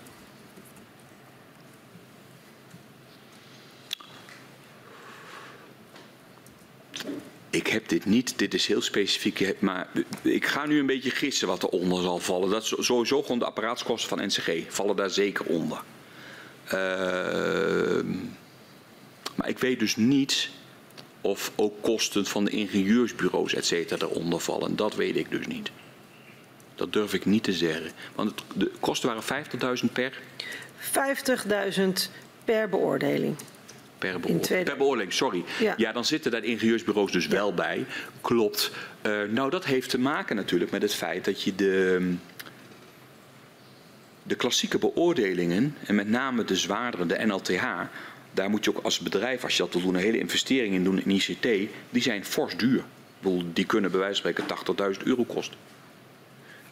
Ik 7.56 7.66
heb 7.66 7.88
dit 7.88 8.04
niet, 8.04 8.38
dit 8.38 8.54
is 8.54 8.66
heel 8.66 8.82
specifiek, 8.82 9.60
maar 9.60 9.88
ik 10.22 10.46
ga 10.46 10.66
nu 10.66 10.78
een 10.78 10.86
beetje 10.86 11.10
gissen 11.10 11.48
wat 11.48 11.62
eronder 11.62 12.02
zal 12.02 12.18
vallen. 12.18 12.50
Dat 12.50 12.62
is 12.62 12.74
sowieso 12.78 13.22
gewoon 13.22 13.38
de 13.38 13.44
apparaatskosten 13.44 14.08
van 14.08 14.26
NCG 14.26 14.50
vallen 14.68 14.96
daar 14.96 15.10
zeker 15.10 15.46
onder. 15.46 15.82
Uh, 16.66 16.72
maar 19.34 19.48
ik 19.48 19.58
weet 19.58 19.78
dus 19.78 19.96
niet 19.96 20.50
of 21.20 21.52
ook 21.54 21.82
kosten 21.82 22.26
van 22.26 22.44
de 22.44 22.50
ingenieursbureaus 22.50 23.54
et 23.54 23.66
cetera 23.66 24.06
eronder 24.06 24.40
vallen. 24.40 24.76
Dat 24.76 24.94
weet 24.94 25.16
ik 25.16 25.30
dus 25.30 25.46
niet. 25.46 25.70
Dat 26.74 26.92
durf 26.92 27.14
ik 27.14 27.24
niet 27.24 27.44
te 27.44 27.52
zeggen. 27.52 27.90
Want 28.14 28.32
de 28.54 28.70
kosten 28.80 29.08
waren 29.08 29.46
50.000 29.84 29.92
per? 29.92 30.18
50.000 31.78 31.82
per 32.44 32.68
beoordeling. 32.68 33.36
Per, 33.98 34.20
beoor 34.20 34.40
per 34.64 34.76
beoordeling, 34.76 35.12
sorry. 35.12 35.44
Ja. 35.60 35.74
ja. 35.76 35.92
dan 35.92 36.04
zitten 36.04 36.30
daar 36.30 36.40
de 36.40 36.46
ingenieursbureaus 36.46 37.12
dus 37.12 37.24
ja. 37.24 37.30
wel 37.30 37.54
bij. 37.54 37.86
Klopt. 38.20 38.70
Uh, 39.06 39.22
nou, 39.30 39.50
dat 39.50 39.64
heeft 39.64 39.90
te 39.90 39.98
maken 39.98 40.36
natuurlijk 40.36 40.70
met 40.70 40.82
het 40.82 40.94
feit 40.94 41.24
dat 41.24 41.42
je 41.42 41.54
de, 41.54 42.14
de 44.22 44.34
klassieke 44.34 44.78
beoordelingen, 44.78 45.76
en 45.86 45.94
met 45.94 46.08
name 46.08 46.44
de 46.44 46.56
zwaardere, 46.56 47.06
de 47.06 47.26
NLTH, 47.26 47.64
daar 48.32 48.50
moet 48.50 48.64
je 48.64 48.70
ook 48.70 48.84
als 48.84 48.98
bedrijf, 48.98 49.44
als 49.44 49.56
je 49.56 49.62
dat 49.62 49.72
wil 49.72 49.82
doen, 49.82 49.94
een 49.94 50.00
hele 50.00 50.18
investering 50.18 50.74
in 50.74 50.84
doen 50.84 51.02
in 51.04 51.10
ICT, 51.10 51.70
die 51.90 52.02
zijn 52.02 52.24
fors 52.24 52.56
duur. 52.56 52.84
Die 53.52 53.66
kunnen 53.66 53.90
bij 53.90 54.00
wijze 54.00 54.22
van 54.22 54.32
spreken 54.32 54.94
80.000 54.96 55.02
euro 55.02 55.24
kosten. 55.24 55.56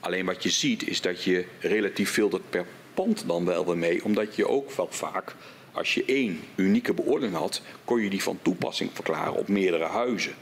Alleen 0.01 0.27
wat 0.27 0.43
je 0.43 0.51
ziet 0.51 0.89
is 0.89 1.01
dat 1.01 1.22
je 1.22 1.45
relatief 1.59 2.11
veel 2.11 2.29
dat 2.29 2.51
per 2.51 2.66
pand 2.95 3.25
dan 3.27 3.45
wel 3.45 3.66
weer 3.66 3.77
mee, 3.77 4.05
omdat 4.05 4.37
je 4.37 4.49
ook 4.49 4.72
wel 4.72 4.89
vaak 4.91 5.35
als 5.75 5.95
je 5.95 6.05
één 6.05 6.41
unieke 6.55 6.95
beoordeling 6.95 7.37
had, 7.37 7.62
kon 7.85 8.01
je 8.01 8.11
die 8.11 8.22
van 8.22 8.39
toepassing 8.43 8.91
verklaren 8.93 9.35
op 9.35 9.49
meerdere 9.49 9.85
huizen. 9.85 10.35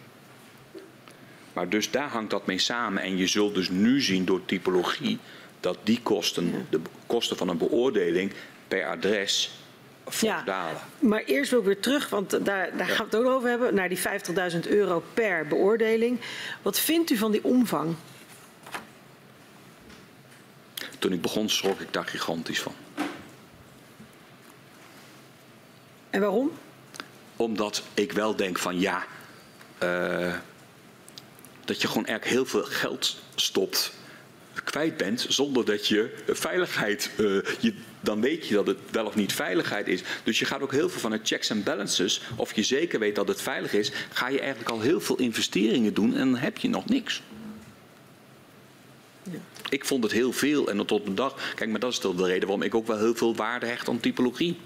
Maar 1.52 1.68
dus 1.68 1.90
daar 1.90 2.08
hangt 2.08 2.30
dat 2.30 2.46
mee 2.46 2.58
samen. 2.58 3.02
En 3.02 3.16
je 3.16 3.26
zult 3.26 3.54
dus 3.54 3.68
nu 3.68 4.00
zien 4.00 4.24
door 4.24 4.44
typologie 4.44 5.18
dat 5.60 5.78
die 5.82 6.00
kosten, 6.02 6.66
de 6.70 6.80
kosten 7.06 7.36
van 7.36 7.48
een 7.48 7.58
beoordeling 7.58 8.32
per 8.68 8.86
adres, 8.86 9.50
ja, 10.20 10.42
dalen. 10.42 10.80
Maar 10.98 11.22
eerst 11.22 11.50
wil 11.50 11.58
ik 11.58 11.64
weer 11.64 11.80
terug, 11.80 12.08
want 12.08 12.30
daar, 12.30 12.76
daar 12.76 12.88
ja. 12.88 12.94
gaan 12.94 13.08
we 13.10 13.16
het 13.16 13.26
ook 13.26 13.32
over 13.32 13.48
hebben, 13.48 13.74
naar 13.74 13.88
die 13.88 13.98
50.000 14.52 14.68
euro 14.68 15.02
per 15.14 15.46
beoordeling. 15.46 16.20
Wat 16.62 16.78
vindt 16.78 17.10
u 17.10 17.16
van 17.16 17.30
die 17.30 17.44
omvang? 17.44 17.94
Toen 20.98 21.12
ik 21.12 21.20
begon 21.20 21.48
schrok 21.48 21.80
ik 21.80 21.92
daar 21.92 22.06
gigantisch 22.06 22.60
van. 22.60 22.74
En 26.12 26.20
waarom? 26.20 26.50
Omdat 27.36 27.82
ik 27.94 28.12
wel 28.12 28.36
denk 28.36 28.58
van 28.58 28.80
ja, 28.80 29.04
uh, 29.82 30.34
dat 31.64 31.82
je 31.82 31.88
gewoon 31.88 32.06
eigenlijk 32.06 32.36
heel 32.36 32.46
veel 32.46 32.64
geld 32.64 33.16
stopt, 33.34 33.92
kwijt 34.64 34.96
bent, 34.96 35.26
zonder 35.28 35.64
dat 35.64 35.88
je 35.88 36.22
veiligheid, 36.26 37.10
uh, 37.18 37.44
je, 37.60 37.74
dan 38.00 38.20
weet 38.20 38.46
je 38.46 38.54
dat 38.54 38.66
het 38.66 38.78
wel 38.90 39.06
of 39.06 39.14
niet 39.14 39.32
veiligheid 39.32 39.88
is. 39.88 40.02
Dus 40.24 40.38
je 40.38 40.44
gaat 40.44 40.60
ook 40.60 40.72
heel 40.72 40.88
veel 40.88 41.00
van 41.00 41.12
het 41.12 41.26
checks 41.28 41.50
en 41.50 41.62
balances, 41.62 42.22
of 42.36 42.52
je 42.52 42.62
zeker 42.62 42.98
weet 42.98 43.14
dat 43.14 43.28
het 43.28 43.42
veilig 43.42 43.72
is, 43.72 43.92
ga 44.12 44.28
je 44.28 44.40
eigenlijk 44.40 44.70
al 44.70 44.80
heel 44.80 45.00
veel 45.00 45.16
investeringen 45.18 45.94
doen 45.94 46.14
en 46.16 46.30
dan 46.30 46.40
heb 46.40 46.58
je 46.58 46.68
nog 46.68 46.88
niks. 46.88 47.22
Ja. 49.22 49.38
Ik 49.68 49.84
vond 49.84 50.02
het 50.02 50.12
heel 50.12 50.32
veel 50.32 50.68
en 50.68 50.86
tot 50.86 51.06
de 51.06 51.14
dag, 51.14 51.52
kijk, 51.54 51.70
maar 51.70 51.80
dat 51.80 51.92
is 51.92 51.98
toch 51.98 52.14
de 52.14 52.26
reden 52.26 52.48
waarom 52.48 52.62
ik 52.62 52.74
ook 52.74 52.86
wel 52.86 52.98
heel 52.98 53.14
veel 53.14 53.34
waarde 53.34 53.66
hecht 53.66 53.88
aan 53.88 54.00
typologie. 54.00 54.56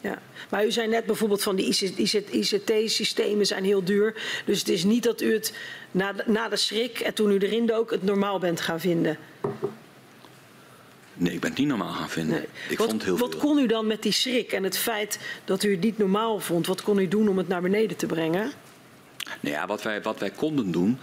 Ja, 0.00 0.18
maar 0.50 0.66
u 0.66 0.70
zei 0.70 0.88
net 0.88 1.06
bijvoorbeeld 1.06 1.42
van 1.42 1.56
die 1.56 1.94
ICT-systemen 2.30 3.46
zijn 3.46 3.64
heel 3.64 3.84
duur. 3.84 4.14
Dus 4.44 4.58
het 4.58 4.68
is 4.68 4.84
niet 4.84 5.02
dat 5.02 5.20
u 5.20 5.32
het 5.32 5.52
na 5.90 6.12
de, 6.12 6.22
na 6.26 6.48
de 6.48 6.56
schrik 6.56 7.00
en 7.00 7.14
toen 7.14 7.30
u 7.30 7.38
erin 7.38 7.66
dook 7.66 7.90
het 7.90 8.02
normaal 8.02 8.38
bent 8.38 8.60
gaan 8.60 8.80
vinden. 8.80 9.18
Nee, 11.14 11.32
ik 11.32 11.40
ben 11.40 11.50
het 11.50 11.58
niet 11.58 11.68
normaal 11.68 11.92
gaan 11.92 12.10
vinden. 12.10 12.36
Nee. 12.36 12.46
Ik 12.68 12.78
wat, 12.78 12.88
vond 12.88 13.04
heel 13.04 13.18
wat 13.18 13.30
veel. 13.30 13.40
kon 13.40 13.58
u 13.58 13.66
dan 13.66 13.86
met 13.86 14.02
die 14.02 14.12
schrik 14.12 14.52
en 14.52 14.64
het 14.64 14.78
feit 14.78 15.18
dat 15.44 15.62
u 15.62 15.70
het 15.70 15.80
niet 15.80 15.98
normaal 15.98 16.40
vond, 16.40 16.66
wat 16.66 16.82
kon 16.82 16.98
u 16.98 17.08
doen 17.08 17.28
om 17.28 17.38
het 17.38 17.48
naar 17.48 17.62
beneden 17.62 17.96
te 17.96 18.06
brengen? 18.06 18.52
Nou 19.40 19.54
ja, 19.54 19.66
wat 19.66 19.82
wij, 19.82 20.02
wat 20.02 20.18
wij 20.18 20.30
konden 20.30 20.70
doen, 20.70 20.98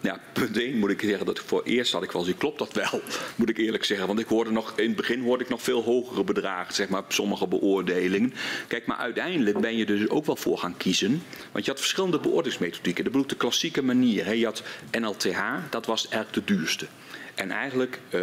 ja, 0.00 0.20
punt 0.32 0.58
1 0.58 0.78
moet 0.78 0.90
ik 0.90 1.00
zeggen 1.00 1.26
dat 1.26 1.38
ik 1.38 1.44
voor 1.46 1.62
eerst 1.62 1.92
had 1.92 2.02
ik 2.02 2.12
wel 2.12 2.26
eens, 2.26 2.36
klopt 2.36 2.58
dat 2.58 2.72
wel, 2.72 3.00
moet 3.36 3.48
ik 3.48 3.58
eerlijk 3.58 3.84
zeggen. 3.84 4.06
Want 4.06 4.18
ik 4.18 4.26
hoorde 4.26 4.50
nog, 4.50 4.72
in 4.76 4.86
het 4.86 4.96
begin 4.96 5.22
hoorde 5.22 5.44
ik 5.44 5.50
nog 5.50 5.62
veel 5.62 5.82
hogere 5.82 6.24
bedragen, 6.24 6.74
zeg 6.74 6.88
maar, 6.88 7.00
op 7.00 7.12
sommige 7.12 7.46
beoordelingen. 7.46 8.34
Kijk, 8.68 8.86
maar 8.86 8.96
uiteindelijk 8.96 9.60
ben 9.60 9.76
je 9.76 9.86
dus 9.86 10.08
ook 10.08 10.26
wel 10.26 10.36
voor 10.36 10.58
gaan 10.58 10.76
kiezen. 10.76 11.22
Want 11.52 11.64
je 11.64 11.70
had 11.70 11.80
verschillende 11.80 12.20
beoordelingsmethodieken. 12.20 13.04
Dat 13.04 13.12
bedoel 13.12 13.28
de 13.28 13.36
klassieke 13.36 13.82
manier. 13.82 14.34
Je 14.34 14.44
had 14.44 14.62
NLTH, 14.90 15.40
dat 15.70 15.86
was 15.86 16.08
eigenlijk 16.08 16.46
de 16.46 16.54
duurste. 16.54 16.86
En 17.34 17.50
eigenlijk, 17.50 18.00
uh, 18.10 18.20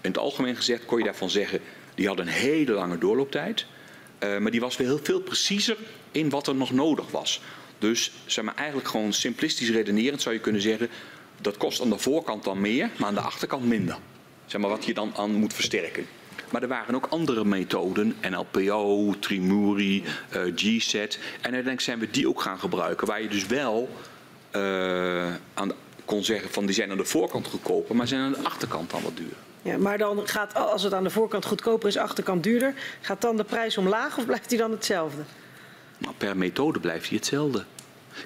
in 0.00 0.10
het 0.10 0.18
algemeen 0.18 0.56
gezegd, 0.56 0.84
kon 0.84 0.98
je 0.98 1.04
daarvan 1.04 1.30
zeggen, 1.30 1.60
die 1.94 2.06
had 2.06 2.18
een 2.18 2.28
hele 2.28 2.72
lange 2.72 2.98
doorlooptijd. 2.98 3.66
Uh, 4.24 4.38
maar 4.38 4.50
die 4.50 4.60
was 4.60 4.76
weer 4.76 4.86
heel 4.86 5.00
veel 5.02 5.20
preciezer 5.20 5.76
in 6.12 6.30
wat 6.30 6.46
er 6.46 6.54
nog 6.54 6.72
nodig 6.72 7.10
was. 7.10 7.40
Dus 7.78 8.12
zeg 8.26 8.44
maar, 8.44 8.54
eigenlijk 8.54 8.88
gewoon 8.88 9.12
simplistisch 9.12 9.70
redenerend 9.70 10.22
zou 10.22 10.34
je 10.34 10.40
kunnen 10.40 10.62
zeggen... 10.62 10.88
dat 11.40 11.56
kost 11.56 11.80
aan 11.80 11.90
de 11.90 11.98
voorkant 11.98 12.44
dan 12.44 12.60
meer, 12.60 12.90
maar 12.96 13.08
aan 13.08 13.14
de 13.14 13.20
achterkant 13.20 13.64
minder. 13.64 13.98
Zeg 14.46 14.60
maar 14.60 14.70
wat 14.70 14.84
je 14.84 14.94
dan 14.94 15.12
aan 15.16 15.32
moet 15.32 15.54
versterken. 15.54 16.06
Maar 16.50 16.62
er 16.62 16.68
waren 16.68 16.94
ook 16.94 17.06
andere 17.06 17.44
methoden, 17.44 18.16
NLPO, 18.30 19.14
Trimuri, 19.18 20.04
uh, 20.36 20.42
GSET. 20.54 21.18
En 21.18 21.40
uiteindelijk 21.40 21.80
zijn 21.80 21.98
we 21.98 22.10
die 22.10 22.28
ook 22.28 22.40
gaan 22.40 22.58
gebruiken, 22.58 23.06
waar 23.06 23.22
je 23.22 23.28
dus 23.28 23.46
wel 23.46 23.88
uh, 24.56 25.34
aan, 25.54 25.72
kon 26.04 26.24
zeggen 26.24 26.50
van 26.50 26.66
die 26.66 26.74
zijn 26.74 26.90
aan 26.90 26.96
de 26.96 27.04
voorkant 27.04 27.46
goedkoper, 27.46 27.96
maar 27.96 28.06
zijn 28.06 28.20
aan 28.20 28.32
de 28.32 28.44
achterkant 28.44 28.90
dan 28.90 29.02
wat 29.02 29.16
duur. 29.16 29.32
Ja, 29.62 29.78
maar 29.78 29.98
dan 29.98 30.28
gaat, 30.28 30.54
als 30.54 30.82
het 30.82 30.94
aan 30.94 31.04
de 31.04 31.10
voorkant 31.10 31.44
goedkoper 31.44 31.88
is, 31.88 31.96
achterkant 31.96 32.42
duurder, 32.42 32.74
gaat 33.00 33.20
dan 33.20 33.36
de 33.36 33.44
prijs 33.44 33.78
omlaag 33.78 34.18
of 34.18 34.26
blijft 34.26 34.48
die 34.48 34.58
dan 34.58 34.70
hetzelfde? 34.70 35.22
Nou, 35.98 36.14
per 36.18 36.36
methode 36.36 36.80
blijft 36.80 37.08
hij 37.08 37.16
hetzelfde. 37.16 37.64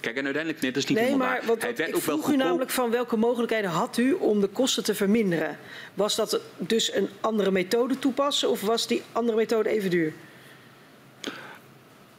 Kijk, 0.00 0.16
en 0.16 0.24
uiteindelijk, 0.24 0.62
net 0.62 0.74
dat 0.74 0.82
is 0.82 0.88
niet 0.88 0.98
nee, 0.98 1.16
maar 1.16 1.42
Hij 1.58 1.70
ik 1.70 1.94
ook 1.94 2.02
vroeg 2.02 2.26
wel 2.26 2.34
u 2.34 2.36
namelijk 2.36 2.70
van 2.70 2.90
welke 2.90 3.16
mogelijkheden 3.16 3.70
had 3.70 3.96
u 3.96 4.12
om 4.12 4.40
de 4.40 4.46
kosten 4.46 4.84
te 4.84 4.94
verminderen? 4.94 5.58
Was 5.94 6.16
dat 6.16 6.40
dus 6.56 6.94
een 6.94 7.08
andere 7.20 7.50
methode 7.50 7.98
toepassen 7.98 8.50
of 8.50 8.60
was 8.60 8.86
die 8.86 9.02
andere 9.12 9.36
methode 9.36 9.68
even 9.68 9.90
duur? 9.90 10.12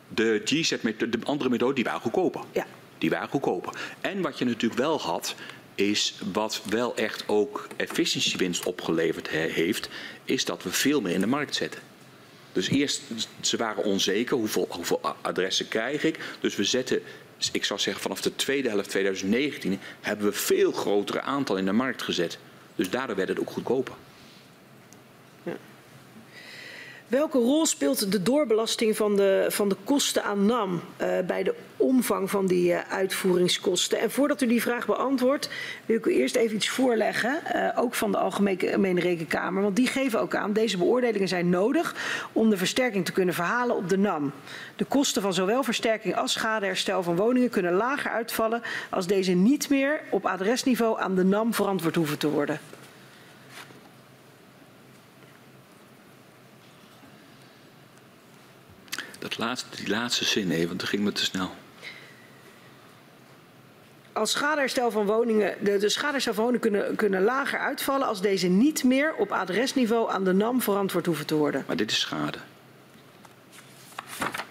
De 0.08 0.42
GZ, 0.46 0.76
de 0.98 1.20
andere 1.24 1.50
methode, 1.50 1.74
die 1.74 1.84
waren 1.84 2.02
goedkoper. 2.02 2.42
Ja. 2.52 2.66
Die 2.98 3.10
waren 3.10 3.30
goedkoper. 3.30 3.74
En 4.02 4.22
wat 4.22 4.38
je 4.38 4.46
natuurlijk 4.46 4.82
wel 4.82 5.00
had, 5.00 5.36
is 5.76 6.16
wat 6.34 6.62
wel 6.70 6.96
echt 6.96 7.24
ook 7.28 7.68
efficiëntiewinst 7.76 8.66
opgeleverd 8.66 9.28
heeft, 9.30 9.90
is 10.26 10.46
dat 10.46 10.64
we 10.64 10.72
veel 10.72 11.02
meer 11.02 11.14
in 11.14 11.22
de 11.22 11.28
markt 11.28 11.56
zetten. 11.56 11.82
Dus 12.54 12.70
eerst, 12.70 13.02
ze 13.42 13.58
waren 13.58 13.84
onzeker, 13.84 14.38
hoeveel, 14.38 14.68
hoeveel 14.70 15.02
adressen 15.22 15.68
krijg 15.68 16.04
ik? 16.04 16.20
Dus 16.40 16.56
we 16.56 16.64
zetten, 16.64 17.02
ik 17.52 17.66
zou 17.66 17.80
zeggen 17.80 18.02
vanaf 18.02 18.22
de 18.22 18.36
tweede 18.36 18.70
helft 18.70 18.90
2019, 18.90 19.80
hebben 20.02 20.26
we 20.26 20.34
veel 20.34 20.72
grotere 20.72 21.22
aantal 21.22 21.58
in 21.58 21.66
de 21.66 21.72
markt 21.72 22.02
gezet. 22.02 22.38
Dus 22.76 22.90
daardoor 22.90 23.16
werd 23.16 23.30
het 23.30 23.40
ook 23.40 23.50
goedkoper. 23.50 23.96
Welke 27.14 27.38
rol 27.38 27.66
speelt 27.66 28.12
de 28.12 28.22
doorbelasting 28.22 28.96
van 28.98 29.16
de, 29.16 29.46
van 29.50 29.70
de 29.70 29.76
kosten 29.84 30.24
aan 30.24 30.46
NAM 30.46 30.82
uh, 31.02 31.08
bij 31.28 31.44
de 31.44 31.56
omvang 31.78 32.30
van 32.30 32.46
die 32.46 32.72
uh, 32.72 32.80
uitvoeringskosten? 32.90 34.00
En 34.00 34.12
voordat 34.12 34.42
u 34.42 34.48
die 34.48 34.62
vraag 34.62 34.86
beantwoordt, 34.86 35.50
wil 35.86 35.98
ik 35.98 36.06
u 36.06 36.14
eerst 36.14 36.36
even 36.36 36.56
iets 36.56 36.70
voorleggen, 36.70 37.40
uh, 37.56 37.70
ook 37.76 37.94
van 37.94 38.12
de 38.12 38.18
Algemene 38.18 39.00
Rekenkamer. 39.00 39.62
Want 39.62 39.76
die 39.76 39.88
geven 39.88 40.20
ook 40.20 40.36
aan, 40.36 40.54
deze 40.54 40.78
beoordelingen 40.78 41.28
zijn 41.28 41.50
nodig 41.50 41.96
om 42.32 42.50
de 42.50 42.58
versterking 42.58 43.06
te 43.06 43.12
kunnen 43.12 43.36
verhalen 43.36 43.76
op 43.76 43.90
de 43.90 43.98
NAM. 43.98 44.32
De 44.76 44.86
kosten 44.86 45.22
van 45.22 45.34
zowel 45.34 45.64
versterking 45.64 46.16
als 46.16 46.32
schadeherstel 46.32 47.04
van 47.04 47.16
woningen 47.16 47.50
kunnen 47.50 47.74
lager 47.74 48.12
uitvallen 48.12 48.62
als 48.90 49.08
deze 49.08 49.32
niet 49.32 49.70
meer 49.70 50.02
op 50.10 50.26
adresniveau 50.26 51.00
aan 51.00 51.16
de 51.16 51.26
NAM 51.26 51.54
verantwoord 51.54 51.96
hoeven 51.96 52.18
te 52.18 52.30
worden. 52.30 52.60
Dat 59.24 59.38
laatste, 59.38 59.68
die 59.76 59.90
laatste 59.90 60.26
zin 60.26 60.52
even, 60.52 60.68
want 60.68 60.80
dat 60.80 60.90
ging 60.90 61.04
me 61.04 61.12
te 61.12 61.24
snel. 61.24 61.52
Als 64.14 64.32
schadeherstel 64.32 64.92
van 64.92 65.06
woningen, 65.06 65.56
de, 65.62 65.78
de 65.78 65.90
schadeherstel 65.90 66.34
van 66.34 66.44
woningen 66.44 66.70
kunnen, 66.70 66.96
kunnen 66.96 67.24
lager 67.24 67.60
uitvallen 67.60 68.08
als 68.08 68.22
deze 68.22 68.48
niet 68.48 68.84
meer 68.84 69.14
op 69.14 69.32
adresniveau 69.32 70.12
aan 70.12 70.24
de 70.24 70.34
NAM 70.34 70.62
verantwoord 70.62 71.06
hoeven 71.06 71.26
te 71.26 71.36
worden. 71.36 71.64
Maar 71.68 71.76
dit 71.76 71.92
is 71.92 72.00
schade. 72.00 72.38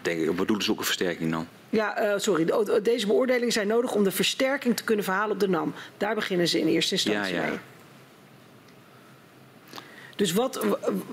Denk 0.02 0.20
ik, 0.20 0.26
wat 0.26 0.36
bedoelen 0.36 0.64
ze 0.64 0.70
ook 0.70 0.78
een 0.78 0.84
versterking 0.84 1.30
dan? 1.30 1.48
Ja, 1.70 2.12
uh, 2.12 2.18
sorry. 2.18 2.52
Deze 2.82 3.06
beoordelingen 3.06 3.52
zijn 3.52 3.66
nodig 3.66 3.94
om 3.94 4.04
de 4.04 4.10
versterking 4.10 4.76
te 4.76 4.84
kunnen 4.84 5.04
verhalen 5.04 5.32
op 5.32 5.40
de 5.40 5.48
NAM. 5.48 5.74
Daar 5.96 6.14
beginnen 6.14 6.48
ze 6.48 6.60
in 6.60 6.66
eerste 6.66 6.94
instantie 6.94 7.34
ja, 7.34 7.42
ja. 7.42 7.48
mee. 7.48 7.58
Dus 10.22 10.32
wat, 10.32 10.64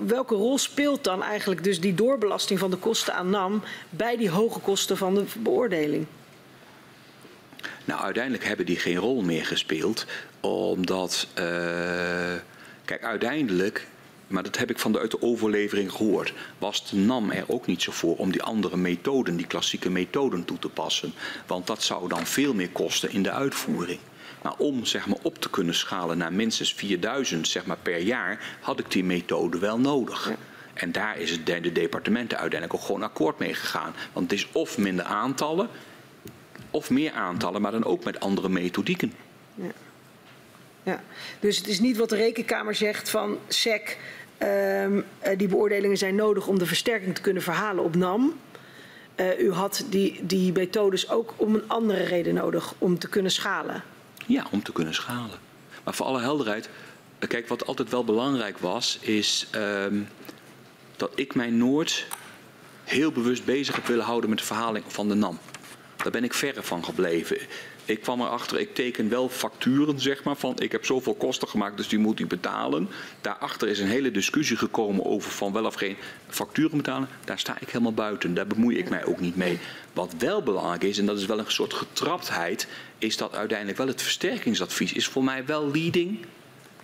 welke 0.06 0.34
rol 0.34 0.58
speelt 0.58 1.04
dan 1.04 1.22
eigenlijk 1.22 1.64
dus 1.64 1.80
die 1.80 1.94
doorbelasting 1.94 2.58
van 2.58 2.70
de 2.70 2.76
kosten 2.76 3.14
aan 3.14 3.30
NAM 3.30 3.62
bij 3.90 4.16
die 4.16 4.30
hoge 4.30 4.60
kosten 4.60 4.96
van 4.96 5.14
de 5.14 5.24
beoordeling? 5.38 6.06
Nou, 7.84 8.00
uiteindelijk 8.00 8.44
hebben 8.44 8.66
die 8.66 8.78
geen 8.78 8.96
rol 8.96 9.22
meer 9.22 9.46
gespeeld, 9.46 10.06
omdat, 10.40 11.26
uh, 11.30 11.44
kijk, 12.84 13.02
uiteindelijk, 13.02 13.86
maar 14.26 14.42
dat 14.42 14.58
heb 14.58 14.70
ik 14.70 14.78
van 14.78 14.92
de, 14.92 14.98
uit 14.98 15.10
de 15.10 15.22
overlevering 15.22 15.92
gehoord, 15.92 16.32
was 16.58 16.90
de 16.90 16.96
NAM 16.96 17.30
er 17.30 17.44
ook 17.46 17.66
niet 17.66 17.82
zo 17.82 17.92
voor 17.92 18.16
om 18.16 18.32
die 18.32 18.42
andere 18.42 18.76
methoden, 18.76 19.36
die 19.36 19.46
klassieke 19.46 19.90
methoden 19.90 20.44
toe 20.44 20.58
te 20.58 20.68
passen. 20.68 21.12
Want 21.46 21.66
dat 21.66 21.82
zou 21.82 22.08
dan 22.08 22.26
veel 22.26 22.54
meer 22.54 22.70
kosten 22.70 23.10
in 23.10 23.22
de 23.22 23.30
uitvoering. 23.30 23.98
Maar 24.42 24.54
om 24.56 24.84
zeg 24.84 25.06
maar, 25.06 25.18
op 25.22 25.38
te 25.38 25.50
kunnen 25.50 25.74
schalen 25.74 26.18
naar 26.18 26.32
minstens 26.32 26.74
4000 26.74 27.48
zeg 27.48 27.66
maar, 27.66 27.76
per 27.82 27.98
jaar, 27.98 28.58
had 28.60 28.78
ik 28.78 28.90
die 28.90 29.04
methode 29.04 29.58
wel 29.58 29.78
nodig. 29.78 30.28
Ja. 30.28 30.36
En 30.74 30.92
daar 30.92 31.18
is 31.18 31.30
het 31.30 31.46
de 31.46 31.72
departementen 31.72 32.38
uiteindelijk 32.38 32.80
ook 32.80 32.86
gewoon 32.86 33.02
akkoord 33.02 33.38
mee 33.38 33.54
gegaan. 33.54 33.94
Want 34.12 34.30
het 34.30 34.40
is 34.40 34.48
of 34.52 34.78
minder 34.78 35.04
aantallen, 35.04 35.68
of 36.70 36.90
meer 36.90 37.12
aantallen, 37.12 37.60
maar 37.60 37.72
dan 37.72 37.84
ook 37.84 38.04
met 38.04 38.20
andere 38.20 38.48
methodieken. 38.48 39.12
Ja. 39.54 39.72
ja. 40.82 41.02
Dus 41.40 41.56
het 41.56 41.66
is 41.66 41.80
niet 41.80 41.96
wat 41.96 42.08
de 42.08 42.16
rekenkamer 42.16 42.74
zegt 42.74 43.10
van 43.10 43.38
SEC, 43.48 43.98
um, 44.42 45.04
die 45.36 45.48
beoordelingen 45.48 45.96
zijn 45.96 46.14
nodig 46.14 46.46
om 46.46 46.58
de 46.58 46.66
versterking 46.66 47.14
te 47.14 47.20
kunnen 47.20 47.42
verhalen 47.42 47.84
op 47.84 47.96
NAM. 47.96 48.40
Uh, 49.16 49.40
u 49.40 49.52
had 49.52 49.84
die, 49.88 50.20
die 50.22 50.52
methodes 50.52 51.10
ook 51.10 51.34
om 51.36 51.54
een 51.54 51.64
andere 51.68 52.02
reden 52.02 52.34
nodig 52.34 52.74
om 52.78 52.98
te 52.98 53.08
kunnen 53.08 53.32
schalen. 53.32 53.82
Ja, 54.30 54.46
om 54.50 54.62
te 54.62 54.72
kunnen 54.72 54.94
schalen. 54.94 55.38
Maar 55.84 55.94
voor 55.94 56.06
alle 56.06 56.20
helderheid, 56.20 56.68
kijk, 57.28 57.48
wat 57.48 57.66
altijd 57.66 57.90
wel 57.90 58.04
belangrijk 58.04 58.58
was, 58.58 58.98
is 59.00 59.46
um, 59.54 60.08
dat 60.96 61.12
ik 61.14 61.34
mij 61.34 61.50
nooit 61.50 62.06
heel 62.84 63.12
bewust 63.12 63.44
bezig 63.44 63.74
heb 63.74 63.86
willen 63.86 64.04
houden 64.04 64.30
met 64.30 64.38
de 64.38 64.44
verhaling 64.44 64.84
van 64.88 65.08
de 65.08 65.14
NAM. 65.14 65.38
Daar 65.96 66.12
ben 66.12 66.24
ik 66.24 66.34
verre 66.34 66.62
van 66.62 66.84
gebleven. 66.84 67.38
Ik 67.90 68.00
kwam 68.00 68.20
erachter, 68.20 68.60
ik 68.60 68.74
teken 68.74 69.08
wel 69.08 69.28
facturen, 69.28 70.00
zeg 70.00 70.22
maar, 70.22 70.36
van 70.36 70.58
ik 70.58 70.72
heb 70.72 70.84
zoveel 70.84 71.14
kosten 71.14 71.48
gemaakt, 71.48 71.76
dus 71.76 71.88
die 71.88 71.98
moet 71.98 72.20
ik 72.20 72.28
betalen. 72.28 72.88
Daarachter 73.20 73.68
is 73.68 73.78
een 73.78 73.88
hele 73.88 74.10
discussie 74.10 74.56
gekomen 74.56 75.04
over 75.04 75.30
van 75.30 75.52
wel 75.52 75.64
of 75.64 75.74
geen 75.74 75.96
facturen 76.28 76.76
betalen. 76.76 77.08
Daar 77.24 77.38
sta 77.38 77.56
ik 77.60 77.70
helemaal 77.70 77.92
buiten, 77.92 78.34
daar 78.34 78.46
bemoei 78.46 78.78
ik 78.78 78.88
mij 78.88 79.04
ook 79.04 79.20
niet 79.20 79.36
mee. 79.36 79.58
Wat 79.92 80.14
wel 80.18 80.42
belangrijk 80.42 80.82
is, 80.82 80.98
en 80.98 81.06
dat 81.06 81.18
is 81.18 81.26
wel 81.26 81.38
een 81.38 81.44
soort 81.50 81.74
getraptheid, 81.74 82.68
is 82.98 83.16
dat 83.16 83.34
uiteindelijk 83.34 83.78
wel 83.78 83.86
het 83.86 84.02
versterkingsadvies 84.02 84.92
is 84.92 85.06
voor 85.06 85.24
mij 85.24 85.46
wel 85.46 85.70
leading 85.70 86.18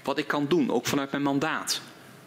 wat 0.02 0.18
ik 0.18 0.26
kan 0.26 0.46
doen, 0.48 0.70
ook 0.70 0.86
vanuit 0.86 1.11
mijn 1.11 1.22
mandaat. 1.22 1.80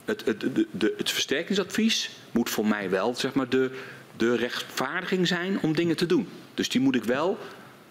Het, 0.05 0.25
het, 0.25 0.39
de, 0.39 0.67
de, 0.71 0.93
het 0.97 1.11
versterkingsadvies 1.11 2.09
moet 2.31 2.49
voor 2.49 2.65
mij 2.65 2.89
wel 2.89 3.15
zeg 3.15 3.33
maar, 3.33 3.49
de, 3.49 3.71
de 4.17 4.35
rechtvaardiging 4.35 5.27
zijn 5.27 5.59
om 5.61 5.75
dingen 5.75 5.95
te 5.95 6.05
doen. 6.05 6.27
Dus 6.53 6.69
die 6.69 6.81
moet 6.81 6.95
ik 6.95 7.03
wel 7.03 7.37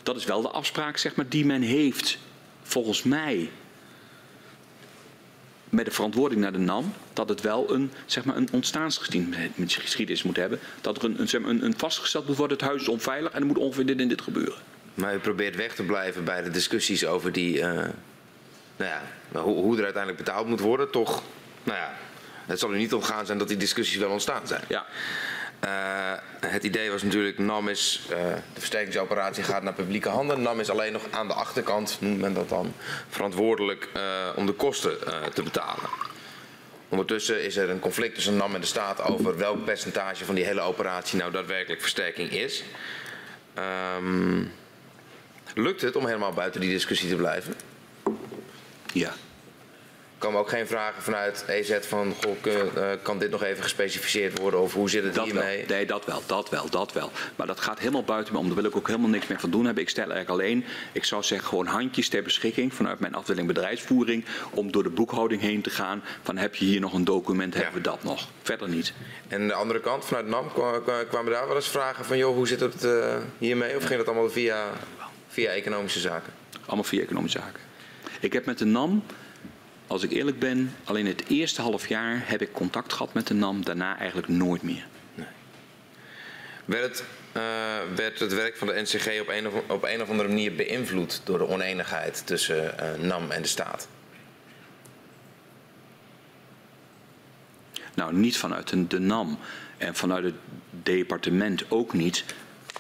dat 0.03 0.17
is 0.17 0.25
wel 0.25 0.43
de 0.43 0.49
afspraak 0.49 0.97
zeg 0.97 1.15
maar, 1.15 1.29
die 1.29 1.47
men 1.47 1.63
heeft, 1.63 2.19
volgens 2.63 3.03
mij, 3.03 3.51
met 5.71 5.85
de 5.85 5.91
verantwoording 5.91 6.41
naar 6.41 6.53
de 6.53 6.59
NAM, 6.59 6.93
dat 7.13 7.29
het 7.29 7.41
wel 7.41 7.75
een, 7.75 7.91
zeg 8.07 8.25
maar, 8.25 8.37
een 8.37 8.49
ontstaansgeschiedenis 8.53 10.23
moet 10.23 10.37
hebben. 10.37 10.59
Dat 10.81 10.97
er 10.97 11.05
een, 11.05 11.21
een, 11.21 11.49
een, 11.49 11.65
een 11.65 11.79
vastgesteld 11.79 12.27
moet 12.27 12.37
worden, 12.37 12.57
het 12.57 12.67
huis 12.67 12.81
is 12.81 12.89
onveilig 12.89 13.33
en 13.33 13.41
er 13.41 13.47
moet 13.47 13.59
ongeveer 13.59 13.87
dit 13.87 13.99
en 14.01 14.09
dit 14.09 14.23
gebeuren. 14.23 14.59
Maar 14.95 15.15
u 15.15 15.19
probeert 15.19 15.57
weg 15.57 15.75
te 15.75 15.83
blijven 15.83 16.25
bij 16.25 16.43
de 16.43 16.51
discussies 16.51 17.07
over 17.07 17.33
die, 17.33 17.57
uh, 17.57 17.63
nou 17.65 17.93
ja, 18.77 19.03
hoe, 19.33 19.57
hoe 19.57 19.77
er 19.77 19.85
uiteindelijk 19.85 20.25
betaald 20.25 20.47
moet 20.47 20.61
worden. 20.61 20.91
Toch, 20.91 21.23
nou 21.63 21.79
ja, 21.79 21.95
het 22.47 22.59
zal 22.59 22.71
er 22.71 22.77
niet 22.77 22.95
om 22.95 23.03
gaan 23.03 23.27
zijn 23.27 23.39
dat 23.39 23.49
die 23.49 23.57
discussies 23.57 23.97
wel 23.97 24.11
ontstaan 24.11 24.47
zijn. 24.47 24.63
Ja. 24.69 24.87
Uh, 25.65 26.13
het 26.41 26.65
idee 26.65 26.91
was 26.91 27.03
natuurlijk, 27.03 27.39
NAM 27.39 27.69
is, 27.69 28.03
uh, 28.11 28.17
de 28.55 28.61
versterkingsoperatie 28.61 29.43
gaat 29.43 29.63
naar 29.63 29.73
publieke 29.73 30.09
handen. 30.09 30.43
NAM 30.43 30.61
is 30.61 30.71
alleen 30.71 30.93
nog 30.93 31.03
aan 31.11 31.29
de 31.29 31.35
achterkant, 31.35 31.97
noemt 32.01 32.21
men 32.21 32.35
dat 32.35 32.49
dan, 32.49 32.75
verantwoordelijk 33.09 33.89
uh, 33.97 34.03
om 34.37 34.47
de 34.47 34.53
kosten 34.53 34.99
te 35.35 35.43
betalen. 35.43 35.91
Ondertussen 36.89 37.45
is 37.45 37.57
er 37.57 37.71
een 37.71 37.81
conflict 37.81 38.15
tussen 38.15 38.37
NAM 38.37 38.55
en 38.55 38.61
de 38.61 38.67
staat 38.67 39.03
over 39.03 39.37
welk 39.37 39.65
percentage 39.65 40.25
van 40.25 40.35
die 40.35 40.45
hele 40.45 40.61
operatie 40.61 41.19
nou 41.19 41.33
daadwerkelijk 41.33 41.81
versterking 41.81 42.31
is. 42.31 42.65
Um, 43.97 44.53
lukt 45.55 45.81
het 45.81 45.97
om 45.97 46.07
helemaal 46.07 46.33
buiten 46.33 46.61
die 46.61 46.71
discussie 46.71 47.09
te 47.09 47.17
blijven? 47.17 47.55
Ja 48.93 49.13
komen 50.19 50.41
ook 50.41 50.49
geen 50.49 50.67
vragen 50.67 51.03
vanuit 51.03 51.45
EZ 51.47 51.79
van, 51.81 52.15
goh, 52.25 52.37
uh, 52.47 52.91
kan 53.03 53.19
dit 53.19 53.31
nog 53.31 53.43
even 53.43 53.63
gespecificeerd 53.63 54.39
worden 54.39 54.61
of 54.61 54.73
hoe 54.75 54.91
zit 54.91 55.05
het 55.05 55.15
dat 55.15 55.25
hiermee? 55.25 55.57
Wel. 55.67 55.77
Nee, 55.77 55.87
dat 55.87 56.05
wel, 56.05 56.23
dat 56.27 56.51
wel, 56.51 56.71
dat 56.71 56.93
wel. 56.93 57.11
Maar 57.37 57.47
dat 57.47 57.61
gaat 57.61 57.79
helemaal 57.79 58.05
buiten 58.05 58.33
me 58.33 58.39
om. 58.39 58.47
Daar 58.47 58.55
wil 58.55 58.65
ik 58.65 58.77
ook 58.77 58.87
helemaal 58.87 59.09
niks 59.09 59.27
meer 59.27 59.41
van 59.41 59.51
doen 59.51 59.65
hebben. 59.65 59.83
Ik 59.83 59.89
stel 59.89 60.11
eigenlijk 60.11 60.41
alleen, 60.41 60.65
ik 60.93 61.05
zou 61.05 61.23
zeggen, 61.23 61.49
gewoon 61.49 61.67
handjes 61.67 62.09
ter 62.09 62.23
beschikking 62.23 62.75
vanuit 62.75 63.01
mijn 63.01 63.15
afdeling 63.15 63.47
bedrijfsvoering 63.47 64.25
om 64.51 64.73
door 64.73 64.83
de 64.83 64.91
boekhouding 64.91 65.41
heen 65.41 65.63
te 65.63 65.71
gaan 65.71 66.03
van 66.23 66.37
heb 66.37 66.55
je 66.55 66.65
hier 66.65 66.81
nog 66.81 66.93
een 66.93 67.05
document, 67.05 67.55
hebben 67.55 67.75
we 67.75 67.81
dat 67.81 68.03
nog? 68.03 68.29
Verder 68.43 68.69
niet. 68.69 68.93
En 69.29 69.47
de 69.47 69.55
andere 69.55 69.81
kant, 69.81 70.05
vanuit 70.05 70.27
NAM, 70.27 70.53
kwamen 71.09 71.33
daar 71.33 71.47
wel 71.47 71.57
eens 71.57 71.69
vragen 71.69 72.05
van, 72.05 72.19
joh, 72.19 72.35
hoe 72.35 72.47
zit 72.47 72.61
het 72.61 72.85
uh, 72.85 73.17
hiermee? 73.39 73.77
Of 73.77 73.85
ging 73.85 73.99
dat 73.99 74.09
allemaal 74.09 74.31
via, 74.31 74.65
via 75.29 75.51
economische 75.51 76.01
zaken? 76.01 76.33
Allemaal 76.67 76.85
via 76.85 77.03
economische 77.03 77.39
zaken. 77.39 77.61
Ik 78.21 78.33
heb 78.33 78.45
met 78.45 78.59
de 78.59 78.65
NAM 78.65 79.03
als 79.89 80.03
ik 80.03 80.11
eerlijk 80.11 80.39
ben, 80.39 80.75
alleen 80.85 81.07
het 81.07 81.25
eerste 81.29 81.63
half 81.63 81.89
jaar 81.89 82.23
heb 82.25 82.43
ik 82.43 82.53
contact 82.53 82.93
gehad 82.93 83.15
met 83.15 83.27
de 83.27 83.35
NAM. 83.35 83.65
Daarna 83.65 83.99
eigenlijk 83.99 84.29
nooit 84.29 84.63
meer. 84.63 84.87
Werd 86.65 86.83
het, 86.83 87.05
uh, 87.37 87.43
werd 87.95 88.19
het 88.19 88.35
werk 88.35 88.57
van 88.57 88.67
de 88.67 88.81
NCG 88.81 89.21
op 89.21 89.29
een, 89.29 89.47
of, 89.47 89.55
op 89.69 89.85
een 89.85 90.03
of 90.03 90.09
andere 90.09 90.29
manier 90.29 90.55
beïnvloed 90.55 91.21
door 91.25 91.39
de 91.39 91.49
oneenigheid 91.49 92.27
tussen 92.27 92.75
uh, 92.81 93.09
NAM 93.09 93.31
en 93.31 93.43
de 93.43 93.49
staat? 93.49 93.89
Nou, 97.95 98.15
niet 98.15 98.37
vanuit 98.37 98.91
de 98.91 98.99
NAM 98.99 99.39
en 99.79 99.95
vanuit 99.95 100.25
het 100.25 100.35
departement 100.71 101.71
ook 101.71 101.93
niet. 101.93 102.25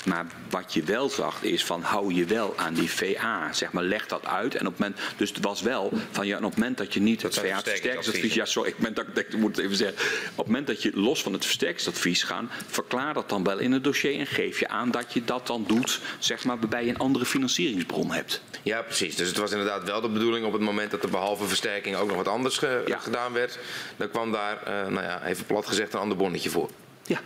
Maar 0.08 0.26
wat 0.50 0.74
je 0.74 0.82
wel 0.82 1.08
zag 1.08 1.42
is 1.42 1.64
van 1.64 1.82
hou 1.82 2.14
je 2.14 2.24
wel 2.24 2.54
aan 2.56 2.74
die 2.74 2.90
VA. 2.90 3.52
Zeg 3.52 3.72
maar, 3.72 3.82
leg 3.82 4.06
dat 4.06 4.26
uit. 4.26 4.54
En 4.54 4.66
op 4.66 4.72
het 4.72 4.80
moment, 4.80 5.00
dus 5.16 5.28
het 5.28 5.40
was 5.40 5.62
wel 5.62 5.92
van 6.10 6.26
ja, 6.26 6.36
op 6.36 6.42
het 6.42 6.54
moment 6.54 6.78
dat 6.78 6.94
je 6.94 7.00
niet 7.00 7.22
het 7.22 7.38
versterkingsadvies. 7.38 8.34
Ja, 8.34 8.44
sorry, 8.44 8.68
ik, 8.70 8.78
ben, 8.78 8.94
dat, 8.94 9.06
ik 9.14 9.36
moet 9.36 9.56
het 9.56 9.64
even 9.64 9.76
zeggen. 9.76 9.98
Op 10.30 10.36
het 10.36 10.46
moment 10.46 10.66
dat 10.66 10.82
je 10.82 10.90
los 10.94 11.22
van 11.22 11.32
het 11.32 11.44
versterkingsadvies 11.44 12.22
gaat, 12.22 12.44
verklaar 12.66 13.14
dat 13.14 13.28
dan 13.28 13.44
wel 13.44 13.58
in 13.58 13.72
het 13.72 13.84
dossier 13.84 14.18
en 14.18 14.26
geef 14.26 14.60
je 14.60 14.68
aan 14.68 14.90
dat 14.90 15.12
je 15.12 15.24
dat 15.24 15.46
dan 15.46 15.64
doet, 15.66 16.00
zeg 16.18 16.44
maar, 16.44 16.58
waarbij 16.58 16.84
je 16.84 16.90
een 16.90 16.98
andere 16.98 17.24
financieringsbron 17.24 18.10
hebt. 18.10 18.42
Ja, 18.62 18.82
precies. 18.82 19.16
Dus 19.16 19.28
het 19.28 19.36
was 19.36 19.50
inderdaad 19.50 19.84
wel 19.84 20.00
de 20.00 20.08
bedoeling 20.08 20.46
op 20.46 20.52
het 20.52 20.62
moment 20.62 20.90
dat 20.90 21.02
er 21.02 21.10
behalve 21.10 21.44
versterking 21.44 21.96
ook 21.96 22.08
nog 22.08 22.16
wat 22.16 22.28
anders 22.28 22.58
ge 22.58 22.82
ja. 22.86 22.98
gedaan 22.98 23.32
werd. 23.32 23.58
Dan 23.96 24.10
kwam 24.10 24.32
daar, 24.32 24.58
uh, 24.68 24.92
nou 24.92 25.02
ja, 25.02 25.24
even 25.24 25.46
plat 25.46 25.66
gezegd, 25.66 25.92
een 25.92 26.00
ander 26.00 26.16
bonnetje 26.16 26.50
voor. 26.50 26.70
Ja. 27.06 27.20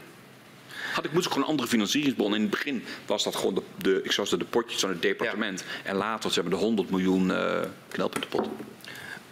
Had 0.92 1.04
ik 1.04 1.12
moest 1.12 1.26
gewoon 1.26 1.42
een 1.42 1.48
andere 1.48 1.68
financieringsbron. 1.68 2.34
In 2.34 2.40
het 2.40 2.50
begin 2.50 2.84
was 3.06 3.24
dat 3.24 3.36
gewoon 3.36 3.54
de, 3.54 3.62
de 3.78 4.00
ik 4.02 4.12
zou 4.12 4.26
zeggen, 4.26 4.38
de 4.38 4.58
potjes 4.58 4.80
van 4.80 4.90
het 4.90 5.02
departement. 5.02 5.60
Ja. 5.60 5.90
En 5.90 5.96
later 5.96 6.32
ze 6.32 6.40
hebben 6.40 6.58
de 6.58 6.64
100 6.64 6.90
miljoen 6.90 7.28
uh, 7.28 7.60
knelpuntenpot. 7.88 8.48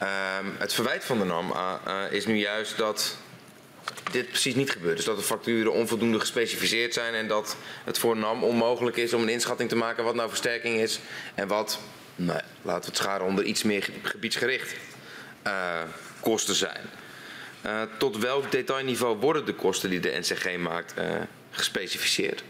Uh, 0.02 0.08
het 0.58 0.72
verwijt 0.72 1.04
van 1.04 1.18
de 1.18 1.24
NAM 1.24 1.50
uh, 1.50 2.02
is 2.10 2.26
nu 2.26 2.36
juist 2.36 2.76
dat 2.76 3.16
dit 4.10 4.28
precies 4.28 4.54
niet 4.54 4.70
gebeurt. 4.70 4.96
Dus 4.96 5.04
dat 5.04 5.16
de 5.16 5.22
facturen 5.22 5.72
onvoldoende 5.72 6.20
gespecificeerd 6.20 6.94
zijn 6.94 7.14
en 7.14 7.28
dat 7.28 7.56
het 7.84 7.98
voor 7.98 8.16
NAM 8.16 8.42
onmogelijk 8.42 8.96
is 8.96 9.14
om 9.14 9.22
een 9.22 9.28
inschatting 9.28 9.68
te 9.68 9.76
maken 9.76 10.04
wat 10.04 10.14
nou 10.14 10.28
versterking 10.28 10.80
is 10.80 11.00
en 11.34 11.48
wat, 11.48 11.78
nou, 12.16 12.40
laten 12.62 12.80
we 12.80 12.86
het 12.86 12.96
scharen 12.96 13.26
onder 13.26 13.44
iets 13.44 13.62
meer 13.62 13.88
gebiedsgericht, 14.02 14.74
uh, 15.46 15.80
kosten 16.20 16.54
zijn. 16.54 16.90
Uh, 17.66 17.82
tot 17.98 18.18
welk 18.18 18.50
detailniveau 18.50 19.16
worden 19.16 19.46
de 19.46 19.54
kosten 19.54 19.90
die 19.90 20.00
de 20.00 20.18
NCG 20.18 20.56
maakt 20.56 20.94
uh, 20.98 21.04
gespecificeerd? 21.50 22.44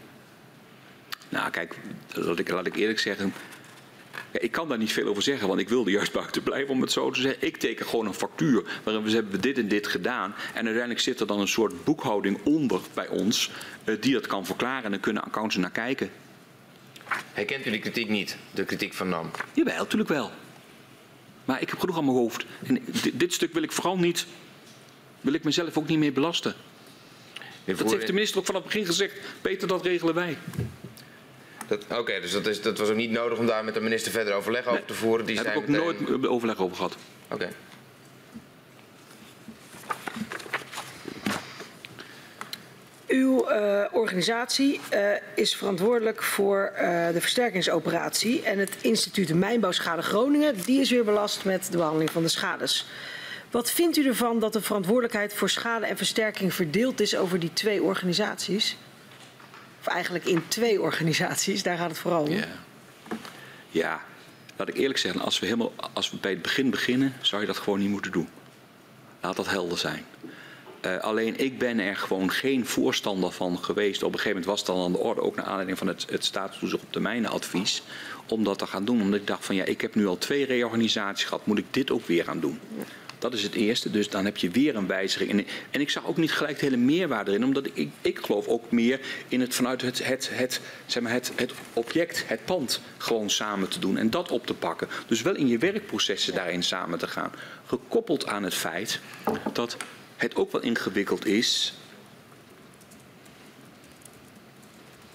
Nou, 1.29 1.49
kijk, 1.49 1.79
laat 2.13 2.39
ik, 2.39 2.49
laat 2.49 2.65
ik 2.65 2.75
eerlijk 2.75 2.99
zeggen. 2.99 3.33
Ik 4.31 4.51
kan 4.51 4.67
daar 4.67 4.77
niet 4.77 4.91
veel 4.91 5.07
over 5.07 5.23
zeggen, 5.23 5.47
want 5.47 5.59
ik 5.59 5.69
wilde 5.69 5.91
juist 5.91 6.11
buiten 6.21 6.43
blijven 6.43 6.73
om 6.73 6.81
het 6.81 6.91
zo 6.91 7.11
te 7.11 7.21
zeggen. 7.21 7.47
Ik 7.47 7.57
teken 7.57 7.85
gewoon 7.85 8.05
een 8.05 8.13
factuur 8.13 8.63
waarin 8.83 9.03
we 9.03 9.11
hebben 9.11 9.41
dit 9.41 9.57
en 9.57 9.67
dit 9.67 9.87
gedaan. 9.87 10.35
En 10.53 10.63
uiteindelijk 10.65 10.99
zit 10.99 11.19
er 11.19 11.27
dan 11.27 11.39
een 11.39 11.47
soort 11.47 11.83
boekhouding 11.83 12.39
onder 12.43 12.81
bij 12.93 13.07
ons 13.07 13.51
uh, 13.85 14.01
die 14.01 14.13
dat 14.13 14.27
kan 14.27 14.45
verklaren. 14.45 14.83
En 14.83 14.91
dan 14.91 14.99
kunnen 14.99 15.23
accountants 15.23 15.55
naar 15.55 15.71
kijken. 15.71 16.09
Herkent 17.33 17.65
u 17.65 17.71
die 17.71 17.79
kritiek 17.79 18.09
niet, 18.09 18.37
de 18.51 18.65
kritiek 18.65 18.93
van 18.93 19.09
NAM? 19.09 19.31
Jawel, 19.53 19.77
natuurlijk 19.77 20.09
wel. 20.09 20.31
Maar 21.45 21.61
ik 21.61 21.69
heb 21.69 21.79
genoeg 21.79 21.97
aan 21.97 22.05
mijn 22.05 22.17
hoofd. 22.17 22.45
En 22.67 22.79
dit, 23.01 23.19
dit 23.19 23.33
stuk 23.33 23.53
wil 23.53 23.63
ik 23.63 23.71
vooral 23.71 23.97
niet 23.97 24.25
wil 25.21 25.33
ik 25.33 25.43
mezelf 25.43 25.77
ook 25.77 25.87
niet 25.87 25.99
mee 25.99 26.11
belasten. 26.11 26.55
Dat 27.77 27.91
heeft 27.91 28.07
de 28.07 28.13
minister 28.13 28.39
ook 28.39 28.45
vanaf 28.45 28.61
het 28.61 28.71
begin 28.71 28.87
gezegd. 28.87 29.13
Peter, 29.41 29.67
dat 29.67 29.85
regelen 29.85 30.13
wij. 30.13 30.37
Oké, 31.71 31.97
okay, 31.97 32.19
dus 32.19 32.31
dat, 32.31 32.47
is, 32.47 32.61
dat 32.61 32.77
was 32.77 32.89
ook 32.89 32.95
niet 32.95 33.11
nodig 33.11 33.37
om 33.37 33.45
daar 33.45 33.63
met 33.63 33.73
de 33.73 33.81
minister 33.81 34.11
verder 34.11 34.33
overleg 34.33 34.65
over 34.65 34.85
te 34.85 34.93
voeren? 34.93 35.25
Die 35.25 35.35
daar 35.35 35.45
heb 35.45 35.53
ik 35.53 35.59
ook 35.59 35.67
meteen... 35.67 36.05
nooit 36.07 36.27
overleg 36.27 36.59
over 36.59 36.75
gehad. 36.75 36.95
Oké. 37.25 37.33
Okay. 37.33 37.49
Uw 43.07 43.49
uh, 43.49 43.83
organisatie 43.91 44.79
uh, 44.93 44.99
is 45.35 45.55
verantwoordelijk 45.55 46.23
voor 46.23 46.71
uh, 46.73 46.81
de 47.13 47.21
versterkingsoperatie. 47.21 48.43
En 48.43 48.59
het 48.59 48.71
instituut 48.81 49.33
Mijnbouwschade 49.33 50.01
Groningen 50.01 50.55
die 50.65 50.81
is 50.81 50.89
weer 50.89 51.03
belast 51.03 51.45
met 51.45 51.71
de 51.71 51.77
behandeling 51.77 52.11
van 52.11 52.23
de 52.23 52.29
schades. 52.29 52.87
Wat 53.51 53.71
vindt 53.71 53.97
u 53.97 54.07
ervan 54.07 54.39
dat 54.39 54.53
de 54.53 54.61
verantwoordelijkheid 54.61 55.33
voor 55.33 55.49
schade 55.49 55.85
en 55.85 55.97
versterking 55.97 56.53
verdeeld 56.53 56.99
is 56.99 57.15
over 57.15 57.39
die 57.39 57.53
twee 57.53 57.83
organisaties? 57.83 58.77
Of 59.79 59.87
eigenlijk 59.87 60.25
in 60.25 60.43
twee 60.47 60.81
organisaties, 60.81 61.63
daar 61.63 61.77
gaat 61.77 61.89
het 61.89 61.99
vooral 61.99 62.23
om. 62.23 62.31
Ja, 62.31 62.47
ja. 63.69 64.01
laat 64.55 64.67
ik 64.67 64.77
eerlijk 64.77 64.99
zeggen, 64.99 65.21
als 65.21 65.39
we, 65.39 65.45
helemaal, 65.45 65.71
als 65.93 66.11
we 66.11 66.17
bij 66.17 66.31
het 66.31 66.41
begin 66.41 66.69
beginnen, 66.69 67.13
zou 67.21 67.41
je 67.41 67.47
dat 67.47 67.57
gewoon 67.57 67.79
niet 67.79 67.89
moeten 67.89 68.11
doen. 68.11 68.29
Laat 69.21 69.35
dat 69.35 69.49
helder 69.49 69.77
zijn. 69.77 70.05
Uh, 70.85 70.97
alleen 70.97 71.39
ik 71.39 71.57
ben 71.57 71.79
er 71.79 71.95
gewoon 71.95 72.31
geen 72.31 72.65
voorstander 72.65 73.31
van 73.31 73.63
geweest. 73.63 74.03
Op 74.03 74.13
een 74.13 74.19
gegeven 74.19 74.41
moment 74.41 74.45
was 74.45 74.59
het 74.59 74.67
dan 74.67 74.85
aan 74.85 74.91
de 74.91 74.97
orde, 74.97 75.21
ook 75.21 75.35
naar 75.35 75.45
aanleiding 75.45 75.77
van 75.77 75.87
het, 75.87 76.05
het 76.09 76.25
staatstoezicht 76.25 76.83
op 76.83 76.91
termijnadvies, 76.91 77.83
om 78.27 78.43
dat 78.43 78.57
te 78.57 78.67
gaan 78.67 78.85
doen. 78.85 79.01
Omdat 79.01 79.19
ik 79.19 79.27
dacht 79.27 79.45
van 79.45 79.55
ja, 79.55 79.63
ik 79.63 79.81
heb 79.81 79.95
nu 79.95 80.07
al 80.07 80.17
twee 80.17 80.45
reorganisaties 80.45 81.25
gehad, 81.25 81.45
moet 81.45 81.57
ik 81.57 81.65
dit 81.71 81.91
ook 81.91 82.07
weer 82.07 82.23
gaan 82.23 82.39
doen? 82.39 82.59
Dat 83.21 83.33
is 83.33 83.43
het 83.43 83.53
eerste. 83.53 83.91
Dus 83.91 84.09
dan 84.09 84.25
heb 84.25 84.37
je 84.37 84.49
weer 84.49 84.75
een 84.75 84.87
wijziging. 84.87 85.31
En, 85.31 85.45
en 85.71 85.81
ik 85.81 85.89
zag 85.89 86.05
ook 86.05 86.17
niet 86.17 86.31
gelijk 86.31 86.59
de 86.59 86.65
hele 86.65 86.77
meerwaarde 86.77 87.31
erin. 87.31 87.45
Omdat 87.45 87.65
ik, 87.73 87.89
ik 88.01 88.19
geloof 88.19 88.47
ook 88.47 88.71
meer 88.71 88.99
in 89.27 89.41
het 89.41 89.55
vanuit 89.55 89.81
het, 89.81 90.05
het, 90.05 90.29
het, 90.33 90.61
zeg 90.85 91.03
maar 91.03 91.11
het, 91.11 91.31
het 91.35 91.53
object, 91.73 92.27
het 92.27 92.45
pand 92.45 92.81
gewoon 92.97 93.29
samen 93.29 93.69
te 93.69 93.79
doen. 93.79 93.97
En 93.97 94.09
dat 94.09 94.31
op 94.31 94.45
te 94.45 94.53
pakken. 94.53 94.87
Dus 95.07 95.21
wel 95.21 95.35
in 95.35 95.47
je 95.47 95.57
werkprocessen 95.57 96.33
daarin 96.33 96.63
samen 96.63 96.99
te 96.99 97.07
gaan. 97.07 97.31
Gekoppeld 97.65 98.27
aan 98.27 98.43
het 98.43 98.53
feit 98.53 98.99
dat 99.53 99.77
het 100.17 100.35
ook 100.35 100.51
wel 100.51 100.61
ingewikkeld 100.61 101.25
is. 101.25 101.73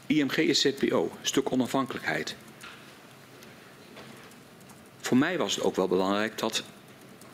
IMG 0.07 0.37
is 0.37 0.61
ZBO, 0.61 1.11
stuk 1.23 1.53
onafhankelijkheid. 1.53 2.37
Voor 5.01 5.17
mij 5.17 5.39
was 5.39 5.55
het 5.55 5.65
ook 5.65 5.77
wel 5.77 5.89
belangrijk 5.89 6.39
dat 6.39 6.63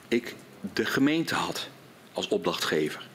ik 0.09 0.35
de 0.73 0.85
gemeente 0.85 1.35
had 1.35 1.69
als 2.13 2.29
opdrachtgever. 2.29 3.09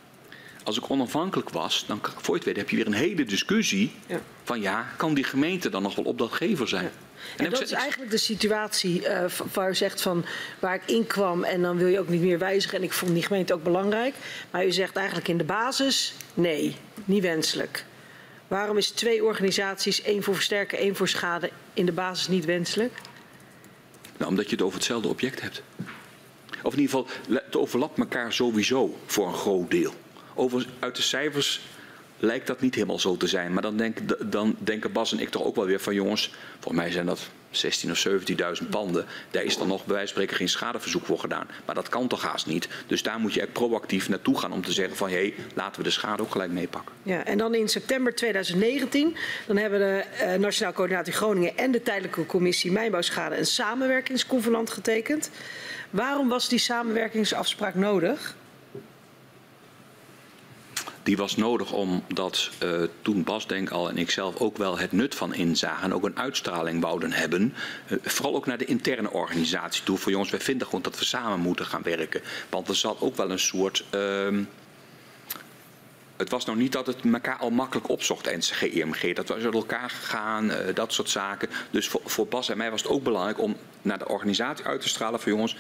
Als 0.64 0.78
ik 0.78 0.90
onafhankelijk 0.90 1.50
was, 1.50 1.84
dan 1.88 2.02
voor 2.18 2.40
weet 2.44 2.56
heb 2.56 2.70
je 2.70 2.76
weer 2.76 2.86
een 2.86 2.94
hele 2.94 3.26
discussie 3.26 3.92
ja. 4.08 4.22
van 4.44 4.62
ja, 4.62 4.88
kan 4.98 5.14
die 5.14 5.24
gemeente 5.24 5.70
dan 5.70 5.82
nog 5.82 5.96
wel 5.96 6.06
opdrachtgever 6.06 6.68
zijn? 6.68 6.84
Ja. 6.84 6.90
En, 7.38 7.46
en 7.46 7.52
dat 7.52 7.62
is 7.62 7.72
eigenlijk 7.72 8.12
de 8.12 8.18
situatie 8.18 9.02
uh, 9.02 9.26
waar 9.54 9.70
u 9.70 9.76
zegt 9.76 10.02
van 10.02 10.26
waar 10.60 10.76
ik 10.76 10.82
in 10.86 11.08
kwam 11.08 11.44
en 11.44 11.62
dan 11.62 11.78
wil 11.78 11.88
je 11.88 12.00
ook 12.00 12.08
niet 12.08 12.22
meer 12.22 12.40
wijzigen 12.40 12.78
en 12.78 12.84
ik 12.84 12.94
vond 12.94 13.14
die 13.14 13.24
gemeente 13.24 13.54
ook 13.54 13.64
belangrijk. 13.64 14.16
Maar 14.52 14.66
u 14.66 14.72
zegt 14.72 14.96
eigenlijk 14.96 15.28
in 15.28 15.38
de 15.38 15.44
basis 15.44 16.14
nee, 16.34 16.76
niet 17.06 17.22
wenselijk. 17.22 17.86
Waarom 18.48 18.78
is 18.78 18.90
twee 18.90 19.24
organisaties, 19.24 20.02
één 20.02 20.24
voor 20.24 20.36
versterken, 20.36 20.78
één 20.78 20.96
voor 20.96 21.08
schade, 21.08 21.50
in 21.74 21.86
de 21.86 21.92
basis 21.92 22.28
niet 22.28 22.46
wenselijk? 22.46 22.94
Nou, 24.18 24.30
omdat 24.30 24.46
je 24.46 24.52
het 24.52 24.62
over 24.62 24.78
hetzelfde 24.78 25.08
object 25.08 25.42
hebt. 25.42 25.64
Of 26.64 26.74
in 26.74 26.80
ieder 26.80 26.96
geval, 26.96 27.08
het 27.46 27.56
overlapt 27.56 28.00
elkaar 28.00 28.34
sowieso 28.34 28.98
voor 29.06 29.28
een 29.28 29.34
groot 29.34 29.72
deel. 29.72 29.94
Over, 30.34 30.68
uit 30.80 30.96
de 30.96 31.02
cijfers 31.02 31.62
lijkt 32.20 32.48
dat 32.48 32.62
niet 32.62 32.76
helemaal 32.76 33.00
zo 33.00 33.18
te 33.18 33.28
zijn. 33.28 33.54
Maar 33.54 33.62
dan, 33.62 33.78
denk, 33.78 33.98
dan 34.32 34.56
denken 34.60 34.92
Bas 34.92 35.12
en 35.12 35.20
ik 35.20 35.30
toch 35.30 35.44
ook 35.44 35.56
wel 35.56 35.66
weer 35.66 35.80
van 35.80 35.94
jongens, 35.94 36.32
volgens 36.60 36.84
mij 36.84 36.92
zijn 36.92 37.06
dat 37.06 37.30
16 37.50 37.92
of 37.92 38.08
17.000 38.62 38.70
panden. 38.70 39.06
Daar 39.32 39.44
is 39.44 39.58
dan 39.58 39.68
nog 39.68 39.86
bij 39.86 39.96
wijze 39.96 40.14
van 40.14 40.22
spreken 40.22 40.36
geen 40.36 40.50
schadeverzoek 40.50 41.06
voor 41.06 41.20
gedaan. 41.20 41.48
Maar 41.66 41.76
dat 41.76 41.90
kan 41.90 42.08
toch 42.08 42.22
haast 42.22 42.46
niet. 42.46 42.68
Dus 42.88 43.04
daar 43.04 43.20
moet 43.20 43.34
je 43.34 43.42
echt 43.42 43.52
proactief 43.52 44.10
naartoe 44.10 44.40
gaan 44.40 44.52
om 44.52 44.62
te 44.62 44.72
zeggen 44.72 44.98
van 44.98 45.10
hé, 45.10 45.16
hey, 45.16 45.34
laten 45.54 45.78
we 45.78 45.88
de 45.88 45.94
schade 45.94 46.22
ook 46.22 46.32
gelijk 46.32 46.52
meepakken. 46.52 46.96
Ja, 47.04 47.26
en 47.26 47.38
dan 47.38 47.56
in 47.56 47.68
september 47.68 48.16
2019, 48.16 49.16
dan 49.48 49.58
hebben 49.58 49.80
de 49.80 50.04
uh, 50.22 50.34
Nationaal 50.34 50.74
Coördinatie 50.74 51.14
Groningen 51.14 51.58
en 51.58 51.72
de 51.72 51.84
Tijdelijke 51.84 52.26
Commissie 52.26 52.72
Mijnbouwschade 52.72 53.38
een 53.38 53.46
samenwerkingsconvenant 53.46 54.70
getekend. 54.70 55.30
Waarom 55.98 56.28
was 56.30 56.48
die 56.48 56.60
samenwerkingsafspraak 56.60 57.76
nodig? 57.76 58.36
Die 61.04 61.18
was 61.18 61.36
nodig 61.36 61.72
omdat 61.72 62.50
uh, 62.64 62.84
toen 63.02 63.24
Bas 63.24 63.48
Denk 63.48 63.70
al 63.70 63.90
en 63.90 63.98
ik 63.98 64.10
zelf 64.12 64.36
ook 64.36 64.58
wel 64.58 64.78
het 64.78 64.92
nut 64.92 65.16
van 65.16 65.34
inzagen 65.34 65.84
en 65.84 65.94
ook 65.94 66.04
een 66.04 66.18
uitstraling 66.18 66.82
wouden 66.82 67.12
hebben. 67.12 67.54
Uh, 67.88 67.98
vooral 68.02 68.36
ook 68.36 68.46
naar 68.46 68.58
de 68.58 68.66
interne 68.66 69.12
organisatie 69.12 69.84
toe. 69.84 69.98
Voor 69.98 70.12
jongens, 70.12 70.32
wij 70.32 70.40
vinden 70.40 70.68
gewoon 70.68 70.82
dat 70.82 71.00
we 71.00 71.06
samen 71.06 71.40
moeten 71.40 71.66
gaan 71.66 71.84
werken. 71.84 72.22
Want 72.50 72.68
er 72.68 72.76
zat 72.76 73.02
ook 73.02 73.16
wel 73.16 73.32
een 73.32 73.40
soort. 73.40 73.86
Uh, 73.96 74.38
het 76.18 76.30
was 76.30 76.46
nou 76.46 76.58
niet 76.58 76.72
dat 76.72 76.88
het 76.88 76.98
elkaar 77.14 77.38
al 77.38 77.50
makkelijk 77.50 77.90
opzocht, 77.90 78.36
NCG, 78.36 78.62
IMG. 78.62 79.16
Dat 79.16 79.28
we 79.28 79.34
uit 79.34 79.54
elkaar 79.54 79.90
gegaan, 79.90 80.52
uh, 80.52 80.58
dat 80.74 80.94
soort 80.94 81.10
zaken. 81.10 81.50
Dus 81.72 81.88
voor, 81.88 82.02
voor, 82.06 82.28
Bas 82.28 82.50
en 82.50 82.58
mij 82.58 82.72
was 82.72 82.82
het 82.82 82.92
ook 82.92 83.04
belangrijk 83.04 83.40
om 83.40 83.56
naar 83.82 83.98
de 83.98 84.08
organisatie 84.08 84.66
uit 84.66 84.82
te 84.82 84.90
stralen 84.90 85.20
van 85.20 85.32
jongens, 85.32 85.58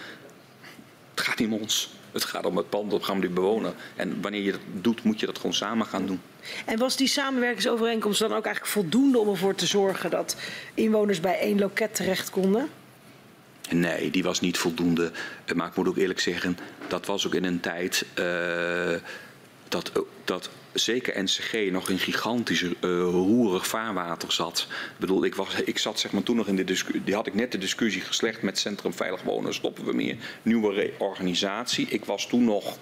het 1.17 1.25
gaat 1.27 1.39
niet 1.39 1.47
om 1.47 1.53
ons. 1.53 1.89
Het 2.11 2.23
gaat 2.23 2.45
om 2.45 2.57
het 2.57 2.69
pand, 2.69 2.91
dat 2.91 3.03
gaan 3.03 3.15
we 3.15 3.21
die 3.21 3.29
bewonen. 3.29 3.73
En 3.95 4.21
wanneer 4.21 4.41
je 4.41 4.51
dat 4.51 4.61
doet, 4.71 5.03
moet 5.03 5.19
je 5.19 5.25
dat 5.25 5.37
gewoon 5.37 5.53
samen 5.53 5.85
gaan 5.85 6.05
doen. 6.05 6.21
En 6.65 6.77
was 6.77 6.97
die 6.97 7.07
samenwerkingsovereenkomst 7.07 8.19
dan 8.19 8.33
ook 8.33 8.45
eigenlijk 8.45 8.73
voldoende 8.73 9.19
om 9.19 9.29
ervoor 9.29 9.55
te 9.55 9.65
zorgen 9.65 10.09
dat 10.09 10.37
inwoners 10.73 11.19
bij 11.19 11.39
één 11.39 11.59
loket 11.59 11.95
terecht 11.95 12.29
konden? 12.29 12.69
Nee, 13.69 14.11
die 14.11 14.23
was 14.23 14.39
niet 14.39 14.57
voldoende. 14.57 15.11
Eh, 15.45 15.55
maar 15.55 15.67
ik 15.67 15.75
moet 15.75 15.87
ook 15.87 15.97
eerlijk 15.97 16.19
zeggen, 16.19 16.57
dat 16.87 17.05
was 17.05 17.27
ook 17.27 17.33
in 17.33 17.43
een 17.43 17.59
tijd 17.59 18.05
uh, 18.19 18.95
dat, 19.67 19.91
dat 20.23 20.49
zeker 20.79 21.23
NCG 21.23 21.71
nog 21.71 21.89
in 21.89 21.99
gigantisch 21.99 22.61
uh, 22.61 22.73
roerig 23.01 23.67
vaarwater 23.67 24.31
zat. 24.31 24.67
Ik 24.69 24.99
bedoel, 24.99 25.25
ik, 25.25 25.35
was, 25.35 25.61
ik 25.65 25.77
zat 25.77 25.99
zeg 25.99 26.11
maar 26.11 26.23
toen 26.23 26.35
nog 26.35 26.47
in 26.47 26.55
de 26.55 26.63
discussie, 26.63 27.03
die 27.03 27.15
had 27.15 27.27
ik 27.27 27.33
net 27.33 27.51
de 27.51 27.57
discussie 27.57 28.01
geslecht 28.01 28.41
met 28.41 28.59
Centrum 28.59 28.93
Veilig 28.93 29.21
Wonen, 29.21 29.53
stoppen 29.53 29.85
we 29.85 29.93
meer, 29.93 30.15
nieuwe 30.41 30.91
organisatie. 30.97 31.87
Ik 31.89 32.05
was 32.05 32.27
toen 32.27 32.43
nog 32.43 32.77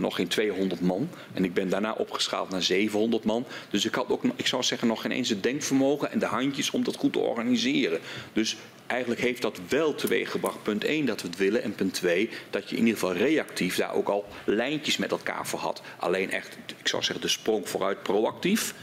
nog 0.00 0.14
geen 0.14 0.28
200 0.28 0.80
man. 0.80 1.08
En 1.32 1.44
ik 1.44 1.54
ben 1.54 1.68
daarna 1.68 1.92
opgeschaald 1.92 2.50
naar 2.50 2.62
700 2.62 3.24
man. 3.24 3.46
Dus 3.70 3.84
ik 3.84 3.94
had 3.94 4.08
ook, 4.08 4.22
ik 4.36 4.46
zou 4.46 4.62
zeggen, 4.62 4.88
nog 4.88 5.00
geen 5.00 5.10
eens 5.10 5.28
het 5.28 5.42
denkvermogen 5.42 6.10
en 6.10 6.18
de 6.18 6.26
handjes 6.26 6.70
om 6.70 6.84
dat 6.84 6.96
goed 6.96 7.12
te 7.12 7.18
organiseren. 7.18 8.00
Dus 8.32 8.56
eigenlijk 8.86 9.20
heeft 9.20 9.42
dat 9.42 9.60
wel 9.68 9.94
teweeggebracht. 9.94 10.62
Punt 10.62 10.84
1 10.84 11.06
dat 11.06 11.22
we 11.22 11.28
het 11.28 11.36
willen. 11.36 11.62
En 11.62 11.74
punt 11.74 11.94
2 11.94 12.30
dat 12.50 12.70
je 12.70 12.76
in 12.76 12.86
ieder 12.86 13.00
geval 13.00 13.16
reactief 13.16 13.76
daar 13.76 13.94
ook 13.94 14.08
al 14.08 14.24
lijntjes 14.44 14.96
met 14.96 15.10
elkaar 15.10 15.46
voor 15.46 15.58
had. 15.58 15.82
Alleen 15.98 16.30
echt, 16.30 16.56
ik 16.78 16.88
zou 16.88 17.02
zeggen, 17.02 17.24
de 17.24 17.30
sprong 17.30 17.68
vooruit 17.68 18.02
proactief. 18.02 18.74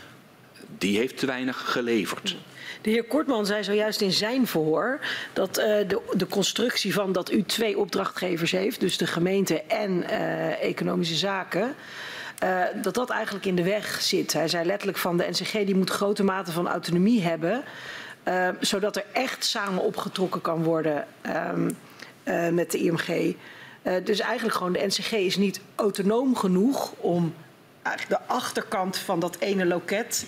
Die 0.78 0.98
heeft 0.98 1.18
te 1.18 1.26
weinig 1.26 1.72
geleverd. 1.72 2.36
De 2.82 2.90
heer 2.90 3.04
Kortman 3.04 3.46
zei 3.46 3.64
zojuist 3.64 4.02
in 4.02 4.12
zijn 4.12 4.48
verhoor 4.48 5.00
dat 5.34 5.60
uh, 5.60 5.66
de, 5.66 6.02
de, 6.14 6.28
constructie 6.28 6.94
van 6.94 7.12
dat 7.12 7.32
u 7.32 7.44
twee 7.44 7.78
opdrachtgevers 7.78 8.52
heeft, 8.52 8.80
dus 8.80 8.98
de 8.98 9.08
gemeente 9.08 9.62
en 9.62 9.92
uh, 9.92 10.64
economische 10.64 11.16
zaken, 11.16 11.76
uh, 12.44 12.64
dat 12.82 12.94
dat 12.94 13.10
eigenlijk 13.10 13.46
in 13.46 13.56
de 13.56 13.64
weg 13.64 14.02
zit. 14.02 14.34
Hij 14.34 14.48
zei 14.48 14.66
letterlijk 14.66 14.98
van 14.98 15.18
de 15.18 15.28
NCG 15.30 15.52
die 15.52 15.76
moet 15.76 15.90
grote 15.90 16.24
mate 16.24 16.52
van 16.52 16.68
autonomie 16.68 17.22
hebben, 17.22 17.64
zodat 18.60 18.96
er 18.96 19.06
echt 19.12 19.46
samen 19.46 19.84
opgetrokken 19.84 20.42
kan 20.42 20.64
worden 20.64 21.08
um, 21.54 21.78
met 22.56 22.72
de 22.72 22.78
IMG. 22.78 23.36
dus 24.04 24.20
eigenlijk 24.20 24.58
gewoon 24.58 24.74
de 24.74 24.86
NCG 24.86 25.12
is 25.12 25.38
niet 25.38 25.62
autonoom 25.76 26.36
genoeg 26.36 26.94
om 26.98 27.34
de 28.08 28.20
achterkant 28.26 28.98
van 28.98 29.20
dat 29.20 29.38
ene 29.40 29.66
loket 29.66 30.26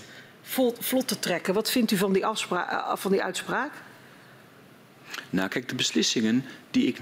vlot 0.79 1.07
te 1.07 1.19
trekken. 1.19 1.53
Wat 1.53 1.71
vindt 1.71 1.91
u 1.91 1.97
van 1.97 2.13
die, 2.13 2.23
eh, 2.23 2.95
van 2.95 3.11
die 3.11 3.23
uitspraak? 3.23 3.71
Nou, 5.29 5.49
kijk, 5.49 5.69
de 5.69 5.75
beslissingen 5.75 6.45
die, 6.71 6.87
ik, 6.87 6.97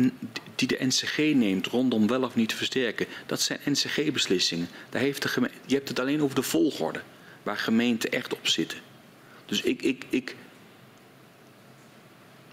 die 0.55 0.67
de 0.67 0.77
NCG 0.79 1.17
neemt 1.17 1.67
rondom 1.67 2.07
wel 2.07 2.23
of 2.23 2.35
niet 2.35 2.49
te 2.49 2.55
versterken, 2.55 3.05
dat 3.25 3.41
zijn 3.41 3.59
NCG-beslissingen. 3.65 4.67
Daar 4.89 5.01
heeft 5.01 5.21
de 5.21 5.27
gemeente, 5.27 5.57
je 5.65 5.75
hebt 5.75 5.89
het 5.89 5.99
alleen 5.99 6.21
over 6.21 6.35
de 6.35 6.43
volgorde 6.43 7.01
waar 7.43 7.57
gemeenten 7.57 8.11
echt 8.11 8.33
op 8.33 8.47
zitten. 8.47 8.77
Dus 9.45 9.61
ik, 9.61 9.81
ik, 9.81 10.05
ik, 10.09 10.35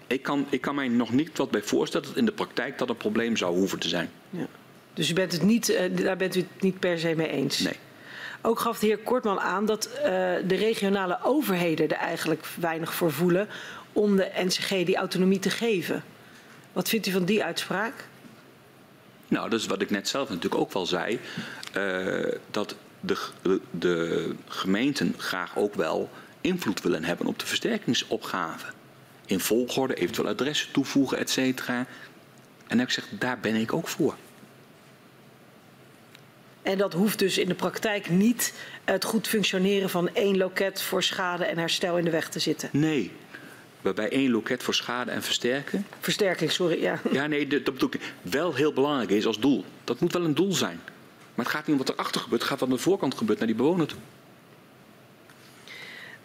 ik, 0.07 0.21
kan, 0.21 0.47
ik 0.49 0.61
kan 0.61 0.75
mij 0.75 0.87
nog 0.87 1.11
niet 1.11 1.37
wat 1.37 1.51
bij 1.51 1.61
voorstellen 1.61 2.07
dat 2.07 2.17
in 2.17 2.25
de 2.25 2.31
praktijk 2.31 2.77
dat 2.77 2.89
een 2.89 2.97
probleem 2.97 3.37
zou 3.37 3.57
hoeven 3.57 3.79
te 3.79 3.87
zijn. 3.87 4.09
Ja. 4.29 4.47
Dus 4.93 5.09
u 5.09 5.13
bent 5.13 5.31
het 5.31 5.43
niet, 5.43 5.69
uh, 5.69 5.79
daar 5.95 6.17
bent 6.17 6.35
u 6.35 6.39
het 6.39 6.61
niet 6.61 6.79
per 6.79 6.99
se 6.99 7.15
mee 7.15 7.29
eens? 7.29 7.59
Nee. 7.59 7.75
Ook 8.41 8.59
gaf 8.59 8.79
de 8.79 8.85
heer 8.85 8.97
Kortman 8.97 9.39
aan 9.39 9.65
dat 9.65 9.89
uh, 9.95 10.03
de 10.47 10.55
regionale 10.55 11.19
overheden 11.23 11.89
er 11.89 11.97
eigenlijk 11.97 12.45
weinig 12.59 12.93
voor 12.93 13.11
voelen 13.11 13.47
om 13.93 14.15
de 14.15 14.31
NCG 14.35 14.69
die 14.69 14.95
autonomie 14.95 15.39
te 15.39 15.49
geven. 15.49 16.03
Wat 16.73 16.89
vindt 16.89 17.07
u 17.07 17.11
van 17.11 17.25
die 17.25 17.43
uitspraak? 17.43 18.07
Nou, 19.27 19.49
dat 19.49 19.59
is 19.59 19.65
wat 19.65 19.81
ik 19.81 19.89
net 19.89 20.07
zelf 20.07 20.29
natuurlijk 20.29 20.61
ook 20.61 20.73
wel 20.73 20.85
zei. 20.85 21.19
Uh, 21.77 22.33
dat 22.51 22.75
de, 22.99 23.17
de, 23.71 24.35
gemeenten 24.47 25.13
graag 25.17 25.57
ook 25.57 25.75
wel 25.75 26.09
invloed 26.41 26.81
willen 26.81 27.03
hebben 27.03 27.27
op 27.27 27.39
de 27.39 27.45
versterkingsopgave. 27.45 28.65
In 29.25 29.39
volgorde, 29.39 29.93
eventueel 29.93 30.27
adressen 30.27 30.71
toevoegen, 30.71 31.17
et 31.17 31.29
cetera. 31.29 31.77
En 31.77 31.87
dan 32.67 32.77
heb 32.77 32.87
ik 32.87 32.93
gezegd, 32.93 33.21
daar 33.21 33.39
ben 33.39 33.55
ik 33.55 33.73
ook 33.73 33.87
voor. 33.87 34.15
En 36.61 36.77
dat 36.77 36.93
hoeft 36.93 37.19
dus 37.19 37.37
in 37.37 37.47
de 37.47 37.53
praktijk 37.53 38.09
niet 38.09 38.53
het 38.83 39.03
goed 39.03 39.27
functioneren 39.27 39.89
van 39.89 40.15
één 40.15 40.37
loket 40.37 40.81
voor 40.81 41.03
schade 41.03 41.45
en 41.45 41.57
herstel 41.57 41.97
in 41.97 42.03
de 42.03 42.09
weg 42.11 42.29
te 42.29 42.39
zitten. 42.39 42.69
Nee. 42.71 43.11
Waarbij 43.81 44.09
één 44.09 44.31
loket 44.31 44.63
voor 44.63 44.73
schade 44.73 45.11
en 45.11 45.23
versterken. 45.23 45.85
Versterking, 45.99 46.51
sorry. 46.51 46.81
Ja, 46.81 47.01
ja 47.11 47.27
nee, 47.27 47.47
dat 47.47 47.63
bedoel 47.63 47.89
ik. 47.91 48.13
Wel 48.21 48.55
heel 48.55 48.73
belangrijk 48.73 49.09
is 49.09 49.25
als 49.25 49.39
doel. 49.39 49.65
Dat 49.83 49.99
moet 49.99 50.13
wel 50.13 50.23
een 50.25 50.35
doel 50.35 50.53
zijn. 50.53 50.79
Maar 51.35 51.45
het 51.45 51.55
gaat 51.55 51.67
niet 51.67 51.79
om 51.79 51.85
wat 51.85 51.95
erachter 51.95 52.21
gebeurt. 52.21 52.41
Het 52.41 52.49
gaat 52.49 52.59
wat 52.59 52.69
aan 52.69 52.75
de 52.75 52.81
voorkant 52.81 53.17
gebeurt 53.17 53.37
naar 53.37 53.47
die 53.47 53.57
bewoner 53.57 53.87
toe. 53.87 53.99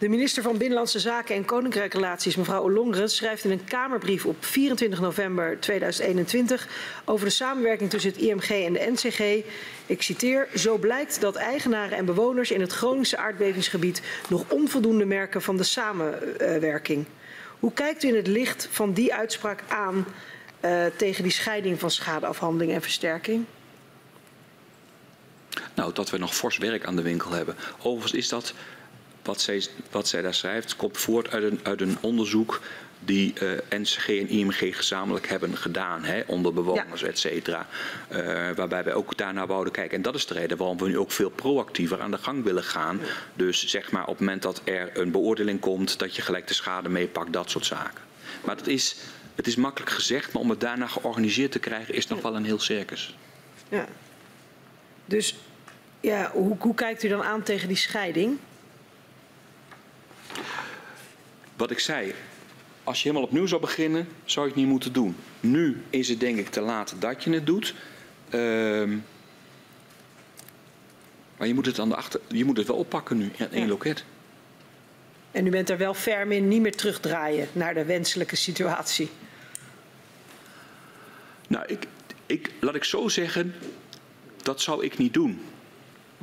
De 0.05 0.11
minister 0.11 0.43
van 0.43 0.57
Binnenlandse 0.57 0.99
Zaken 0.99 1.35
en 1.35 1.45
Koninkrijkrelaties, 1.45 2.35
mevrouw 2.35 2.63
Ollongren, 2.63 3.09
schrijft 3.09 3.43
in 3.43 3.51
een 3.51 3.63
Kamerbrief 3.63 4.25
op 4.25 4.45
24 4.45 4.99
november 4.99 5.59
2021 5.59 6.67
over 7.05 7.25
de 7.25 7.31
samenwerking 7.31 7.89
tussen 7.89 8.11
het 8.11 8.21
IMG 8.21 8.49
en 8.49 8.73
de 8.73 8.91
NCG. 8.91 9.45
Ik 9.85 10.01
citeer: 10.01 10.47
Zo 10.55 10.77
blijkt 10.77 11.21
dat 11.21 11.35
eigenaren 11.35 11.97
en 11.97 12.05
bewoners 12.05 12.51
in 12.51 12.61
het 12.61 12.71
Groningse 12.71 13.17
aardbevingsgebied 13.17 14.01
nog 14.29 14.45
onvoldoende 14.49 15.05
merken 15.05 15.41
van 15.41 15.57
de 15.57 15.63
samenwerking. 15.63 17.05
Hoe 17.59 17.73
kijkt 17.73 18.03
u 18.03 18.07
in 18.07 18.15
het 18.15 18.27
licht 18.27 18.67
van 18.71 18.93
die 18.93 19.13
uitspraak 19.13 19.63
aan 19.67 20.05
uh, 20.65 20.85
tegen 20.97 21.23
die 21.23 21.31
scheiding 21.31 21.79
van 21.79 21.91
schadeafhandeling 21.91 22.71
en 22.71 22.81
versterking? 22.81 23.45
Nou, 25.75 25.93
dat 25.93 26.09
we 26.09 26.17
nog 26.17 26.35
fors 26.35 26.57
werk 26.57 26.85
aan 26.85 26.95
de 26.95 27.01
winkel 27.01 27.31
hebben. 27.31 27.55
Overigens 27.81 28.13
is 28.13 28.29
dat 28.29 28.53
wat 29.25 29.41
zij, 29.41 29.65
wat 29.91 30.07
zij 30.07 30.21
daar 30.21 30.33
schrijft 30.33 30.75
komt 30.75 30.97
voort 30.97 31.31
uit 31.31 31.43
een, 31.43 31.59
uit 31.63 31.81
een 31.81 31.97
onderzoek 32.01 32.61
die 32.99 33.33
uh, 33.41 33.53
eh, 33.53 33.59
NCG 33.69 34.07
en 34.07 34.27
IMG 34.27 34.75
gezamenlijk 34.77 35.27
hebben 35.27 35.57
gedaan 35.57 36.03
hè, 36.03 36.23
onder 36.25 36.53
bewoners, 36.53 37.01
ja. 37.01 37.07
et 37.07 37.19
cetera. 37.19 37.67
Uh, 38.11 38.17
waarbij 38.55 38.83
wij 38.83 38.93
ook 38.93 39.17
daarnaar 39.17 39.47
wouden 39.47 39.73
kijken. 39.73 39.97
En 39.97 40.01
dat 40.01 40.15
is 40.15 40.25
de 40.25 40.33
reden 40.33 40.57
waarom 40.57 40.77
we 40.77 40.87
nu 40.87 40.97
ook 40.97 41.11
veel 41.11 41.29
proactiever 41.29 42.01
aan 42.01 42.11
de 42.11 42.17
gang 42.17 42.43
willen 42.43 42.63
gaan. 42.63 42.97
Ja. 43.01 43.05
Dus 43.33 43.65
zeg 43.65 43.91
maar 43.91 44.01
op 44.01 44.09
het 44.09 44.19
moment 44.19 44.41
dat 44.41 44.61
er 44.63 44.89
een 44.93 45.11
beoordeling 45.11 45.59
komt, 45.59 45.99
dat 45.99 46.15
je 46.15 46.21
gelijk 46.21 46.47
de 46.47 46.53
schade 46.53 46.89
meepakt, 46.89 47.33
dat 47.33 47.49
soort 47.49 47.65
zaken. 47.65 48.03
Maar 48.43 48.57
dat 48.57 48.67
is, 48.67 48.95
het 49.35 49.47
is 49.47 49.55
makkelijk 49.55 49.91
gezegd, 49.91 50.31
maar 50.33 50.41
om 50.41 50.49
het 50.49 50.59
daarna 50.59 50.87
georganiseerd 50.87 51.51
te 51.51 51.59
krijgen 51.59 51.93
is 51.93 52.07
nog 52.07 52.21
wel 52.21 52.35
een 52.35 52.45
heel 52.45 52.59
circus. 52.59 53.17
Ja. 53.69 53.85
Dus 55.05 55.35
ja, 55.99 56.31
hoe, 56.33 56.55
hoe 56.59 56.75
kijkt 56.75 57.03
u 57.03 57.07
dan 57.07 57.23
aan 57.23 57.43
tegen 57.43 57.67
die 57.67 57.77
scheiding? 57.77 58.37
Wat 61.55 61.71
ik 61.71 61.79
zei, 61.79 62.13
als 62.83 62.97
je 63.01 63.07
helemaal 63.07 63.27
opnieuw 63.27 63.45
zou 63.45 63.61
beginnen, 63.61 64.07
zou 64.25 64.45
je 64.45 64.51
het 64.51 64.61
niet 64.61 64.69
moeten 64.69 64.93
doen. 64.93 65.15
Nu 65.39 65.81
is 65.89 66.09
het 66.09 66.19
denk 66.19 66.37
ik 66.37 66.49
te 66.49 66.61
laat 66.61 66.95
dat 66.99 67.23
je 67.23 67.31
het 67.31 67.45
doet. 67.45 67.75
Um, 68.33 69.05
maar 71.37 71.47
je 71.47 71.53
moet 71.53 71.65
het, 71.65 71.79
aan 71.79 71.89
de 71.89 71.95
achter, 71.95 72.19
je 72.27 72.45
moet 72.45 72.57
het 72.57 72.67
wel 72.67 72.77
oppakken 72.77 73.17
nu 73.17 73.31
in 73.37 73.51
één 73.51 73.61
ja. 73.61 73.67
loket. 73.67 74.03
En 75.31 75.47
u 75.47 75.49
bent 75.49 75.69
er 75.69 75.77
wel 75.77 75.93
ferm 75.93 76.31
in 76.31 76.47
niet 76.47 76.61
meer 76.61 76.75
terugdraaien 76.75 77.47
naar 77.51 77.73
de 77.73 77.85
wenselijke 77.85 78.35
situatie? 78.35 79.09
Nou, 81.47 81.65
ik, 81.67 81.87
ik, 82.25 82.51
laat 82.59 82.75
ik 82.75 82.83
zo 82.83 83.07
zeggen, 83.07 83.55
dat 84.43 84.61
zou 84.61 84.83
ik 84.85 84.97
niet 84.97 85.13
doen. 85.13 85.41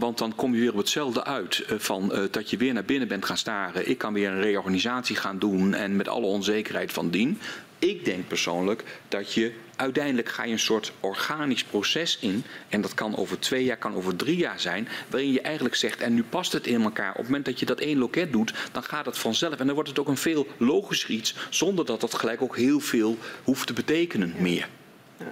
Want 0.03 0.19
dan 0.19 0.35
kom 0.35 0.55
je 0.55 0.61
weer 0.61 0.73
op 0.73 0.77
hetzelfde 0.77 1.25
uit. 1.25 1.65
Eh, 1.69 1.79
van, 1.79 2.11
uh, 2.13 2.25
dat 2.31 2.51
je 2.51 2.57
weer 2.57 2.73
naar 2.73 2.85
binnen 2.85 3.09
bent 3.09 3.25
gaan 3.25 3.37
staren. 3.37 3.89
Ik 3.89 3.99
kan 3.99 4.13
weer 4.13 4.29
een 4.29 4.41
reorganisatie 4.41 5.17
gaan 5.17 5.39
doen. 5.39 5.75
En 5.75 5.97
met 5.97 6.09
alle 6.09 6.27
onzekerheid 6.27 6.93
van 6.93 7.11
dien. 7.11 7.39
Ik 7.79 8.05
denk 8.05 8.29
persoonlijk 8.29 8.85
dat 9.09 9.33
je 9.33 9.53
uiteindelijk 9.77 10.29
ga 10.29 10.45
je 10.45 10.53
een 10.53 10.59
soort 10.59 10.93
organisch 11.01 11.65
proces 11.65 12.19
in. 12.21 12.45
En 12.69 12.81
dat 12.81 12.95
kan 12.95 13.17
over 13.17 13.39
twee 13.39 13.65
jaar, 13.65 13.77
kan 13.77 13.95
over 13.95 14.17
drie 14.17 14.37
jaar 14.37 14.61
zijn. 14.61 14.89
Waarin 15.09 15.33
je 15.33 15.41
eigenlijk 15.41 15.75
zegt, 15.75 16.01
en 16.01 16.15
nu 16.15 16.23
past 16.23 16.53
het 16.53 16.67
in 16.67 16.83
elkaar. 16.83 17.11
Op 17.11 17.17
het 17.17 17.27
moment 17.27 17.45
dat 17.45 17.59
je 17.59 17.67
dat 17.67 17.81
één 17.81 17.99
loket 17.99 18.33
doet, 18.33 18.53
dan 18.73 18.83
gaat 18.83 19.07
het 19.07 19.19
vanzelf. 19.19 19.59
En 19.59 19.67
dan 19.67 19.75
wordt 19.75 19.91
het 19.91 19.99
ook 19.99 20.09
een 20.09 20.17
veel 20.17 20.47
logischer 20.57 21.11
iets. 21.11 21.35
Zonder 21.51 21.85
dat 21.85 22.01
dat 22.01 22.15
gelijk 22.15 22.43
ook 22.43 22.57
heel 22.57 22.81
veel 22.81 23.19
hoeft 23.43 23.67
te 23.67 23.73
betekenen 23.73 24.35
meer. 24.39 24.69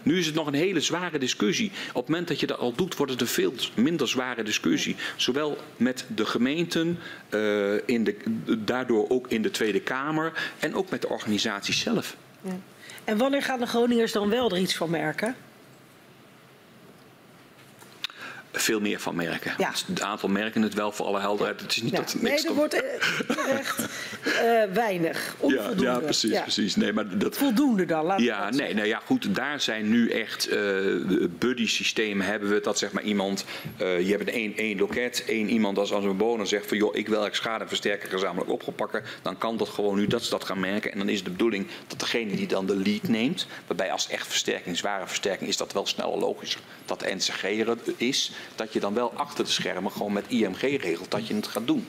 Nu 0.02 0.18
is 0.18 0.26
het 0.26 0.34
nog 0.34 0.46
een 0.46 0.54
hele 0.54 0.80
zware 0.80 1.18
discussie. 1.18 1.70
Op 1.88 1.94
het 1.94 2.08
moment 2.08 2.28
dat 2.28 2.40
je 2.40 2.46
dat 2.46 2.58
al 2.58 2.72
doet, 2.72 2.96
wordt 2.96 3.12
het 3.12 3.20
een 3.20 3.26
veel 3.26 3.54
minder 3.74 4.08
zware 4.08 4.42
discussie. 4.42 4.96
Zowel 5.16 5.58
met 5.76 6.04
de 6.14 6.26
gemeenten, 6.26 6.98
uh, 7.30 7.74
in 7.84 8.04
de, 8.04 8.16
daardoor 8.58 9.08
ook 9.08 9.28
in 9.28 9.42
de 9.42 9.50
Tweede 9.50 9.80
Kamer 9.80 10.52
en 10.58 10.74
ook 10.74 10.90
met 10.90 11.02
de 11.02 11.08
organisatie 11.08 11.74
zelf. 11.74 12.16
Ja. 12.40 12.58
En 13.04 13.16
wanneer 13.16 13.42
gaan 13.42 13.58
de 13.58 13.66
Groningers 13.66 14.12
dan 14.12 14.28
wel 14.28 14.50
er 14.50 14.58
iets 14.58 14.76
van 14.76 14.90
merken? 14.90 15.36
Veel 18.52 18.80
meer 18.80 19.00
van 19.00 19.14
merken. 19.16 19.54
Ja. 19.58 19.72
Het 19.86 20.00
aantal 20.02 20.28
merken 20.28 20.62
het 20.62 20.74
wel 20.74 20.92
voor 20.92 21.06
alle 21.06 21.20
helderheid. 21.20 21.60
Het 21.60 21.70
is 21.70 21.82
niet 21.82 21.92
Ja. 21.92 21.98
dat 21.98 22.12
er 22.12 22.18
Nee, 22.22 22.30
niks 22.32 22.44
er 22.44 22.54
wordt 22.54 22.74
eh, 22.74 23.58
echt 23.58 23.78
eh, 24.24 24.62
weinig. 24.72 25.18
ja, 25.26 25.34
Onvoldoende. 25.38 25.82
ja, 25.82 25.98
precies, 25.98 26.30
Ja. 26.30 26.42
precies. 26.42 26.76
Nee, 26.76 26.92
maar 26.92 27.18
dat, 27.18 27.36
Voldoende 27.36 27.84
dan, 27.84 28.04
laat 28.04 28.20
Ja, 28.20 28.50
nee, 28.50 28.74
nou 28.74 28.86
ja, 28.86 29.00
goed. 29.06 29.34
Daar 29.34 29.60
zijn 29.60 29.88
nu 29.88 30.10
echt 30.10 30.48
eh 30.48 30.58
buddy 31.38 31.66
systemen 31.66 32.26
hebben 32.26 32.48
we. 32.48 32.60
Dat 32.60 32.78
zeg 32.78 32.92
maar 32.92 33.02
iemand, 33.02 33.44
eh, 33.76 34.00
je 34.00 34.10
hebt 34.10 34.22
een 34.22 34.34
één, 34.34 34.56
één 34.56 34.78
loket, 34.78 35.24
één 35.26 35.48
iemand 35.48 35.78
als, 35.78 35.92
als 35.92 36.04
een 36.04 36.16
bewoner 36.16 36.46
zegt 36.46 36.66
van 36.66 36.76
joh, 36.76 36.96
ik 36.96 37.08
wil 37.08 37.20
eigenlijk 37.20 37.34
schadeversterker 37.48 38.08
gezamenlijk 38.10 38.50
opgepakken. 38.50 39.02
Dan 39.22 39.38
kan 39.38 39.56
dat 39.56 39.68
gewoon 39.68 39.96
nu 39.96 40.06
dat 40.06 40.24
ze 40.24 40.30
dat 40.30 40.44
gaan 40.44 40.60
merken. 40.60 40.92
En 40.92 40.98
dan 40.98 41.08
is 41.08 41.24
de 41.24 41.30
bedoeling 41.30 41.66
dat 41.86 42.00
degene 42.00 42.36
die 42.36 42.46
dan 42.46 42.66
de 42.66 42.76
lead 42.76 43.02
neemt, 43.08 43.46
waarbij 43.66 43.90
als 43.92 44.08
echt 44.08 44.26
versterking, 44.26 44.76
zware 44.76 45.06
versterking, 45.06 45.48
is 45.48 45.56
dat 45.56 45.72
wel 45.72 45.86
sneller 45.86 46.18
logisch 46.18 46.56
dat 46.84 47.00
de 47.00 47.14
NCG 47.14 47.42
er 47.42 47.76
is. 47.96 48.32
Dat 48.54 48.72
je 48.72 48.80
dan 48.80 48.94
wel 48.94 49.12
achter 49.14 49.44
de 49.44 49.50
schermen 49.50 49.92
gewoon 49.92 50.12
met 50.12 50.24
IMG 50.28 50.60
regelt 50.60 51.10
dat 51.10 51.26
je 51.26 51.34
het 51.34 51.46
gaat 51.46 51.66
doen. 51.66 51.86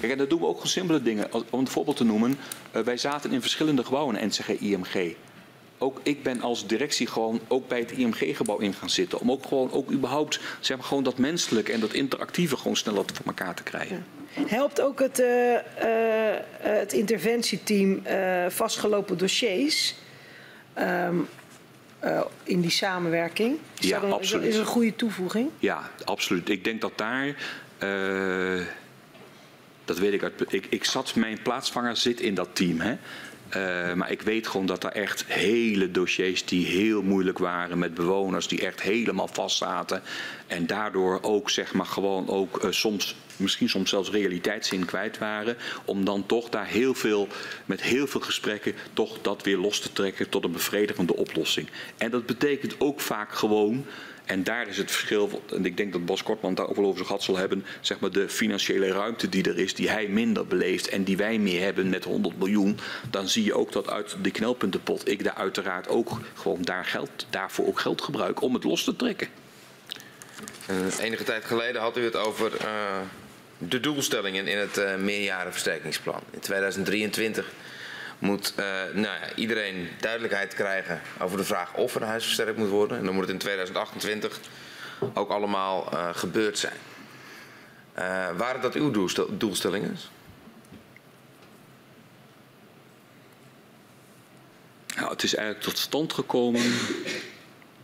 Kijk, 0.00 0.12
en 0.12 0.18
dat 0.18 0.30
doen 0.30 0.40
we 0.40 0.46
ook 0.46 0.54
gewoon 0.54 0.70
simpele 0.70 1.02
dingen. 1.02 1.28
Om 1.50 1.60
een 1.60 1.68
voorbeeld 1.68 1.96
te 1.96 2.04
noemen, 2.04 2.38
eh, 2.70 2.82
wij 2.82 2.96
zaten 2.96 3.32
in 3.32 3.40
verschillende 3.40 3.84
gebouwen 3.84 4.26
NCG 4.26 4.48
IMG. 4.48 5.14
Ook 5.78 6.00
ik 6.02 6.22
ben 6.22 6.40
als 6.40 6.66
directie 6.66 7.06
gewoon 7.06 7.40
ook 7.48 7.68
bij 7.68 7.78
het 7.78 7.92
IMG-gebouw 7.92 8.58
in 8.58 8.74
gaan 8.74 8.90
zitten. 8.90 9.20
Om 9.20 9.30
ook 9.30 9.46
gewoon 9.46 9.72
ook 9.72 9.90
überhaupt 9.90 10.40
zeg 10.60 10.76
maar, 10.76 10.86
gewoon 10.86 11.02
dat 11.02 11.18
menselijke 11.18 11.72
en 11.72 11.80
dat 11.80 11.92
interactieve 11.92 12.56
gewoon 12.56 12.76
sneller 12.76 13.04
voor 13.12 13.26
elkaar 13.26 13.54
te 13.54 13.62
krijgen. 13.62 14.06
Helpt 14.46 14.80
ook 14.80 15.00
het, 15.00 15.20
eh, 15.20 15.54
eh, 15.54 16.42
het 16.58 16.92
interventieteam 16.92 18.02
vastgelopen 18.48 19.18
dossiers 19.18 19.94
ehm, 20.74 21.16
eh, 22.04 22.20
in 22.42 22.60
die 22.60 22.70
samenwerking? 22.70 23.58
Is 23.80 23.88
Ja, 23.88 23.94
dat 24.00 24.08
een, 24.08 24.14
absoluut. 24.14 24.44
Is 24.46 24.56
een 24.56 24.64
goede 24.64 24.96
toevoeging? 24.96 25.50
Ja, 25.58 25.90
absoluut. 26.04 26.48
Ik 26.48 26.64
denk 26.64 26.80
dat 26.80 26.92
daar. 26.98 27.26
eh, 27.78 28.60
dat 29.84 29.98
weet 29.98 30.12
ik 30.12 30.22
uit. 30.22 30.44
Ik, 30.48 30.66
ik 30.70 30.84
zat, 30.84 31.14
mijn 31.14 31.42
plaatsvanger 31.42 31.96
zit 31.96 32.20
in 32.20 32.34
dat 32.34 32.48
team. 32.52 32.80
Hè? 32.80 32.96
Eh, 33.48 33.94
maar 33.94 34.10
ik 34.10 34.22
weet 34.22 34.46
gewoon 34.46 34.66
dat 34.66 34.84
er 34.84 34.90
echt 34.92 35.24
hele 35.26 35.90
dossiers 35.90 36.44
die 36.44 36.66
heel 36.66 37.02
moeilijk 37.02 37.38
waren 37.38 37.78
met 37.78 37.94
bewoners 37.94 38.48
die 38.48 38.60
echt 38.66 38.82
helemaal 38.82 39.28
vast 39.32 39.56
zaten. 39.56 40.02
En 40.46 40.66
daardoor 40.66 41.18
ook 41.22 41.50
zeg 41.50 41.72
maar 41.74 41.86
gewoon 41.86 42.28
ook 42.28 42.66
soms, 42.70 43.16
misschien 43.36 43.68
soms 43.68 43.90
zelfs 43.90 44.10
realiteitszin 44.10 44.84
kwijt 44.84 45.18
waren. 45.18 45.56
Om 45.84 46.04
dan 46.04 46.26
toch 46.26 46.48
daar 46.48 46.66
heel 46.66 46.94
veel, 46.94 47.28
met 47.66 47.82
heel 47.82 48.06
veel 48.06 48.20
gesprekken, 48.20 48.74
toch 48.92 49.18
dat 49.22 49.42
weer 49.42 49.58
los 49.58 49.80
te 49.80 49.92
trekken 49.92 50.28
tot 50.28 50.44
een 50.44 50.52
bevredigende 50.52 51.16
oplossing. 51.16 51.68
En 51.96 52.10
dat 52.10 52.26
betekent 52.26 52.80
ook 52.80 53.00
vaak 53.00 53.34
gewoon 53.34 53.86
en 54.24 54.42
daar 54.42 54.68
is 54.68 54.76
het 54.76 54.90
verschil, 54.90 55.42
en 55.52 55.64
ik 55.64 55.76
denk 55.76 55.92
dat 55.92 56.04
Bas 56.04 56.22
Kortman 56.22 56.54
daar 56.54 56.68
ook 56.68 56.76
wel 56.76 56.84
over 56.84 56.96
zijn 56.96 57.08
gat 57.08 57.22
zal 57.22 57.36
hebben, 57.36 57.64
zeg 57.80 57.98
maar 57.98 58.10
de 58.10 58.28
financiële 58.28 58.88
ruimte 58.88 59.28
die 59.28 59.48
er 59.48 59.58
is, 59.58 59.74
die 59.74 59.90
hij 59.90 60.08
minder 60.08 60.46
beleeft 60.46 60.88
en 60.88 61.04
die 61.04 61.16
wij 61.16 61.38
meer 61.38 61.62
hebben 61.62 61.88
met 61.88 62.04
100 62.04 62.38
miljoen, 62.38 62.78
dan 63.10 63.28
zie 63.28 63.44
je 63.44 63.54
ook 63.54 63.72
dat 63.72 63.90
uit 63.90 64.16
de 64.22 64.30
knelpuntenpot 64.30 65.08
ik 65.08 65.24
daar 65.24 65.34
uiteraard 65.34 65.88
ook 65.88 66.20
gewoon 66.34 66.62
daar 66.62 66.84
geld, 66.84 67.26
daarvoor 67.30 67.66
ook 67.66 67.80
geld 67.80 68.02
gebruik 68.02 68.42
om 68.42 68.54
het 68.54 68.64
los 68.64 68.84
te 68.84 68.96
trekken. 68.96 69.28
Eh, 70.66 70.76
enige 71.00 71.24
tijd 71.24 71.44
geleden 71.44 71.80
had 71.80 71.96
u 71.96 72.04
het 72.04 72.16
over 72.16 72.56
eh, 72.56 72.66
de 73.68 73.80
doelstellingen 73.80 74.46
in 74.46 74.58
het 74.58 74.78
eh 74.78 74.96
meerjarenversterkingsplan. 74.96 76.20
In 76.30 76.40
2023 76.40 77.52
moet 78.18 78.52
eh, 78.56 78.64
nou 78.92 79.00
ja, 79.02 79.34
iedereen 79.34 79.88
duidelijkheid 80.00 80.54
krijgen 80.54 81.00
over 81.20 81.36
de 81.36 81.44
vraag 81.44 81.74
of 81.74 81.94
er 81.94 82.02
een 82.02 82.08
huis 82.08 82.24
versterkt 82.24 82.58
moet 82.58 82.68
worden. 82.68 82.98
En 82.98 83.04
dan 83.04 83.14
moet 83.14 83.22
het 83.22 83.32
in 83.32 83.38
2028 83.38 84.40
ook 85.14 85.30
allemaal 85.30 85.92
eh, 85.92 86.08
gebeurd 86.12 86.58
zijn. 86.58 86.76
Waren 88.36 88.60
dat 88.60 88.74
uw 88.74 88.90
doelstel- 88.90 89.36
doelstellingen? 89.38 89.96
Nou, 94.96 95.10
het 95.10 95.22
is 95.22 95.34
eigenlijk 95.34 95.66
tot 95.66 95.78
stand 95.78 96.12
gekomen, 96.12 96.72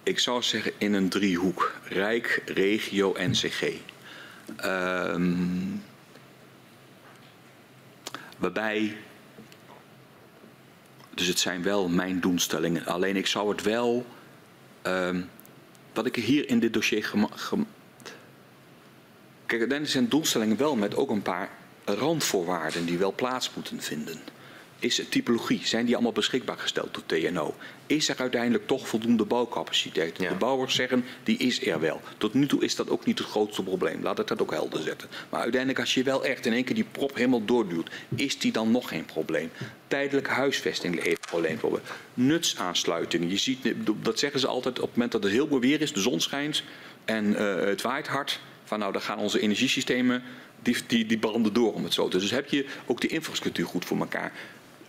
ik 0.02 0.18
zou 0.18 0.42
zeggen 0.42 0.72
in 0.78 0.92
een 0.92 1.08
driehoek. 1.08 1.74
Rijk, 1.84 2.42
regio, 2.46 3.14
NCG. 3.18 3.62
Ehm, 4.56 5.66
waarbij, 8.38 8.96
dus 11.14 11.26
het 11.26 11.38
zijn 11.38 11.62
wel 11.62 11.88
mijn 11.88 12.20
doelstellingen. 12.20 12.86
Alleen 12.86 13.16
ik 13.16 13.26
zou 13.26 13.48
het 13.48 13.62
wel, 13.62 14.06
ehm, 14.82 15.20
wat 15.92 16.06
ik 16.06 16.16
hier 16.16 16.48
in 16.48 16.60
dit 16.60 16.72
dossier 16.72 17.12
Kijk, 19.46 19.60
uiteindelijk 19.60 19.98
zijn 19.98 20.08
doelstellingen 20.08 20.56
wel 20.56 20.76
met 20.76 20.96
ook 20.96 21.10
een 21.10 21.22
paar 21.22 21.50
randvoorwaarden 21.84 22.84
die 22.84 22.98
wel 22.98 23.14
plaats 23.14 23.50
moeten 23.54 23.80
vinden. 23.80 24.20
Is 24.80 25.02
typologie, 25.08 25.60
zijn 25.64 25.84
die 25.84 25.94
allemaal 25.94 26.12
beschikbaar 26.12 26.58
gesteld 26.58 26.94
door 26.94 27.06
TNO? 27.06 27.54
Is 27.86 28.08
er 28.08 28.16
uiteindelijk 28.18 28.66
toch 28.66 28.88
voldoende 28.88 29.24
bouwcapaciteit? 29.24 30.18
Ja. 30.18 30.28
De 30.28 30.34
bouwers 30.34 30.74
zeggen, 30.74 31.04
die 31.22 31.38
is 31.38 31.66
er 31.66 31.80
wel. 31.80 32.00
Tot 32.18 32.34
nu 32.34 32.46
toe 32.46 32.64
is 32.64 32.76
dat 32.76 32.90
ook 32.90 33.04
niet 33.04 33.18
het 33.18 33.28
grootste 33.28 33.62
probleem. 33.62 34.02
Laat 34.02 34.18
ik 34.18 34.26
dat 34.26 34.42
ook 34.42 34.50
helder 34.50 34.82
zetten. 34.82 35.08
Maar 35.28 35.40
uiteindelijk 35.40 35.80
als 35.80 35.94
je 35.94 36.02
wel 36.02 36.24
echt 36.24 36.46
in 36.46 36.52
één 36.52 36.64
keer 36.64 36.74
die 36.74 36.86
prop 36.90 37.14
helemaal 37.14 37.44
doorduwt, 37.44 37.90
is 38.14 38.38
die 38.38 38.52
dan 38.52 38.70
nog 38.70 38.88
geen 38.88 39.04
probleem? 39.04 39.50
Tijdelijke 39.86 40.30
huisvesting 40.30 41.02
heeft 41.02 41.32
alleen 41.32 41.56
probleem. 41.56 41.82
Nutsaansluitingen. 42.14 43.28
Je 43.28 43.36
ziet, 43.36 43.74
dat 44.02 44.18
zeggen 44.18 44.40
ze 44.40 44.46
altijd 44.46 44.78
op 44.78 44.86
het 44.86 44.94
moment 44.94 45.12
dat 45.12 45.22
het 45.22 45.32
heel 45.32 45.46
mooi 45.46 45.60
weer 45.60 45.80
is, 45.80 45.92
de 45.92 46.00
zon 46.00 46.20
schijnt 46.20 46.62
en 47.04 47.36
eh, 47.36 47.64
het 47.64 47.82
waait 47.82 48.06
hard. 48.06 48.40
Van 48.64 48.78
nou, 48.78 48.92
dan 48.92 49.02
gaan 49.02 49.18
onze 49.18 49.40
energiesystemen, 49.40 50.22
die, 50.62 50.76
die, 50.86 51.06
die 51.06 51.18
branden 51.18 51.52
door 51.52 51.74
om 51.74 51.84
het 51.84 51.94
zo 51.94 52.08
te 52.08 52.18
Dus 52.18 52.30
heb 52.30 52.48
je 52.48 52.66
ook 52.86 53.00
de 53.00 53.06
infrastructuur 53.06 53.66
goed 53.66 53.84
voor 53.84 53.98
elkaar. 53.98 54.32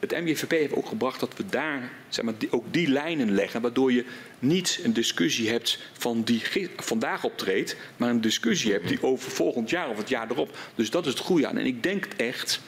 Het 0.02 0.12
MJVP 0.12 0.52
heeft 0.52 0.74
ook 0.74 0.88
gebracht 0.88 1.20
dat 1.20 1.34
we 1.38 1.46
daar 1.46 1.92
zeg 2.10 2.26
maar, 2.26 2.34
ook 2.50 2.66
die 2.72 2.88
lijnen 2.88 3.32
leggen. 3.32 3.62
Waardoor 3.62 3.92
je 3.92 4.06
niet 4.40 4.80
een 4.84 4.94
discussie 4.94 5.50
hebt 5.50 5.80
van 5.94 6.24
die 6.24 6.42
vandaag 6.76 7.24
optreedt. 7.24 7.76
Maar 7.98 8.10
een 8.10 8.22
discussie 8.22 8.72
hebt 8.72 8.88
die 8.88 9.04
over 9.04 9.32
volgend 9.32 9.70
jaar 9.70 9.90
of 9.90 9.98
het 9.98 10.10
jaar 10.10 10.32
erop. 10.32 10.58
Dus 10.76 10.90
dat 10.90 11.06
is 11.06 11.12
het 11.12 11.22
goede 11.22 11.48
aan. 11.48 11.58
En 11.58 11.66
ik 11.66 11.84
denk 11.84 12.08
echt, 12.18 12.62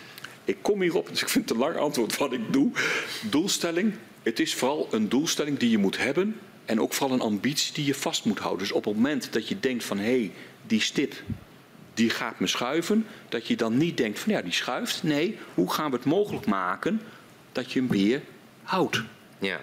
ik 0.45 0.57
kom 0.61 0.81
hierop, 0.81 1.09
dus 1.09 1.21
ik 1.21 1.29
vind 1.29 1.49
het 1.49 1.57
een 1.57 1.63
lang 1.63 1.77
antwoord 1.77 2.17
wat 2.17 2.33
ik 2.33 2.53
doe. 2.53 2.71
Doelstelling, 3.29 3.93
het 4.23 4.39
is 4.39 4.55
vooral 4.55 4.87
een 4.91 5.09
doelstelling 5.09 5.57
die 5.57 5.69
je 5.69 5.77
moet 5.77 5.97
hebben. 5.97 6.39
En 6.65 6.81
ook 6.81 6.93
vooral 6.93 7.15
een 7.15 7.21
ambitie 7.21 7.73
die 7.73 7.85
je 7.85 7.95
vast 7.95 8.25
moet 8.25 8.39
houden. 8.39 8.67
Dus 8.67 8.75
op 8.75 8.85
het 8.85 8.95
moment 8.95 9.33
dat 9.33 9.47
je 9.47 9.59
denkt 9.59 9.83
van 9.83 9.97
hé, 9.97 10.03
hey, 10.03 10.31
die 10.67 10.81
stip 10.81 11.13
die 11.93 12.09
gaat 12.09 12.39
me 12.39 12.47
schuiven. 12.47 13.05
Dat 13.29 13.47
je 13.47 13.55
dan 13.55 13.77
niet 13.77 13.97
denkt 13.97 14.19
van 14.19 14.33
ja, 14.33 14.41
die 14.41 14.51
schuift. 14.51 15.03
Nee, 15.03 15.37
hoe 15.53 15.73
gaan 15.73 15.91
we 15.91 15.95
het 15.95 16.05
mogelijk 16.05 16.45
maken 16.45 17.01
dat 17.53 17.71
je 17.71 17.79
hem 17.79 17.89
weer 17.89 18.21
houdt? 18.63 19.01
Ja. 19.39 19.59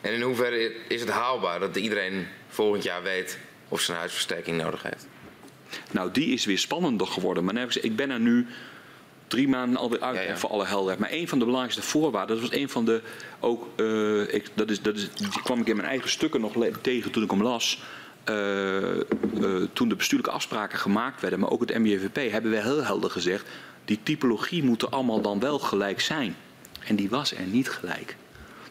En 0.00 0.12
in 0.12 0.22
hoeverre 0.22 0.72
is 0.88 1.00
het 1.00 1.10
haalbaar 1.10 1.60
dat 1.60 1.76
iedereen 1.76 2.26
volgend 2.48 2.82
jaar 2.82 3.02
weet 3.02 3.38
of 3.68 3.80
ze 3.80 3.92
een 3.92 3.98
huisversterking 3.98 4.62
nodig 4.62 4.82
heeft? 4.82 5.06
Nou, 5.90 6.10
die 6.10 6.32
is 6.32 6.44
weer 6.44 6.58
spannender 6.58 7.06
geworden. 7.06 7.44
Maar 7.44 7.76
ik 7.80 7.96
ben 7.96 8.10
er 8.10 8.20
nu 8.20 8.46
drie 9.26 9.48
maanden 9.48 9.80
alweer 9.80 10.00
uit 10.00 10.16
Ja, 10.16 10.22
ja. 10.22 10.36
voor 10.36 10.50
alle 10.50 10.66
helderheid. 10.66 10.98
Maar 10.98 11.12
een 11.12 11.28
van 11.28 11.38
de 11.38 11.44
belangrijkste 11.44 11.82
voorwaarden, 11.82 12.36
dat 12.36 12.48
was 12.48 12.58
een 12.58 12.68
van 12.68 12.84
de 12.84 13.00
ook, 13.40 13.66
eh, 13.76 14.34
ik, 14.34 14.50
dat 14.54 14.70
is, 14.70 14.82
dat 14.82 14.96
is, 14.96 15.12
die 15.14 15.42
kwam 15.42 15.60
ik 15.60 15.66
in 15.66 15.76
mijn 15.76 15.88
eigen 15.88 16.10
stukken 16.10 16.40
nog 16.40 16.54
tegen 16.80 17.10
toen 17.10 17.22
ik 17.22 17.30
hem 17.30 17.42
las. 17.42 17.82
Eh, 18.24 19.00
eh, 19.00 19.04
toen 19.72 19.88
de 19.88 19.96
bestuurlijke 19.96 20.34
afspraken 20.34 20.78
gemaakt 20.78 21.20
werden, 21.20 21.40
maar 21.40 21.50
ook 21.50 21.60
het 21.60 21.78
MJVP, 21.78 22.30
hebben 22.30 22.50
we 22.50 22.60
heel 22.60 22.84
helder 22.84 23.10
gezegd: 23.10 23.48
die 23.84 23.98
typologie 24.02 24.62
moeten 24.62 24.90
allemaal 24.90 25.20
dan 25.20 25.40
wel 25.40 25.58
gelijk 25.58 26.00
zijn. 26.00 26.36
En 26.86 26.96
die 26.96 27.08
was 27.08 27.32
er 27.32 27.46
niet 27.46 27.68
gelijk. 27.68 28.16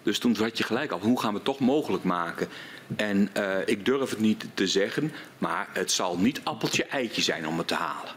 Dus 0.03 0.19
toen 0.19 0.35
had 0.35 0.57
je 0.57 0.63
gelijk 0.63 0.91
al, 0.91 0.99
hoe 0.99 1.19
gaan 1.19 1.29
we 1.29 1.35
het 1.35 1.45
toch 1.45 1.59
mogelijk 1.59 2.03
maken? 2.03 2.47
En 2.95 3.29
eh, 3.33 3.57
ik 3.65 3.85
durf 3.85 4.09
het 4.09 4.19
niet 4.19 4.45
te 4.53 4.67
zeggen, 4.67 5.11
maar 5.37 5.67
het 5.73 5.91
zal 5.91 6.17
niet 6.17 6.41
appeltje-eitje 6.43 7.21
zijn 7.21 7.47
om 7.47 7.57
het 7.57 7.67
te 7.67 7.75
halen. 7.75 8.11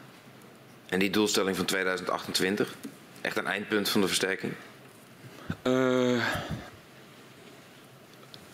En 0.89 0.99
die 0.99 1.11
doelstelling 1.11 1.57
van 1.57 1.65
2028? 1.65 2.75
Echt 3.21 3.37
een 3.37 3.47
eindpunt 3.47 3.89
van 3.89 4.01
de 4.01 4.07
versterking? 4.07 4.53
Eh, 5.63 6.27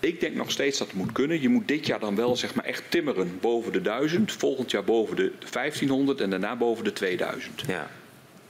ik 0.00 0.20
denk 0.20 0.34
nog 0.34 0.50
steeds 0.50 0.78
dat 0.78 0.86
het 0.86 0.96
moet 0.96 1.12
kunnen. 1.12 1.40
Je 1.40 1.48
moet 1.48 1.68
dit 1.68 1.86
jaar 1.86 2.00
dan 2.00 2.16
wel 2.16 2.36
zeg 2.36 2.54
maar 2.54 2.64
echt 2.64 2.82
timmeren 2.88 3.38
boven 3.40 3.72
de 3.72 3.80
1000. 3.80 4.32
Volgend 4.32 4.70
jaar 4.70 4.84
boven 4.84 5.16
de 5.16 5.32
1500 5.50 6.20
en 6.20 6.30
daarna 6.30 6.56
boven 6.56 6.84
de 6.84 6.92
2000. 6.92 7.62
Ja. 7.66 7.90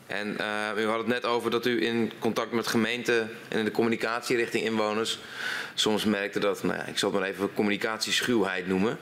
En 0.07 0.39
eh, 0.39 0.83
u 0.83 0.87
had 0.87 0.99
het 0.99 1.07
net 1.07 1.25
over 1.25 1.51
dat 1.51 1.67
u 1.67 1.87
in 1.87 2.13
contact 2.19 2.53
met 2.53 2.67
gemeenten 2.67 3.31
en 3.49 3.59
in 3.59 3.65
de 3.65 3.71
communicatie 3.71 4.37
richting 4.37 4.65
inwoners 4.65 5.19
soms 5.75 6.05
merkte 6.05 6.39
dat, 6.39 6.63
nou 6.63 6.77
ja, 6.79 6.85
ik 6.85 6.99
zal 6.99 7.11
het 7.11 7.21
maar 7.21 7.29
even 7.29 7.55
communicatieschuwheid 7.55 8.67
noemen, 8.67 8.99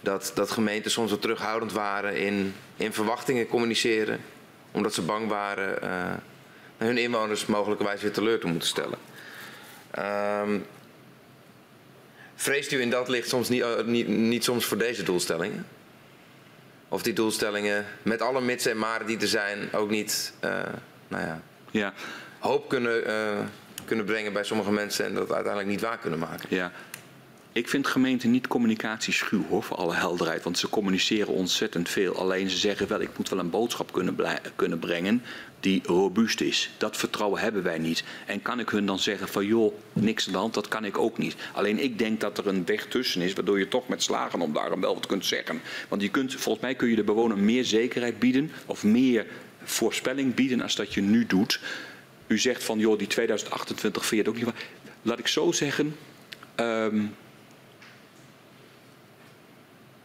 dat, 0.00 0.32
dat 0.34 0.50
gemeenten 0.50 0.90
soms 0.90 1.10
wat 1.10 1.20
terughoudend 1.20 1.72
waren 1.72 2.16
in, 2.16 2.54
in 2.76 2.92
verwachtingen 2.92 3.46
communiceren, 3.46 4.20
omdat 4.70 4.94
ze 4.94 5.02
bang 5.02 5.28
waren 5.28 5.82
eh, 5.82 6.14
hun 6.76 6.98
inwoners 6.98 7.46
mogelijkerwijs 7.46 8.02
weer 8.02 8.12
teleur 8.12 8.40
te 8.40 8.46
moeten 8.46 8.68
stellen. 8.68 8.98
Ehm, 9.90 10.58
vreest 12.34 12.72
u 12.72 12.80
in 12.80 12.90
dat 12.90 13.08
licht 13.08 13.28
soms 13.28 13.48
niet, 13.48 13.62
eh, 13.62 13.84
niet, 13.84 14.08
niet 14.08 14.44
soms 14.44 14.64
voor 14.64 14.78
deze 14.78 15.02
doelstellingen? 15.02 15.66
Of 16.90 17.02
die 17.02 17.12
doelstellingen 17.12 17.86
met 18.02 18.22
alle 18.22 18.40
mits 18.40 18.66
en 18.66 18.78
maren 18.78 19.06
die 19.06 19.20
er 19.20 19.28
zijn 19.28 19.72
ook 19.72 19.90
niet 19.90 20.32
uh, 20.44 20.50
nou 21.08 21.24
ja, 21.24 21.40
ja. 21.70 21.92
hoop 22.38 22.68
kunnen, 22.68 23.08
uh, 23.08 23.38
kunnen 23.84 24.04
brengen 24.04 24.32
bij 24.32 24.44
sommige 24.44 24.72
mensen 24.72 25.04
en 25.04 25.14
dat 25.14 25.32
uiteindelijk 25.32 25.72
niet 25.72 25.80
waar 25.80 25.98
kunnen 25.98 26.18
maken. 26.18 26.46
Ja. 26.48 26.72
Ik 27.52 27.68
vind 27.68 27.86
gemeenten 27.86 28.30
niet 28.30 28.46
communicatieschuw 28.46 29.44
hoor, 29.48 29.62
voor 29.62 29.76
alle 29.76 29.94
helderheid. 29.94 30.42
Want 30.42 30.58
ze 30.58 30.68
communiceren 30.68 31.34
ontzettend 31.34 31.88
veel. 31.88 32.16
Alleen 32.16 32.50
ze 32.50 32.56
zeggen 32.56 32.88
wel, 32.88 33.00
ik 33.00 33.16
moet 33.16 33.28
wel 33.28 33.38
een 33.38 33.50
boodschap 33.50 33.92
kunnen, 33.92 34.16
kunnen 34.56 34.78
brengen 34.78 35.22
die 35.60 35.82
robuust 35.84 36.40
is. 36.40 36.70
Dat 36.76 36.96
vertrouwen 36.96 37.40
hebben 37.40 37.62
wij 37.62 37.78
niet. 37.78 38.04
En 38.26 38.42
kan 38.42 38.60
ik 38.60 38.68
hun 38.68 38.86
dan 38.86 38.98
zeggen 38.98 39.28
van 39.28 39.46
joh, 39.46 39.74
niks 39.92 40.34
aan 40.34 40.50
dat 40.50 40.68
kan 40.68 40.84
ik 40.84 40.98
ook 40.98 41.18
niet. 41.18 41.36
Alleen 41.52 41.82
ik 41.82 41.98
denk 41.98 42.20
dat 42.20 42.38
er 42.38 42.46
een 42.46 42.64
weg 42.66 42.86
tussen 42.86 43.22
is, 43.22 43.32
waardoor 43.32 43.58
je 43.58 43.68
toch 43.68 43.88
met 43.88 44.02
slagen 44.02 44.40
om 44.40 44.52
daarom 44.52 44.80
wel 44.80 44.94
wat 44.94 45.06
kunt 45.06 45.26
zeggen. 45.26 45.60
Want 45.88 46.02
je 46.02 46.10
kunt, 46.10 46.34
volgens 46.34 46.64
mij 46.64 46.74
kun 46.74 46.88
je 46.88 46.96
de 46.96 47.04
bewoner 47.04 47.38
meer 47.38 47.64
zekerheid 47.64 48.18
bieden 48.18 48.50
of 48.66 48.84
meer 48.84 49.26
voorspelling 49.62 50.34
bieden 50.34 50.60
als 50.60 50.74
dat 50.74 50.94
je 50.94 51.00
nu 51.00 51.26
doet. 51.26 51.60
U 52.26 52.38
zegt 52.38 52.64
van 52.64 52.78
joh, 52.78 52.98
die 52.98 53.06
2028 53.06 54.06
vind 54.06 54.24
je 54.24 54.30
het 54.30 54.38
ook 54.38 54.46
niet. 54.46 54.64
Laat 55.02 55.18
ik 55.18 55.26
zo 55.26 55.52
zeggen. 55.52 55.96
Um, 56.56 57.14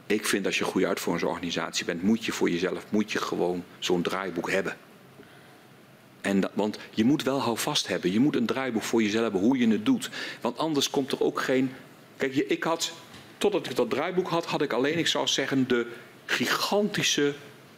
ik 0.07 0.26
vind 0.26 0.45
als 0.45 0.57
je 0.57 0.64
goede 0.64 0.88
uitvoeringsorganisatie 0.88 1.86
bent, 1.86 2.03
moet 2.03 2.26
je 2.26 2.32
voor 2.32 2.49
jezelf 2.49 2.86
moet 2.90 3.11
je 3.11 3.19
gewoon 3.19 3.64
zo'n 3.80 4.02
draaiboek 4.02 4.52
hebben. 4.52 4.77
En 6.22 6.40
dat, 6.40 6.52
want 6.53 6.77
je 6.90 7.03
moet 7.03 7.23
wel 7.23 7.41
houvast 7.41 7.88
hebben. 7.88 8.11
Je 8.11 8.19
moet 8.19 8.36
een 8.36 8.45
draaiboek 8.45 8.84
voor 8.84 9.02
jezelf 9.02 9.23
hebben 9.23 9.41
hoe 9.41 9.57
je 9.57 9.68
het 9.68 9.86
doet. 9.86 10.10
Want 10.41 10.57
anders 10.57 10.90
komt 10.90 11.11
er 11.11 11.22
ook 11.22 11.41
geen. 11.41 11.72
Kijk, 12.18 12.36
ik 12.36 12.64
had, 12.64 12.91
totdat 13.38 13.69
ik 13.69 13.76
dat 13.76 13.90
draaiboek 13.90 14.27
had, 14.27 14.45
had 14.45 14.61
ik 14.61 14.73
alleen, 14.73 14.98
ik 14.98 15.07
zou 15.07 15.27
zeggen, 15.27 15.68
de 15.68 15.88
gigantische 16.26 17.34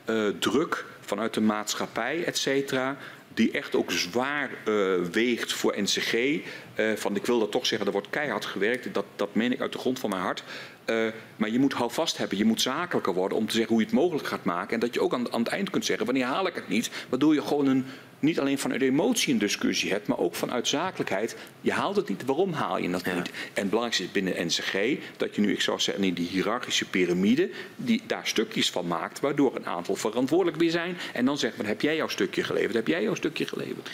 uh, 0.06 0.30
druk 0.40 0.86
vanuit 1.00 1.34
de 1.34 1.42
maatschappij, 1.42 2.24
et 2.24 2.38
cetera 2.38 2.98
die 3.38 3.52
echt 3.52 3.76
ook 3.76 3.92
zwaar 3.92 4.50
uh, 4.66 5.02
weegt 5.12 5.54
voor 5.54 5.82
NCG. 5.82 6.14
Eh, 6.14 6.94
van 6.96 7.16
ik 7.16 7.26
wil 7.26 7.40
dat 7.40 7.52
toch 7.52 7.66
zeggen, 7.66 7.88
er 7.88 7.94
wordt 7.94 8.10
keihard 8.10 8.46
gewerkt. 8.46 8.94
Dat, 8.94 9.06
dat 9.16 9.36
meen 9.36 9.52
ik 9.52 9.62
uit 9.62 9.72
de 9.72 9.78
grond 9.78 10.00
van 10.00 10.10
mijn 10.10 10.22
hart. 10.22 10.44
Uh, 10.90 11.08
maar 11.36 11.50
je 11.50 11.60
moet 11.60 11.74
houvast 11.74 12.18
hebben, 12.18 12.38
je 12.38 12.46
moet 12.46 12.62
zakelijker 12.62 13.14
worden 13.14 13.38
om 13.38 13.48
te 13.48 13.54
zeggen 13.54 13.74
hoe 13.74 13.82
je 13.82 13.90
het 13.90 13.96
mogelijk 13.96 14.28
gaat 14.28 14.44
maken. 14.44 14.74
En 14.74 14.80
dat 14.80 14.94
je 14.94 15.02
ook 15.02 15.14
aan, 15.14 15.34
aan 15.34 15.40
het 15.40 15.48
eind 15.48 15.70
kunt 15.70 15.86
zeggen, 15.86 16.06
wanneer 16.06 16.26
haal 16.26 16.48
ik 16.48 16.56
het 16.56 16.68
niet? 16.68 16.90
Waardoor 17.10 17.34
je 17.34 17.42
gewoon 17.42 17.68
een, 17.68 17.86
niet 18.20 18.40
alleen 18.40 18.60
vanuit 18.60 18.82
emotie 18.82 19.34
een 19.34 19.40
discussie 19.40 19.92
hebt, 19.92 20.08
maar 20.08 20.18
ook 20.18 20.36
vanuit 20.36 20.68
zakelijkheid. 20.68 21.36
Je 21.62 21.72
haalt 21.72 21.96
het 21.96 22.10
niet, 22.10 22.26
waarom 22.26 22.54
haal 22.54 22.78
je 22.78 22.90
dat 22.90 23.06
ja. 23.06 23.14
niet? 23.14 23.28
En 23.28 23.62
het 23.62 23.70
belangrijkste 23.70 24.04
is 24.04 24.12
binnen 24.12 24.46
NCG 24.46 25.00
dat 25.18 25.36
je 25.36 25.42
nu, 25.42 25.52
ik 25.52 25.62
zou 25.62 25.80
zeggen, 25.80 26.04
in 26.04 26.14
die 26.14 26.28
hiërarchische 26.28 26.86
piramide, 26.86 27.50
die 27.76 28.02
daar 28.06 28.28
stukjes 28.28 28.72
van 28.72 28.88
maakt, 28.88 29.20
waardoor 29.20 29.56
een 29.56 29.66
aantal 29.66 29.96
verantwoordelijk 29.96 30.58
weer 30.58 30.72
zijn. 30.72 30.98
En 31.14 31.26
dan 31.26 31.38
zegt 31.38 31.58
men, 31.58 31.66
heb 31.66 31.82
jij 31.82 31.96
jouw 31.96 32.08
stukje 32.08 32.44
geleverd? 32.44 32.74
Heb 32.74 32.88
jij 32.88 33.04
jouw 33.04 33.16
stukje 33.16 33.48
geleverd? 33.48 33.90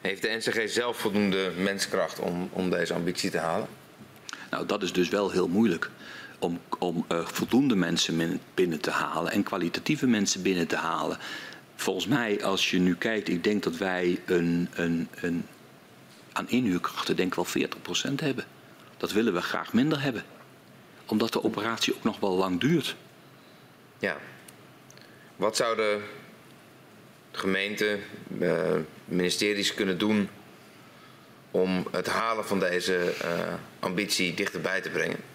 Heeft 0.00 0.22
de 0.22 0.36
NCG 0.36 0.70
zelf 0.70 0.96
voldoende 0.96 1.50
menskracht 1.58 2.18
om, 2.18 2.48
om 2.52 2.70
deze 2.70 2.94
ambitie 2.94 3.30
te 3.30 3.38
halen? 3.38 3.68
Nou, 4.50 4.66
dat 4.66 4.82
is 4.82 4.92
dus 4.92 5.08
wel 5.08 5.30
heel 5.30 5.48
moeilijk 5.48 5.90
om, 6.44 6.60
om 6.78 7.04
uh, 7.12 7.26
voldoende 7.26 7.74
mensen 7.74 8.40
binnen 8.54 8.80
te 8.80 8.90
halen 8.90 9.32
en 9.32 9.42
kwalitatieve 9.42 10.06
mensen 10.06 10.42
binnen 10.42 10.66
te 10.66 10.76
halen. 10.76 11.18
Volgens 11.76 12.06
mij, 12.06 12.44
als 12.44 12.70
je 12.70 12.78
nu 12.78 12.96
kijkt, 12.96 13.28
ik 13.28 13.44
denk 13.44 13.62
dat 13.62 13.76
wij 13.76 14.20
een, 14.24 14.68
een, 14.74 15.08
een 15.14 15.46
aan 16.32 16.48
inhuurkrachten 16.48 17.16
denk 17.16 17.34
ik 17.34 17.44
wel 17.54 17.68
40% 18.10 18.14
hebben. 18.14 18.44
Dat 18.96 19.12
willen 19.12 19.34
we 19.34 19.40
graag 19.42 19.72
minder 19.72 20.02
hebben. 20.02 20.24
Omdat 21.06 21.32
de 21.32 21.44
operatie 21.44 21.94
ook 21.94 22.04
nog 22.04 22.20
wel 22.20 22.36
lang 22.36 22.60
duurt. 22.60 22.96
Ja. 23.98 24.16
Wat 25.36 25.56
zouden 25.56 26.02
gemeenten, 27.30 28.00
uh, 28.38 28.72
ministeries 29.04 29.74
kunnen 29.74 29.98
doen 29.98 30.28
om 31.50 31.86
het 31.90 32.06
halen 32.06 32.46
van 32.46 32.58
deze 32.58 33.14
uh, 33.24 33.54
ambitie 33.78 34.34
dichterbij 34.34 34.80
te 34.80 34.90
brengen? 34.90 35.33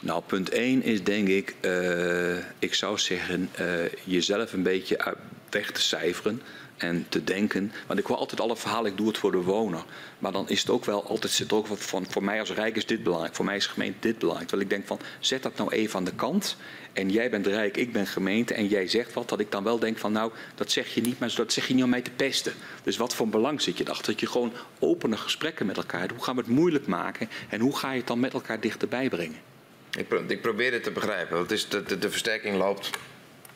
Nou, 0.00 0.22
punt 0.26 0.48
1 0.48 0.82
is 0.82 1.04
denk 1.04 1.28
ik, 1.28 1.54
uh, 1.60 2.36
ik 2.58 2.74
zou 2.74 2.98
zeggen, 2.98 3.50
uh, 3.60 3.66
jezelf 4.04 4.52
een 4.52 4.62
beetje 4.62 5.16
weg 5.50 5.70
te 5.70 5.80
cijferen 5.80 6.42
en 6.76 7.06
te 7.08 7.24
denken. 7.24 7.72
Want 7.86 7.98
ik 7.98 8.06
hoor 8.06 8.16
altijd 8.16 8.40
alle 8.40 8.56
verhalen, 8.56 8.90
ik 8.90 8.96
doe 8.96 9.06
het 9.06 9.18
voor 9.18 9.32
de 9.32 9.42
woner. 9.42 9.84
Maar 10.18 10.32
dan 10.32 10.48
is 10.48 10.60
het 10.60 10.70
ook 10.70 10.84
wel, 10.84 11.08
altijd 11.08 11.32
zit 11.32 11.52
ook 11.52 11.66
van, 11.66 12.06
voor 12.10 12.24
mij 12.24 12.40
als 12.40 12.52
Rijk 12.52 12.76
is 12.76 12.86
dit 12.86 13.02
belangrijk, 13.02 13.34
voor 13.34 13.44
mij 13.44 13.56
is 13.56 13.66
gemeente 13.66 13.98
dit 14.00 14.18
belangrijk. 14.18 14.48
Terwijl 14.48 14.70
ik 14.70 14.76
denk 14.76 14.86
van, 14.86 15.00
zet 15.20 15.42
dat 15.42 15.56
nou 15.56 15.72
even 15.72 15.98
aan 15.98 16.04
de 16.04 16.14
kant. 16.14 16.56
En 16.92 17.10
jij 17.10 17.30
bent 17.30 17.46
Rijk, 17.46 17.76
ik 17.76 17.92
ben 17.92 18.06
gemeente 18.06 18.54
en 18.54 18.66
jij 18.66 18.88
zegt 18.88 19.12
wat, 19.12 19.28
dat 19.28 19.40
ik 19.40 19.50
dan 19.50 19.64
wel 19.64 19.78
denk 19.78 19.98
van, 19.98 20.12
nou, 20.12 20.32
dat 20.54 20.70
zeg 20.70 20.94
je 20.94 21.00
niet, 21.00 21.18
maar 21.18 21.32
dat 21.36 21.52
zeg 21.52 21.68
je 21.68 21.74
niet 21.74 21.84
om 21.84 21.90
mij 21.90 22.02
te 22.02 22.10
pesten. 22.10 22.52
Dus 22.82 22.96
wat 22.96 23.14
voor 23.14 23.28
belang 23.28 23.60
zit 23.60 23.78
je 23.78 23.84
erachter? 23.84 24.12
Dat 24.12 24.20
je 24.20 24.26
gewoon 24.26 24.52
opene 24.78 25.16
gesprekken 25.16 25.66
met 25.66 25.76
elkaar, 25.76 26.10
hoe 26.10 26.24
gaan 26.24 26.34
we 26.34 26.40
het 26.40 26.50
moeilijk 26.50 26.86
maken 26.86 27.28
en 27.48 27.60
hoe 27.60 27.76
ga 27.76 27.90
je 27.92 27.98
het 27.98 28.06
dan 28.06 28.20
met 28.20 28.32
elkaar 28.32 28.60
dichterbij 28.60 29.08
brengen? 29.08 29.47
Ik, 29.96 30.12
ik 30.28 30.42
probeer 30.42 30.72
het 30.72 30.82
te 30.82 30.90
begrijpen. 30.90 31.48
Is 31.48 31.68
de, 31.68 31.98
de, 31.98 32.10
versterking 32.10 32.56
loopt 32.56 32.90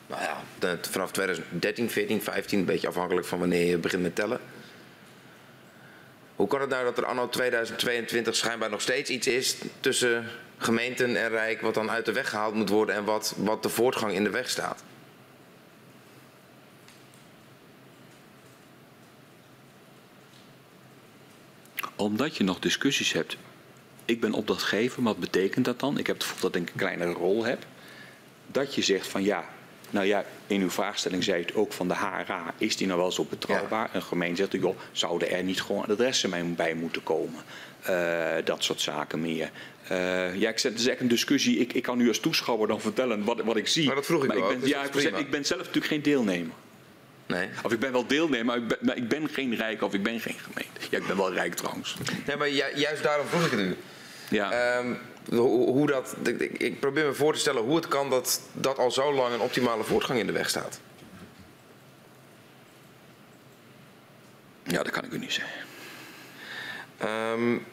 nou 0.07 0.21
ja, 0.21 0.77
vanaf 0.81 1.11
2013, 1.11 1.89
14, 1.89 2.21
15, 2.21 2.59
een 2.59 2.65
beetje 2.65 2.87
afhankelijk 2.87 3.27
van 3.27 3.39
wanneer 3.39 3.65
je 3.65 3.77
begint 3.77 4.01
met 4.01 4.15
tellen. 4.15 4.39
Hoe 6.35 6.47
kan 6.47 6.61
het 6.61 6.69
nou 6.69 6.83
dat 6.83 6.97
er 6.97 7.05
anno 7.05 7.29
2022 7.29 8.35
schijnbaar 8.35 8.69
nog 8.69 8.81
steeds 8.81 9.09
iets 9.09 9.27
is 9.27 9.57
tussen 9.79 10.27
gemeenten 10.57 11.15
en 11.15 11.29
Rijk 11.29 11.61
wat 11.61 11.73
dan 11.73 11.91
uit 11.91 12.05
de 12.05 12.11
weg 12.11 12.29
gehaald 12.29 12.53
moet 12.53 12.69
worden 12.69 12.95
en 12.95 13.03
wat, 13.03 13.33
wat 13.37 13.63
de 13.63 13.69
voortgang 13.69 14.13
in 14.13 14.23
de 14.23 14.29
weg 14.29 14.49
staat? 14.49 14.83
Omdat 21.95 22.37
je 22.37 22.43
nog 22.43 22.59
discussies 22.59 23.13
hebt 23.13 23.37
ik 24.05 24.19
ben 24.19 24.33
opdrachtgever, 24.33 25.03
wat 25.03 25.19
betekent 25.19 25.65
dat 25.65 25.79
dan? 25.79 25.97
Ik 25.97 26.07
heb 26.07 26.15
het 26.15 26.25
gevoel 26.25 26.51
dat 26.51 26.61
ik 26.61 26.69
een 26.69 26.75
kleinere 26.75 27.11
rol 27.11 27.43
heb. 27.43 27.65
Dat 28.47 28.75
je 28.75 28.81
zegt 28.81 29.07
van 29.07 29.23
ja, 29.23 29.49
nou 29.89 30.05
ja, 30.05 30.25
in 30.47 30.61
uw 30.61 30.69
vraagstelling 30.69 31.23
zei 31.23 31.41
het 31.41 31.55
ook 31.55 31.73
van 31.73 31.87
de 31.87 31.95
HRA, 31.95 32.53
is 32.57 32.77
die 32.77 32.87
nou 32.87 32.99
wel 32.99 33.11
zo 33.11 33.25
betrouwbaar? 33.29 33.89
Een 33.93 34.03
gemeente 34.03 34.35
zegt, 34.35 34.63
joh, 34.63 34.77
zouden 34.91 35.31
er 35.31 35.43
niet 35.43 35.61
gewoon 35.61 35.85
adressen 35.85 36.55
bij 36.55 36.73
moeten 36.73 37.03
komen? 37.03 37.43
Uh, 37.89 38.35
dat 38.43 38.63
soort 38.63 38.81
zaken 38.81 39.21
meer. 39.21 39.51
Uh, 39.91 40.35
ja, 40.35 40.49
ik 40.49 40.59
zet, 40.59 40.71
het 40.71 40.81
is 40.81 40.87
echt 40.87 40.99
een 40.99 41.07
discussie. 41.07 41.57
Ik, 41.59 41.73
ik 41.73 41.83
kan 41.83 41.99
u 41.99 42.07
als 42.07 42.19
toeschouwer 42.19 42.67
dan 42.67 42.81
vertellen 42.81 43.23
wat, 43.23 43.41
wat 43.41 43.55
ik 43.55 43.67
zie. 43.67 43.85
Maar 43.85 43.95
dat 43.95 44.05
vroeg 44.05 44.23
ik 44.23 44.27
maar 44.27 44.39
wel. 44.39 44.51
Ik 44.51 44.59
ben, 44.59 44.69
ja, 44.69 44.83
ik, 44.83 45.17
ik 45.17 45.29
ben 45.29 45.45
zelf 45.45 45.59
natuurlijk 45.59 45.87
geen 45.87 46.01
deelnemer. 46.01 46.53
Nee. 47.25 47.49
Of 47.63 47.71
ik 47.71 47.79
ben 47.79 47.91
wel 47.91 48.07
deelnemer, 48.07 48.45
maar 48.45 48.57
ik 48.57 48.67
ben, 48.67 48.77
maar 48.81 48.97
ik 48.97 49.07
ben 49.07 49.29
geen 49.29 49.55
rijk 49.55 49.81
of 49.81 49.93
ik 49.93 50.03
ben 50.03 50.19
geen 50.19 50.39
gemeente. 50.39 50.79
Ja, 50.89 50.97
ik 50.97 51.07
ben 51.07 51.17
wel 51.17 51.33
rijk 51.33 51.53
trouwens. 51.53 51.95
Nee, 52.27 52.35
maar 52.35 52.49
ju 52.49 52.63
juist 52.75 53.03
daarom 53.03 53.27
vroeg 53.27 53.45
ik 53.45 53.51
het 53.51 53.59
u. 53.59 53.75
Ja. 54.33 54.77
Um, 54.77 54.97
hoe 55.31 55.87
dat, 55.87 56.15
ik 56.57 56.79
probeer 56.79 57.05
me 57.05 57.13
voor 57.13 57.33
te 57.33 57.39
stellen 57.39 57.61
hoe 57.61 57.75
het 57.75 57.87
kan 57.87 58.09
dat, 58.09 58.41
dat 58.51 58.77
al 58.77 58.91
zo 58.91 59.13
lang 59.13 59.33
een 59.33 59.39
optimale 59.39 59.83
voortgang 59.83 60.19
in 60.19 60.25
de 60.25 60.31
weg 60.31 60.49
staat. 60.49 60.79
Ja, 64.63 64.83
dat 64.83 64.91
kan 64.91 65.03
ik 65.03 65.11
u 65.11 65.17
niet 65.19 65.33
zeggen. 65.33 65.61
Um, 67.31 67.65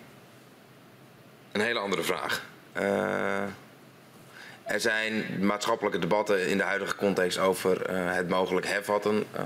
een 1.52 1.60
hele 1.60 1.78
andere 1.78 2.02
vraag. 2.02 2.46
Uh, 2.76 3.42
er 4.62 4.80
zijn 4.80 5.24
maatschappelijke 5.46 5.98
debatten 5.98 6.46
in 6.48 6.56
de 6.56 6.64
huidige 6.64 6.96
context 6.96 7.38
over 7.38 7.90
uh, 7.90 8.14
het 8.14 8.28
mogelijk 8.28 8.66
hervatten 8.66 9.14
uh, 9.36 9.42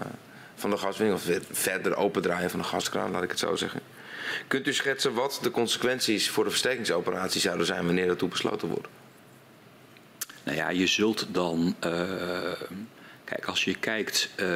van 0.55 0.71
de 0.71 0.77
gaswinning. 0.77 1.19
Of 1.19 1.39
verder 1.51 1.97
opendraaien 1.97 2.51
van 2.51 2.59
de 2.59 2.67
gaskraan, 2.67 3.11
laat 3.11 3.23
ik 3.23 3.31
het 3.31 3.39
zo 3.39 3.57
zeggen. 3.57 3.81
Kunt 4.47 4.67
u 4.67 4.73
schetsen 4.73 5.15
wat 5.15 5.39
de 5.43 5.51
consequenties 5.51 6.31
voor 6.31 6.45
de 6.45 6.51
versterkingsoperatie 6.51 7.41
zouden 7.41 7.67
zijn 7.67 7.87
wanneer 7.87 8.07
dat 8.07 8.19
toe 8.19 8.29
besloten 8.29 8.69
wordt? 8.69 8.89
Nou 10.45 10.57
ja, 10.57 10.69
je 10.69 10.87
zult 10.87 11.27
dan. 11.31 11.77
Uh, 11.85 11.93
kijk, 13.25 13.45
als 13.45 13.65
je 13.65 13.75
kijkt, 13.75 14.31
uh, 14.37 14.47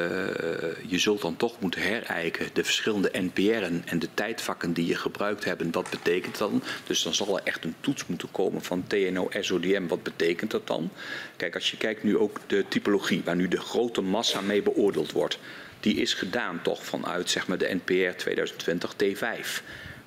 je 0.87 0.99
zult 0.99 1.21
dan 1.21 1.37
toch 1.37 1.61
moeten 1.61 1.83
herijken 1.83 2.49
de 2.53 2.65
verschillende 2.65 3.11
NPR'en 3.13 3.83
en 3.87 3.99
de 3.99 4.09
tijdvakken 4.15 4.73
die 4.73 4.87
je 4.87 4.95
gebruikt 4.95 5.45
hebt. 5.45 5.75
Wat 5.75 5.91
betekent 5.91 6.39
dat 6.39 6.51
dan? 6.51 6.63
Dus 6.87 7.03
dan 7.03 7.15
zal 7.15 7.37
er 7.37 7.45
echt 7.45 7.65
een 7.65 7.75
toets 7.81 8.07
moeten 8.07 8.31
komen 8.31 8.63
van 8.63 8.87
TNO, 8.87 9.29
SODM. 9.41 9.87
Wat 9.87 10.03
betekent 10.03 10.51
dat 10.51 10.67
dan? 10.67 10.91
Kijk, 11.37 11.55
als 11.55 11.71
je 11.71 11.77
kijkt 11.77 12.03
nu 12.03 12.19
ook 12.19 12.39
de 12.47 12.65
typologie, 12.69 13.23
waar 13.25 13.37
nu 13.37 13.49
de 13.49 13.61
grote 13.61 14.01
massa 14.01 14.41
mee 14.41 14.63
beoordeeld 14.63 15.13
wordt 15.13 15.39
die 15.81 15.97
is 15.97 16.15
gedaan 16.15 16.63
toch 16.63 16.85
vanuit 16.85 17.31
zeg 17.31 17.47
maar, 17.47 17.59
de 17.59 17.81
NPR 17.85 18.17
2020 18.17 18.95
T5. 19.05 19.63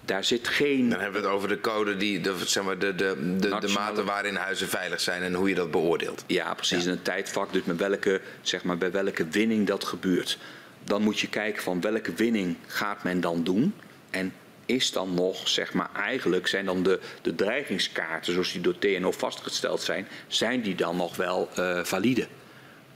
Daar 0.06 0.24
zit 0.24 0.48
geen. 0.48 0.90
Dan 0.90 1.00
hebben 1.00 1.22
we 1.22 1.28
het 1.28 1.36
over 1.36 1.48
de 1.48 1.62
code, 1.62 1.98
die, 1.98 2.22
de, 2.22 2.36
zeg 2.46 2.64
maar, 2.64 2.80
de, 2.80 2.96
de, 2.96 3.36
de, 3.40 3.60
de 3.60 3.68
mate 3.68 4.04
waarin 4.04 4.36
huizen 4.36 4.68
veilig 4.68 5.02
zijn 5.02 5.22
en 5.22 5.34
hoe 5.34 5.50
je 5.50 5.56
dat 5.56 5.72
beoordeelt. 5.72 6.24
Ja, 6.28 6.54
precies. 6.54 6.84
Ja. 6.84 6.92
Een 6.92 7.02
tijdvak, 7.02 7.54
dus 7.54 7.64
met 7.64 7.78
welke, 7.78 8.22
zeg 8.42 8.64
maar, 8.64 8.78
bij 8.78 8.92
welke 8.92 9.28
winning 9.28 9.68
dat 9.68 9.84
gebeurt. 9.84 10.38
Dan 10.84 11.02
moet 11.02 11.20
je 11.20 11.30
kijken 11.30 11.64
van 11.64 11.82
welke 11.82 12.14
winning 12.14 12.56
gaat 12.68 13.04
men 13.04 13.22
dan 13.22 13.44
doen. 13.44 13.74
En 14.10 14.34
is 14.66 14.92
dan 14.92 15.14
nog, 15.14 15.48
zeg 15.48 15.74
maar, 15.74 15.90
eigenlijk 15.96 16.48
zijn 16.48 16.66
dan 16.66 16.84
de, 16.84 17.00
de 17.22 17.36
dreigingskaarten 17.36 18.34
zoals 18.34 18.52
die 18.52 18.62
door 18.62 18.78
TNO 18.80 19.12
vastgesteld 19.12 19.82
zijn, 19.82 20.08
zijn 20.28 20.62
die 20.62 20.76
dan 20.76 20.96
nog 20.96 21.16
wel 21.16 21.50
uh, 21.60 21.84
valide? 21.84 22.28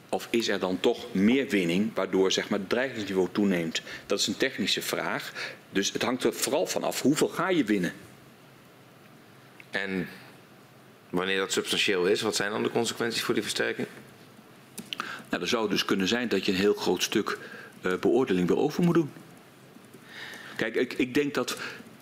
Of 0.10 0.27
is 0.30 0.48
er 0.48 0.60
dan 0.60 0.80
toch 0.80 1.14
meer 1.14 1.48
winning 1.48 1.91
waardoor 1.94 2.32
zeg 2.32 2.49
maar, 2.49 2.60
het 2.60 2.69
dreigingsniveau 2.69 3.27
toeneemt? 3.32 3.82
Dat 4.06 4.19
is 4.19 4.27
een 4.27 4.38
technische 4.38 4.82
vraag. 4.82 5.32
Dus 5.69 5.91
het 5.91 6.02
hangt 6.02 6.23
er 6.23 6.34
vooral 6.34 6.68
vanaf 6.68 7.02
hoeveel 7.02 7.27
ga 7.27 7.49
je 7.49 7.64
winnen. 7.64 7.94
En 9.72 10.07
wanneer 11.10 11.38
dat 11.38 11.52
substantieel 11.52 12.06
is, 12.06 12.22
wat 12.22 12.36
zijn 12.36 12.52
dan 12.52 12.64
de 12.64 12.72
consequenties 12.72 13.22
voor 13.22 13.34
die 13.34 13.44
versterking? 13.44 13.88
Nou, 15.30 15.41
er 15.41 15.48
zou 15.48 15.69
dus 15.69 15.86
kunnen 15.86 16.07
zijn 16.07 16.27
dat 16.27 16.45
je 16.45 16.52
een 16.52 16.57
heel 16.57 16.73
groot 16.73 17.03
stuk 17.03 17.38
uh, 17.82 17.94
beoordeling 17.99 18.48
weer 18.48 18.57
over 18.57 18.84
moet 18.84 18.94
doen. 18.94 19.11
Kijk, 20.56 20.76
ik, 20.76 20.94
ik 20.94 21.14
denk 21.14 21.34
dat, 21.34 21.57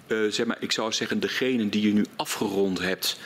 uh, 0.07 0.31
zeg 0.31 0.45
maar, 0.45 0.57
ik 0.59 0.71
zou 0.71 0.91
zeggen, 0.91 1.19
degene 1.19 1.69
die 1.69 1.87
je 1.87 1.93
nu 1.93 2.05
afgerond 2.15 2.79
hebt. 2.79 3.19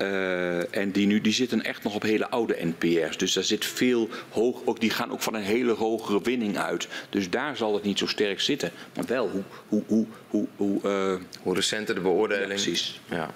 Uh, 0.00 0.74
en 0.74 0.90
die, 0.90 1.06
nu, 1.06 1.20
die 1.20 1.32
zitten 1.32 1.64
echt 1.64 1.82
nog 1.82 1.94
op 1.94 2.02
hele 2.02 2.30
oude 2.30 2.56
NPR's. 2.60 3.16
Dus 3.16 3.32
daar 3.32 3.44
zit 3.44 3.64
veel 3.64 4.08
hoog. 4.30 4.60
Ook, 4.64 4.80
die 4.80 4.90
gaan 4.90 5.12
ook 5.12 5.22
van 5.22 5.34
een 5.34 5.42
hele 5.42 5.72
hogere 5.72 6.22
winning 6.22 6.58
uit. 6.58 6.88
Dus 7.10 7.30
daar 7.30 7.56
zal 7.56 7.74
het 7.74 7.82
niet 7.82 7.98
zo 7.98 8.06
sterk 8.06 8.40
zitten. 8.40 8.70
Maar 8.94 9.04
wel 9.06 9.28
hoe. 9.28 9.42
hoe, 9.68 9.82
hoe, 9.86 10.06
hoe, 10.28 10.46
hoe, 10.56 10.80
uh, 10.82 11.20
hoe 11.42 11.54
recenter 11.54 11.94
de 11.94 12.00
beoordeling. 12.00 12.48
Ja, 12.48 12.54
precies. 12.54 13.00
Ja. 13.10 13.30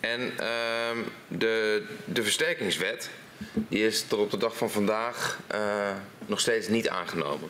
En 0.00 0.20
uh, 0.20 1.04
de, 1.28 1.82
de 2.04 2.22
versterkingswet. 2.22 3.10
Die 3.54 3.86
is 3.86 4.02
tot 4.02 4.18
op 4.18 4.30
de 4.30 4.36
dag 4.36 4.56
van 4.56 4.70
vandaag 4.70 5.40
uh, 5.54 5.90
nog 6.26 6.40
steeds 6.40 6.68
niet 6.68 6.88
aangenomen. 6.88 7.48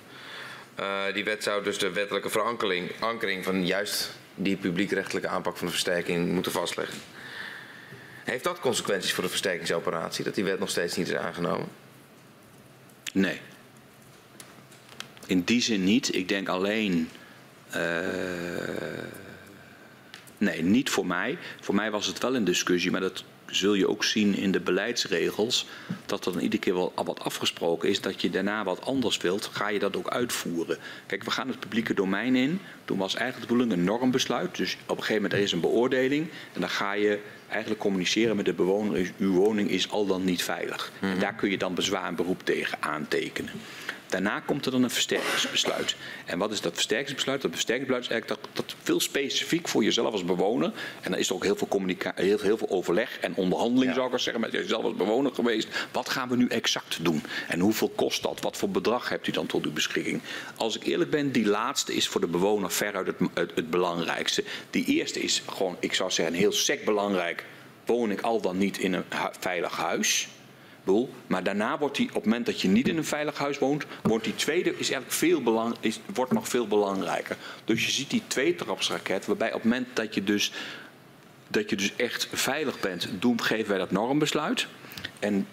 Die 1.14 1.24
wet 1.24 1.42
zou 1.42 1.64
dus 1.64 1.78
de 1.78 1.90
wettelijke 1.90 2.30
verankering 2.30 2.90
ankering 2.98 3.44
van 3.44 3.66
juist 3.66 4.10
die 4.34 4.56
publiekrechtelijke 4.56 5.28
aanpak 5.28 5.56
van 5.56 5.66
de 5.66 5.72
versterking 5.72 6.32
moeten 6.32 6.52
vastleggen. 6.52 6.98
Heeft 8.30 8.44
dat 8.44 8.60
consequenties 8.60 9.12
voor 9.12 9.22
de 9.22 9.30
versterkingsoperatie, 9.30 10.24
dat 10.24 10.34
die 10.34 10.44
wet 10.44 10.58
nog 10.58 10.70
steeds 10.70 10.96
niet 10.96 11.08
is 11.08 11.14
aangenomen? 11.14 11.68
Nee. 13.12 13.40
In 15.26 15.42
die 15.42 15.60
zin 15.60 15.84
niet. 15.84 16.14
Ik 16.14 16.28
denk 16.28 16.48
alleen. 16.48 17.08
Uh, 17.76 17.98
nee, 20.38 20.62
niet 20.62 20.90
voor 20.90 21.06
mij. 21.06 21.38
Voor 21.60 21.74
mij 21.74 21.90
was 21.90 22.06
het 22.06 22.18
wel 22.18 22.34
een 22.34 22.44
discussie, 22.44 22.90
maar 22.90 23.00
dat 23.00 23.24
zul 23.50 23.74
je 23.74 23.88
ook 23.88 24.04
zien 24.04 24.36
in 24.36 24.52
de 24.52 24.60
beleidsregels, 24.60 25.66
dat 26.06 26.26
er 26.26 26.32
dan 26.32 26.42
iedere 26.42 26.62
keer 26.62 26.74
wel 26.74 26.92
wat 27.04 27.20
afgesproken 27.20 27.88
is 27.88 28.00
dat 28.00 28.20
je 28.20 28.30
daarna 28.30 28.64
wat 28.64 28.80
anders 28.80 29.16
wilt, 29.16 29.50
ga 29.52 29.68
je 29.68 29.78
dat 29.78 29.96
ook 29.96 30.08
uitvoeren. 30.08 30.78
Kijk, 31.06 31.24
we 31.24 31.30
gaan 31.30 31.48
het 31.48 31.60
publieke 31.60 31.94
domein 31.94 32.36
in. 32.36 32.60
Toen 32.84 32.98
was 32.98 33.14
eigenlijk 33.14 33.48
de 33.48 33.54
bedoeling 33.56 33.78
een 33.80 33.84
normbesluit. 33.84 34.56
Dus 34.56 34.76
op 34.82 34.96
een 34.96 34.96
gegeven 34.96 35.14
moment 35.14 35.32
er 35.32 35.38
is 35.38 35.52
een 35.52 35.60
beoordeling 35.60 36.28
en 36.52 36.60
dan 36.60 36.70
ga 36.70 36.92
je 36.92 37.18
eigenlijk 37.48 37.80
communiceren 37.80 38.36
met 38.36 38.44
de 38.44 38.52
bewoner. 38.52 39.12
Uw 39.18 39.32
woning 39.32 39.70
is 39.70 39.90
al 39.90 40.06
dan 40.06 40.24
niet 40.24 40.42
veilig. 40.42 40.92
Mm 41.00 41.10
-hmm. 41.10 41.20
Daar 41.20 41.34
kun 41.34 41.50
je 41.50 41.58
dan 41.58 41.74
bezwaar 41.74 42.06
en 42.06 42.14
beroep 42.14 42.44
tegen 42.44 42.82
aantekenen. 42.82 43.52
Daarna 44.10 44.40
komt 44.40 44.66
er 44.66 44.72
dan 44.72 44.82
een 44.82 44.90
versterkingsbesluit. 44.90 45.96
En 46.24 46.38
wat 46.38 46.52
is 46.52 46.60
dat 46.60 46.74
versterkingsbesluit? 46.74 47.42
Dat 47.42 47.50
versterkingsbesluit 47.50 48.04
is 48.04 48.10
eigenlijk 48.10 48.42
dat, 48.42 48.66
dat 48.66 48.76
veel 48.82 49.00
specifiek 49.00 49.68
voor 49.68 49.84
jezelf 49.84 50.12
als 50.12 50.24
bewoner. 50.24 50.72
En 51.00 51.10
dan 51.10 51.20
is 51.20 51.28
er 51.28 51.34
ook 51.34 51.44
heel 51.44 51.56
veel, 51.56 51.68
communicatie, 51.68 52.24
heel, 52.24 52.38
heel 52.40 52.58
veel 52.58 52.70
overleg 52.70 53.18
en 53.20 53.34
onderhandeling, 53.34 53.88
ja. 53.88 53.92
zou 53.92 54.04
ik 54.04 54.10
maar 54.10 54.20
zeggen, 54.20 54.42
met 54.42 54.52
jezelf 54.52 54.84
als 54.84 54.96
bewoner 54.96 55.34
geweest. 55.34 55.68
Wat 55.92 56.08
gaan 56.08 56.28
we 56.28 56.36
nu 56.36 56.46
exact 56.46 57.04
doen? 57.04 57.22
En 57.48 57.60
hoeveel 57.60 57.88
kost 57.88 58.22
dat? 58.22 58.40
Wat 58.40 58.56
voor 58.56 58.70
bedrag 58.70 59.08
hebt 59.08 59.26
u 59.26 59.32
dan 59.32 59.46
tot 59.46 59.64
uw 59.64 59.72
beschikking? 59.72 60.22
Als 60.56 60.76
ik 60.76 60.84
eerlijk 60.84 61.10
ben, 61.10 61.32
die 61.32 61.46
laatste 61.46 61.94
is 61.94 62.08
voor 62.08 62.20
de 62.20 62.26
bewoner 62.26 62.70
veruit 62.70 63.06
het, 63.06 63.16
het, 63.34 63.52
het 63.54 63.70
belangrijkste. 63.70 64.44
Die 64.70 64.84
eerste 64.84 65.20
is 65.20 65.42
gewoon, 65.46 65.76
ik 65.80 65.94
zou 65.94 66.10
zeggen, 66.10 66.34
heel 66.34 66.52
sec 66.52 66.84
belangrijk. 66.84 67.44
Woon 67.86 68.10
ik 68.10 68.20
al 68.20 68.40
dan 68.40 68.58
niet 68.58 68.78
in 68.78 68.92
een 68.92 69.04
veilig 69.40 69.76
huis? 69.76 70.28
Maar 71.26 71.42
daarna 71.42 71.78
wordt 71.78 71.96
die, 71.96 72.08
op 72.08 72.14
het 72.14 72.24
moment 72.24 72.46
dat 72.46 72.60
je 72.60 72.68
niet 72.68 72.88
in 72.88 72.96
een 72.96 73.04
veilig 73.04 73.38
huis 73.38 73.58
woont, 73.58 73.86
wordt 74.02 74.24
die 74.24 74.34
tweede 74.34 74.70
is 74.70 74.76
eigenlijk 74.90 75.12
veel 75.12 75.42
belang, 75.42 75.76
is, 75.80 76.00
wordt 76.14 76.32
nog 76.32 76.48
veel 76.48 76.66
belangrijker. 76.66 77.36
Dus 77.64 77.84
je 77.86 77.90
ziet 77.92 78.10
die 78.10 78.22
tweetrapsraket, 78.26 79.26
waarbij 79.26 79.48
op 79.48 79.62
het 79.62 79.64
moment 79.64 79.88
dat 79.94 80.14
je 80.14 80.24
dus, 80.24 80.52
dat 81.48 81.70
je 81.70 81.76
dus 81.76 81.92
echt 81.96 82.28
veilig 82.32 82.80
bent, 82.80 83.08
doen, 83.18 83.42
geven 83.42 83.68
wij 83.68 83.78
dat 83.78 83.90
normbesluit. 83.90 84.66
En 85.18 85.46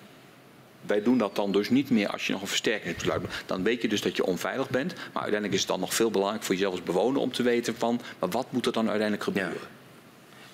wij 0.82 1.02
doen 1.02 1.18
dat 1.18 1.36
dan 1.36 1.52
dus 1.52 1.70
niet 1.70 1.90
meer 1.90 2.08
als 2.08 2.28
je 2.28 2.32
nog 2.32 2.42
een 2.42 2.48
versterkingsbesluit 2.48 3.22
hebt. 3.22 3.44
Dan 3.46 3.64
weet 3.64 3.82
je 3.82 3.88
dus 3.88 4.02
dat 4.02 4.16
je 4.16 4.26
onveilig 4.26 4.70
bent. 4.70 4.94
Maar 4.94 5.24
uiteindelijk 5.24 5.54
is 5.54 5.60
het 5.60 5.70
dan 5.70 5.80
nog 5.80 5.94
veel 5.94 6.12
belangrijk 6.12 6.44
voor 6.44 6.56
jezelf 6.56 6.74
als 6.74 6.84
bewoner 6.84 7.22
om 7.22 7.32
te 7.32 7.44
weten 7.44 7.76
van, 7.76 8.02
maar 8.20 8.30
wat 8.30 8.52
moet 8.52 8.66
er 8.66 8.72
dan 8.72 8.90
uiteindelijk 8.90 9.24
gebeuren? 9.24 9.58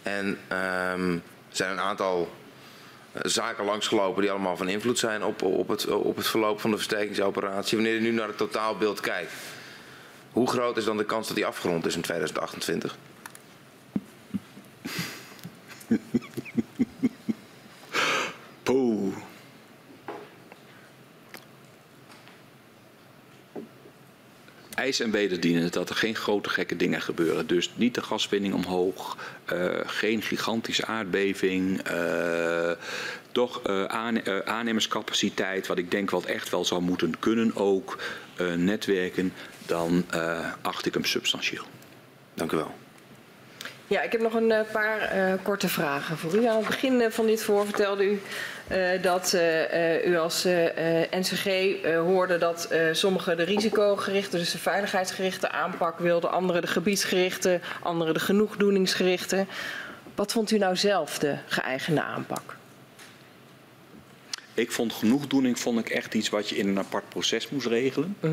Ja. 0.04 0.12
En 0.12 0.28
um, 0.28 1.14
er 1.50 1.56
zijn 1.56 1.72
een 1.72 1.80
aantal 1.80 2.32
zaken 3.22 3.66
langsgelopen 3.66 4.22
die 4.22 4.32
allemaal 4.32 4.58
van 4.58 4.70
invloed 4.70 5.00
zijn 5.00 5.24
op, 5.24 5.42
op, 5.42 5.68
het, 5.68 5.88
op 5.88 6.16
het 6.16 6.28
verloop 6.28 6.62
van 6.62 6.70
de 6.70 6.76
versterkingsoperatie. 6.76 7.78
Wanneer 7.78 7.96
je 7.96 8.02
nu 8.02 8.12
naar 8.12 8.28
het 8.28 8.38
totaalbeeld 8.38 9.00
kijkt, 9.00 9.32
hoe 10.32 10.50
groot 10.50 10.78
is 10.78 10.86
dan 10.86 10.98
de 10.98 11.06
kans 11.06 11.28
dat 11.28 11.36
die 11.36 11.46
afgerond 11.46 11.86
is 11.86 11.96
in 11.96 12.02
2028? 12.02 12.98
Poeh. 18.64 19.16
Eis 24.76 25.00
en 25.00 25.12
wederdienen 25.12 25.72
dat 25.72 25.90
er 25.90 25.96
geen 25.96 26.16
grote 26.16 26.50
gekke 26.50 26.76
dingen 26.76 27.02
gebeuren. 27.02 27.48
Dus 27.48 27.72
niet 27.76 27.96
de 27.96 28.02
gaswinning 28.02 28.54
omhoog, 28.54 29.18
uh, 29.54 29.70
geen 29.86 30.22
gigantische 30.22 30.86
aardbeving, 30.86 31.92
uh, 31.92 32.72
toch 33.32 33.62
uh, 33.68 33.86
aan, 33.86 34.28
aannemerscapaciteit, 34.46 35.68
wat 35.68 35.78
ik 35.78 35.92
denk 35.92 36.10
wat 36.10 36.26
echt 36.26 36.50
wel 36.50 36.66
zou 36.66 36.82
moeten 36.82 37.20
kunnen 37.20 37.56
ook, 37.56 37.98
netwerken, 38.58 39.34
dan 39.66 40.06
acht 40.62 40.86
ik 40.86 40.94
hem 40.94 41.06
substantieel. 41.06 41.64
Dank 42.34 42.52
u 42.52 42.58
wel. 42.58 42.76
Ja, 43.88 44.02
ik 44.02 44.12
heb 44.12 44.22
nog 44.22 44.34
een 44.34 44.54
paar 44.72 45.10
korte 45.44 45.70
vragen 45.70 46.18
voor 46.18 46.36
u. 46.36 46.46
Aan 46.46 46.58
het 46.58 46.66
begin 46.66 47.12
van 47.12 47.26
dit 47.26 47.44
voor 47.44 47.66
vertelde 47.66 48.06
u 48.06 48.12
uh, 48.12 48.20
dat 49.02 49.34
uh, 49.36 50.06
u 50.06 50.18
als 50.18 50.44
NCG 51.12 51.48
hoorde 51.84 52.38
dat 52.38 52.70
sommigen 52.92 53.38
de 53.38 53.44
risicogerichte, 53.44 54.38
dus 54.38 54.52
de 54.52 54.58
veiligheidsgerichte 54.58 55.50
aanpak 55.50 56.00
wilden, 56.00 56.32
anderen 56.32 56.62
de 56.62 56.68
gebiedsgerichte, 56.68 57.60
anderen 57.82 58.14
de 58.14 58.20
genoegdoeningsgerichte. 58.20 59.46
Wat 60.16 60.32
vond 60.32 60.52
u 60.52 60.58
nou 60.58 60.76
zelf 60.76 61.20
de 61.20 61.38
geëigende 61.48 62.02
aanpak? 62.02 62.56
Ik 64.54 64.72
vond 64.72 64.94
genoegdoening 64.94 65.60
vond 65.60 65.80
ik 65.80 65.90
echt 65.90 66.14
iets 66.14 66.30
wat 66.30 66.50
je 66.50 66.56
in 66.56 66.68
een 66.68 66.80
apart 66.80 67.10
proces 67.10 67.50
moest 67.50 67.68
regelen. 67.68 68.18
-huh. 68.20 68.32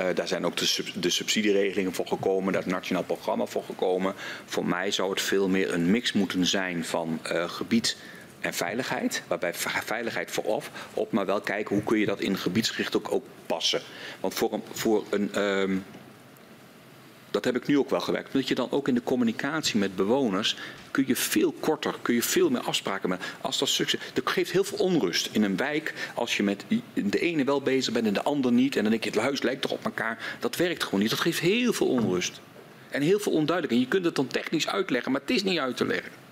Uh, 0.00 0.06
daar 0.14 0.28
zijn 0.28 0.46
ook 0.46 0.56
de, 0.56 0.66
sub 0.66 0.86
de, 0.94 1.10
subsidieregelingen 1.10 1.94
voor 1.94 2.06
gekomen, 2.06 2.54
het 2.54 2.66
nationaal 2.66 3.02
programma 3.02 3.46
voor 3.46 3.62
gekomen. 3.64 4.14
Voor 4.44 4.66
mij 4.66 4.90
zou 4.90 5.10
het 5.10 5.20
veel 5.20 5.48
meer 5.48 5.74
een 5.74 5.90
mix 5.90 6.12
moeten 6.12 6.46
zijn 6.46 6.84
van 6.84 7.20
uh, 7.32 7.48
gebied 7.48 7.96
en 8.40 8.54
veiligheid. 8.54 9.22
Waarbij 9.26 9.54
veiligheid 9.84 10.30
voorop, 10.30 10.70
op, 10.94 11.12
maar 11.12 11.26
wel 11.26 11.40
kijken 11.40 11.74
hoe 11.74 11.84
kun 11.84 11.98
je 11.98 12.06
dat 12.06 12.20
in 12.20 12.36
gebiedsgericht 12.36 12.96
ook, 12.96 13.12
ook 13.12 13.24
passen. 13.46 13.80
Want 14.20 14.34
voor 14.34 14.52
een, 14.52 14.62
voor 14.72 15.04
een 15.10 15.42
um, 15.42 15.84
dat 17.36 17.44
heb 17.44 17.56
ik 17.56 17.66
nu 17.66 17.78
ook 17.78 17.90
wel 17.90 18.00
gewerkt. 18.00 18.32
Dat 18.32 18.48
je 18.48 18.54
dan 18.54 18.70
ook 18.70 18.88
in 18.88 18.94
de 18.94 19.02
communicatie 19.02 19.78
met 19.78 19.96
bewoners 19.96 20.56
kun 20.90 21.04
je 21.06 21.16
veel 21.16 21.54
korter, 21.60 21.94
kun 22.02 22.14
je 22.14 22.22
veel 22.22 22.50
meer 22.50 22.60
afspraken 22.60 23.08
met. 23.08 23.22
Als 23.40 23.58
dat 23.58 23.68
succes, 23.68 24.00
dat 24.12 24.30
geeft 24.30 24.50
heel 24.50 24.64
veel 24.64 24.78
onrust 24.78 25.28
in 25.32 25.42
een 25.42 25.56
wijk. 25.56 25.94
Als 26.14 26.36
je 26.36 26.42
met 26.42 26.64
de 26.94 27.18
ene 27.18 27.44
wel 27.44 27.62
bezig 27.62 27.92
bent 27.92 28.06
en 28.06 28.12
de 28.12 28.22
ander 28.22 28.52
niet. 28.52 28.76
En 28.76 28.82
dan 28.82 28.90
denk 28.90 29.04
je, 29.04 29.10
het 29.10 29.18
huis 29.18 29.42
lijkt 29.42 29.62
toch 29.62 29.70
op 29.70 29.84
elkaar. 29.84 30.36
Dat 30.40 30.56
werkt 30.56 30.84
gewoon 30.84 31.00
niet. 31.00 31.10
Dat 31.10 31.20
geeft 31.20 31.40
heel 31.40 31.72
veel 31.72 31.86
onrust. 31.86 32.40
En 32.90 33.02
heel 33.02 33.18
veel 33.18 33.32
onduidelijkheid. 33.32 33.72
En 33.72 33.88
je 33.88 33.88
kunt 33.88 34.04
het 34.04 34.14
dan 34.14 34.26
technisch 34.26 34.68
uitleggen, 34.68 35.12
maar 35.12 35.20
het 35.20 35.30
is 35.30 35.42
niet 35.42 35.58
uit 35.58 35.76
te 35.76 35.86
leggen. 35.86 36.25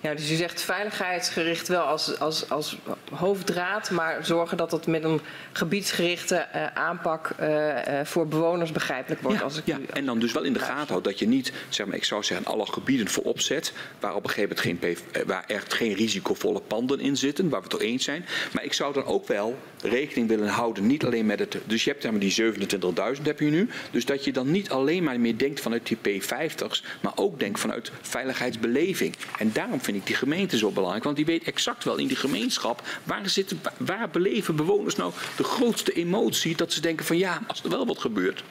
Ja, 0.00 0.14
dus 0.14 0.30
u 0.30 0.34
zegt 0.34 0.62
veiligheidsgericht 0.62 1.68
wel 1.68 1.82
als, 1.82 2.18
als, 2.18 2.50
als 2.50 2.76
hoofddraad, 3.12 3.90
maar 3.90 4.24
zorgen 4.24 4.56
dat 4.56 4.70
het 4.70 4.86
met 4.86 5.04
een 5.04 5.20
gebiedsgerichte 5.52 6.46
uh, 6.54 6.66
aanpak 6.66 7.30
uh, 7.40 7.48
uh, 7.48 8.04
voor 8.04 8.28
bewoners 8.28 8.72
begrijpelijk 8.72 9.22
wordt. 9.22 9.38
Ja, 9.38 9.44
als 9.44 9.56
ik 9.56 9.66
ja. 9.66 9.78
u, 9.78 9.84
en 9.92 10.04
dan 10.04 10.18
dus 10.18 10.32
wel 10.32 10.42
in 10.42 10.52
de 10.52 10.58
gaten 10.58 10.88
houdt 10.88 11.04
dat 11.04 11.18
je 11.18 11.28
niet, 11.28 11.52
zeg 11.68 11.86
maar, 11.86 11.96
ik 11.96 12.04
zou 12.04 12.24
zeggen, 12.24 12.46
alle 12.46 12.66
gebieden 12.66 13.08
voorop 13.08 13.40
zet, 13.40 13.72
waar 14.00 14.14
op 14.14 14.24
een 14.24 14.30
gegeven 14.30 14.56
moment 14.64 14.82
geen, 14.84 15.26
waar 15.26 15.44
echt 15.46 15.74
geen 15.74 15.92
risicovolle 15.92 16.60
panden 16.60 17.00
in 17.00 17.16
zitten, 17.16 17.48
waar 17.48 17.60
we 17.60 17.68
het 17.70 17.80
er 17.80 17.86
eens 17.86 18.04
zijn. 18.04 18.24
Maar 18.52 18.64
ik 18.64 18.72
zou 18.72 18.92
dan 18.92 19.04
ook 19.04 19.28
wel 19.28 19.58
rekening 19.82 20.28
willen 20.28 20.48
houden, 20.48 20.86
niet 20.86 21.04
alleen 21.04 21.26
met 21.26 21.38
het, 21.38 21.58
dus 21.64 21.84
je 21.84 21.90
hebt 21.90 22.02
zeg 22.02 22.10
maar, 22.10 22.20
die 22.20 23.16
27.000 23.16 23.22
heb 23.22 23.40
je 23.40 23.50
nu, 23.50 23.68
dus 23.90 24.04
dat 24.04 24.24
je 24.24 24.32
dan 24.32 24.50
niet 24.50 24.70
alleen 24.70 25.02
maar 25.02 25.20
meer 25.20 25.38
denkt 25.38 25.60
vanuit 25.60 25.86
die 25.86 26.22
P50's, 26.22 26.84
maar 27.00 27.12
ook 27.14 27.40
denkt 27.40 27.60
vanuit 27.60 27.90
veiligheidsbeleving. 28.00 29.14
En 29.38 29.50
daarom 29.52 29.80
vind 29.88 30.00
ik 30.00 30.06
die 30.06 30.16
gemeente 30.16 30.58
zo 30.58 30.70
belangrijk. 30.70 31.04
Want 31.04 31.16
die 31.16 31.24
weet 31.24 31.44
exact 31.44 31.84
wel 31.84 31.96
in 31.96 32.06
die 32.06 32.16
gemeenschap 32.16 32.82
waar, 33.04 33.28
zitten, 33.28 33.60
waar 33.76 34.10
beleven 34.10 34.56
bewoners 34.56 34.96
nou 34.96 35.12
de 35.36 35.44
grootste 35.44 35.92
emotie 35.92 36.56
dat 36.56 36.72
ze 36.72 36.80
denken 36.80 37.06
van 37.06 37.18
ja, 37.18 37.40
als 37.46 37.62
er 37.62 37.70
wel 37.70 37.86
wat 37.86 37.98
gebeurt. 37.98 38.42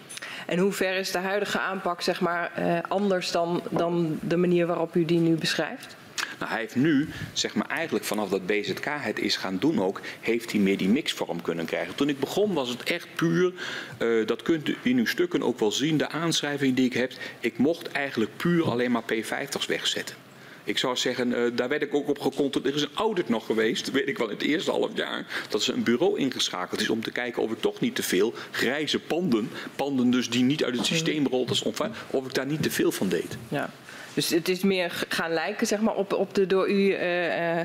En 0.46 0.58
hoe 0.58 0.72
ver 0.72 0.96
is 0.96 1.12
de 1.12 1.18
huidige 1.18 1.60
aanpak 1.60 2.02
zeg 2.02 2.22
maar, 2.22 2.52
uh, 2.60 2.80
anders 2.88 3.32
dan, 3.32 3.62
dan 3.70 4.20
de 4.22 4.38
manier 4.38 4.68
waarop 4.68 4.96
u 4.96 5.06
die 5.06 5.20
nu 5.20 5.36
beschrijft? 5.36 5.96
Nou, 6.40 6.52
hij 6.52 6.60
heeft 6.60 6.76
nu, 6.76 7.10
zeg 7.34 7.56
maar 7.56 7.68
eigenlijk 7.68 8.06
vanaf 8.06 8.30
dat 8.30 8.46
BZK 8.46 8.86
het 8.86 9.20
is 9.20 9.36
gaan 9.36 9.58
doen 9.58 9.82
ook, 9.82 10.02
heeft 10.22 10.52
hij 10.52 10.60
meer 10.62 10.78
die 10.78 10.90
mixvorm 10.90 11.42
kunnen 11.42 11.66
krijgen. 11.66 11.96
Toen 11.96 12.10
ik 12.10 12.20
begon 12.20 12.54
was 12.54 12.70
het 12.70 12.84
echt 12.84 13.08
puur, 13.16 13.54
uh, 14.00 14.28
dat 14.28 14.42
kunt 14.42 14.68
u 14.68 14.78
in 14.82 14.98
uw 14.98 15.06
stukken 15.06 15.44
ook 15.44 15.60
wel 15.60 15.72
zien, 15.72 15.98
de 15.98 16.10
aanschrijving 16.10 16.76
die 16.76 16.86
ik 16.86 16.94
heb. 16.94 17.12
Ik 17.40 17.58
mocht 17.58 17.92
eigenlijk 17.92 18.32
puur 18.38 18.70
alleen 18.70 18.92
maar 18.92 19.04
P50's 19.14 19.66
wegzetten. 19.66 20.27
Ik 20.68 20.78
zou 20.78 20.96
zeggen, 20.96 21.32
uh, 21.32 21.52
daar 21.56 21.70
werd 21.70 21.82
ik 21.82 21.96
ook 21.96 22.10
op 22.10 22.20
gecontroleerd. 22.20 22.74
Er 22.74 22.82
is 22.82 22.88
een 22.90 22.96
audit 22.96 23.30
nog 23.30 23.46
geweest, 23.46 23.92
weet 23.92 24.08
ik 24.08 24.18
wel, 24.18 24.28
in 24.28 24.34
het 24.34 24.44
eerste 24.46 24.72
half 24.72 24.90
jaar. 24.94 25.26
Dat 25.50 25.64
ze 25.64 25.74
een 25.74 25.84
bureau 25.84 26.20
ingeschakeld 26.20 26.82
is 26.82 26.90
om 26.90 27.04
te 27.04 27.12
kijken 27.12 27.44
of 27.44 27.52
ik 27.52 27.62
toch 27.62 27.80
niet 27.80 27.96
te 27.96 28.04
veel 28.04 28.34
grijze 28.52 29.00
panden, 29.00 29.50
panden 29.76 30.10
dus 30.10 30.30
die 30.30 30.44
niet 30.44 30.64
uit 30.64 30.78
het 30.78 30.86
systeem 30.86 31.28
rolden, 31.28 31.66
of 32.12 32.26
ik 32.26 32.34
daar 32.34 32.46
niet 32.46 32.64
te 32.64 32.72
veel 32.72 32.92
van 32.92 33.10
deed. 33.10 33.38
Ja. 33.48 33.70
Dus 34.14 34.30
het 34.30 34.50
is 34.50 34.62
meer 34.62 35.06
gaan 35.08 35.32
lijken 35.34 35.68
zeg 35.68 35.80
maar, 35.80 35.96
op, 35.96 36.14
op 36.14 36.34
de 36.34 36.48
door 36.48 36.70
u 36.70 36.74
uh, 36.74 37.62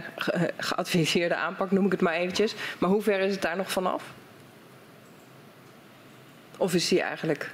geadviseerde 0.57 1.35
aanpak, 1.35 1.71
noem 1.71 1.87
ik 1.87 1.93
het 1.93 2.01
maar 2.01 2.15
eventjes. 2.15 2.55
Maar 2.79 2.91
hoe 2.91 3.03
ver 3.03 3.21
is 3.21 3.33
het 3.33 3.43
daar 3.43 3.57
nog 3.57 3.73
vanaf? 3.73 4.03
Of 6.57 6.75
is 6.75 6.89
die 6.89 7.01
eigenlijk 7.01 7.51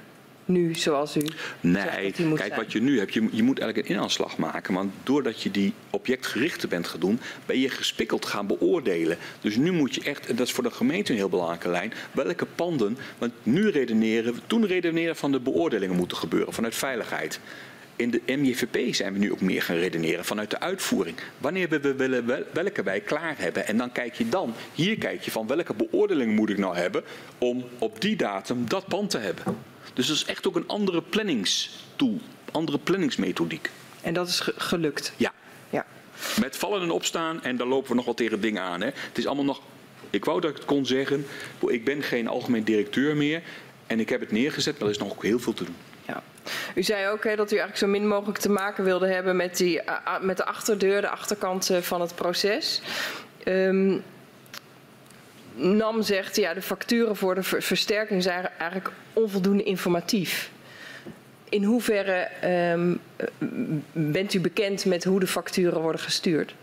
nu 0.49 0.75
zoals 0.75 1.15
u 1.15 1.21
Nee, 1.59 2.13
kijk 2.35 2.55
wat 2.55 2.71
je 2.71 2.81
nu 2.81 2.99
hebt, 2.99 3.13
je, 3.13 3.27
je 3.31 3.43
moet 3.43 3.59
eigenlijk 3.59 3.89
een 3.89 3.95
inanslag 3.95 4.37
maken. 4.37 4.73
Want 4.73 4.93
doordat 5.03 5.41
je 5.41 5.51
die 5.51 5.73
objectgerichte 5.89 6.67
bent 6.67 6.87
gaan 6.87 6.99
doen, 6.99 7.19
ben 7.45 7.59
je 7.59 7.69
gespikkeld 7.69 8.25
gaan 8.25 8.47
beoordelen. 8.47 9.17
Dus 9.41 9.55
nu 9.55 9.71
moet 9.71 9.95
je 9.95 10.01
echt, 10.01 10.27
en 10.27 10.35
dat 10.35 10.47
is 10.47 10.53
voor 10.53 10.63
de 10.63 10.71
gemeente 10.71 11.11
een 11.11 11.17
heel 11.17 11.29
belangrijke 11.29 11.69
lijn, 11.69 11.93
welke 12.11 12.45
panden, 12.55 12.97
want 13.17 13.31
nu 13.43 13.69
redeneren, 13.69 14.39
toen 14.47 14.65
redeneren 14.65 15.15
van 15.15 15.31
de 15.31 15.39
beoordelingen 15.39 15.95
moeten 15.95 16.17
gebeuren 16.17 16.53
vanuit 16.53 16.75
veiligheid. 16.75 17.39
In 17.95 18.11
de 18.11 18.21
MJVP 18.25 18.93
zijn 18.93 19.13
we 19.13 19.19
nu 19.19 19.31
ook 19.31 19.41
meer 19.41 19.61
gaan 19.61 19.75
redeneren 19.75 20.25
vanuit 20.25 20.49
de 20.49 20.59
uitvoering. 20.59 21.17
Wanneer 21.37 21.69
we 21.69 21.93
willen 21.93 22.45
welke 22.53 22.83
wij 22.83 22.99
klaar 22.99 23.35
hebben. 23.37 23.67
En 23.67 23.77
dan 23.77 23.91
kijk 23.91 24.13
je 24.15 24.29
dan, 24.29 24.53
hier 24.73 24.97
kijk 24.97 25.21
je 25.21 25.31
van 25.31 25.47
welke 25.47 25.73
beoordeling 25.73 26.35
moet 26.35 26.49
ik 26.49 26.57
nou 26.57 26.75
hebben 26.75 27.03
om 27.37 27.65
op 27.77 28.01
die 28.01 28.15
datum 28.15 28.67
dat 28.67 28.85
pand 28.87 29.09
te 29.09 29.17
hebben. 29.17 29.43
Dus 29.93 30.07
dat 30.07 30.15
is 30.15 30.25
echt 30.25 30.47
ook 30.47 30.55
een 30.55 30.67
andere 30.67 31.01
planningstool, 31.01 32.19
andere 32.51 32.77
planningsmethodiek. 32.77 33.69
En 34.01 34.13
dat 34.13 34.27
is 34.27 34.41
gelukt? 34.57 35.13
Ja. 35.17 35.33
ja. 35.69 35.85
Met 36.39 36.57
vallen 36.57 36.81
en 36.81 36.91
opstaan 36.91 37.43
en 37.43 37.57
daar 37.57 37.67
lopen 37.67 37.89
we 37.89 37.95
nog 37.95 38.05
wel 38.05 38.13
tegen 38.13 38.41
dingen 38.41 38.61
aan. 38.61 38.81
Hè. 38.81 38.87
Het 38.87 39.17
is 39.17 39.25
allemaal 39.25 39.45
nog, 39.45 39.61
ik 40.09 40.25
wou 40.25 40.41
dat 40.41 40.49
ik 40.49 40.55
het 40.55 40.65
kon 40.65 40.85
zeggen, 40.85 41.25
ik 41.67 41.85
ben 41.85 42.03
geen 42.03 42.27
algemeen 42.27 42.63
directeur 42.63 43.17
meer 43.17 43.41
en 43.87 43.99
ik 43.99 44.09
heb 44.09 44.19
het 44.19 44.31
neergezet, 44.31 44.73
maar 44.79 44.87
er 44.87 44.93
is 44.93 44.99
nog 44.99 45.21
heel 45.21 45.39
veel 45.39 45.53
te 45.53 45.63
doen. 45.63 45.75
Ja. 46.07 46.23
U 46.75 46.83
zei 46.83 47.07
ook 47.07 47.23
hè, 47.23 47.35
dat 47.35 47.51
u 47.51 47.57
eigenlijk 47.57 47.77
zo 47.77 47.87
min 47.87 48.07
mogelijk 48.07 48.37
te 48.37 48.49
maken 48.49 48.83
wilde 48.83 49.07
hebben 49.07 49.35
met, 49.35 49.57
die, 49.57 49.81
uh, 49.83 50.19
met 50.21 50.37
de 50.37 50.45
achterdeur, 50.45 51.01
de 51.01 51.09
achterkant 51.09 51.71
van 51.81 52.01
het 52.01 52.15
proces. 52.15 52.81
Um, 53.45 54.03
NAM 55.59 56.01
zegt, 56.01 56.35
ja, 56.35 56.53
de 56.53 56.61
facturen 56.61 57.15
voor 57.15 57.35
de 57.35 57.43
versterking 57.43 58.23
zijn 58.23 58.49
eigenlijk 58.57 58.91
onvoldoende 59.13 59.63
informatief. 59.63 60.51
In 61.49 61.63
hoeverre 61.63 62.27
um, 62.73 62.99
bent 63.91 64.33
u 64.33 64.39
bekend 64.39 64.85
met 64.85 65.03
hoe 65.03 65.19
de 65.19 65.27
facturen 65.27 65.81
worden 65.81 66.01
gestuurd? 66.01 66.55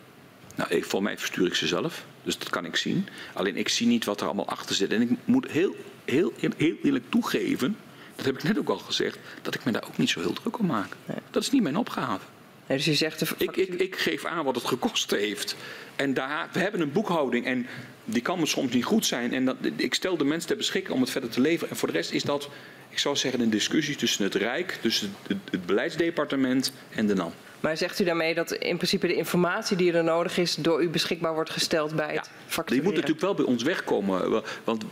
Nou, 0.54 0.70
ik, 0.70 0.84
voor 0.84 1.02
mij 1.02 1.18
verstuur 1.18 1.46
ik 1.46 1.54
ze 1.54 1.66
zelf, 1.66 2.04
dus 2.22 2.38
dat 2.38 2.50
kan 2.50 2.64
ik 2.64 2.76
zien. 2.76 3.08
Alleen 3.32 3.56
ik 3.56 3.68
zie 3.68 3.86
niet 3.86 4.04
wat 4.04 4.20
er 4.20 4.26
allemaal 4.26 4.48
achter 4.48 4.74
zit. 4.74 4.92
En 4.92 5.00
ik 5.02 5.10
moet 5.24 5.50
heel, 5.50 5.76
heel, 6.04 6.32
heel 6.36 6.74
eerlijk 6.82 7.04
toegeven, 7.08 7.76
dat 8.16 8.24
heb 8.26 8.34
ik 8.34 8.42
net 8.42 8.58
ook 8.58 8.68
al 8.68 8.78
gezegd, 8.78 9.18
dat 9.42 9.54
ik 9.54 9.64
me 9.64 9.72
daar 9.72 9.84
ook 9.86 9.98
niet 9.98 10.10
zo 10.10 10.20
heel 10.20 10.32
druk 10.32 10.58
om 10.58 10.66
maak. 10.66 10.92
Nee. 11.04 11.16
Dat 11.30 11.42
is 11.42 11.50
niet 11.50 11.62
mijn 11.62 11.76
opgave. 11.76 12.24
Nee, 12.66 12.78
dus 12.78 12.88
u 12.88 12.92
zegt 12.92 13.18
de 13.18 13.26
ik, 13.38 13.56
ik, 13.56 13.74
ik, 13.74 13.96
geef 13.96 14.24
aan 14.24 14.44
wat 14.44 14.54
het 14.54 14.64
gekost 14.64 15.10
heeft. 15.10 15.56
En 15.96 16.14
daar, 16.14 16.48
we 16.52 16.58
hebben 16.58 16.80
een 16.80 16.92
boekhouding 16.92 17.46
en 17.46 17.66
die 18.04 18.22
kan 18.22 18.46
soms 18.46 18.72
niet 18.72 18.84
goed 18.84 19.06
zijn. 19.06 19.32
En 19.32 19.44
dat, 19.44 19.56
ik 19.76 19.94
stel 19.94 20.16
de 20.16 20.24
mensen 20.24 20.48
ter 20.48 20.56
beschikking 20.56 20.94
om 20.94 21.00
het 21.00 21.10
verder 21.10 21.30
te 21.30 21.40
leveren. 21.40 21.70
En 21.70 21.76
voor 21.76 21.88
de 21.88 21.94
rest 21.94 22.10
is 22.10 22.22
dat, 22.22 22.48
ik 22.88 22.98
zou 22.98 23.16
zeggen, 23.16 23.40
een 23.40 23.50
discussie 23.50 23.96
tussen 23.96 24.24
het 24.24 24.34
Rijk, 24.34 24.78
tussen 24.80 25.14
het, 25.26 25.36
het 25.50 25.66
beleidsdepartement 25.66 26.72
en 26.90 27.06
de 27.06 27.14
NAM. 27.14 27.32
Maar 27.60 27.76
zegt 27.76 27.98
u 28.00 28.04
daarmee 28.04 28.34
dat 28.34 28.52
in 28.52 28.76
principe 28.76 29.06
de 29.06 29.14
informatie 29.14 29.76
die 29.76 29.92
er 29.92 30.04
nodig 30.04 30.38
is 30.38 30.54
door 30.54 30.82
u 30.82 30.88
beschikbaar 30.88 31.34
wordt 31.34 31.50
gesteld 31.50 31.96
bij 31.96 32.14
het 32.14 32.30
ja, 32.56 32.62
Die 32.62 32.82
moet 32.82 32.94
natuurlijk 32.94 33.20
wel 33.20 33.34
bij 33.34 33.44
ons 33.44 33.62
wegkomen, 33.62 34.42
want 34.64 34.84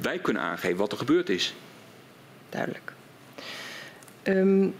wij 0.00 0.18
kunnen 0.18 0.42
aangeven 0.42 0.76
wat 0.76 0.92
er 0.92 0.98
gebeurd 0.98 1.28
is. 1.28 1.54
Duidelijk. 2.48 2.92
Um, 4.22 4.74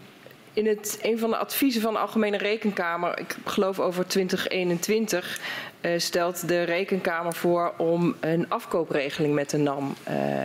in 0.52 0.66
het, 0.66 0.98
een 1.02 1.18
van 1.18 1.30
de 1.30 1.36
adviezen 1.36 1.82
van 1.82 1.92
de 1.92 1.98
Algemene 1.98 2.36
Rekenkamer, 2.36 3.18
ik 3.18 3.36
geloof 3.44 3.80
over 3.80 4.06
2021, 4.06 5.40
uh, 5.80 5.98
stelt 5.98 6.48
de 6.48 6.62
Rekenkamer 6.62 7.34
voor 7.34 7.74
om 7.76 8.16
een 8.20 8.50
afkoopregeling 8.50 9.34
met 9.34 9.50
de 9.50 9.58
NAM 9.58 9.94
uh, 10.08 10.44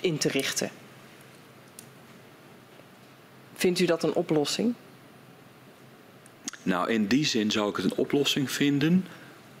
in 0.00 0.18
te 0.18 0.28
richten. 0.28 0.70
Vindt 3.54 3.78
u 3.78 3.84
dat 3.84 4.02
een 4.02 4.14
oplossing? 4.14 4.74
Nou, 6.62 6.90
in 6.90 7.06
die 7.06 7.24
zin 7.24 7.50
zou 7.50 7.70
ik 7.70 7.76
het 7.76 7.84
een 7.84 7.96
oplossing 7.96 8.50
vinden. 8.50 9.06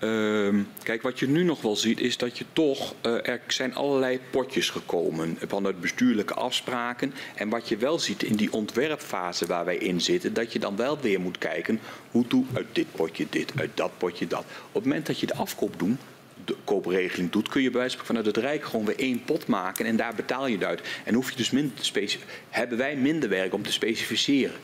Uh, 0.00 0.54
kijk, 0.82 1.02
wat 1.02 1.18
je 1.18 1.28
nu 1.28 1.42
nog 1.42 1.60
wel 1.60 1.76
ziet 1.76 2.00
is 2.00 2.16
dat 2.16 2.38
je 2.38 2.44
toch, 2.52 2.94
uh, 3.06 3.28
er 3.28 3.40
zijn 3.46 3.74
allerlei 3.74 4.20
potjes 4.30 4.70
gekomen 4.70 5.38
vanuit 5.46 5.80
bestuurlijke 5.80 6.34
afspraken. 6.34 7.14
En 7.34 7.48
wat 7.48 7.68
je 7.68 7.76
wel 7.76 7.98
ziet 7.98 8.22
in 8.22 8.36
die 8.36 8.52
ontwerpfase 8.52 9.46
waar 9.46 9.64
wij 9.64 9.76
in 9.76 10.00
zitten, 10.00 10.34
dat 10.34 10.52
je 10.52 10.58
dan 10.58 10.76
wel 10.76 10.98
weer 11.00 11.20
moet 11.20 11.38
kijken, 11.38 11.80
hoe 12.10 12.24
doe 12.28 12.44
uit 12.54 12.66
dit 12.72 12.86
potje 12.92 13.26
dit, 13.30 13.52
uit 13.56 13.70
dat 13.74 13.90
potje 13.98 14.26
dat. 14.26 14.44
Op 14.68 14.74
het 14.74 14.84
moment 14.84 15.06
dat 15.06 15.20
je 15.20 15.26
de 15.26 15.34
afkoop 15.34 15.78
doet, 15.78 15.98
de 16.44 16.56
koopregeling 16.64 17.30
doet, 17.30 17.48
kun 17.48 17.62
je 17.62 17.70
bij 17.70 17.80
wijze 17.80 17.96
van 17.96 18.06
vanuit 18.06 18.26
het 18.26 18.36
Rijk 18.36 18.64
gewoon 18.64 18.86
weer 18.86 18.98
één 18.98 19.24
pot 19.24 19.46
maken 19.46 19.86
en 19.86 19.96
daar 19.96 20.14
betaal 20.14 20.46
je 20.46 20.54
het 20.54 20.64
uit. 20.64 20.80
En 21.04 21.14
hoef 21.14 21.30
je 21.30 21.36
dus 21.36 21.50
minder 21.50 21.74
hebben 22.48 22.78
wij 22.78 22.96
minder 22.96 23.28
werk 23.28 23.54
om 23.54 23.62
te 23.62 23.72
specificeren. 23.72 24.56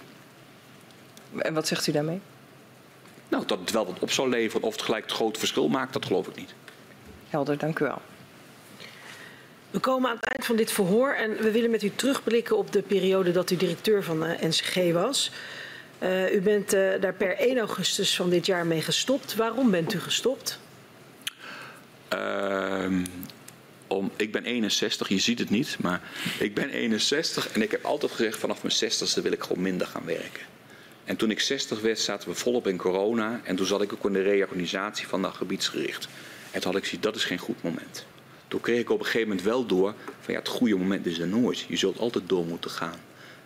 En 1.36 1.55
wat 1.55 1.66
zegt 1.66 1.86
u 1.86 1.93
daarmee? 1.93 2.20
Nou, 3.35 3.47
dat 3.47 3.59
het 3.59 3.70
wel 3.70 3.86
wat 3.86 3.98
op 3.98 4.11
zou 4.11 4.28
leveren 4.28 4.66
of 4.66 4.73
het 4.73 4.82
gelijk 4.82 5.05
het 5.05 5.12
grote 5.12 5.39
verschil 5.39 5.69
maakt, 5.69 5.93
dat 5.93 6.05
geloof 6.05 6.27
ik 6.27 6.36
niet. 6.36 6.55
Helder, 7.28 7.59
dank 7.59 7.78
u 7.78 7.85
wel. 7.85 8.02
We 9.70 9.78
komen 9.78 10.11
aan 10.11 10.16
het 10.16 10.24
eind 10.24 10.44
van 10.44 10.56
dit 10.56 10.73
verhoor 10.73 11.12
en 11.12 11.36
we 11.36 11.51
willen 11.51 11.70
met 11.70 11.82
u 11.82 11.93
terugblikken 11.94 12.56
op 12.56 12.73
de 12.73 12.82
periode 12.82 13.32
dat 13.32 13.51
u 13.51 13.56
directeur 13.56 14.05
van 14.05 14.20
de 14.20 14.36
NCG 14.40 14.93
was. 14.93 15.31
Uh, 16.02 16.35
u 16.35 16.40
bent 16.40 16.74
uh, 16.74 17.01
daar 17.01 17.15
per 17.15 17.36
1 17.36 17.59
augustus 17.59 18.16
van 18.16 18.31
dit 18.31 18.47
jaar 18.47 18.66
mee 18.66 18.82
gestopt. 18.82 19.35
Waarom 19.35 19.70
bent 19.70 19.94
u 19.94 20.01
gestopt? 20.01 20.59
Uh, 22.15 22.86
om, 23.86 24.11
ik 24.16 24.32
ben 24.32 24.44
61, 24.44 25.09
je 25.09 25.19
ziet 25.19 25.39
het 25.39 25.51
niet, 25.51 25.77
maar 25.81 26.01
ik 26.39 26.55
ben 26.55 26.70
61 26.70 27.48
en 27.52 27.62
ik 27.62 27.70
heb 27.70 27.85
altijd 27.85 28.12
gezegd 28.12 28.39
vanaf 28.39 28.62
mijn 28.62 28.93
60ste 28.93 29.23
wil 29.23 29.32
ik 29.32 29.43
gewoon 29.43 29.62
minder 29.62 29.86
gaan 29.86 30.05
werken. 30.05 30.53
En 31.05 31.16
toen 31.16 31.31
ik 31.31 31.40
60 31.40 31.81
werd, 31.81 31.98
zaten 31.98 32.28
we 32.28 32.35
volop 32.35 32.66
in 32.66 32.76
corona. 32.76 33.40
En 33.44 33.56
toen 33.56 33.66
zat 33.66 33.82
ik 33.82 33.93
ook 33.93 34.05
in 34.05 34.12
de 34.12 34.22
reorganisatie 34.22 35.06
van 35.06 35.22
dat 35.22 35.35
gebiedsgericht. 35.35 36.09
En 36.51 36.60
toen 36.60 36.70
had 36.70 36.81
ik 36.81 36.85
gezien, 36.85 37.01
dat 37.01 37.16
is 37.16 37.24
geen 37.24 37.39
goed 37.39 37.62
moment. 37.62 38.06
Toen 38.48 38.60
kreeg 38.60 38.81
ik 38.81 38.90
op 38.90 38.98
een 38.98 39.05
gegeven 39.05 39.28
moment 39.28 39.47
wel 39.47 39.66
door 39.66 39.94
van 40.20 40.35
ja, 40.35 40.40
het 40.40 40.48
goede 40.48 40.76
moment 40.76 41.06
is 41.06 41.18
er 41.18 41.26
nooit. 41.26 41.59
Je 41.68 41.76
zult 41.76 41.98
altijd 41.98 42.28
door 42.28 42.44
moeten 42.44 42.70
gaan. 42.70 42.98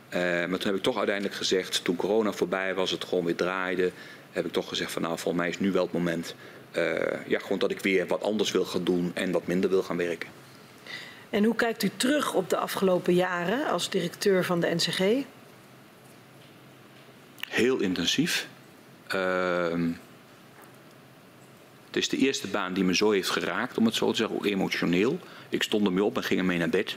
Uh, 0.09 0.21
maar 0.21 0.59
toen 0.59 0.67
heb 0.67 0.75
ik 0.75 0.83
toch 0.83 0.97
uiteindelijk 0.97 1.37
gezegd, 1.37 1.85
toen 1.85 1.97
corona 1.97 2.33
voorbij 2.33 2.75
was, 2.75 2.91
het 2.91 3.05
gewoon 3.05 3.25
weer 3.25 3.35
draaide, 3.35 3.91
heb 4.33 4.47
ik 4.47 4.53
toch 4.53 4.69
gezegd 4.69 4.93
van 4.93 5.03
nou, 5.03 5.19
volgens 5.19 5.43
mij 5.43 5.53
is 5.53 5.59
nu 5.59 5.73
wel 5.73 5.83
het 5.83 5.93
moment. 5.93 6.35
Uh, 6.77 6.95
ja, 7.27 7.39
gewoon 7.39 7.59
dat 7.59 7.71
ik 7.71 7.81
weer 7.81 8.07
wat 8.07 8.23
anders 8.23 8.51
wil 8.51 8.65
gaan 8.65 8.85
doen 8.85 9.11
en 9.15 9.31
wat 9.31 9.47
minder 9.47 9.71
wil 9.71 9.83
gaan 9.83 9.97
werken. 9.97 10.29
En 11.31 11.45
hoe 11.45 11.55
kijkt 11.55 11.83
u 11.83 11.91
terug 11.97 12.35
op 12.35 12.51
de 12.51 12.57
afgelopen 12.57 13.15
jaren 13.15 13.67
als 13.67 13.91
directeur 13.91 14.45
van 14.45 14.61
de 14.61 14.75
NCG? 14.75 15.25
Heel 17.49 17.79
intensief. 17.79 18.49
Uh, 19.15 19.93
het 21.87 21.97
is 21.97 22.09
de 22.09 22.17
eerste 22.17 22.49
baan 22.49 22.73
die 22.73 22.85
me 22.85 22.95
zo 22.95 23.11
heeft 23.11 23.31
geraakt, 23.31 23.79
om 23.79 23.85
het 23.85 23.95
zo 23.95 24.11
te 24.11 24.17
zeggen, 24.17 24.37
ook 24.37 24.47
emotioneel. 24.47 25.19
Ik 25.49 25.63
stond 25.63 25.87
ermee 25.87 26.05
op 26.05 26.17
en 26.17 26.23
ging 26.23 26.41
ermee 26.41 26.59
naar 26.59 26.69
bed. 26.69 26.97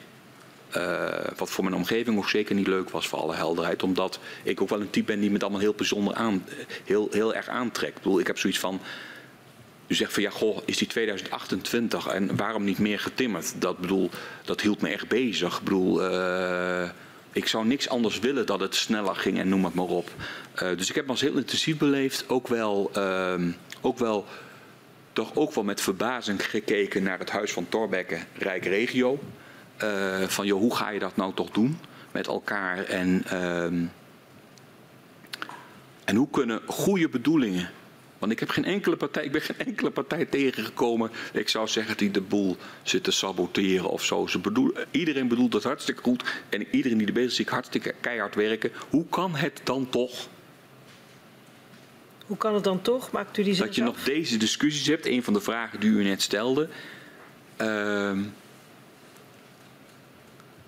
Uh, 0.77 1.09
wat 1.37 1.49
voor 1.49 1.63
mijn 1.63 1.75
omgeving 1.75 2.17
ook 2.17 2.29
zeker 2.29 2.55
niet 2.55 2.67
leuk 2.67 2.89
was, 2.89 3.07
voor 3.07 3.19
alle 3.19 3.35
helderheid. 3.35 3.83
Omdat 3.83 4.19
ik 4.43 4.61
ook 4.61 4.69
wel 4.69 4.81
een 4.81 4.89
type 4.89 5.11
ben 5.11 5.19
die 5.19 5.31
me 5.31 5.39
allemaal 5.39 5.59
heel 5.59 5.73
bijzonder 5.73 6.13
aan, 6.13 6.45
heel, 6.85 7.07
heel 7.11 7.33
erg 7.33 7.47
aantrekt. 7.47 7.97
Ik 7.97 8.03
bedoel, 8.03 8.19
ik 8.19 8.27
heb 8.27 8.37
zoiets 8.37 8.59
van, 8.59 8.81
u 9.87 9.95
zegt 9.95 10.13
van 10.13 10.23
ja, 10.23 10.29
goh, 10.29 10.57
is 10.65 10.77
die 10.77 10.87
2028 10.87 12.07
en 12.07 12.35
waarom 12.35 12.63
niet 12.63 12.79
meer 12.79 12.99
getimmerd? 12.99 13.61
Dat 13.61 13.77
bedoel, 13.77 14.09
dat 14.45 14.61
hield 14.61 14.81
me 14.81 14.89
echt 14.89 15.07
bezig. 15.07 15.57
Ik 15.57 15.63
bedoel, 15.63 16.11
uh, 16.11 16.89
ik 17.31 17.47
zou 17.47 17.65
niks 17.65 17.89
anders 17.89 18.19
willen 18.19 18.45
dat 18.45 18.59
het 18.59 18.75
sneller 18.75 19.15
ging 19.15 19.39
en 19.39 19.49
noem 19.49 19.65
het 19.65 19.73
maar 19.73 19.85
op. 19.85 20.09
Uh, 20.63 20.77
dus 20.77 20.89
ik 20.89 20.95
heb 20.95 21.05
me 21.05 21.11
als 21.11 21.21
heel 21.21 21.37
intensief 21.37 21.77
beleefd. 21.77 22.29
Ook 22.29 22.47
wel, 22.47 22.91
uh, 22.97 23.41
ook 23.81 23.97
wel, 23.97 24.25
toch 25.13 25.35
ook 25.35 25.53
wel 25.53 25.63
met 25.63 25.81
verbazing 25.81 26.49
gekeken 26.49 27.03
naar 27.03 27.19
het 27.19 27.29
huis 27.29 27.51
van 27.51 27.69
Torbekke, 27.69 28.17
Rijk 28.37 28.65
Regio. 28.65 29.19
Uh, 29.83 30.21
van 30.27 30.45
joh, 30.45 30.59
hoe 30.59 30.75
ga 30.75 30.89
je 30.89 30.99
dat 30.99 31.15
nou 31.15 31.33
toch 31.33 31.49
doen? 31.49 31.77
met 32.11 32.27
elkaar 32.27 32.83
en, 32.83 33.23
ehm, 33.27 33.83
en 36.05 36.15
hoe 36.15 36.29
kunnen 36.31 36.61
goede 36.65 37.09
bedoelingen. 37.09 37.69
Want 38.22 38.34
ik 38.34 38.39
heb 38.39 38.49
geen 38.49 38.65
enkele 38.65 38.95
partij, 38.95 39.23
ik 39.23 39.31
ben 39.31 39.41
geen 39.41 39.57
enkele 39.57 39.89
partij 39.89 40.26
tegengekomen. 40.26 41.11
Ik 41.34 41.49
zou 41.49 41.68
zeggen 41.68 41.98
die 41.98 42.11
de 42.11 42.22
boel 42.22 42.57
zit 42.84 43.03
te 43.03 43.11
saboteren 43.11 43.89
of 43.89 44.03
zo. 44.03 44.27
Ze 44.27 44.39
bedoel, 44.39 44.73
iedereen 44.91 45.27
bedoelt 45.27 45.53
het 45.53 45.64
hartstikke 45.64 46.02
goed. 46.02 46.23
En 46.49 46.68
iedereen 46.72 46.98
die 46.98 47.07
er 47.07 47.14
bezig 47.14 47.45
is, 47.45 47.52
hartstikke 47.52 47.93
keihard 47.99 48.35
werken. 48.35 48.72
Hoe 48.89 49.06
kan 49.10 49.35
het 49.35 49.61
dan 49.64 49.89
toch 49.89 50.27
Hoe 52.26 52.38
kan 52.38 52.53
het 52.53 52.64
dan 52.64 52.81
toch? 52.81 53.11
Maakt 53.11 53.38
u 53.38 53.43
die 53.43 53.53
zin 53.53 53.65
dat 53.65 53.76
je 53.76 53.81
af? 53.81 53.88
nog 53.88 54.03
deze 54.03 54.38
discussies 54.38 54.88
hebt? 54.88 55.06
Een 55.06 55.23
van 55.23 55.34
de 55.34 55.41
vragen 55.41 55.80
die 55.80 55.89
u 55.89 56.03
net 56.03 56.22
stelde. 56.22 56.69
Ehm, 57.57 58.23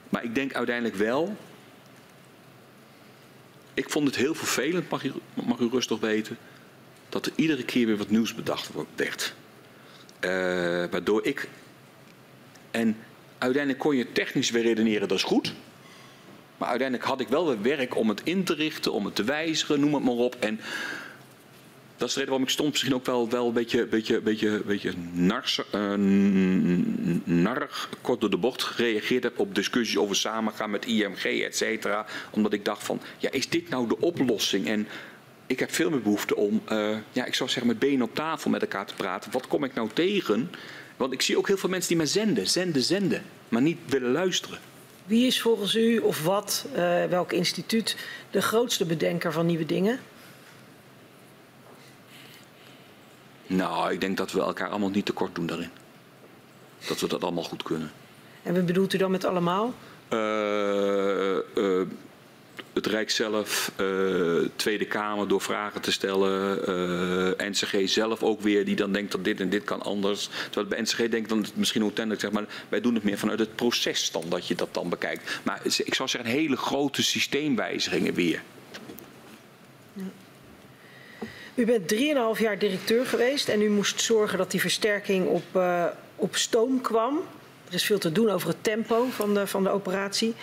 maar 0.09 0.23
ik 0.23 0.35
denk 0.35 0.53
uiteindelijk 0.53 0.95
wel. 0.95 1.37
Ik 3.73 3.89
vond 3.89 4.07
het 4.07 4.15
heel 4.15 4.35
vervelend, 4.35 4.89
mag 4.89 5.03
u, 5.03 5.11
mag 5.33 5.59
u 5.59 5.67
rustig 5.67 5.99
weten, 5.99 6.37
dat 7.13 7.25
er 7.25 7.31
iedere 7.35 7.63
keer 7.63 7.85
weer 7.85 7.97
wat 7.97 8.09
nieuws 8.09 8.35
bedacht 8.35 8.69
werd. 8.95 9.33
Eh, 10.19 10.29
waardoor 10.91 11.25
ik. 11.25 11.49
En 12.71 12.97
uiteindelijk 13.37 13.83
kon 13.83 13.95
je 13.95 14.11
technisch 14.11 14.49
weer 14.49 14.63
redeneren, 14.63 15.07
dat 15.07 15.17
is 15.17 15.23
goed. 15.23 15.53
Maar 16.57 16.69
uiteindelijk 16.69 17.09
had 17.09 17.19
ik 17.19 17.27
wel 17.27 17.47
weer 17.47 17.61
werk 17.61 17.95
om 17.95 18.09
het 18.09 18.21
in 18.23 18.43
te 18.43 18.53
richten, 18.53 18.93
om 18.93 19.05
het 19.05 19.15
te 19.15 19.23
wijzigen, 19.23 19.79
noem 19.79 19.93
het 19.93 20.03
maar 20.03 20.13
op. 20.13 20.35
En 20.39 20.59
dat 21.97 22.07
is 22.07 22.13
de 22.13 22.19
reden 22.19 22.29
waarom 22.29 22.43
ik 22.43 22.49
stond 22.49 22.69
misschien 22.71 22.93
ook 22.93 23.05
wel, 23.05 23.29
wel 23.29 23.47
een 23.47 23.53
beetje, 23.53 23.85
beetje, 23.85 24.21
beetje, 24.21 24.61
beetje 24.65 24.93
nars, 25.11 25.61
narrig, 27.23 27.89
kort 28.01 28.21
door 28.21 28.29
de 28.29 28.37
bocht 28.37 28.63
gereageerd 28.63 29.23
heb 29.23 29.39
op 29.39 29.55
discussies 29.55 29.97
over 29.97 30.15
samengaan 30.15 30.69
met 30.69 30.85
IMG, 30.85 31.23
et 31.23 31.57
cetera. 31.57 32.05
Omdat 32.31 32.53
ik 32.53 32.65
dacht 32.65 32.83
van, 32.83 33.01
ja, 33.17 33.31
is 33.31 33.49
dit 33.49 33.69
nou 33.69 33.87
de 33.87 33.99
oplossing? 33.99 34.67
En 34.67 34.87
ik 35.53 35.59
heb 35.59 35.73
veel 35.73 35.89
meer 35.89 36.01
behoefte 36.01 36.35
om, 36.35 36.61
eh, 36.65 36.97
ja, 37.11 37.25
ik 37.25 37.35
zou 37.35 37.49
zeggen, 37.49 37.67
met 37.67 37.79
benen 37.79 38.01
op 38.01 38.15
tafel 38.15 38.49
met 38.49 38.61
elkaar 38.61 38.85
te 38.85 38.93
praten. 38.93 39.31
Wat 39.31 39.47
kom 39.47 39.63
ik 39.63 39.73
nou 39.73 39.89
tegen? 39.93 40.51
Want 40.97 41.13
ik 41.13 41.21
zie 41.21 41.37
ook 41.37 41.47
heel 41.47 41.57
veel 41.57 41.69
mensen 41.69 41.87
die 41.87 41.97
maar 41.97 42.07
zenden, 42.07 42.47
zenden, 42.47 42.81
zenden, 42.81 43.23
maar 43.49 43.61
niet 43.61 43.77
willen 43.85 44.11
luisteren. 44.11 44.59
Wie 45.05 45.27
is 45.27 45.41
volgens 45.41 45.75
u 45.75 45.97
of 45.97 46.23
wat, 46.23 46.65
eh, 46.73 47.05
welk 47.05 47.31
instituut, 47.31 47.97
de 48.31 48.41
grootste 48.41 48.85
bedenker 48.85 49.31
van 49.31 49.45
nieuwe 49.45 49.65
dingen? 49.65 49.99
Nou, 53.47 53.91
ik 53.91 54.01
denk 54.01 54.17
dat 54.17 54.31
we 54.31 54.39
elkaar 54.39 54.69
allemaal 54.69 54.89
niet 54.89 55.05
tekort 55.05 55.35
doen 55.35 55.45
daarin. 55.45 55.69
Dat 56.87 56.99
we 56.99 57.07
dat 57.07 57.23
allemaal 57.23 57.43
goed 57.43 57.63
kunnen. 57.63 57.91
En 58.43 58.53
wat 58.53 58.65
bedoelt 58.65 58.93
u 58.93 58.97
dan 58.97 59.11
met 59.11 59.25
allemaal? 59.25 59.73
Eh, 60.07 61.37
het 62.73 62.85
Rijk 62.85 63.09
zelf, 63.09 63.71
eh, 63.75 63.85
Tweede 64.55 64.85
Kamer 64.85 65.27
door 65.27 65.41
vragen 65.41 65.81
te 65.81 65.91
stellen, 65.91 66.65
eh, 67.37 67.47
NCG 67.47 67.89
zelf 67.89 68.23
ook 68.23 68.41
weer, 68.41 68.65
die 68.65 68.75
dan 68.75 68.91
denkt 68.91 69.11
dat 69.11 69.23
dit 69.23 69.39
en 69.39 69.49
dit 69.49 69.63
kan 69.63 69.81
anders. 69.81 70.29
Terwijl 70.49 70.67
bij 70.67 70.81
NCG 70.81 71.09
denkt 71.09 71.29
dan 71.29 71.45
misschien 71.53 71.81
uiteindelijk, 71.81 72.25
zeg 72.25 72.31
maar, 72.31 72.45
wij 72.69 72.81
doen 72.81 72.95
het 72.95 73.03
meer 73.03 73.17
vanuit 73.17 73.39
het 73.39 73.55
proces 73.55 74.11
dan 74.11 74.23
dat 74.29 74.47
je 74.47 74.55
dat 74.55 74.73
dan 74.73 74.89
bekijkt. 74.89 75.39
Maar 75.43 75.61
ik 75.63 75.93
zou 75.93 76.09
zeggen, 76.09 76.29
hele 76.29 76.57
grote 76.57 77.03
systeemwijzigingen 77.03 78.13
weer. 78.13 78.41
U 81.55 81.65
bent 81.65 81.87
3,5 81.87 82.39
jaar 82.39 82.59
directeur 82.59 83.05
geweest 83.05 83.47
en 83.49 83.61
u 83.61 83.69
moest 83.69 84.01
zorgen 84.01 84.37
dat 84.37 84.51
die 84.51 84.61
versterking 84.61 85.27
op, 85.27 85.43
eh, 85.51 85.85
op 86.15 86.35
stoom 86.35 86.81
kwam. 86.81 87.21
Er 87.67 87.73
is 87.73 87.83
veel 87.83 87.97
te 87.97 88.11
doen 88.11 88.29
over 88.29 88.47
het 88.47 88.63
tempo 88.63 89.07
van 89.09 89.33
de, 89.33 89.47
van 89.47 89.63
de 89.63 89.69
operatie. 89.69 90.33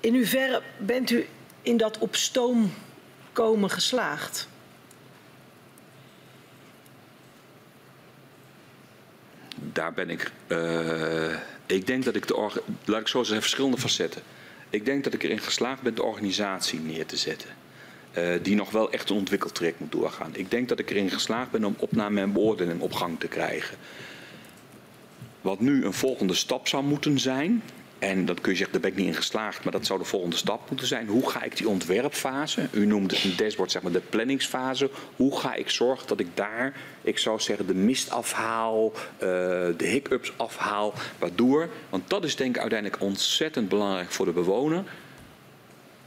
In 0.00 0.14
hoeverre 0.14 0.62
bent 0.78 1.10
u 1.10 1.26
in 1.62 1.76
dat 1.76 1.98
op 1.98 2.16
stoom 2.16 2.72
komen 3.32 3.70
geslaagd? 3.70 4.48
Daar 9.72 9.92
ben 9.92 10.10
ik. 10.10 10.32
eh, 10.46 11.34
ik 11.66 11.86
denk 11.86 12.04
dat 12.04 12.14
ik 12.14 12.26
de. 12.26 12.62
Laat 12.84 13.00
ik 13.00 13.08
zo 13.08 13.22
zeggen, 13.22 13.42
verschillende 13.42 13.78
facetten. 13.78 14.22
Ik 14.70 14.84
denk 14.84 15.04
dat 15.04 15.12
ik 15.14 15.22
erin 15.22 15.38
geslaagd 15.40 15.82
ben 15.82 15.94
de 15.94 16.02
organisatie 16.02 16.80
neer 16.80 17.06
te 17.06 17.16
zetten. 17.16 17.50
eh, 18.12 18.34
die 18.42 18.54
nog 18.54 18.70
wel 18.70 18.90
echt 18.92 19.10
een 19.10 19.16
ontwikkeltraject 19.16 19.80
moet 19.80 19.92
doorgaan. 19.92 20.30
Ik 20.34 20.50
denk 20.50 20.68
dat 20.68 20.78
ik 20.78 20.90
erin 20.90 21.10
geslaagd 21.10 21.50
ben 21.50 21.64
om 21.64 21.74
opname 21.78 22.20
en 22.20 22.32
beoordeling 22.32 22.80
op 22.80 22.92
gang 22.92 23.20
te 23.20 23.28
krijgen. 23.28 23.76
Wat 25.40 25.60
nu 25.60 25.84
een 25.84 25.92
volgende 25.92 26.34
stap 26.34 26.68
zou 26.68 26.84
moeten 26.84 27.18
zijn. 27.18 27.62
En 27.98 28.24
dat 28.24 28.40
kun 28.40 28.52
je 28.52 28.58
zeggen, 28.58 28.80
daar 28.80 28.90
ben 28.90 28.98
ik 28.98 29.04
niet 29.04 29.14
in 29.14 29.22
geslaagd, 29.22 29.64
maar 29.64 29.72
dat 29.72 29.86
zou 29.86 29.98
de 29.98 30.04
volgende 30.04 30.36
stap 30.36 30.68
moeten 30.68 30.86
zijn. 30.86 31.06
Hoe 31.06 31.30
ga 31.30 31.42
ik 31.42 31.56
die 31.56 31.68
ontwerpfase, 31.68 32.68
u 32.70 32.86
noemde 32.86 33.14
het 33.14 33.24
een 33.24 33.36
dashboard, 33.36 33.70
zeg 33.70 33.82
maar 33.82 33.92
de 33.92 34.00
planningsfase. 34.00 34.90
Hoe 35.16 35.38
ga 35.38 35.54
ik 35.54 35.70
zorgen 35.70 36.08
dat 36.08 36.20
ik 36.20 36.26
daar, 36.34 36.76
ik 37.02 37.18
zou 37.18 37.40
zeggen, 37.40 37.66
de 37.66 37.74
mist 37.74 38.10
afhaal, 38.10 38.92
eh, 38.94 39.28
de 39.76 39.86
hiccups 39.86 40.32
afhaal. 40.36 40.94
Waardoor, 41.18 41.68
want 41.90 42.10
dat 42.10 42.24
is 42.24 42.36
denk 42.36 42.54
ik 42.56 42.60
uiteindelijk 42.60 43.02
ontzettend 43.02 43.68
belangrijk 43.68 44.10
voor 44.10 44.26
de 44.26 44.32
bewoner. 44.32 44.84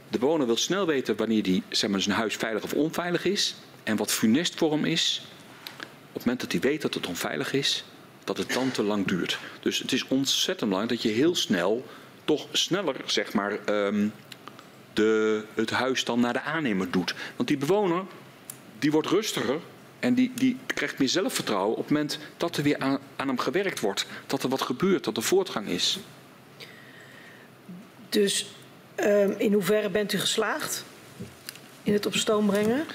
De 0.08 0.18
bewoner 0.18 0.46
wil 0.46 0.56
snel 0.56 0.86
weten 0.86 1.16
wanneer 1.16 1.42
die, 1.42 1.62
zeg 1.68 1.90
maar, 1.90 2.00
zijn 2.00 2.16
huis 2.16 2.36
veilig 2.36 2.62
of 2.62 2.72
onveilig 2.72 3.24
is. 3.24 3.54
En 3.82 3.96
wat 3.96 4.12
funest 4.12 4.54
voor 4.54 4.72
hem 4.72 4.84
is. 4.84 5.26
Op 6.08 6.18
het 6.18 6.24
moment 6.24 6.40
dat 6.40 6.52
hij 6.52 6.60
weet 6.60 6.82
dat 6.82 6.94
het 6.94 7.06
onveilig 7.06 7.52
is, 7.52 7.84
dat 8.24 8.36
het 8.36 8.52
dan 8.52 8.70
te 8.70 8.82
lang 8.82 9.06
duurt. 9.06 9.38
Dus 9.60 9.78
het 9.78 9.92
is 9.92 10.06
ontzettend 10.08 10.70
belangrijk 10.70 11.02
dat 11.02 11.12
je 11.12 11.18
heel 11.18 11.34
snel, 11.34 11.86
toch 12.24 12.46
sneller, 12.52 12.96
zeg 13.06 13.32
maar, 13.32 13.64
ehm, 13.64 14.08
de, 14.92 15.42
het 15.54 15.70
huis 15.70 16.04
dan 16.04 16.20
naar 16.20 16.32
de 16.32 16.40
aannemer 16.40 16.90
doet. 16.90 17.14
Want 17.36 17.48
die 17.48 17.58
bewoner, 17.58 18.04
die 18.78 18.92
wordt 18.92 19.08
rustiger 19.08 19.58
en 19.98 20.14
die, 20.14 20.32
die 20.34 20.58
krijgt 20.66 20.98
meer 20.98 21.08
zelfvertrouwen 21.08 21.76
op 21.76 21.82
het 21.82 21.92
moment 21.92 22.18
dat 22.36 22.56
er 22.56 22.62
weer 22.62 22.78
aan, 22.78 22.98
aan 23.16 23.28
hem 23.28 23.38
gewerkt 23.38 23.80
wordt. 23.80 24.06
Dat 24.26 24.42
er 24.42 24.48
wat 24.48 24.62
gebeurt, 24.62 25.04
dat 25.04 25.16
er 25.16 25.22
voortgang 25.22 25.68
is. 25.68 25.98
Dus 28.08 28.46
ehm, 28.94 29.32
in 29.36 29.52
hoeverre 29.52 29.90
bent 29.90 30.12
u 30.12 30.18
geslaagd 30.18 30.84
in 31.82 31.92
het 31.92 32.06
op 32.06 32.14
stoom 32.14 32.46
brengen? 32.46 32.86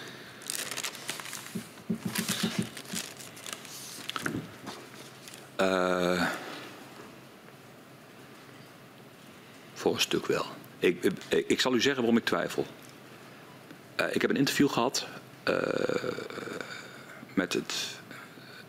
Eh, 5.57 6.27
voor 9.73 9.93
een 9.93 10.01
stuk 10.01 10.25
wel. 10.25 10.45
Ik, 10.79 11.03
ik, 11.03 11.45
ik 11.47 11.59
zal 11.59 11.75
u 11.75 11.81
zeggen 11.81 12.01
waarom 12.01 12.17
ik 12.17 12.25
twijfel. 12.25 12.65
Eh, 13.95 14.05
ik 14.11 14.21
heb 14.21 14.29
een 14.29 14.37
interview 14.37 14.69
gehad 14.69 15.07
eh, 15.43 15.55
met 17.33 17.53
het. 17.53 17.73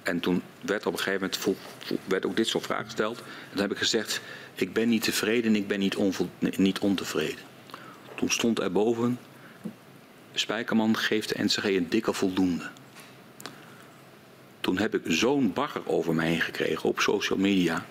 En 0.02 0.20
toen 0.20 0.42
werd 0.60 0.86
op 0.86 0.92
een 0.92 0.98
gegeven 0.98 1.30
moment 1.44 1.60
werd 2.04 2.26
ook 2.26 2.36
dit 2.36 2.46
soort 2.46 2.64
vragen 2.64 2.84
gesteld. 2.84 3.18
En 3.18 3.50
toen 3.50 3.60
heb 3.60 3.72
ik 3.72 3.78
gezegd: 3.78 4.20
Ik 4.54 4.72
ben 4.72 4.88
niet 4.88 5.02
tevreden 5.02 5.54
en 5.54 5.56
ik 5.56 5.68
ben 5.68 5.78
niet, 5.78 5.96
niet 6.56 6.78
ontevreden. 6.78 7.44
Toen 8.14 8.30
stond 8.30 8.58
er 8.58 8.72
boven: 8.72 9.18
Spijkerman 10.32 10.96
geeft 10.96 11.28
de 11.28 11.44
NCG 11.44 11.64
een 11.64 11.88
dikke 11.88 12.12
voldoende. 12.12 12.70
Toen 14.68 14.78
heb 14.78 14.94
ik 14.94 15.02
zo'n 15.04 15.52
bagger 15.52 15.82
over 15.86 16.14
mij 16.14 16.26
heen 16.26 16.40
gekregen 16.40 16.88
op 16.88 17.00
social 17.00 17.38
media. 17.38 17.84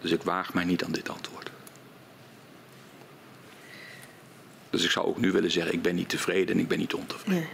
Dus 0.00 0.10
ik 0.10 0.22
waag 0.22 0.54
mij 0.54 0.64
niet 0.64 0.84
aan 0.84 0.92
dit 0.92 1.08
antwoord. 1.08 1.50
Dus 4.70 4.84
ik 4.84 4.90
zou 4.90 5.06
ook 5.06 5.18
nu 5.18 5.32
willen 5.32 5.50
zeggen, 5.50 5.72
ik 5.72 5.82
ben 5.82 5.94
niet 5.94 6.08
tevreden 6.08 6.54
en 6.54 6.60
ik 6.60 6.68
ben 6.68 6.78
niet 6.78 6.94
ontevreden. 6.94 7.48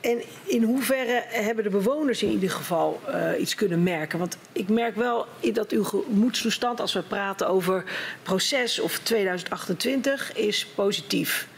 En 0.00 0.22
in 0.44 0.62
hoeverre 0.62 1.24
hebben 1.28 1.64
de 1.64 1.70
bewoners 1.70 2.22
in 2.22 2.30
ieder 2.30 2.50
geval 2.50 3.00
eh, 3.06 3.40
iets 3.40 3.54
kunnen 3.54 3.82
merken? 3.82 4.18
Want 4.18 4.36
ik 4.52 4.68
merk 4.68 4.96
wel 4.96 5.26
dat 5.52 5.70
uw 5.70 5.84
gemoedstoestand, 5.84 6.80
als 6.80 6.92
we 6.92 7.02
praten 7.02 7.48
over 7.48 7.84
proces 8.22 8.80
of 8.80 8.98
2028, 8.98 10.36
is 10.36 10.66
positief. 10.66 11.48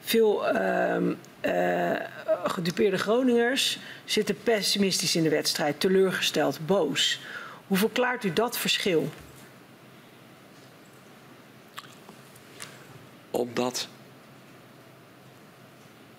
Veel 0.00 0.48
ehm, 0.48 1.12
eh, 1.40 1.92
gedupeerde 2.44 2.98
Groningers 2.98 3.78
zitten 4.04 4.42
pessimistisch 4.42 5.16
in 5.16 5.22
de 5.22 5.28
wedstrijd, 5.28 5.80
teleurgesteld, 5.80 6.66
boos. 6.66 7.20
Hoe 7.66 7.76
verklaart 7.76 8.24
u 8.24 8.32
dat 8.32 8.58
verschil? 8.58 9.10
Omdat 13.30 13.88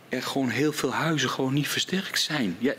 er 0.09 0.23
gewoon 0.23 0.49
heel 0.49 0.73
veel 0.73 0.93
huizen 0.93 1.29
gewoon 1.29 1.53
niet 1.53 1.67
versterkt 1.67 2.21
zijn. 2.21 2.57
Ja, 2.59 2.73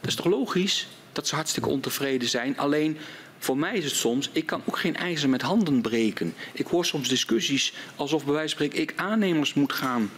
dat 0.00 0.08
is 0.08 0.14
toch 0.14 0.26
logisch 0.26 0.88
dat 1.12 1.26
ze 1.28 1.34
hartstikke 1.34 1.68
ontevreden 1.68 2.28
zijn. 2.28 2.58
Alleen 2.58 2.98
voor 3.38 3.56
mij 3.56 3.76
is 3.76 3.84
het 3.84 3.94
soms, 3.94 4.30
ik 4.32 4.46
kan 4.46 4.62
ook 4.64 4.78
geen 4.78 4.96
ijzer 4.96 5.28
met 5.28 5.42
handen 5.42 5.80
breken. 5.80 6.34
Ik 6.52 6.66
hoor 6.66 6.84
soms 6.84 7.08
discussies 7.08 7.72
alsof 7.96 8.24
bij 8.24 8.32
wijze 8.32 8.56
van 8.56 8.64
spreken 8.66 8.92
ik 8.92 9.00
aannemers 9.00 9.54
moet 9.54 9.72
gaan. 9.72 10.10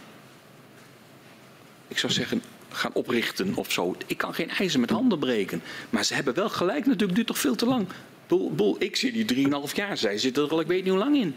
Ik 1.88 1.98
zou 1.98 2.12
zeggen, 2.12 2.42
gaan 2.70 2.92
oprichten 2.92 3.54
of 3.54 3.72
zo. 3.72 3.96
Ik 4.06 4.18
kan 4.18 4.34
geen 4.34 4.50
ijzer 4.50 4.80
met 4.80 4.90
handen 4.90 5.18
breken. 5.18 5.62
Maar 5.90 6.04
ze 6.04 6.14
hebben 6.14 6.34
wel 6.34 6.48
gelijk 6.48 6.86
natuurlijk, 6.86 7.14
duurt 7.14 7.26
toch 7.26 7.38
veel 7.38 7.54
te 7.54 7.66
lang. 7.66 7.86
Boel, 8.26 8.52
boel, 8.54 8.76
ik 8.78 8.96
zit 8.96 9.12
hier 9.12 9.66
3,5 9.68 9.74
jaar, 9.74 9.96
zij 9.96 10.18
zitten 10.18 10.44
er 10.44 10.50
al 10.50 10.60
ik 10.60 10.66
weet 10.66 10.82
niet 10.82 10.92
hoe 10.92 10.98
lang 10.98 11.16
in. 11.16 11.34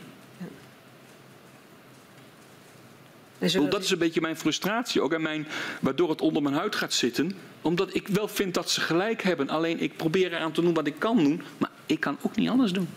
Dat 3.70 3.84
is 3.84 3.90
een 3.92 3.98
beetje 3.98 4.22
mijn 4.22 4.38
frustratie 4.38 5.02
ook 5.02 5.14
en 5.14 5.22
mijn, 5.22 5.48
waardoor 5.80 6.10
het 6.10 6.22
onder 6.22 6.42
mijn 6.42 6.56
huid 6.56 6.76
gaat 6.76 6.94
zitten. 6.94 7.36
Omdat 7.62 7.96
ik 7.96 8.08
wel 8.08 8.28
vind 8.28 8.54
dat 8.54 8.70
ze 8.70 8.82
gelijk 8.82 9.24
hebben. 9.24 9.50
Alleen 9.50 9.80
ik 9.80 9.96
probeer 9.96 10.34
eraan 10.34 10.52
te 10.52 10.62
doen 10.62 10.74
wat 10.74 10.88
ik 10.88 10.96
kan 10.98 11.18
doen, 11.18 11.42
maar 11.58 11.70
ik 11.86 12.00
kan 12.00 12.18
ook 12.22 12.36
niet 12.36 12.50
anders 12.50 12.72
doen. 12.72 12.88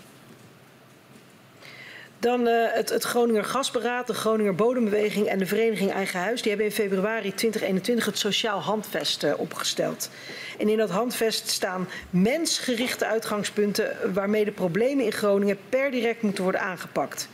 Dan 2.25 2.49
uh, 2.49 2.65
het, 2.73 2.89
het, 2.89 3.05
Groninger 3.05 3.45
Gasberaad, 3.45 4.07
de 4.07 4.15
Groninger 4.15 4.55
Bodembeweging 4.55 5.27
en 5.27 5.39
de 5.39 5.47
Vereniging 5.47 5.93
Eigen 5.93 6.21
Huis. 6.21 6.41
Die 6.43 6.51
hebben 6.51 6.69
in 6.69 6.75
februari 6.75 7.35
2021 7.35 8.05
het 8.05 8.19
Sociaal 8.19 8.61
Handvest 8.61 9.25
uh, 9.25 9.33
opgesteld. 9.37 10.11
En 10.59 10.69
in 10.69 10.77
dat 10.77 10.91
handvest 10.91 11.49
staan 11.49 11.89
mensgerichte 12.11 13.07
uitgangspunten 13.07 13.97
waarmee 14.15 14.45
de 14.45 14.51
problemen 14.51 15.05
in 15.05 15.13
Groningen 15.13 15.59
per 15.69 15.91
direct 15.91 16.23
moeten 16.23 16.43
worden 16.43 16.61
aangepakt. 16.61 17.29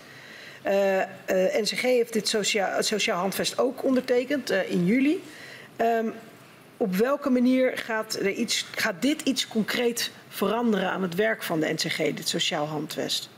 Uh, 0.67 0.73
NCG 1.61 1.81
heeft 1.81 2.13
dit 2.13 2.29
sociaal, 2.29 2.83
sociaal 2.83 3.21
handvest 3.21 3.59
ook 3.59 3.85
ondertekend 3.85 4.51
in 4.51 4.85
juli. 4.85 5.23
Um, 5.77 6.13
op 6.77 6.95
welke 6.97 7.31
manier 7.31 7.79
gaat, 7.79 8.15
er 8.15 8.31
iets, 8.31 8.67
gaat 8.75 9.03
dit 9.03 9.21
iets 9.23 9.49
concreet 9.49 10.11
veranderen 10.29 10.91
aan 10.91 11.03
het 11.03 11.15
werk 11.15 11.43
van 11.43 11.61
de 11.61 11.73
NCG, 11.73 11.97
dit 11.97 12.29
sociaal 12.29 12.67
handvest? 12.67 13.31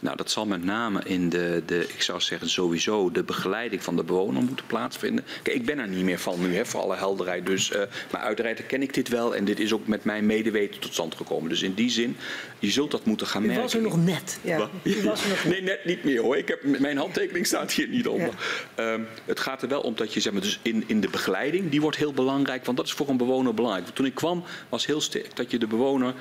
Nou, 0.00 0.16
dat 0.16 0.30
zal 0.30 0.46
met 0.46 0.64
name 0.64 1.00
in 1.04 1.28
de, 1.28 1.62
de, 1.66 1.88
ik 1.88 2.02
zou 2.02 2.20
zeggen 2.20 2.50
sowieso, 2.50 3.10
de 3.10 3.22
begeleiding 3.22 3.82
van 3.82 3.96
de 3.96 4.04
bewoner 4.04 4.42
moeten 4.42 4.66
plaatsvinden. 4.66 5.24
Kijk, 5.42 5.56
ik 5.56 5.66
ben 5.66 5.78
er 5.78 5.88
niet 5.88 6.04
meer 6.04 6.18
van 6.18 6.40
nu, 6.40 6.56
hè, 6.56 6.66
voor 6.66 6.80
alle 6.80 6.96
helderheid. 6.96 7.46
Dus, 7.46 7.70
uh, 7.70 7.78
maar 8.10 8.20
uiteraard 8.20 8.66
ken 8.66 8.82
ik 8.82 8.94
dit 8.94 9.08
wel 9.08 9.36
en 9.36 9.44
dit 9.44 9.60
is 9.60 9.72
ook 9.72 9.86
met 9.86 10.04
mijn 10.04 10.26
medeweten 10.26 10.80
tot 10.80 10.92
stand 10.92 11.14
gekomen. 11.14 11.48
Dus 11.48 11.62
in 11.62 11.74
die 11.74 11.90
zin, 11.90 12.16
je 12.58 12.70
zult 12.70 12.90
dat 12.90 13.04
moeten 13.04 13.26
gaan 13.26 13.42
U 13.42 13.46
merken. 13.46 13.62
was 13.62 13.74
er 13.74 13.82
nog 13.82 14.04
net. 14.04 14.38
Ja. 14.42 14.68
U 14.82 15.02
was 15.02 15.22
er 15.22 15.28
nog 15.28 15.44
nee, 15.52 15.62
net 15.62 15.84
niet 15.84 16.04
meer 16.04 16.20
hoor. 16.20 16.36
Ik 16.36 16.48
heb, 16.48 16.78
mijn 16.80 16.96
handtekening 16.96 17.46
staat 17.46 17.72
hier 17.72 17.88
niet 17.88 18.06
onder. 18.06 18.32
Ja. 18.76 18.92
Um, 18.92 19.06
het 19.24 19.40
gaat 19.40 19.62
er 19.62 19.68
wel 19.68 19.80
om 19.80 19.94
dat 19.96 20.14
je, 20.14 20.20
zeg 20.20 20.32
maar, 20.32 20.42
dus 20.42 20.58
in, 20.62 20.84
in 20.86 21.00
de 21.00 21.08
begeleiding, 21.08 21.70
die 21.70 21.80
wordt 21.80 21.96
heel 21.96 22.12
belangrijk, 22.12 22.64
want 22.64 22.76
dat 22.76 22.86
is 22.86 22.92
voor 22.92 23.08
een 23.08 23.16
bewoner 23.16 23.54
belangrijk. 23.54 23.88
Toen 23.88 24.06
ik 24.06 24.14
kwam 24.14 24.44
was 24.68 24.86
heel 24.86 25.00
sterk 25.00 25.36
dat 25.36 25.50
je 25.50 25.58
de 25.58 25.66
bewoner 25.66 26.14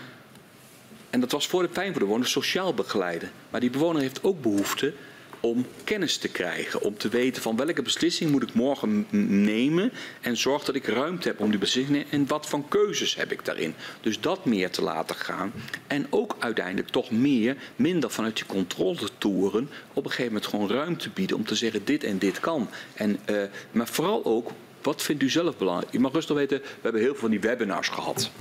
en 1.09 1.19
dat 1.19 1.31
was 1.31 1.47
voor 1.47 1.61
de 1.61 1.69
fijn 1.71 1.91
voor 1.91 1.99
de 1.99 2.05
bewoner 2.05 2.27
sociaal 2.27 2.73
begeleiden. 2.73 3.31
Maar 3.49 3.59
die 3.59 3.69
bewoner 3.69 4.01
heeft 4.01 4.23
ook 4.23 4.41
behoefte 4.41 4.93
om 5.39 5.65
kennis 5.83 6.17
te 6.17 6.27
krijgen. 6.27 6.81
Om 6.81 6.97
te 6.97 7.09
weten 7.09 7.41
van 7.41 7.55
welke 7.55 7.81
beslissing 7.81 8.31
moet 8.31 8.43
ik 8.43 8.53
morgen 8.53 9.07
nemen. 9.43 9.91
En 10.21 10.37
zorg 10.37 10.63
dat 10.63 10.75
ik 10.75 10.85
ruimte 10.85 11.27
heb 11.27 11.39
om 11.39 11.49
die 11.49 11.59
beslissing 11.59 11.97
te 11.97 12.03
nemen. 12.03 12.19
En 12.19 12.27
wat 12.27 12.47
voor 12.47 12.63
keuzes 12.67 13.15
heb 13.15 13.31
ik 13.31 13.45
daarin. 13.45 13.73
Dus 14.01 14.19
dat 14.19 14.45
meer 14.45 14.69
te 14.69 14.81
laten 14.81 15.15
gaan. 15.15 15.53
En 15.87 16.07
ook 16.09 16.35
uiteindelijk 16.39 16.89
toch 16.89 17.11
meer, 17.11 17.55
minder 17.75 18.11
vanuit 18.11 18.35
die 18.35 18.45
controletoeren. 18.45 19.69
Op 19.93 20.03
een 20.03 20.11
gegeven 20.11 20.33
moment 20.33 20.45
gewoon 20.45 20.69
ruimte 20.69 21.09
bieden 21.09 21.37
om 21.37 21.45
te 21.45 21.55
zeggen 21.55 21.85
dit 21.85 22.03
en 22.03 22.17
dit 22.17 22.39
kan. 22.39 22.69
En, 22.93 23.19
uh, 23.29 23.41
maar 23.71 23.87
vooral 23.87 24.25
ook, 24.25 24.51
wat 24.81 25.01
vindt 25.01 25.23
u 25.23 25.29
zelf 25.29 25.57
belangrijk? 25.57 25.93
U 25.93 25.99
mag 25.99 26.11
rustig 26.11 26.35
weten, 26.35 26.57
we 26.59 26.65
hebben 26.81 27.01
heel 27.01 27.11
veel 27.11 27.19
van 27.19 27.29
die 27.29 27.39
webinars 27.39 27.87
gehad. 27.87 28.31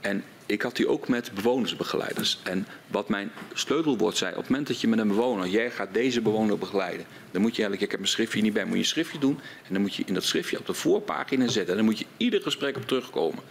En 0.00 0.24
ik 0.46 0.62
had 0.62 0.76
die 0.76 0.88
ook 0.88 1.08
met 1.08 1.30
bewonersbegeleiders. 1.34 2.38
En 2.42 2.66
wat 2.86 3.08
mijn 3.08 3.30
sleutelwoord 3.52 4.16
zei, 4.16 4.32
op 4.32 4.38
het 4.40 4.48
moment 4.48 4.66
dat 4.66 4.80
je 4.80 4.88
met 4.88 4.98
een 4.98 5.08
bewoner, 5.08 5.46
jij 5.46 5.70
gaat 5.70 5.94
deze 5.94 6.20
bewoner 6.20 6.58
begeleiden, 6.58 7.06
dan 7.30 7.42
moet 7.42 7.56
je 7.56 7.62
eigenlijk, 7.62 7.82
ik 7.82 7.90
heb 7.90 8.00
mijn 8.00 8.12
schriftje 8.12 8.42
niet 8.42 8.52
bij, 8.52 8.64
moet 8.64 8.72
je 8.72 8.78
een 8.78 8.84
schriftje 8.84 9.18
doen 9.18 9.40
en 9.66 9.72
dan 9.72 9.82
moet 9.82 9.94
je 9.94 10.02
in 10.06 10.14
dat 10.14 10.24
schriftje 10.24 10.58
op 10.58 10.66
de 10.66 10.74
voorpagina 10.74 11.48
zetten. 11.48 11.70
En 11.70 11.76
dan 11.76 11.84
moet 11.84 11.98
je 11.98 12.06
ieder 12.16 12.42
gesprek 12.42 12.76
op 12.76 12.86
terugkomen. 12.86 13.44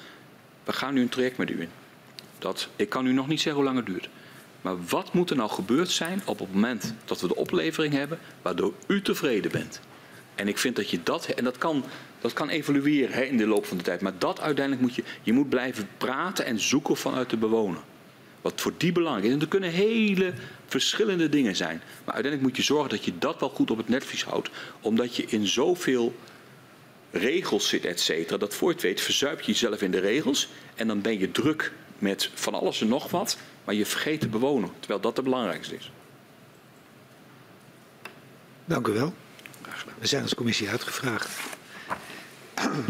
We 0.64 0.74
gaan 0.74 0.94
nu 0.94 1.02
een 1.02 1.10
traject 1.10 1.38
met 1.38 1.50
u 1.50 1.62
in. 1.62 1.70
Dat, 2.40 2.70
ik 2.76 2.90
kan 2.90 3.06
u 3.06 3.14
nog 3.14 3.28
niet 3.28 3.42
zeggen 3.42 3.62
hoe 3.64 3.74
lang 3.74 3.78
het 3.78 3.94
duurt. 3.94 4.10
Maar 4.62 4.86
wat 4.86 5.14
moet 5.14 5.30
er 5.30 5.36
nou 5.36 5.50
gebeurd 5.50 5.90
zijn 5.90 6.22
op 6.26 6.40
het 6.40 6.54
moment 6.54 6.94
dat 7.06 7.22
we 7.22 7.28
de 7.28 7.36
oplevering 7.36 7.94
hebben, 7.94 8.20
waardoor 8.42 8.74
u 8.88 9.02
tevreden 9.02 9.52
bent? 9.52 9.80
En 10.36 10.48
ik 10.48 10.58
vind 10.58 10.76
dat 10.76 10.90
je 10.90 11.00
dat, 11.04 11.26
en 11.26 11.44
dat 11.44 11.58
kan, 11.58 11.84
dat 12.24 12.34
kan 12.34 12.50
evolueren 12.50 13.16
hè, 13.16 13.22
in 13.22 13.38
de 13.38 13.48
loop 13.48 13.66
van 13.66 13.78
de 13.78 13.84
tijd, 13.84 14.02
maar 14.02 14.18
dat 14.18 14.40
uiteindelijk 14.40 14.86
moet 14.86 14.96
je, 14.96 15.04
je 15.24 15.34
moet 15.34 15.50
blijven 15.50 15.90
praten 15.98 16.46
en 16.46 16.60
zoeken 16.60 16.98
vanuit 16.98 17.30
de 17.30 17.38
bewoner. 17.38 17.82
Wat 18.42 18.62
voor 18.62 18.74
die 18.78 18.92
belangrijk 18.92 19.28
is. 19.28 19.34
En 19.34 19.42
er 19.42 19.48
kunnen 19.48 19.70
hele 19.70 20.34
verschillende 20.68 21.30
dingen 21.30 21.56
zijn. 21.56 21.82
Maar 22.06 22.14
uiteindelijk 22.14 22.42
moet 22.42 22.58
je 22.58 22.74
zorgen 22.74 22.90
dat 22.90 23.06
je 23.06 23.18
dat 23.18 23.40
wel 23.40 23.50
goed 23.50 23.72
op 23.72 23.78
het 23.78 23.90
netvlies 23.90 24.24
houdt. 24.24 24.50
Omdat 24.82 25.16
je 25.16 25.26
in 25.26 25.48
zoveel 25.48 26.16
regels 27.12 27.68
zit, 27.68 27.86
et 27.86 28.00
cetera. 28.00 28.38
Dat 28.38 28.56
voor 28.56 28.68
je 28.68 28.74
het 28.74 28.84
weet 28.84 29.02
verzuip 29.02 29.42
je 29.42 29.52
jezelf 29.52 29.82
in 29.82 29.92
de 29.92 30.00
regels. 30.00 30.50
En 30.76 30.88
dan 30.88 31.02
ben 31.02 31.20
je 31.20 31.32
druk 31.32 31.72
met 32.00 32.30
van 32.34 32.54
alles 32.54 32.82
en 32.82 32.88
nog 32.88 33.12
wat. 33.12 33.38
Maar 33.66 33.76
je 33.76 33.86
vergeet 33.86 34.22
de 34.22 34.28
bewoner. 34.28 34.70
Terwijl 34.80 35.00
dat 35.00 35.16
het 35.16 35.26
belangrijkste 35.26 35.76
is. 35.76 35.92
Dank 38.66 38.88
u 38.88 38.92
wel. 38.92 39.14
We 40.00 40.08
zijn 40.08 40.24
als 40.24 40.36
commissie 40.36 40.70
uitgevraagd. 40.70 41.30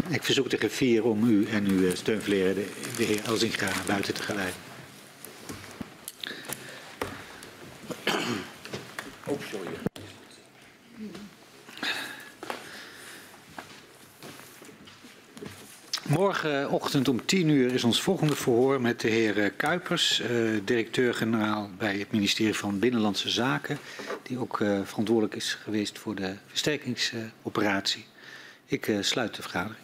Ik 0.08 0.22
verzoek 0.22 0.50
de 0.50 0.56
griffier 0.56 1.04
om 1.04 1.28
u 1.28 1.46
en 1.46 1.66
uw 1.66 1.94
steunverlener, 1.94 2.54
de, 2.54 2.66
de 2.96 3.04
heer 3.04 3.24
Elzinga, 3.24 3.64
naar 3.64 3.84
buiten 3.86 4.14
te 4.14 4.22
geleiden. 4.22 4.56
Oh, 9.26 9.40
sorry. 9.50 9.70
Morgenochtend 16.08 17.08
om 17.08 17.24
10 17.24 17.48
uur 17.48 17.72
is 17.72 17.84
ons 17.84 18.02
volgende 18.02 18.36
verhoor 18.36 18.80
met 18.80 19.00
de 19.00 19.08
heer 19.08 19.50
Kuipers, 19.50 20.20
uh, 20.20 20.60
directeur-generaal 20.64 21.70
bij 21.78 21.98
het 21.98 22.12
ministerie 22.12 22.54
van 22.54 22.78
Binnenlandse 22.78 23.30
Zaken, 23.30 23.78
die 24.22 24.38
ook 24.38 24.60
uh, 24.60 24.80
verantwoordelijk 24.84 25.34
is 25.34 25.58
geweest 25.62 25.98
voor 25.98 26.14
de 26.14 26.34
versterkingsoperatie. 26.46 28.04
Ik 28.66 28.88
eh, 28.88 29.02
sluit 29.02 29.34
de 29.34 29.42
vergadering. 29.42 29.82